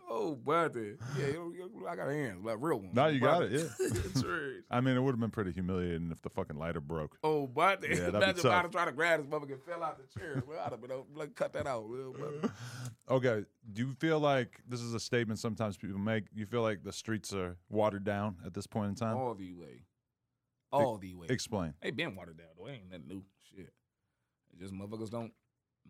Oh, 0.10 0.36
brother. 0.36 0.98
Yeah, 1.20 1.28
yo, 1.28 1.52
yo, 1.52 1.88
I 1.90 1.96
got 1.98 2.08
hands, 2.08 2.46
like 2.46 2.56
real 2.60 2.78
ones. 2.80 2.94
No, 2.94 3.08
you 3.08 3.20
got 3.20 3.44
it, 3.44 3.52
yeah. 3.52 3.88
Sure 4.22 4.52
is. 4.58 4.64
I 4.72 4.80
mean, 4.80 4.96
it 4.96 5.02
would 5.02 5.12
have 5.12 5.20
been 5.20 5.30
pretty 5.32 5.52
humiliating 5.52 6.10
if 6.12 6.22
the 6.22 6.30
fucking 6.30 6.58
lighter 6.58 6.80
broke. 6.80 7.18
Oh, 7.24 7.48
but 7.48 7.84
Yeah, 7.84 7.96
that'd 7.96 8.12
be 8.14 8.18
imagine 8.18 8.30
if 8.40 8.46
I'd 8.46 8.50
tough. 8.50 8.62
have 8.64 8.72
tried 8.72 8.86
to 8.86 8.92
grab 8.94 9.20
this 9.20 9.28
motherfucker 9.28 9.54
and 9.54 9.64
fell 9.64 9.84
out 9.84 9.98
the 9.98 10.20
chair. 10.20 10.42
Well, 10.48 10.60
I'd 10.66 10.72
have 10.72 10.82
been 10.82 10.92
like, 11.16 11.36
cut 11.36 11.52
that 11.54 11.68
out, 11.68 11.84
real 11.90 12.14
brother. 12.14 12.54
Okay, 13.10 13.44
do 13.74 13.82
you 13.82 13.94
feel 14.00 14.22
like 14.22 14.62
this 14.70 14.80
is 14.80 14.94
a 14.94 15.00
statement 15.00 15.38
sometimes 15.38 15.76
people 15.76 16.00
make? 16.00 16.26
You 16.34 16.46
feel 16.46 16.61
like 16.62 16.84
the 16.84 16.94
streets 16.94 17.34
are 17.34 17.58
watered 17.70 18.04
down 18.04 18.38
at 18.46 18.54
this 18.54 18.68
point 18.68 18.90
in 18.90 18.96
time? 18.96 19.18
All 19.18 19.36
the 19.36 19.54
way. 19.54 19.86
All 20.72 20.98
the 20.98 21.14
way. 21.14 21.28
Explain. 21.30 21.74
They 21.82 21.92
been 21.92 22.16
watered 22.16 22.38
down 22.38 22.48
though. 22.58 22.70
Ain't 22.70 22.90
nothing 22.90 23.08
new. 23.08 23.24
Shit. 23.50 23.74
Just 24.60 24.74
motherfuckers 24.74 25.10
don't 25.10 25.34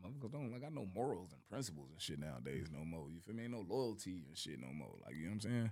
motherfuckers 0.03 0.31
don't 0.31 0.51
like 0.51 0.63
I 0.65 0.69
know 0.69 0.87
morals 0.93 1.31
and 1.33 1.41
principles 1.49 1.89
and 1.91 2.01
shit 2.01 2.19
nowadays 2.19 2.67
no 2.71 2.83
more. 2.83 3.09
You 3.11 3.19
feel 3.19 3.35
me? 3.35 3.43
Ain't 3.43 3.51
no 3.51 3.65
loyalty 3.67 4.23
and 4.27 4.37
shit 4.37 4.59
no 4.59 4.71
more. 4.73 4.95
Like 5.05 5.15
you 5.15 5.23
know 5.23 5.29
what 5.29 5.33
I'm 5.33 5.41
saying? 5.41 5.71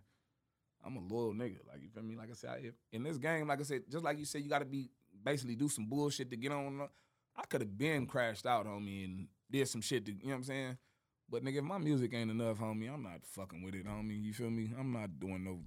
I'm 0.86 0.96
a 0.96 1.14
loyal 1.14 1.34
nigga. 1.34 1.58
Like 1.68 1.82
you 1.82 1.90
feel 1.90 2.04
me? 2.04 2.16
Like 2.16 2.30
I 2.30 2.34
said, 2.34 2.50
I, 2.52 2.68
if, 2.68 2.74
in 2.92 3.04
this 3.04 3.18
game, 3.18 3.48
like 3.48 3.60
I 3.60 3.64
said, 3.64 3.84
just 3.90 4.04
like 4.04 4.18
you 4.18 4.26
said, 4.26 4.42
you 4.42 4.50
got 4.50 4.60
to 4.60 4.66
be 4.66 4.90
basically 5.24 5.56
do 5.56 5.68
some 5.70 5.86
bullshit 5.86 6.30
to 6.32 6.38
get 6.38 6.52
on. 6.52 6.88
I 7.36 7.46
could 7.46 7.62
have 7.62 7.78
been 7.78 8.06
crashed 8.06 8.46
out, 8.46 8.66
homie, 8.66 9.06
and 9.06 9.28
did 9.50 9.68
some 9.68 9.82
shit 9.82 10.06
to 10.06 10.12
you 10.12 10.18
know 10.24 10.30
what 10.30 10.36
I'm 10.36 10.44
saying. 10.44 10.78
But 11.32 11.44
nigga, 11.44 11.58
if 11.58 11.64
my 11.64 11.78
music 11.78 12.14
ain't 12.14 12.32
enough, 12.32 12.58
homie, 12.58 12.92
I'm 12.92 13.04
not 13.04 13.24
fucking 13.24 13.62
with 13.62 13.76
it, 13.76 13.86
homie. 13.86 14.22
You 14.22 14.34
feel 14.34 14.50
me? 14.50 14.72
I'm 14.78 14.92
not 14.92 15.20
doing 15.20 15.44
no 15.44 15.60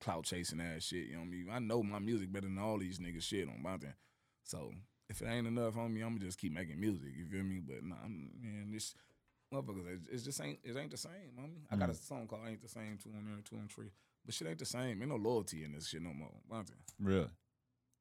clout 0.00 0.24
chasing 0.24 0.60
ass 0.60 0.84
shit. 0.84 1.06
You 1.06 1.14
know 1.14 1.20
what 1.20 1.26
I 1.26 1.30
mean? 1.30 1.48
I 1.52 1.58
know 1.58 1.82
my 1.82 1.98
music 1.98 2.32
better 2.32 2.46
than 2.46 2.58
all 2.58 2.78
these 2.78 2.98
niggas 2.98 3.22
shit 3.22 3.48
on 3.48 3.62
my 3.62 3.76
thing. 3.76 3.94
So 4.44 4.72
if 5.08 5.22
it 5.22 5.26
ain't 5.26 5.46
enough, 5.46 5.74
homie, 5.74 6.04
I'ma 6.04 6.18
just 6.18 6.38
keep 6.38 6.52
making 6.52 6.80
music. 6.80 7.10
You 7.16 7.26
feel 7.26 7.44
me? 7.44 7.60
But 7.64 7.84
nah, 7.84 7.96
I'm, 8.04 8.30
man, 8.40 8.70
this 8.72 8.94
motherfuckers, 9.52 10.08
it, 10.10 10.18
just 10.18 10.40
ain't 10.40 10.58
it 10.64 10.76
ain't 10.76 10.90
the 10.90 10.96
same, 10.96 11.32
homie. 11.38 11.62
I 11.70 11.76
got 11.76 11.90
a 11.90 11.92
mm. 11.92 12.08
song 12.08 12.26
called 12.26 12.42
"Ain't 12.48 12.62
the 12.62 12.68
Same" 12.68 12.98
two 13.02 13.10
on 13.16 13.24
there, 13.24 13.36
two 13.44 13.56
on 13.56 13.68
three, 13.68 13.90
but 14.24 14.34
shit 14.34 14.48
ain't 14.48 14.58
the 14.58 14.66
same. 14.66 15.00
Ain't 15.00 15.08
no 15.08 15.16
loyalty 15.16 15.64
in 15.64 15.72
this 15.72 15.88
shit 15.88 16.02
no 16.02 16.12
more. 16.12 16.30
My 16.50 16.62
thing. 16.62 16.76
Really? 17.00 17.28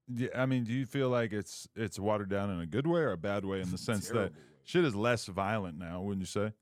Yeah, 0.10 0.30
I 0.36 0.46
mean, 0.46 0.64
do 0.64 0.74
you 0.74 0.86
feel 0.86 1.10
like 1.10 1.34
it's 1.34 1.68
it's 1.76 2.00
watered 2.00 2.30
down 2.30 2.50
in 2.50 2.60
a 2.60 2.66
good 2.66 2.88
way 2.88 3.02
or 3.02 3.12
a 3.12 3.18
bad 3.18 3.46
way 3.46 3.62
in 3.62 3.72
the 3.72 3.78
sense 3.78 4.08
that 4.08 4.14
Terrible 4.14 4.36
shit 4.64 4.86
is 4.86 4.96
less 4.96 5.26
violent 5.26 5.78
now? 5.78 6.02
Wouldn't 6.02 6.22
you 6.22 6.26
say? 6.26 6.54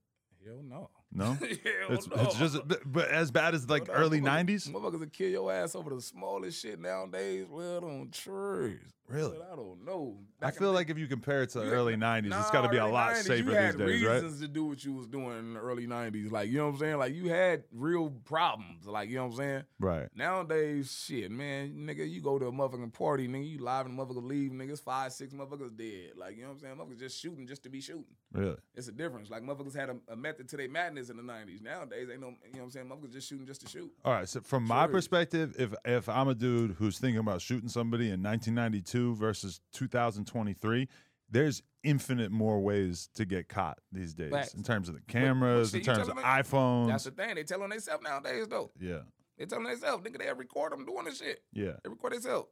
Hell 0.46 0.62
no. 0.64 0.90
No, 1.12 1.26
Hell 1.34 1.48
it's 1.90 2.08
no. 2.08 2.16
it's 2.18 2.36
just, 2.38 2.58
but- 2.86 3.10
as 3.10 3.32
bad 3.32 3.56
as 3.56 3.70
like 3.70 3.88
no. 3.88 3.94
early 3.94 4.20
Motherfuckers- 4.22 4.46
'90s. 4.46 4.70
Motherfuckers 4.70 5.00
will 5.00 5.08
kill 5.08 5.30
your 5.30 5.52
ass 5.52 5.76
over 5.76 5.90
the 5.96 6.02
smallest 6.02 6.62
shit 6.62 6.80
nowadays. 6.80 7.46
Well, 7.50 7.86
on 7.86 8.10
trees. 8.12 8.80
Really? 9.08 9.38
Well, 9.38 9.48
I 9.52 9.56
don't 9.56 9.86
know. 9.86 10.18
I 10.42 10.46
Back 10.48 10.56
in 10.56 10.60
feel 10.60 10.72
like 10.72 10.90
if 10.90 10.98
you 10.98 11.08
compare 11.08 11.44
it 11.44 11.52
to 11.52 11.60
the 11.60 11.66
early 11.66 11.96
'90s, 11.96 12.38
it's 12.40 12.50
got 12.50 12.62
to 12.62 12.70
be 12.70 12.78
a 12.78 12.86
lot 12.86 13.14
90s, 13.14 13.24
safer 13.24 13.36
you 13.36 13.44
these 13.46 13.56
had 13.56 13.78
days, 13.78 14.04
right? 14.04 14.14
reasons 14.16 14.42
to 14.42 14.48
do 14.48 14.66
what 14.66 14.84
you 14.84 14.94
was 14.94 15.06
doing 15.08 15.38
in 15.38 15.54
the 15.54 15.60
early 15.60 15.86
'90s. 15.86 16.32
Like 16.32 16.50
you 16.50 16.58
know 16.58 16.66
what 16.66 16.74
I'm 16.74 16.80
saying? 16.80 16.98
Like 16.98 17.14
you 17.14 17.30
had 17.30 17.64
real 17.72 18.10
problems. 18.10 18.88
Like 18.88 19.10
you 19.10 19.18
know 19.18 19.26
what 19.26 19.34
I'm 19.34 19.38
saying? 19.38 19.64
Right. 19.80 20.08
Nowadays, 20.16 21.06
shit, 21.06 21.30
man, 21.30 21.76
nigga, 21.88 22.10
you 22.10 22.22
go 22.22 22.40
to 22.40 22.48
a 22.48 22.52
motherfucking 22.52 22.94
party, 22.94 23.28
nigga, 23.28 23.48
you 23.48 23.60
live 23.60 23.86
and 23.86 23.98
motherfucker 23.98 24.26
leave, 24.26 24.52
niggas 24.52 24.82
five, 24.82 25.14
six 25.14 25.34
motherfuckers 25.34 25.76
dead. 25.78 26.14
Like 26.18 26.36
you 26.36 26.44
know 26.44 26.50
what 26.50 26.56
I'm 26.56 26.60
saying? 26.60 26.76
Motherfuckers 26.76 27.00
just 27.00 27.22
shooting 27.22 27.46
just 27.46 27.62
to 27.64 27.70
be 27.70 27.82
shooting. 27.82 28.06
Really. 28.34 28.58
It's 28.74 28.88
a 28.88 28.92
difference. 28.92 29.30
Like 29.30 29.44
motherfuckers 29.44 29.76
had 29.76 29.90
a, 29.90 29.98
a 30.10 30.16
method 30.16 30.50
to 30.50 30.58
their 30.58 30.70
madness 30.70 31.10
in 31.10 31.18
the 31.18 31.24
'90s. 31.24 31.62
Nowadays, 31.62 32.08
ain't 32.12 32.22
no, 32.22 32.28
you 32.28 32.34
know 32.34 32.60
what 32.60 32.64
I'm 32.64 32.72
saying? 32.72 32.88
Motherfuckers 32.88 33.14
just 33.14 33.30
shooting 33.30 33.46
just 33.46 33.62
to 33.62 33.68
shoot. 33.68 33.92
All 34.04 34.14
right. 34.14 34.28
So 34.28 34.42
from 34.42 34.64
my 34.64 34.88
perspective, 34.88 35.56
if 35.60 35.76
if 35.86 36.10
I'm 36.10 36.28
a 36.28 36.36
dude 36.36 36.72
who's 36.80 36.98
thinking 36.98 37.20
about 37.20 37.42
shooting 37.42 37.70
somebody 37.70 38.06
in 38.10 38.24
1992 38.24 38.95
versus 39.14 39.60
2023, 39.74 40.88
there's 41.30 41.62
infinite 41.84 42.32
more 42.32 42.60
ways 42.60 43.10
to 43.16 43.26
get 43.26 43.48
caught 43.50 43.80
these 43.92 44.14
days 44.14 44.32
Facts. 44.32 44.54
in 44.54 44.64
terms 44.64 44.90
of 44.90 44.96
the 44.96 45.02
cameras, 45.02 45.72
shit, 45.72 45.88
in 45.88 45.94
terms 45.96 46.08
of 46.08 46.16
me? 46.16 46.24
iPhones. 46.24 46.88
That's 46.88 47.04
the 47.06 47.12
thing. 47.12 47.36
They 47.36 47.44
telling 47.44 47.70
themselves 47.70 48.04
nowadays 48.04 48.48
though. 48.48 48.72
yeah. 48.80 49.00
They 49.38 49.46
telling 49.46 49.66
themselves, 49.66 50.02
nigga, 50.08 50.18
they 50.20 50.32
record 50.34 50.72
them 50.72 50.86
doing 50.86 51.04
this 51.06 51.18
shit. 51.20 51.42
Yeah. 51.52 51.74
They 51.84 51.90
record 51.90 52.14
themselves. 52.14 52.48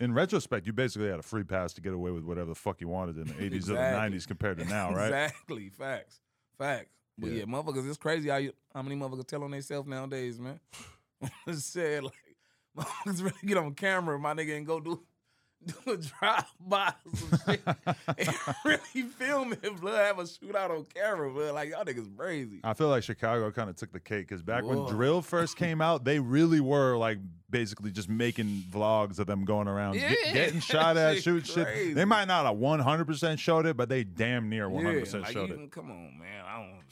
In 0.00 0.12
retrospect, 0.12 0.66
you 0.66 0.72
basically 0.72 1.08
had 1.08 1.20
a 1.20 1.22
free 1.22 1.44
pass 1.44 1.72
to 1.74 1.80
get 1.80 1.92
away 1.92 2.10
with 2.10 2.24
whatever 2.24 2.48
the 2.48 2.54
fuck 2.56 2.80
you 2.80 2.88
wanted 2.88 3.16
in 3.18 3.24
the 3.28 3.34
80s 3.34 3.68
or 3.68 3.74
the 3.74 3.78
90s 3.78 4.26
compared 4.26 4.58
to 4.58 4.64
now, 4.64 4.92
right? 4.92 5.04
Exactly. 5.06 5.68
Facts. 5.68 6.20
Facts. 6.58 6.90
But 7.16 7.30
Yeah. 7.30 7.38
yeah, 7.38 7.44
motherfuckers, 7.44 7.88
it's 7.88 7.96
crazy 7.98 8.28
how 8.28 8.36
you 8.38 8.52
how 8.74 8.82
many 8.82 8.96
motherfuckers 8.96 9.26
tell 9.28 9.44
on 9.44 9.52
themselves 9.52 9.88
nowadays, 9.88 10.40
man. 10.40 10.58
Said 11.52 12.02
like 12.04 12.12
motherfuckers 12.76 13.22
really 13.22 13.36
get 13.46 13.56
on 13.56 13.74
camera, 13.74 14.18
my 14.18 14.34
nigga, 14.34 14.56
and 14.56 14.66
go 14.66 14.80
do 14.80 15.00
do 15.66 15.74
a 15.92 15.96
drive 15.96 16.44
by 16.60 16.92
some 17.14 17.40
shit. 17.46 17.60
and 17.66 18.34
really 18.64 19.08
filming, 19.16 19.58
it, 19.62 19.80
blood, 19.80 20.06
have 20.06 20.18
a 20.18 20.22
shootout 20.22 20.70
on 20.70 20.84
camera, 20.94 21.30
blood. 21.32 21.54
Like 21.54 21.70
y'all 21.70 21.84
niggas 21.84 22.16
crazy. 22.16 22.60
I 22.64 22.74
feel 22.74 22.88
like 22.88 23.02
Chicago 23.02 23.50
kind 23.50 23.68
of 23.68 23.76
took 23.76 23.92
the 23.92 24.00
cake 24.00 24.28
because 24.28 24.42
back 24.42 24.64
when 24.64 24.86
drill 24.86 25.22
first 25.22 25.56
came 25.58 25.80
out, 25.80 26.04
they 26.04 26.18
really 26.18 26.60
were 26.60 26.96
like 26.96 27.18
basically 27.50 27.90
just 27.90 28.08
making 28.08 28.64
vlogs 28.70 29.18
of 29.18 29.26
them 29.26 29.44
going 29.44 29.68
around 29.68 29.94
get- 29.94 30.32
getting 30.32 30.60
shot 30.60 30.96
at, 30.96 31.14
shit 31.14 31.24
shooting 31.24 31.44
shit. 31.44 31.94
They 31.94 32.04
might 32.04 32.26
not 32.26 32.46
have 32.46 32.56
100% 32.56 33.38
showed 33.38 33.66
it, 33.66 33.76
but 33.76 33.88
they 33.88 34.04
damn 34.04 34.48
near 34.48 34.68
100% 34.68 35.12
yeah, 35.12 35.20
like 35.20 35.32
showed 35.32 35.50
even, 35.50 35.64
it. 35.64 35.72
Come 35.72 35.90
on, 35.90 36.18
man. 36.18 36.44
I 36.46 36.56
don't. 36.56 36.82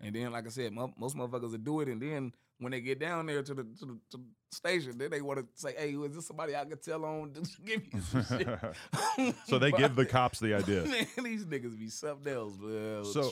And 0.00 0.14
then, 0.14 0.30
like 0.32 0.46
I 0.46 0.50
said, 0.50 0.72
mo- 0.72 0.94
most 0.96 1.16
motherfuckers 1.16 1.50
will 1.50 1.58
do 1.58 1.80
it, 1.80 1.88
and 1.88 2.00
then 2.00 2.32
when 2.58 2.72
they 2.72 2.80
get 2.80 2.98
down 2.98 3.26
there 3.26 3.42
to 3.42 3.54
the 3.54 3.62
to 3.62 3.86
the, 3.86 3.98
to 4.10 4.16
the 4.16 4.22
station, 4.50 4.98
then 4.98 5.10
they 5.10 5.20
want 5.20 5.38
to 5.38 5.46
say, 5.54 5.74
"Hey, 5.76 5.90
is 5.90 6.14
this 6.14 6.26
somebody 6.26 6.56
I 6.56 6.64
could 6.64 6.82
tell 6.82 7.04
on? 7.04 7.32
Just 7.32 7.64
give 7.64 7.82
me 7.92 8.00
some 8.00 8.24
shit." 8.24 8.48
So 9.46 9.58
they 9.58 9.72
give 9.72 9.96
the 9.96 10.06
cops 10.06 10.38
the 10.38 10.54
idea. 10.54 10.84
Man, 10.84 11.06
these 11.24 11.44
niggas 11.44 11.78
be 11.78 11.88
something 11.88 12.32
else, 12.32 12.54
man. 12.60 13.04
So. 13.04 13.30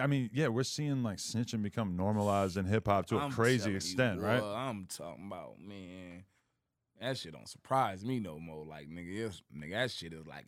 I 0.00 0.06
mean, 0.06 0.30
yeah, 0.32 0.48
we're 0.48 0.62
seeing 0.62 1.02
like 1.02 1.18
snitching 1.18 1.62
become 1.62 1.96
normalized 1.96 2.56
in 2.56 2.64
hip 2.64 2.86
hop 2.86 3.06
to 3.06 3.16
a 3.16 3.20
I'm 3.20 3.30
crazy 3.30 3.70
you, 3.70 3.76
extent, 3.76 4.20
boy, 4.20 4.26
right? 4.26 4.42
I'm 4.42 4.86
talking 4.86 5.26
about, 5.26 5.60
man. 5.60 6.24
That 7.00 7.18
shit 7.18 7.32
don't 7.32 7.48
surprise 7.48 8.04
me 8.04 8.20
no 8.20 8.38
more. 8.38 8.64
Like, 8.64 8.88
nigga, 8.88 9.26
it's, 9.26 9.42
nigga, 9.54 9.72
that 9.72 9.90
shit 9.90 10.12
is 10.12 10.26
like 10.26 10.46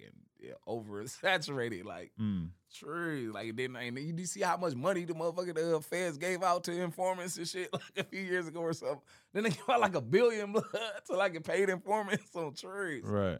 oversaturated. 0.66 1.84
Like, 1.84 2.12
Mm. 2.20 2.50
True. 2.74 3.30
Like 3.34 3.56
then 3.56 3.76
and 3.76 3.98
you 3.98 4.26
see 4.26 4.40
how 4.42 4.56
much 4.58 4.74
money 4.74 5.04
the 5.04 5.14
motherfucking 5.14 5.74
uh, 5.76 5.80
feds 5.80 6.18
gave 6.18 6.42
out 6.42 6.64
to 6.64 6.72
informants 6.82 7.38
and 7.38 7.48
shit 7.48 7.72
like 7.72 7.82
a 7.96 8.04
few 8.04 8.20
years 8.20 8.46
ago 8.46 8.60
or 8.60 8.72
something. 8.74 9.00
Then 9.32 9.44
they 9.44 9.50
gave 9.50 9.68
out 9.70 9.80
like 9.80 9.94
a 9.94 10.00
billion 10.02 10.52
blood 10.52 10.66
to 11.06 11.16
like 11.16 11.34
a 11.34 11.40
paid 11.40 11.70
informants 11.70 12.34
on 12.34 12.52
trees. 12.54 13.04
Right. 13.04 13.38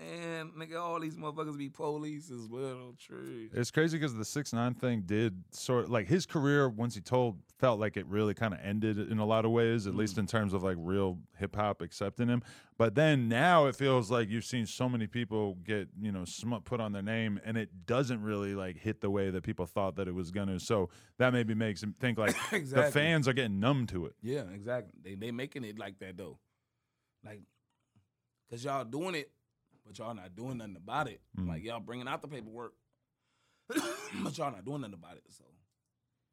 Man, 0.00 0.52
nigga, 0.58 0.80
all 0.80 0.98
these 0.98 1.16
motherfuckers 1.16 1.58
be 1.58 1.68
police 1.68 2.30
as 2.30 2.48
well. 2.48 2.94
True. 2.98 3.50
It's 3.52 3.70
crazy 3.70 3.98
because 3.98 4.14
the 4.14 4.24
six 4.24 4.52
nine 4.52 4.72
thing 4.72 5.02
did 5.04 5.42
sort 5.50 5.84
of, 5.84 5.90
like 5.90 6.08
his 6.08 6.24
career 6.24 6.70
once 6.70 6.94
he 6.94 7.02
told 7.02 7.36
felt 7.58 7.78
like 7.78 7.98
it 7.98 8.06
really 8.06 8.32
kind 8.32 8.54
of 8.54 8.60
ended 8.62 8.98
in 8.98 9.18
a 9.18 9.26
lot 9.26 9.44
of 9.44 9.50
ways, 9.50 9.86
at 9.86 9.94
least 9.94 10.16
mm. 10.16 10.20
in 10.20 10.26
terms 10.26 10.54
of 10.54 10.62
like 10.62 10.76
real 10.80 11.18
hip 11.36 11.54
hop 11.54 11.82
accepting 11.82 12.28
him. 12.28 12.42
But 12.78 12.94
then 12.94 13.28
now 13.28 13.66
it 13.66 13.76
feels 13.76 14.10
like 14.10 14.30
you've 14.30 14.46
seen 14.46 14.64
so 14.64 14.88
many 14.88 15.06
people 15.06 15.56
get 15.64 15.88
you 16.00 16.12
know 16.12 16.24
smut 16.24 16.64
put 16.64 16.80
on 16.80 16.92
their 16.92 17.02
name, 17.02 17.38
and 17.44 17.58
it 17.58 17.68
doesn't 17.84 18.22
really 18.22 18.54
like 18.54 18.78
hit 18.78 19.02
the 19.02 19.10
way 19.10 19.28
that 19.28 19.42
people 19.42 19.66
thought 19.66 19.96
that 19.96 20.08
it 20.08 20.14
was 20.14 20.30
gonna. 20.30 20.58
So 20.60 20.88
that 21.18 21.34
maybe 21.34 21.54
makes 21.54 21.82
him 21.82 21.94
think 22.00 22.16
like 22.16 22.34
the 22.50 22.90
fans 22.90 23.28
are 23.28 23.34
getting 23.34 23.60
numb 23.60 23.86
to 23.88 24.06
it. 24.06 24.14
Yeah, 24.22 24.44
exactly. 24.54 24.94
They 25.02 25.14
they 25.14 25.30
making 25.30 25.64
it 25.64 25.78
like 25.78 25.98
that 25.98 26.16
though, 26.16 26.38
like, 27.22 27.42
cause 28.48 28.64
y'all 28.64 28.84
doing 28.84 29.14
it, 29.14 29.30
but 29.90 29.98
y'all 29.98 30.14
not 30.14 30.36
doing 30.36 30.58
nothing 30.58 30.76
about 30.76 31.08
it. 31.08 31.20
Like 31.36 31.64
y'all 31.64 31.80
bringing 31.80 32.06
out 32.06 32.22
the 32.22 32.28
paperwork, 32.28 32.74
but 33.68 34.38
y'all 34.38 34.52
not 34.52 34.64
doing 34.64 34.82
nothing 34.82 34.94
about 34.94 35.16
it. 35.16 35.24
So 35.30 35.42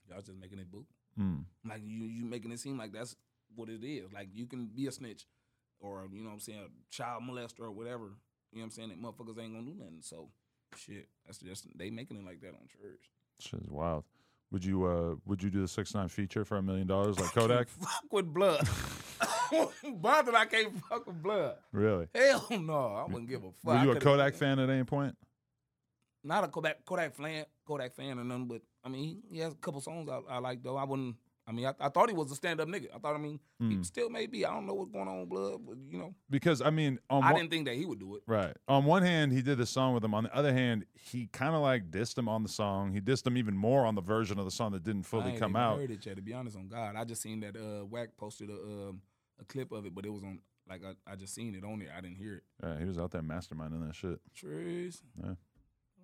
y'all 0.08 0.22
just 0.22 0.38
making 0.38 0.60
it 0.60 0.72
boo. 0.72 0.86
Mm. 1.20 1.44
Like 1.68 1.82
you 1.84 2.04
you 2.04 2.24
making 2.24 2.52
it 2.52 2.60
seem 2.60 2.78
like 2.78 2.92
that's 2.92 3.16
what 3.56 3.68
it 3.70 3.84
is. 3.84 4.14
Like 4.14 4.30
you 4.32 4.46
can 4.46 4.68
be 4.68 4.86
a 4.86 4.92
snitch, 4.92 5.26
or 5.80 6.08
you 6.14 6.22
know 6.22 6.30
what 6.30 6.34
I'm 6.36 6.40
saying, 6.40 6.60
a 6.60 6.96
child 6.96 7.24
molester 7.24 7.62
or 7.62 7.72
whatever. 7.72 8.14
You 8.52 8.60
know 8.60 8.62
what 8.62 8.64
I'm 8.66 8.70
saying? 8.72 8.90
That 8.90 9.02
motherfuckers 9.02 9.42
ain't 9.42 9.54
gonna 9.54 9.66
do 9.66 9.76
nothing. 9.76 10.02
So 10.02 10.30
shit, 10.76 11.08
that's 11.26 11.40
just 11.40 11.66
they 11.76 11.90
making 11.90 12.18
it 12.18 12.26
like 12.26 12.42
that 12.42 12.50
on 12.50 12.68
church. 12.68 13.10
Shit 13.40 13.62
is 13.62 13.72
wild. 13.72 14.04
Would 14.52 14.64
you 14.64 14.86
uh 14.86 15.16
would 15.26 15.42
you 15.42 15.50
do 15.50 15.62
the 15.62 15.68
six 15.68 15.96
nine 15.96 16.10
feature 16.10 16.46
for 16.46 16.58
a 16.58 16.62
million 16.62 16.86
dollars 16.86 17.20
like 17.20 17.32
Kodak? 17.34 17.70
Fuck 17.70 18.04
with 18.12 18.32
blood. 18.32 18.68
Bothered 20.02 20.36
I 20.36 20.46
can't 20.46 20.74
fuck 20.88 21.06
with 21.08 21.22
blood. 21.22 21.56
really? 21.72 22.08
Hell 22.14 22.48
no, 22.60 22.96
I 22.96 23.06
wouldn't 23.12 23.30
give 23.30 23.44
a 23.44 23.52
fuck. 23.52 23.64
Were 23.64 23.84
you 23.84 23.92
a 23.92 24.00
Kodak 24.00 24.36
fan 24.36 24.60
at 24.60 24.70
any 24.70 24.84
point? 24.84 25.16
Not 26.24 26.44
a 26.44 26.48
Kodak 26.48 26.84
Kodak 26.86 27.16
fan, 27.16 27.46
Kodak 27.66 27.96
fan 27.96 28.20
or 28.20 28.24
nothing, 28.24 28.48
but 28.48 28.62
I 28.84 28.90
mean, 28.90 29.22
he 29.30 29.40
has 29.40 29.54
a 29.54 29.58
couple 29.58 29.80
songs 29.82 30.10
I, 30.10 30.20
I 30.36 30.38
like 30.40 30.62
though. 30.64 30.76
I 30.78 30.84
wouldn't. 30.84 31.16
I 31.50 31.54
mean, 31.54 31.66
I, 31.66 31.74
I 31.80 31.88
thought 31.88 32.10
he 32.10 32.14
was 32.16 32.30
a 32.30 32.36
stand 32.36 32.60
up 32.60 32.68
nigga. 32.68 32.88
I 32.94 32.98
thought, 33.00 33.16
I 33.16 33.20
mean, 33.20 33.40
Hmm. 33.62 33.70
he 33.70 33.84
still 33.86 34.10
may 34.10 34.26
be. 34.28 34.46
I 34.46 34.54
don't 34.54 34.66
know 34.66 34.74
what's 34.74 34.92
going 34.92 35.08
on 35.08 35.22
with 35.22 35.30
blood, 35.30 35.62
but 35.66 35.78
you 35.90 35.98
know, 35.98 36.14
Because 36.30 36.62
I 36.62 36.70
mean, 36.72 37.00
on 37.10 37.24
I 37.24 37.32
one, 37.32 37.40
didn't 37.42 37.52
think 37.52 37.66
that 37.68 37.76
he 37.76 37.86
would 37.86 38.00
do 38.00 38.16
it. 38.18 38.24
right 38.28 38.54
on 38.68 38.84
one 38.84 39.02
hand, 39.04 39.32
he 39.32 39.42
did 39.42 39.58
the 39.58 39.66
song 39.66 39.94
with 39.94 40.04
him. 40.04 40.14
On 40.14 40.26
the 40.26 40.36
other 40.36 40.52
hand, 40.52 40.86
he 40.94 41.28
kind 41.28 41.56
of 41.56 41.62
like 41.62 41.90
dissed 41.90 42.18
him 42.18 42.28
on 42.28 42.44
the 42.44 42.50
song. 42.50 42.92
He 42.92 43.00
dissed 43.00 43.26
him 43.26 43.38
even 43.38 43.56
more 43.56 43.86
on 43.86 43.96
the 43.96 44.02
version 44.02 44.38
of 44.40 44.44
the 44.46 44.52
song 44.52 44.74
that 44.74 44.84
didn't 44.84 45.06
I 45.06 45.10
fully 45.10 45.30
ain't 45.32 45.40
come 45.40 45.56
out. 45.56 45.80
Heard 45.80 45.92
it 45.92 46.06
yet? 46.06 46.18
To 46.18 46.22
be 46.22 46.34
honest, 46.34 46.58
on 46.58 46.68
God, 46.68 46.98
I 46.98 47.06
just 47.06 47.22
seen 47.22 47.40
that 47.40 47.56
uh, 47.56 47.86
Wack 47.86 48.10
posted 48.18 48.50
a 48.50 48.54
um, 48.54 49.02
a 49.40 49.46
clip 49.46 49.72
of 49.72 49.86
it, 49.86 49.94
but 49.96 50.06
it 50.06 50.10
was 50.12 50.24
on 50.24 50.40
like 50.70 50.82
I, 50.84 51.12
I 51.12 51.16
just 51.16 51.34
seen 51.34 51.56
it 51.56 51.64
on 51.64 51.80
there. 51.80 51.90
I 51.98 52.02
didn't 52.02 52.18
hear 52.18 52.36
it. 52.36 52.44
Yeah, 52.64 52.80
he 52.80 52.86
was 52.86 52.98
out 52.98 53.12
there 53.12 53.22
masterminding 53.22 53.86
that 53.88 53.96
shit. 53.96 54.20
Trees. 54.36 55.02
Yeah, 55.22 55.34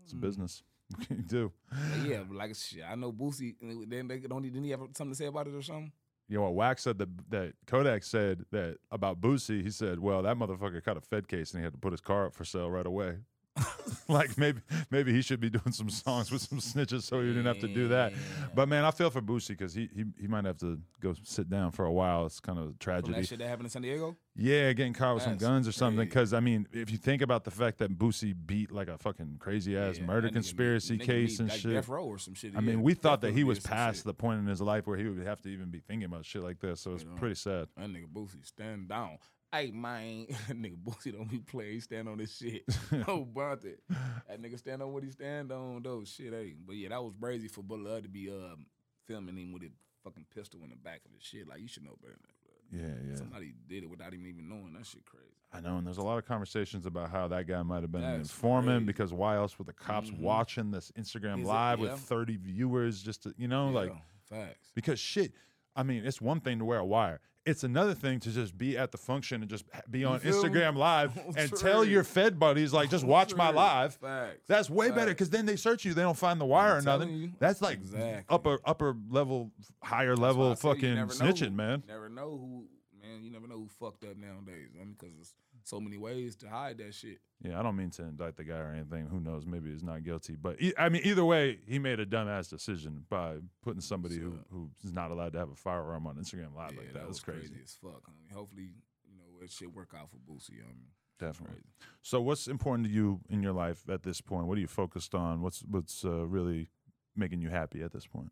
It's 0.04 0.14
a 0.14 0.16
business. 0.18 0.64
What 0.96 1.08
can 1.08 1.18
you 1.18 1.24
do? 1.24 1.52
But 1.72 2.08
yeah, 2.08 2.20
but 2.28 2.38
like 2.38 2.56
shit, 2.56 2.84
I 2.88 2.94
know 2.96 3.12
Boosie. 3.12 3.56
Then 3.88 4.08
they 4.08 4.20
don't 4.20 4.44
didn't 4.44 4.64
he 4.64 4.72
have 4.72 4.82
something 4.96 5.12
to 5.12 5.16
say 5.16 5.26
about 5.26 5.48
it 5.48 5.56
or 5.56 5.62
something? 5.64 5.92
You 6.28 6.38
know 6.38 6.44
what 6.44 6.54
Wack 6.56 6.78
said 6.78 7.00
that 7.00 7.10
that 7.30 7.54
Kodak 7.66 8.04
said 8.04 8.44
that 8.52 8.78
about 8.92 9.20
Boosie. 9.20 9.64
He 9.64 9.72
said, 9.72 10.00
"Well, 10.00 10.22
that 10.22 10.38
motherfucker 10.38 10.84
caught 10.84 10.98
a 10.98 11.02
Fed 11.02 11.28
case 11.28 11.52
and 11.52 11.62
he 11.62 11.64
had 11.64 11.74
to 11.74 11.80
put 11.80 11.94
his 11.94 12.02
car 12.02 12.28
up 12.28 12.36
for 12.36 12.44
sale 12.46 12.70
right 12.70 12.86
away." 12.86 13.16
like 14.08 14.36
maybe 14.38 14.60
maybe 14.89 15.14
he 15.14 15.22
should 15.22 15.39
be 15.39 15.49
doing 15.49 15.72
some 15.72 15.89
songs 15.89 16.32
with 16.32 16.41
some 16.41 16.60
snitches 16.60 17.04
so 17.04 17.22
he 17.22 17.28
didn't 17.28 17.45
have 17.45 17.60
to 17.60 17.68
do 17.68 17.88
that. 17.89 18.14
But 18.56 18.68
man, 18.68 18.84
I 18.84 18.91
feel 18.91 19.10
for 19.10 19.22
Boosie 19.22 19.49
because 19.49 19.74
he, 19.74 19.89
he 19.95 20.06
he 20.20 20.28
might 20.28 20.45
have 20.45 20.58
to 20.58 20.80
go 20.99 21.14
sit 21.24 21.49
down 21.49 21.72
for 21.72 21.86
a 21.86 21.91
while. 21.91 22.26
It's 22.26 22.39
kind 22.39 22.58
of 22.58 22.66
a 22.66 22.68
From 22.70 22.78
tragedy. 22.80 23.14
that 23.14 23.28
shit 23.28 23.39
that 23.39 23.47
happened 23.47 23.68
in 23.68 23.70
San 23.70 23.82
Diego. 23.84 24.16
Yeah, 24.36 24.74
getting 24.74 24.93
caught 24.93 25.16
with 25.16 25.24
some 25.24 25.38
guns 25.38 25.68
or 25.68 25.72
something. 25.72 26.06
Because 26.06 26.34
I 26.34 26.39
mean, 26.39 26.68
if 26.72 26.89
you 26.89 26.97
think 26.97 27.22
about 27.22 27.43
the 27.43 27.51
fact 27.51 27.78
that 27.80 27.97
Boosie 27.97 28.36
beat 28.45 28.72
like 28.72 28.88
a 28.88 28.97
fucking 28.97 29.38
crazy 29.39 29.78
ass 29.78 29.99
Yeah, 29.99 30.06
murder 30.06 30.30
nigga 30.30 30.34
conspiracy 30.34 30.97
nigga 30.97 31.06
case 31.06 31.32
beat, 31.32 31.39
and 31.41 31.49
like 31.49 31.60
shit. 31.60 31.74
Death 31.74 31.89
row 31.89 32.06
or 32.06 32.18
some 32.18 32.34
shit. 32.34 32.54
I 32.56 32.62
mean, 32.62 32.82
we 32.82 32.95
thought 32.95 33.22
that 33.22 33.34
he 33.34 33.43
was 33.43 33.60
past 33.60 34.04
the 34.04 34.14
point 34.14 34.39
in 34.39 34.47
his 34.47 34.62
life 34.62 34.88
where 34.88 34.97
he 34.97 35.08
would 35.08 35.26
have 35.26 35.41
to 35.41 35.49
even 35.49 35.70
be 35.70 35.80
thinking 35.80 36.06
about 36.06 36.26
shit 36.26 36.41
like 36.41 36.60
this. 36.60 36.82
So 36.82 36.93
it's 36.93 37.06
know. 37.06 37.12
pretty 37.16 37.36
sad. 37.36 37.68
That 37.78 37.88
nigga 37.89 38.08
Boosie 38.12 38.43
stand 38.45 38.89
down. 38.89 39.20
Hey 39.54 39.70
man, 39.70 40.26
that 40.47 40.58
nigga 40.58 40.76
Boosie 40.84 41.14
don't 41.14 41.30
be 41.30 41.38
playing. 41.38 41.74
He 41.74 41.80
stand 41.80 42.10
on 42.10 42.18
this 42.18 42.36
shit. 42.36 42.64
oh, 43.08 43.24
burnt 43.24 43.66
it. 43.66 43.82
That 44.28 44.41
nigga 44.41 44.58
stand 44.58 44.82
on 44.82 44.91
what 44.91 45.04
he 45.04 45.12
stand 45.12 45.51
on 45.51 45.84
though. 45.84 46.04
Shit, 46.06 46.34
hey. 46.34 46.56
But 46.66 46.76
yeah, 46.76 46.89
that 46.89 47.04
was 47.04 47.14
crazy 47.22 47.47
for 47.47 47.62
Blood 47.62 48.01
to 48.04 48.10
be 48.10 48.30
um, 48.32 48.66
filming 49.08 49.38
him 49.38 49.54
with 49.54 49.62
a 49.62 49.70
fucking 50.04 50.26
pistol 50.34 50.62
in 50.64 50.72
the 50.72 50.76
back 50.76 51.01
of 51.06 51.12
his 51.14 51.22
shit. 51.22 51.47
Like 51.47 51.62
you 51.62 51.68
should 51.68 51.84
know 51.84 51.95
better 52.01 52.14
than 52.16 52.24
that. 52.24 52.80
Blood. 52.82 53.04
Yeah, 53.06 53.12
yeah. 53.12 53.16
Somebody 53.16 53.54
did 53.68 53.84
it 53.84 53.89
without 53.91 54.12
him 54.12 54.26
even 54.26 54.49
knowing. 54.49 54.74
That 54.74 54.88
shit 54.88 55.06
crazy. 55.06 55.28
I 55.54 55.62
know, 55.62 55.78
and 55.78 55.86
there's 55.86 55.99
a 55.99 56.04
lot 56.04 56.18
of 56.18 56.26
conversations 56.26 56.88
about 56.88 57.12
how 57.12 57.28
that 57.28 57.45
guy 57.45 57.62
might 57.62 57.84
have 57.84 57.91
been 57.91 58.04
an 58.04 58.22
informant 58.22 58.78
crazy. 58.80 58.86
because 58.86 59.14
why 59.14 59.36
else 59.36 59.60
were 59.60 59.66
the 59.66 59.74
cops 59.74 60.10
Mhm. 60.10 60.18
watching 60.22 60.72
this 60.72 60.91
Instagram 60.97 61.41
Is 61.41 61.45
it- 61.45 61.47
live 61.47 61.80
yeah. 61.80 61.91
with 61.91 61.99
30 62.01 62.38
viewers 62.38 63.04
just 63.04 63.22
to, 63.24 63.36
you 63.38 63.47
know, 63.47 63.70
like 63.70 63.93
facts. 64.28 64.72
because 64.74 64.99
shit. 64.99 65.34
I 65.76 65.84
mean, 65.84 66.06
it's 66.06 66.20
one 66.22 66.39
thing 66.39 66.58
to 66.60 66.66
wear 66.66 66.80
a 66.80 66.86
wire. 66.86 67.20
It's 67.46 67.64
another 67.66 67.94
thing 67.94 68.22
to 68.22 68.32
just 68.32 68.58
be 68.58 68.78
at 68.78 68.91
the 68.94 68.98
function 68.98 69.41
and 69.41 69.50
just 69.50 69.66
be 69.91 70.06
on? 70.06 70.20
Instagram 70.22 70.78
live 70.78 71.12
and 71.38 71.50
True. 71.50 71.58
tell 71.58 71.84
your 71.86 72.04
Fed 72.06 72.39
buddies 72.39 72.72
like, 72.72 72.89
just 72.89 73.04
watch 73.04 73.36
my 73.36 73.50
live. 73.50 73.96
Facts. 73.96 74.39
That's 74.48 74.70
way 74.70 74.91
better 74.91 75.12
because 75.12 75.30
then 75.30 75.46
they 75.46 75.58
search 75.58 75.84
you, 75.84 75.94
they 75.94 76.04
don't 76.04 76.18
find 76.18 76.39
the 76.39 76.46
wire 76.46 76.76
or 76.76 76.78
I'm 76.78 76.84
telling 76.86 77.10
nothing. 77.10 77.22
you. 77.22 77.32
That's 77.39 77.62
like 77.62 77.78
Exactly. 77.80 78.24
upper 78.30 78.60
upper 78.66 78.96
level, 79.10 79.52
higher 79.84 80.16
level 80.16 80.52
I 80.52 80.54
say 80.56 80.68
you 80.70 80.74
fucking 80.76 80.96
never 80.96 81.14
know 81.14 81.32
snitching, 81.32 81.54
man. 81.54 81.84
You 81.88 81.94
never 81.94 82.10
know 82.10 82.30
who, 82.32 82.66
man. 83.02 83.24
You 83.24 83.32
never 83.32 83.48
know 83.48 83.58
who 83.58 83.68
fucked 83.68 84.06
up 84.06 84.16
nowadays. 84.16 84.70
I 84.76 84.80
mean, 84.86 84.96
because 84.98 85.14
there's 85.16 85.34
so 85.68 85.80
many 85.80 85.97
ways 85.97 86.36
to 86.38 86.49
hide 86.49 86.78
that 86.80 86.93
shit. 86.93 87.20
Yeah, 87.41 87.59
I 87.59 87.64
don't 87.64 87.76
mean 87.76 87.89
to 87.91 88.03
indict 88.03 88.38
the 88.38 88.43
guy 88.43 88.57
or 88.57 88.72
anything. 88.74 89.07
Who 89.07 89.20
knows? 89.20 89.45
Maybe 89.45 89.72
he's 89.72 89.84
not 89.84 90.03
guilty. 90.03 90.36
But 90.41 90.61
e- 90.61 90.74
I 90.78 90.89
mean, 90.89 91.01
either 91.03 91.26
way, 91.26 91.59
he 91.68 91.78
made 91.80 91.99
a 91.99 92.05
dumbass 92.05 92.49
decision 92.49 93.05
by 93.09 93.38
putting 93.61 93.82
somebody 93.82 94.18
who 94.18 94.39
who's 94.51 94.93
not 94.93 95.11
allowed 95.11 95.34
to 95.34 95.39
have 95.39 95.49
a 95.51 95.55
firearm 95.55 96.07
on 96.07 96.16
Instagram 96.16 96.55
live 96.55 96.72
yeah, 96.74 96.78
like 96.80 96.88
that. 96.88 96.93
that 96.93 96.99
That's 96.99 97.07
was 97.09 97.20
crazy. 97.22 97.47
crazy. 97.49 97.61
as 97.64 97.74
fuck. 97.82 98.03
I 98.07 98.11
mean, 98.18 98.30
hopefully, 98.34 98.70
you 99.09 99.16
know, 99.18 99.43
it 99.43 99.51
should 99.51 99.74
work 99.76 99.93
out 99.99 100.09
for 100.09 100.18
Boosie. 100.18 100.61
I 100.64 100.68
mean, 100.68 100.88
Definitely. 101.20 101.55
crazy. 101.55 101.68
So, 102.01 102.22
what's 102.22 102.47
important 102.47 102.88
to 102.88 102.93
you 102.93 103.20
in 103.30 103.43
your 103.43 103.53
life 103.53 103.84
at 103.89 104.03
this 104.03 104.22
point? 104.22 104.47
What 104.47 104.57
are 104.57 104.61
you 104.61 104.68
focused 104.68 105.14
on? 105.14 105.41
What's 105.41 105.61
what's 105.70 106.05
uh, 106.05 106.26
really 106.26 106.70
making 107.16 107.41
you 107.41 107.49
happy 107.49 107.82
at 107.84 107.91
this 107.91 108.05
point? 108.07 108.32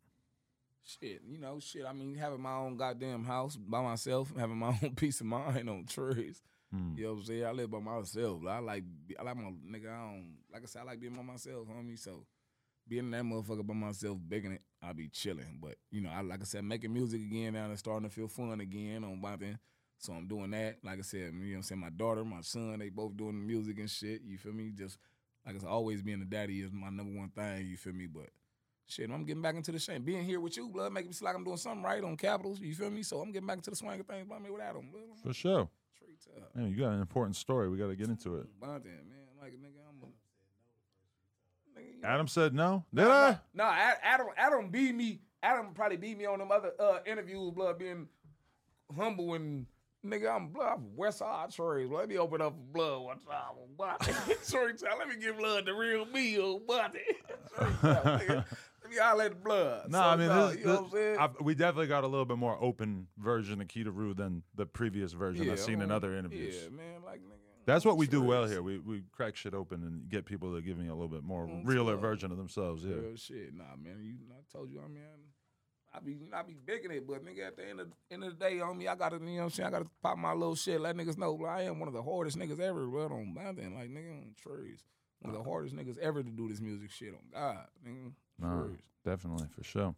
Shit, 0.83 1.21
you 1.27 1.37
know, 1.37 1.59
shit. 1.59 1.85
I 1.85 1.93
mean, 1.93 2.15
having 2.15 2.41
my 2.41 2.55
own 2.55 2.75
goddamn 2.75 3.23
house 3.23 3.55
by 3.55 3.81
myself, 3.83 4.33
having 4.37 4.57
my 4.57 4.69
own 4.83 4.95
peace 4.95 5.19
of 5.19 5.27
mind 5.27 5.69
on 5.69 5.85
trees. 5.85 6.41
Hmm. 6.73 6.93
You 6.95 7.03
know 7.03 7.09
what 7.11 7.19
I'm 7.19 7.23
saying? 7.25 7.45
I 7.45 7.51
live 7.51 7.71
by 7.71 7.79
myself. 7.79 8.41
I 8.47 8.59
like, 8.59 8.83
I 9.19 9.23
like 9.23 9.35
my 9.35 9.43
nigga. 9.43 9.91
I 9.91 10.11
don't 10.11 10.37
like 10.51 10.63
I 10.63 10.65
said. 10.65 10.81
I 10.83 10.85
like 10.85 11.01
being 11.01 11.13
by 11.13 11.21
myself, 11.21 11.67
homie. 11.67 11.99
So 11.99 12.25
being 12.87 13.05
in 13.05 13.11
that 13.11 13.23
motherfucker 13.23 13.65
by 13.65 13.73
myself, 13.73 14.17
begging 14.21 14.53
it, 14.53 14.61
I'll 14.81 14.93
be 14.93 15.09
chilling. 15.09 15.59
But 15.61 15.75
you 15.91 16.01
know, 16.01 16.09
I 16.09 16.21
like 16.21 16.41
I 16.41 16.45
said, 16.45 16.63
making 16.63 16.93
music 16.93 17.21
again 17.21 17.53
now 17.53 17.65
and 17.65 17.77
starting 17.77 18.07
to 18.07 18.13
feel 18.13 18.27
fun 18.27 18.61
again 18.61 19.03
on 19.03 19.19
my 19.19 19.35
thing. 19.35 19.57
So 19.97 20.13
I'm 20.13 20.27
doing 20.27 20.51
that. 20.51 20.77
Like 20.83 20.99
I 20.99 21.03
said, 21.03 21.19
you 21.19 21.31
know 21.31 21.49
what 21.51 21.55
I'm 21.57 21.63
saying? 21.63 21.81
My 21.81 21.89
daughter, 21.89 22.25
my 22.25 22.41
son, 22.41 22.79
they 22.79 22.89
both 22.89 23.15
doing 23.15 23.39
the 23.39 23.45
music 23.45 23.77
and 23.77 23.89
shit. 23.89 24.21
You 24.25 24.37
feel 24.37 24.53
me? 24.53 24.71
Just 24.75 24.97
like 25.45 25.55
I 25.55 25.59
said, 25.59 25.69
always 25.69 26.01
being 26.01 26.21
a 26.21 26.25
daddy 26.25 26.61
is 26.61 26.71
my 26.71 26.89
number 26.89 27.17
one 27.17 27.29
thing. 27.29 27.67
You 27.67 27.77
feel 27.77 27.93
me? 27.93 28.07
But 28.07 28.29
shit, 28.87 29.11
I'm 29.11 29.25
getting 29.25 29.43
back 29.43 29.55
into 29.55 29.71
the 29.71 29.79
shame. 29.79 30.03
Being 30.03 30.23
here 30.23 30.39
with 30.39 30.57
you, 30.57 30.69
blood, 30.69 30.91
making 30.91 31.09
me 31.09 31.13
feel 31.13 31.27
like 31.27 31.35
I'm 31.35 31.43
doing 31.43 31.57
something 31.57 31.83
right 31.83 32.03
on 32.03 32.17
Capitals. 32.17 32.59
You 32.59 32.73
feel 32.73 32.89
me? 32.89 33.03
So 33.03 33.19
I'm 33.21 33.31
getting 33.31 33.45
back 33.47 33.57
into 33.57 33.69
the 33.69 33.75
swing 33.75 33.99
of 33.99 34.07
things. 34.07 34.27
By 34.27 34.39
me 34.39 34.49
without 34.49 34.73
them, 34.73 34.89
blood. 34.91 35.03
For 35.23 35.33
sure. 35.33 35.69
Man, 36.55 36.69
you 36.69 36.75
got 36.77 36.91
an 36.91 37.01
important 37.01 37.35
story. 37.35 37.69
We 37.69 37.77
got 37.77 37.87
to 37.87 37.95
get 37.95 38.09
into 38.09 38.35
it. 38.37 38.47
Man. 39.09 39.17
Like 39.41 39.53
nigga, 39.53 39.81
I'm 39.89 40.01
a 40.03 41.79
nigga, 41.79 41.95
you 41.95 42.01
know- 42.01 42.07
Adam 42.07 42.27
said 42.27 42.53
no. 42.53 42.85
Did 42.93 43.03
no, 43.05 43.11
I? 43.11 43.29
no, 43.31 43.37
no, 43.55 43.63
Ad- 43.63 43.97
Adam, 44.03 44.27
Adam 44.37 44.69
beat 44.69 44.93
me. 44.95 45.21
Adam 45.43 45.73
probably 45.73 45.97
beat 45.97 46.17
me 46.17 46.25
on 46.25 46.37
them 46.39 46.51
other 46.51 46.71
uh, 46.79 46.99
interviews, 47.05 47.51
blood, 47.51 47.79
being 47.79 48.07
humble 48.95 49.33
and 49.33 49.65
nigga, 50.05 50.35
I'm 50.35 50.49
blood. 50.49 50.73
I'm 50.75 50.95
West 50.95 51.19
Side 51.19 51.51
Trades. 51.51 51.91
Let 51.91 52.09
me 52.09 52.17
open 52.17 52.41
up 52.41 52.53
blood 52.71 53.01
one 53.01 53.17
time. 53.19 53.55
on 53.59 53.75
time. 54.73 54.99
Let 54.99 55.07
me 55.07 55.15
give 55.19 55.37
blood 55.37 55.65
the 55.65 55.73
real 55.73 56.05
me, 56.05 56.37
on 56.39 56.61
Bonte. 58.91 58.97
Straight 58.97 58.99
time. 58.99 59.17
Let 59.17 59.31
at 59.31 59.43
blood. 59.43 59.91
No, 59.91 59.97
So, 59.97 60.03
I 60.03 60.15
mean, 60.15 60.27
no, 60.27 60.47
this, 60.49 60.59
you 60.59 60.65
know 60.65 60.75
what 60.75 60.83
I'm 60.85 60.91
saying? 60.91 61.17
I've- 61.19 61.35
we 61.41 61.55
definitely 61.55 61.87
got 61.87 62.03
a 62.03 62.07
little 62.07 62.25
bit 62.25 62.37
more 62.37 62.57
open 62.61 63.07
version 63.17 63.61
of 63.61 63.67
Kedaru 63.67 64.15
than 64.15 64.43
the 64.55 64.65
previous 64.65 65.13
version 65.13 65.49
I've 65.49 65.59
seen 65.59 65.81
in 65.81 65.91
other 65.91 66.15
interviews. 66.15 66.63
Yeah, 66.63 66.69
man, 66.69 67.03
like 67.03 67.21
nigga. 67.21 67.37
That's 67.65 67.85
what 67.85 67.97
we 67.97 68.07
do 68.07 68.21
well 68.23 68.45
here. 68.47 68.61
We 68.63 68.79
we 68.79 69.03
crack 69.11 69.35
shit 69.35 69.53
open 69.53 69.83
and 69.83 70.09
get 70.09 70.25
people 70.25 70.55
to 70.55 70.61
give 70.61 70.77
me 70.77 70.87
a 70.87 70.93
little 70.93 71.07
bit 71.07 71.23
more 71.23 71.45
Mm, 71.47 71.65
realer 71.65 71.95
version 71.95 72.31
of 72.31 72.37
themselves. 72.37 72.83
Yeah. 72.83 72.95
Real 72.95 73.15
shit. 73.15 73.53
Nah, 73.53 73.75
man. 73.77 73.99
You, 74.03 74.15
I 74.31 74.41
told 74.51 74.71
you, 74.71 74.81
I 74.83 74.87
mean, 74.87 75.03
I 75.93 75.99
be, 75.99 76.17
I 76.33 76.41
be 76.43 76.53
bigging 76.55 76.91
it, 76.91 77.05
but 77.05 77.23
nigga, 77.23 77.47
at 77.47 77.57
the 77.57 77.67
end 77.69 77.81
of, 77.81 77.91
end 78.09 78.23
of 78.23 78.39
the 78.39 78.45
day, 78.45 78.59
on 78.61 78.77
me, 78.77 78.87
I 78.87 78.95
gotta, 78.95 79.17
you 79.17 79.25
know 79.25 79.31
what 79.35 79.43
I'm 79.43 79.49
saying? 79.49 79.67
I 79.67 79.71
gotta 79.71 79.89
pop 80.01 80.17
my 80.17 80.31
little 80.33 80.55
shit, 80.55 80.79
let 80.79 80.95
niggas 80.95 81.17
know, 81.17 81.43
I 81.45 81.63
am 81.63 81.79
one 81.79 81.87
of 81.89 81.93
the 81.93 82.01
hardest 82.01 82.37
niggas 82.37 82.59
ever, 82.61 82.87
bro, 82.87 83.07
on 83.07 83.33
Mountain, 83.33 83.75
like, 83.75 83.89
nigga, 83.89 84.09
on 84.11 84.33
trees. 84.37 84.85
One 85.19 85.35
of 85.35 85.43
the 85.43 85.49
hardest 85.49 85.75
niggas 85.75 85.97
ever 85.99 86.23
to 86.23 86.29
do 86.31 86.47
this 86.47 86.61
music 86.61 86.89
shit 86.91 87.13
on 87.13 87.19
God, 87.31 87.67
nigga. 87.85 88.13
No, 88.39 88.69
definitely 89.05 89.47
for 89.55 89.63
sure. 89.63 89.95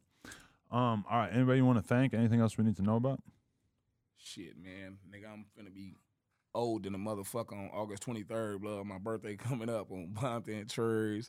Um, 0.72 1.06
all 1.10 1.20
right. 1.20 1.30
Anybody 1.32 1.60
you 1.60 1.66
want 1.66 1.78
to 1.78 1.88
thank? 1.88 2.14
Anything 2.14 2.42
else 2.42 2.58
we 2.58 2.64
need 2.64 2.76
to 2.78 2.82
know 2.82 2.96
about? 2.96 3.20
Shit, 4.18 4.58
man. 4.58 4.98
Nigga, 5.10 5.32
I'm 5.32 5.46
gonna 5.56 5.70
be 5.70 5.96
old 6.56 6.84
than 6.84 6.96
a 6.96 6.98
motherfucker 6.98 7.54
on 7.54 7.70
August 7.74 8.06
23rd, 8.06 8.62
blood. 8.62 8.86
My 8.86 8.98
birthday 8.98 9.36
coming 9.38 9.70
up 9.70 9.92
on 9.92 10.14
Bonton 10.14 10.68
Church. 10.68 11.26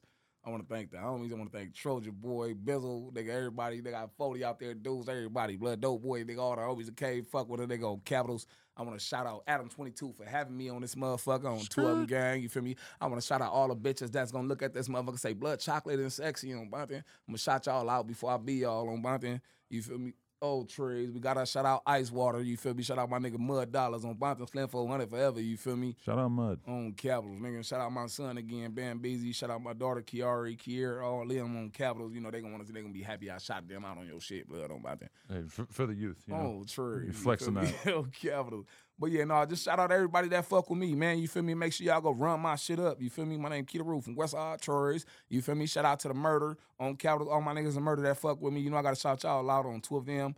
I 0.46 0.50
want 0.50 0.68
to 0.68 0.74
thank 0.74 0.90
the 0.90 0.98
homies. 0.98 1.32
I 1.32 1.36
want 1.36 1.50
to 1.50 1.58
thank 1.58 1.74
Trojan 1.74 2.12
Boy, 2.12 2.52
Bizzle, 2.52 3.12
nigga, 3.12 3.30
everybody. 3.30 3.80
They 3.80 3.90
got 3.90 4.10
40 4.16 4.44
out 4.44 4.58
there, 4.60 4.74
dudes, 4.74 5.08
everybody. 5.08 5.56
Blood 5.56 5.80
Dope 5.80 6.02
Boy, 6.02 6.22
nigga, 6.24 6.38
all 6.38 6.56
the 6.56 6.62
homies, 6.62 6.90
okay, 6.90 7.22
fuck 7.22 7.48
with 7.48 7.60
it. 7.60 7.68
They 7.68 7.78
go 7.78 8.00
Capitals. 8.04 8.46
I 8.76 8.82
want 8.82 8.98
to 8.98 9.04
shout 9.04 9.26
out 9.26 9.46
Adam22 9.46 10.16
for 10.16 10.24
having 10.24 10.56
me 10.56 10.68
on 10.68 10.82
this 10.82 10.96
motherfucker 10.96 11.46
on 11.46 11.60
two 11.60 11.86
of 11.86 11.96
them 11.96 12.06
gang. 12.06 12.42
You 12.42 12.48
feel 12.48 12.62
me? 12.62 12.76
I 13.00 13.06
want 13.06 13.20
to 13.20 13.26
shout 13.26 13.40
out 13.40 13.52
all 13.52 13.68
the 13.68 13.76
bitches 13.76 14.10
that's 14.10 14.32
gonna 14.32 14.48
look 14.48 14.62
at 14.62 14.74
this 14.74 14.88
motherfucker 14.88 15.10
and 15.10 15.20
say 15.20 15.32
blood 15.32 15.60
chocolate 15.60 16.00
and 16.00 16.12
sexy 16.12 16.52
on 16.52 16.68
Bonton. 16.68 16.96
I'm 16.96 17.04
gonna 17.28 17.38
shout 17.38 17.66
y'all 17.66 17.88
out 17.88 18.06
before 18.06 18.32
I 18.32 18.36
be 18.36 18.54
y'all 18.54 18.88
on 18.88 19.00
Bonton. 19.00 19.40
You 19.70 19.82
feel 19.82 19.98
me? 19.98 20.12
Old 20.44 20.68
trees. 20.68 21.10
We 21.10 21.20
gotta 21.20 21.46
shout 21.46 21.64
out 21.64 21.82
Ice 21.86 22.12
Water. 22.12 22.42
You 22.42 22.58
feel 22.58 22.74
me? 22.74 22.82
Shout 22.82 22.98
out 22.98 23.08
my 23.08 23.18
nigga 23.18 23.38
Mud 23.38 23.72
Dollars 23.72 24.04
on 24.04 24.12
Bonton 24.12 24.46
Slim 24.46 24.68
400 24.68 25.08
forever. 25.08 25.40
You 25.40 25.56
feel 25.56 25.74
me? 25.74 25.96
Shout 26.04 26.18
out 26.18 26.28
Mud. 26.28 26.60
on 26.68 26.92
Capitals, 26.92 27.40
nigga. 27.40 27.64
Shout 27.64 27.80
out 27.80 27.90
my 27.90 28.06
son 28.06 28.36
again, 28.36 28.72
Bam 28.72 28.98
Beezy. 28.98 29.32
Shout 29.32 29.48
out 29.48 29.62
my 29.62 29.72
daughter 29.72 30.02
Kiari, 30.02 30.58
Kier, 30.58 31.02
all 31.02 31.26
them 31.26 31.56
on 31.56 31.70
Capitals. 31.70 32.12
You 32.12 32.20
know 32.20 32.30
they 32.30 32.42
gonna 32.42 32.52
want 32.52 32.66
to. 32.66 32.72
They 32.74 32.82
gonna 32.82 32.92
be 32.92 33.02
happy 33.02 33.30
I 33.30 33.38
shot 33.38 33.66
them 33.66 33.86
out 33.86 33.96
on 33.96 34.06
your 34.06 34.20
shit, 34.20 34.46
blood 34.46 34.70
on 34.70 34.82
thing. 34.82 35.08
Hey, 35.30 35.44
for, 35.48 35.66
for 35.70 35.86
the 35.86 35.94
youth, 35.94 36.22
you 36.26 36.34
oh, 36.34 36.42
know. 36.42 36.58
Oh, 36.60 36.64
true. 36.68 37.04
you 37.06 37.12
flexing 37.14 37.54
that. 37.54 37.72
on 37.86 38.10
Capitals. 38.10 38.66
But 38.98 39.10
yeah, 39.10 39.24
no, 39.24 39.44
just 39.44 39.64
shout 39.64 39.80
out 39.80 39.90
everybody 39.90 40.28
that 40.28 40.44
fuck 40.44 40.70
with 40.70 40.78
me, 40.78 40.94
man. 40.94 41.18
You 41.18 41.26
feel 41.26 41.42
me? 41.42 41.54
Make 41.54 41.72
sure 41.72 41.86
y'all 41.86 42.00
go 42.00 42.12
run 42.12 42.40
my 42.40 42.54
shit 42.54 42.78
up. 42.78 43.02
You 43.02 43.10
feel 43.10 43.26
me? 43.26 43.36
My 43.36 43.48
name 43.48 43.64
Kedaru 43.64 44.02
from 44.02 44.14
West 44.14 44.32
Side 44.32 44.60
Troyes. 44.60 45.04
You 45.28 45.42
feel 45.42 45.56
me? 45.56 45.66
Shout 45.66 45.84
out 45.84 45.98
to 46.00 46.08
the 46.08 46.14
murder 46.14 46.56
on 46.78 46.96
Capitals. 46.96 47.30
All 47.30 47.40
my 47.40 47.52
niggas 47.54 47.76
in 47.76 47.82
murder 47.82 48.02
that 48.02 48.18
fuck 48.18 48.40
with 48.40 48.52
me. 48.52 48.60
You 48.60 48.70
know 48.70 48.76
I 48.76 48.82
gotta 48.82 48.96
shout 48.96 49.24
y'all 49.24 49.50
out 49.50 49.66
on 49.66 49.80
two 49.80 49.96
of 49.96 50.06
them. 50.06 50.36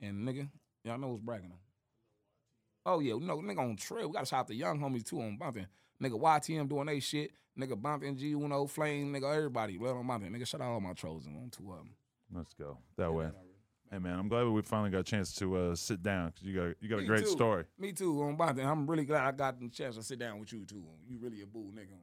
And 0.00 0.26
nigga, 0.26 0.48
y'all 0.84 0.98
know 0.98 1.08
what's 1.08 1.20
bragging 1.20 1.50
on. 1.50 1.58
Oh 2.84 3.00
yeah, 3.00 3.14
no 3.14 3.38
nigga 3.38 3.58
on 3.58 3.76
trail. 3.76 4.06
We 4.06 4.12
gotta 4.12 4.26
shout 4.26 4.40
out 4.40 4.48
the 4.48 4.54
young 4.54 4.78
homies 4.78 5.04
too 5.04 5.20
on 5.20 5.36
bumping. 5.36 5.66
Nigga 6.00 6.20
YTM 6.20 6.68
doing 6.68 6.86
they 6.86 7.00
shit. 7.00 7.32
Nigga 7.58 7.80
bumping 7.80 8.16
G 8.16 8.32
Uno 8.34 8.66
Flame. 8.66 9.12
Nigga 9.12 9.34
everybody. 9.34 9.78
Blood 9.78 9.96
on 9.96 10.06
bumping. 10.06 10.30
Nigga 10.30 10.46
shout 10.46 10.60
out 10.60 10.72
all 10.72 10.80
my 10.80 10.92
trolls 10.92 11.26
and 11.26 11.36
on 11.36 11.50
two 11.50 11.72
of 11.72 11.78
them. 11.78 11.90
Let's 12.32 12.54
go 12.54 12.78
that 12.96 13.12
way. 13.12 13.30
Hey 13.90 13.98
man, 13.98 14.18
I'm 14.18 14.28
glad 14.28 14.46
we 14.46 14.62
finally 14.62 14.90
got 14.90 15.00
a 15.00 15.04
chance 15.04 15.34
to 15.36 15.56
uh, 15.56 15.74
sit 15.76 16.02
down 16.02 16.30
because 16.30 16.46
you 16.46 16.54
got 16.54 16.74
you 16.80 16.88
got 16.88 16.98
a 16.98 17.04
great 17.04 17.24
too. 17.24 17.30
story. 17.30 17.64
Me 17.78 17.92
too 17.92 18.22
on 18.22 18.36
bumping. 18.36 18.66
I'm 18.66 18.86
really 18.86 19.04
glad 19.04 19.22
I 19.22 19.32
got 19.32 19.60
the 19.60 19.68
chance 19.68 19.96
to 19.96 20.02
sit 20.02 20.18
down 20.18 20.40
with 20.40 20.52
you 20.52 20.64
too. 20.64 20.84
You 21.08 21.18
really 21.20 21.42
a 21.42 21.46
bull 21.46 21.70
nigga 21.74 21.92
on. 21.92 22.00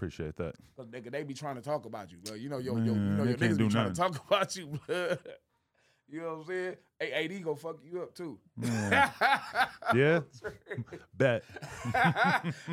Appreciate 0.00 0.34
that. 0.36 0.54
Cause 0.78 0.86
nigga, 0.86 1.12
they 1.12 1.24
be 1.24 1.34
trying 1.34 1.56
to 1.56 1.60
talk 1.60 1.84
about 1.84 2.10
you, 2.10 2.16
blood. 2.16 2.38
You 2.38 2.48
know, 2.48 2.56
yo, 2.56 2.74
yo, 2.76 2.94
you 2.94 2.94
know 2.94 3.24
your 3.24 3.36
niggas 3.36 3.58
be 3.58 3.64
do 3.64 3.68
trying 3.68 3.92
to 3.92 4.00
talk 4.00 4.26
about 4.28 4.56
you, 4.56 4.80
blood. 4.86 5.18
You 6.10 6.22
know 6.22 6.28
what 6.28 6.40
I'm 6.40 6.44
saying? 6.46 6.74
Hey, 6.98 7.24
AD 7.24 7.44
gonna 7.44 7.56
fuck 7.56 7.76
you 7.84 8.02
up 8.02 8.14
too. 8.14 8.38
Yeah, 9.92 10.20
bet. 11.16 11.42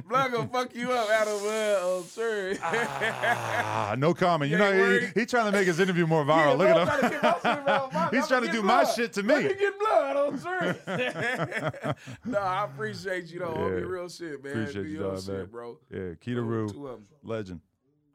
Blood 0.07 0.31
gonna 0.31 0.47
fuck 0.49 0.75
you 0.75 0.91
up 0.91 1.09
out 1.09 1.27
of 1.27 1.41
uh, 1.41 1.79
oh, 1.81 2.05
sure. 2.13 2.53
Ah, 2.61 3.95
no 3.97 4.13
comment. 4.13 4.51
You 4.51 4.59
know, 4.59 4.99
he, 4.99 5.21
he 5.21 5.25
trying 5.25 5.45
to 5.45 5.51
make 5.51 5.65
his 5.65 5.79
interview 5.79 6.05
more 6.05 6.23
viral. 6.23 6.57
Look 6.59 6.67
at 6.67 6.77
him. 7.13 7.91
him. 7.91 8.09
He's 8.11 8.27
trying 8.27 8.43
to 8.43 8.51
do 8.51 8.61
my 8.61 8.83
shit 8.83 9.13
to 9.13 9.23
me. 9.23 9.33
Let 9.33 9.43
me 9.45 9.55
get 9.55 9.79
blood 9.79 10.15
on 10.15 10.37
sir. 10.37 11.95
no, 12.25 12.37
I 12.39 12.65
appreciate 12.65 13.31
you 13.31 13.39
though. 13.39 13.55
Yeah. 13.57 13.77
Yeah. 13.77 13.85
Real 13.85 14.09
shit, 14.09 14.43
man. 14.43 14.51
Appreciate 14.51 14.83
Do 14.83 14.89
you, 14.89 14.99
your 14.99 15.11
dog, 15.13 15.23
shit, 15.23 15.35
man. 15.35 15.45
bro. 15.47 15.79
Yeah, 15.89 15.99
Keita 16.23 17.03
legend. 17.23 17.61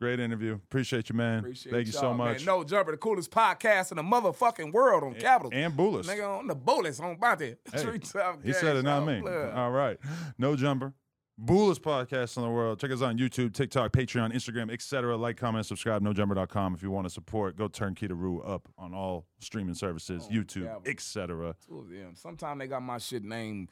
Great 0.03 0.19
interview. 0.19 0.55
Appreciate 0.55 1.09
you, 1.09 1.15
man. 1.15 1.39
Appreciate 1.39 1.73
Thank 1.73 1.87
you 1.87 1.93
so 1.93 2.03
y'all, 2.09 2.15
man. 2.15 2.33
much. 2.33 2.45
No 2.45 2.65
Jumper, 2.65 2.91
the 2.91 2.97
coolest 2.97 3.31
podcast 3.31 3.93
in 3.93 3.99
the 3.99 4.03
motherfucking 4.03 4.73
world 4.73 5.05
on 5.05 5.15
Capitol. 5.15 5.53
and 5.55 5.75
Bullis. 5.75 6.07
Nigga 6.07 6.41
on 6.41 6.49
the 6.49 6.57
bullets 6.57 6.99
on 6.99 7.17
Bompton. 7.19 7.57
Hey, 7.73 8.01
he 8.43 8.53
said 8.53 8.75
it, 8.75 8.83
not 8.83 9.07
me. 9.07 9.23
All 9.55 9.71
right. 9.71 10.01
No 10.39 10.57
jumper. 10.57 10.93
Boolest 11.39 11.83
podcast 11.83 12.37
in 12.37 12.43
the 12.43 12.51
world. 12.51 12.81
Check 12.81 12.91
us 12.91 13.01
out 13.01 13.11
on 13.11 13.19
YouTube, 13.19 13.55
TikTok, 13.55 13.93
Patreon, 13.93 14.35
Instagram, 14.35 14.73
etc. 14.73 15.17
Like, 15.17 15.37
comment, 15.37 15.67
subscribe, 15.67 16.03
nojumper.com. 16.03 16.75
If 16.75 16.83
you 16.83 16.91
want 16.91 17.07
to 17.07 17.11
support, 17.11 17.57
go 17.57 17.69
turn 17.69 17.95
Kedaru 17.95 18.49
up 18.49 18.69
on 18.77 18.93
all 18.95 19.27
streaming 19.39 19.75
services, 19.75 20.27
oh, 20.29 20.35
YouTube, 20.35 20.65
yeah. 20.65 20.91
etc. 20.91 21.55
Two 21.69 21.79
of 21.79 21.91
them. 21.91 22.17
Sometimes 22.17 22.59
they 22.59 22.67
got 22.67 22.83
my 22.83 22.99
shit 22.99 23.23
named 23.23 23.69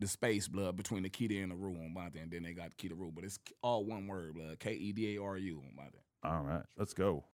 the 0.00 0.06
space 0.06 0.48
blood 0.48 0.76
between 0.76 1.02
the 1.02 1.10
Keita 1.10 1.42
and 1.42 1.50
the 1.50 1.56
Rue 1.56 1.74
on 1.74 1.94
Bompton, 1.96 2.22
and 2.22 2.30
then 2.30 2.42
they 2.42 2.52
got 2.52 2.70
the 2.76 2.88
Keita 2.88 2.98
Rue, 2.98 3.12
but 3.14 3.24
it's 3.24 3.38
all 3.62 3.84
one 3.84 4.06
word 4.06 4.34
blood. 4.34 4.58
K 4.58 4.72
E 4.72 4.92
D 4.92 5.16
A 5.16 5.22
R 5.22 5.36
U 5.36 5.62
on 5.64 5.76
Bonte. 5.76 6.00
All 6.24 6.42
right. 6.42 6.64
Let's 6.76 6.94
go. 6.94 7.24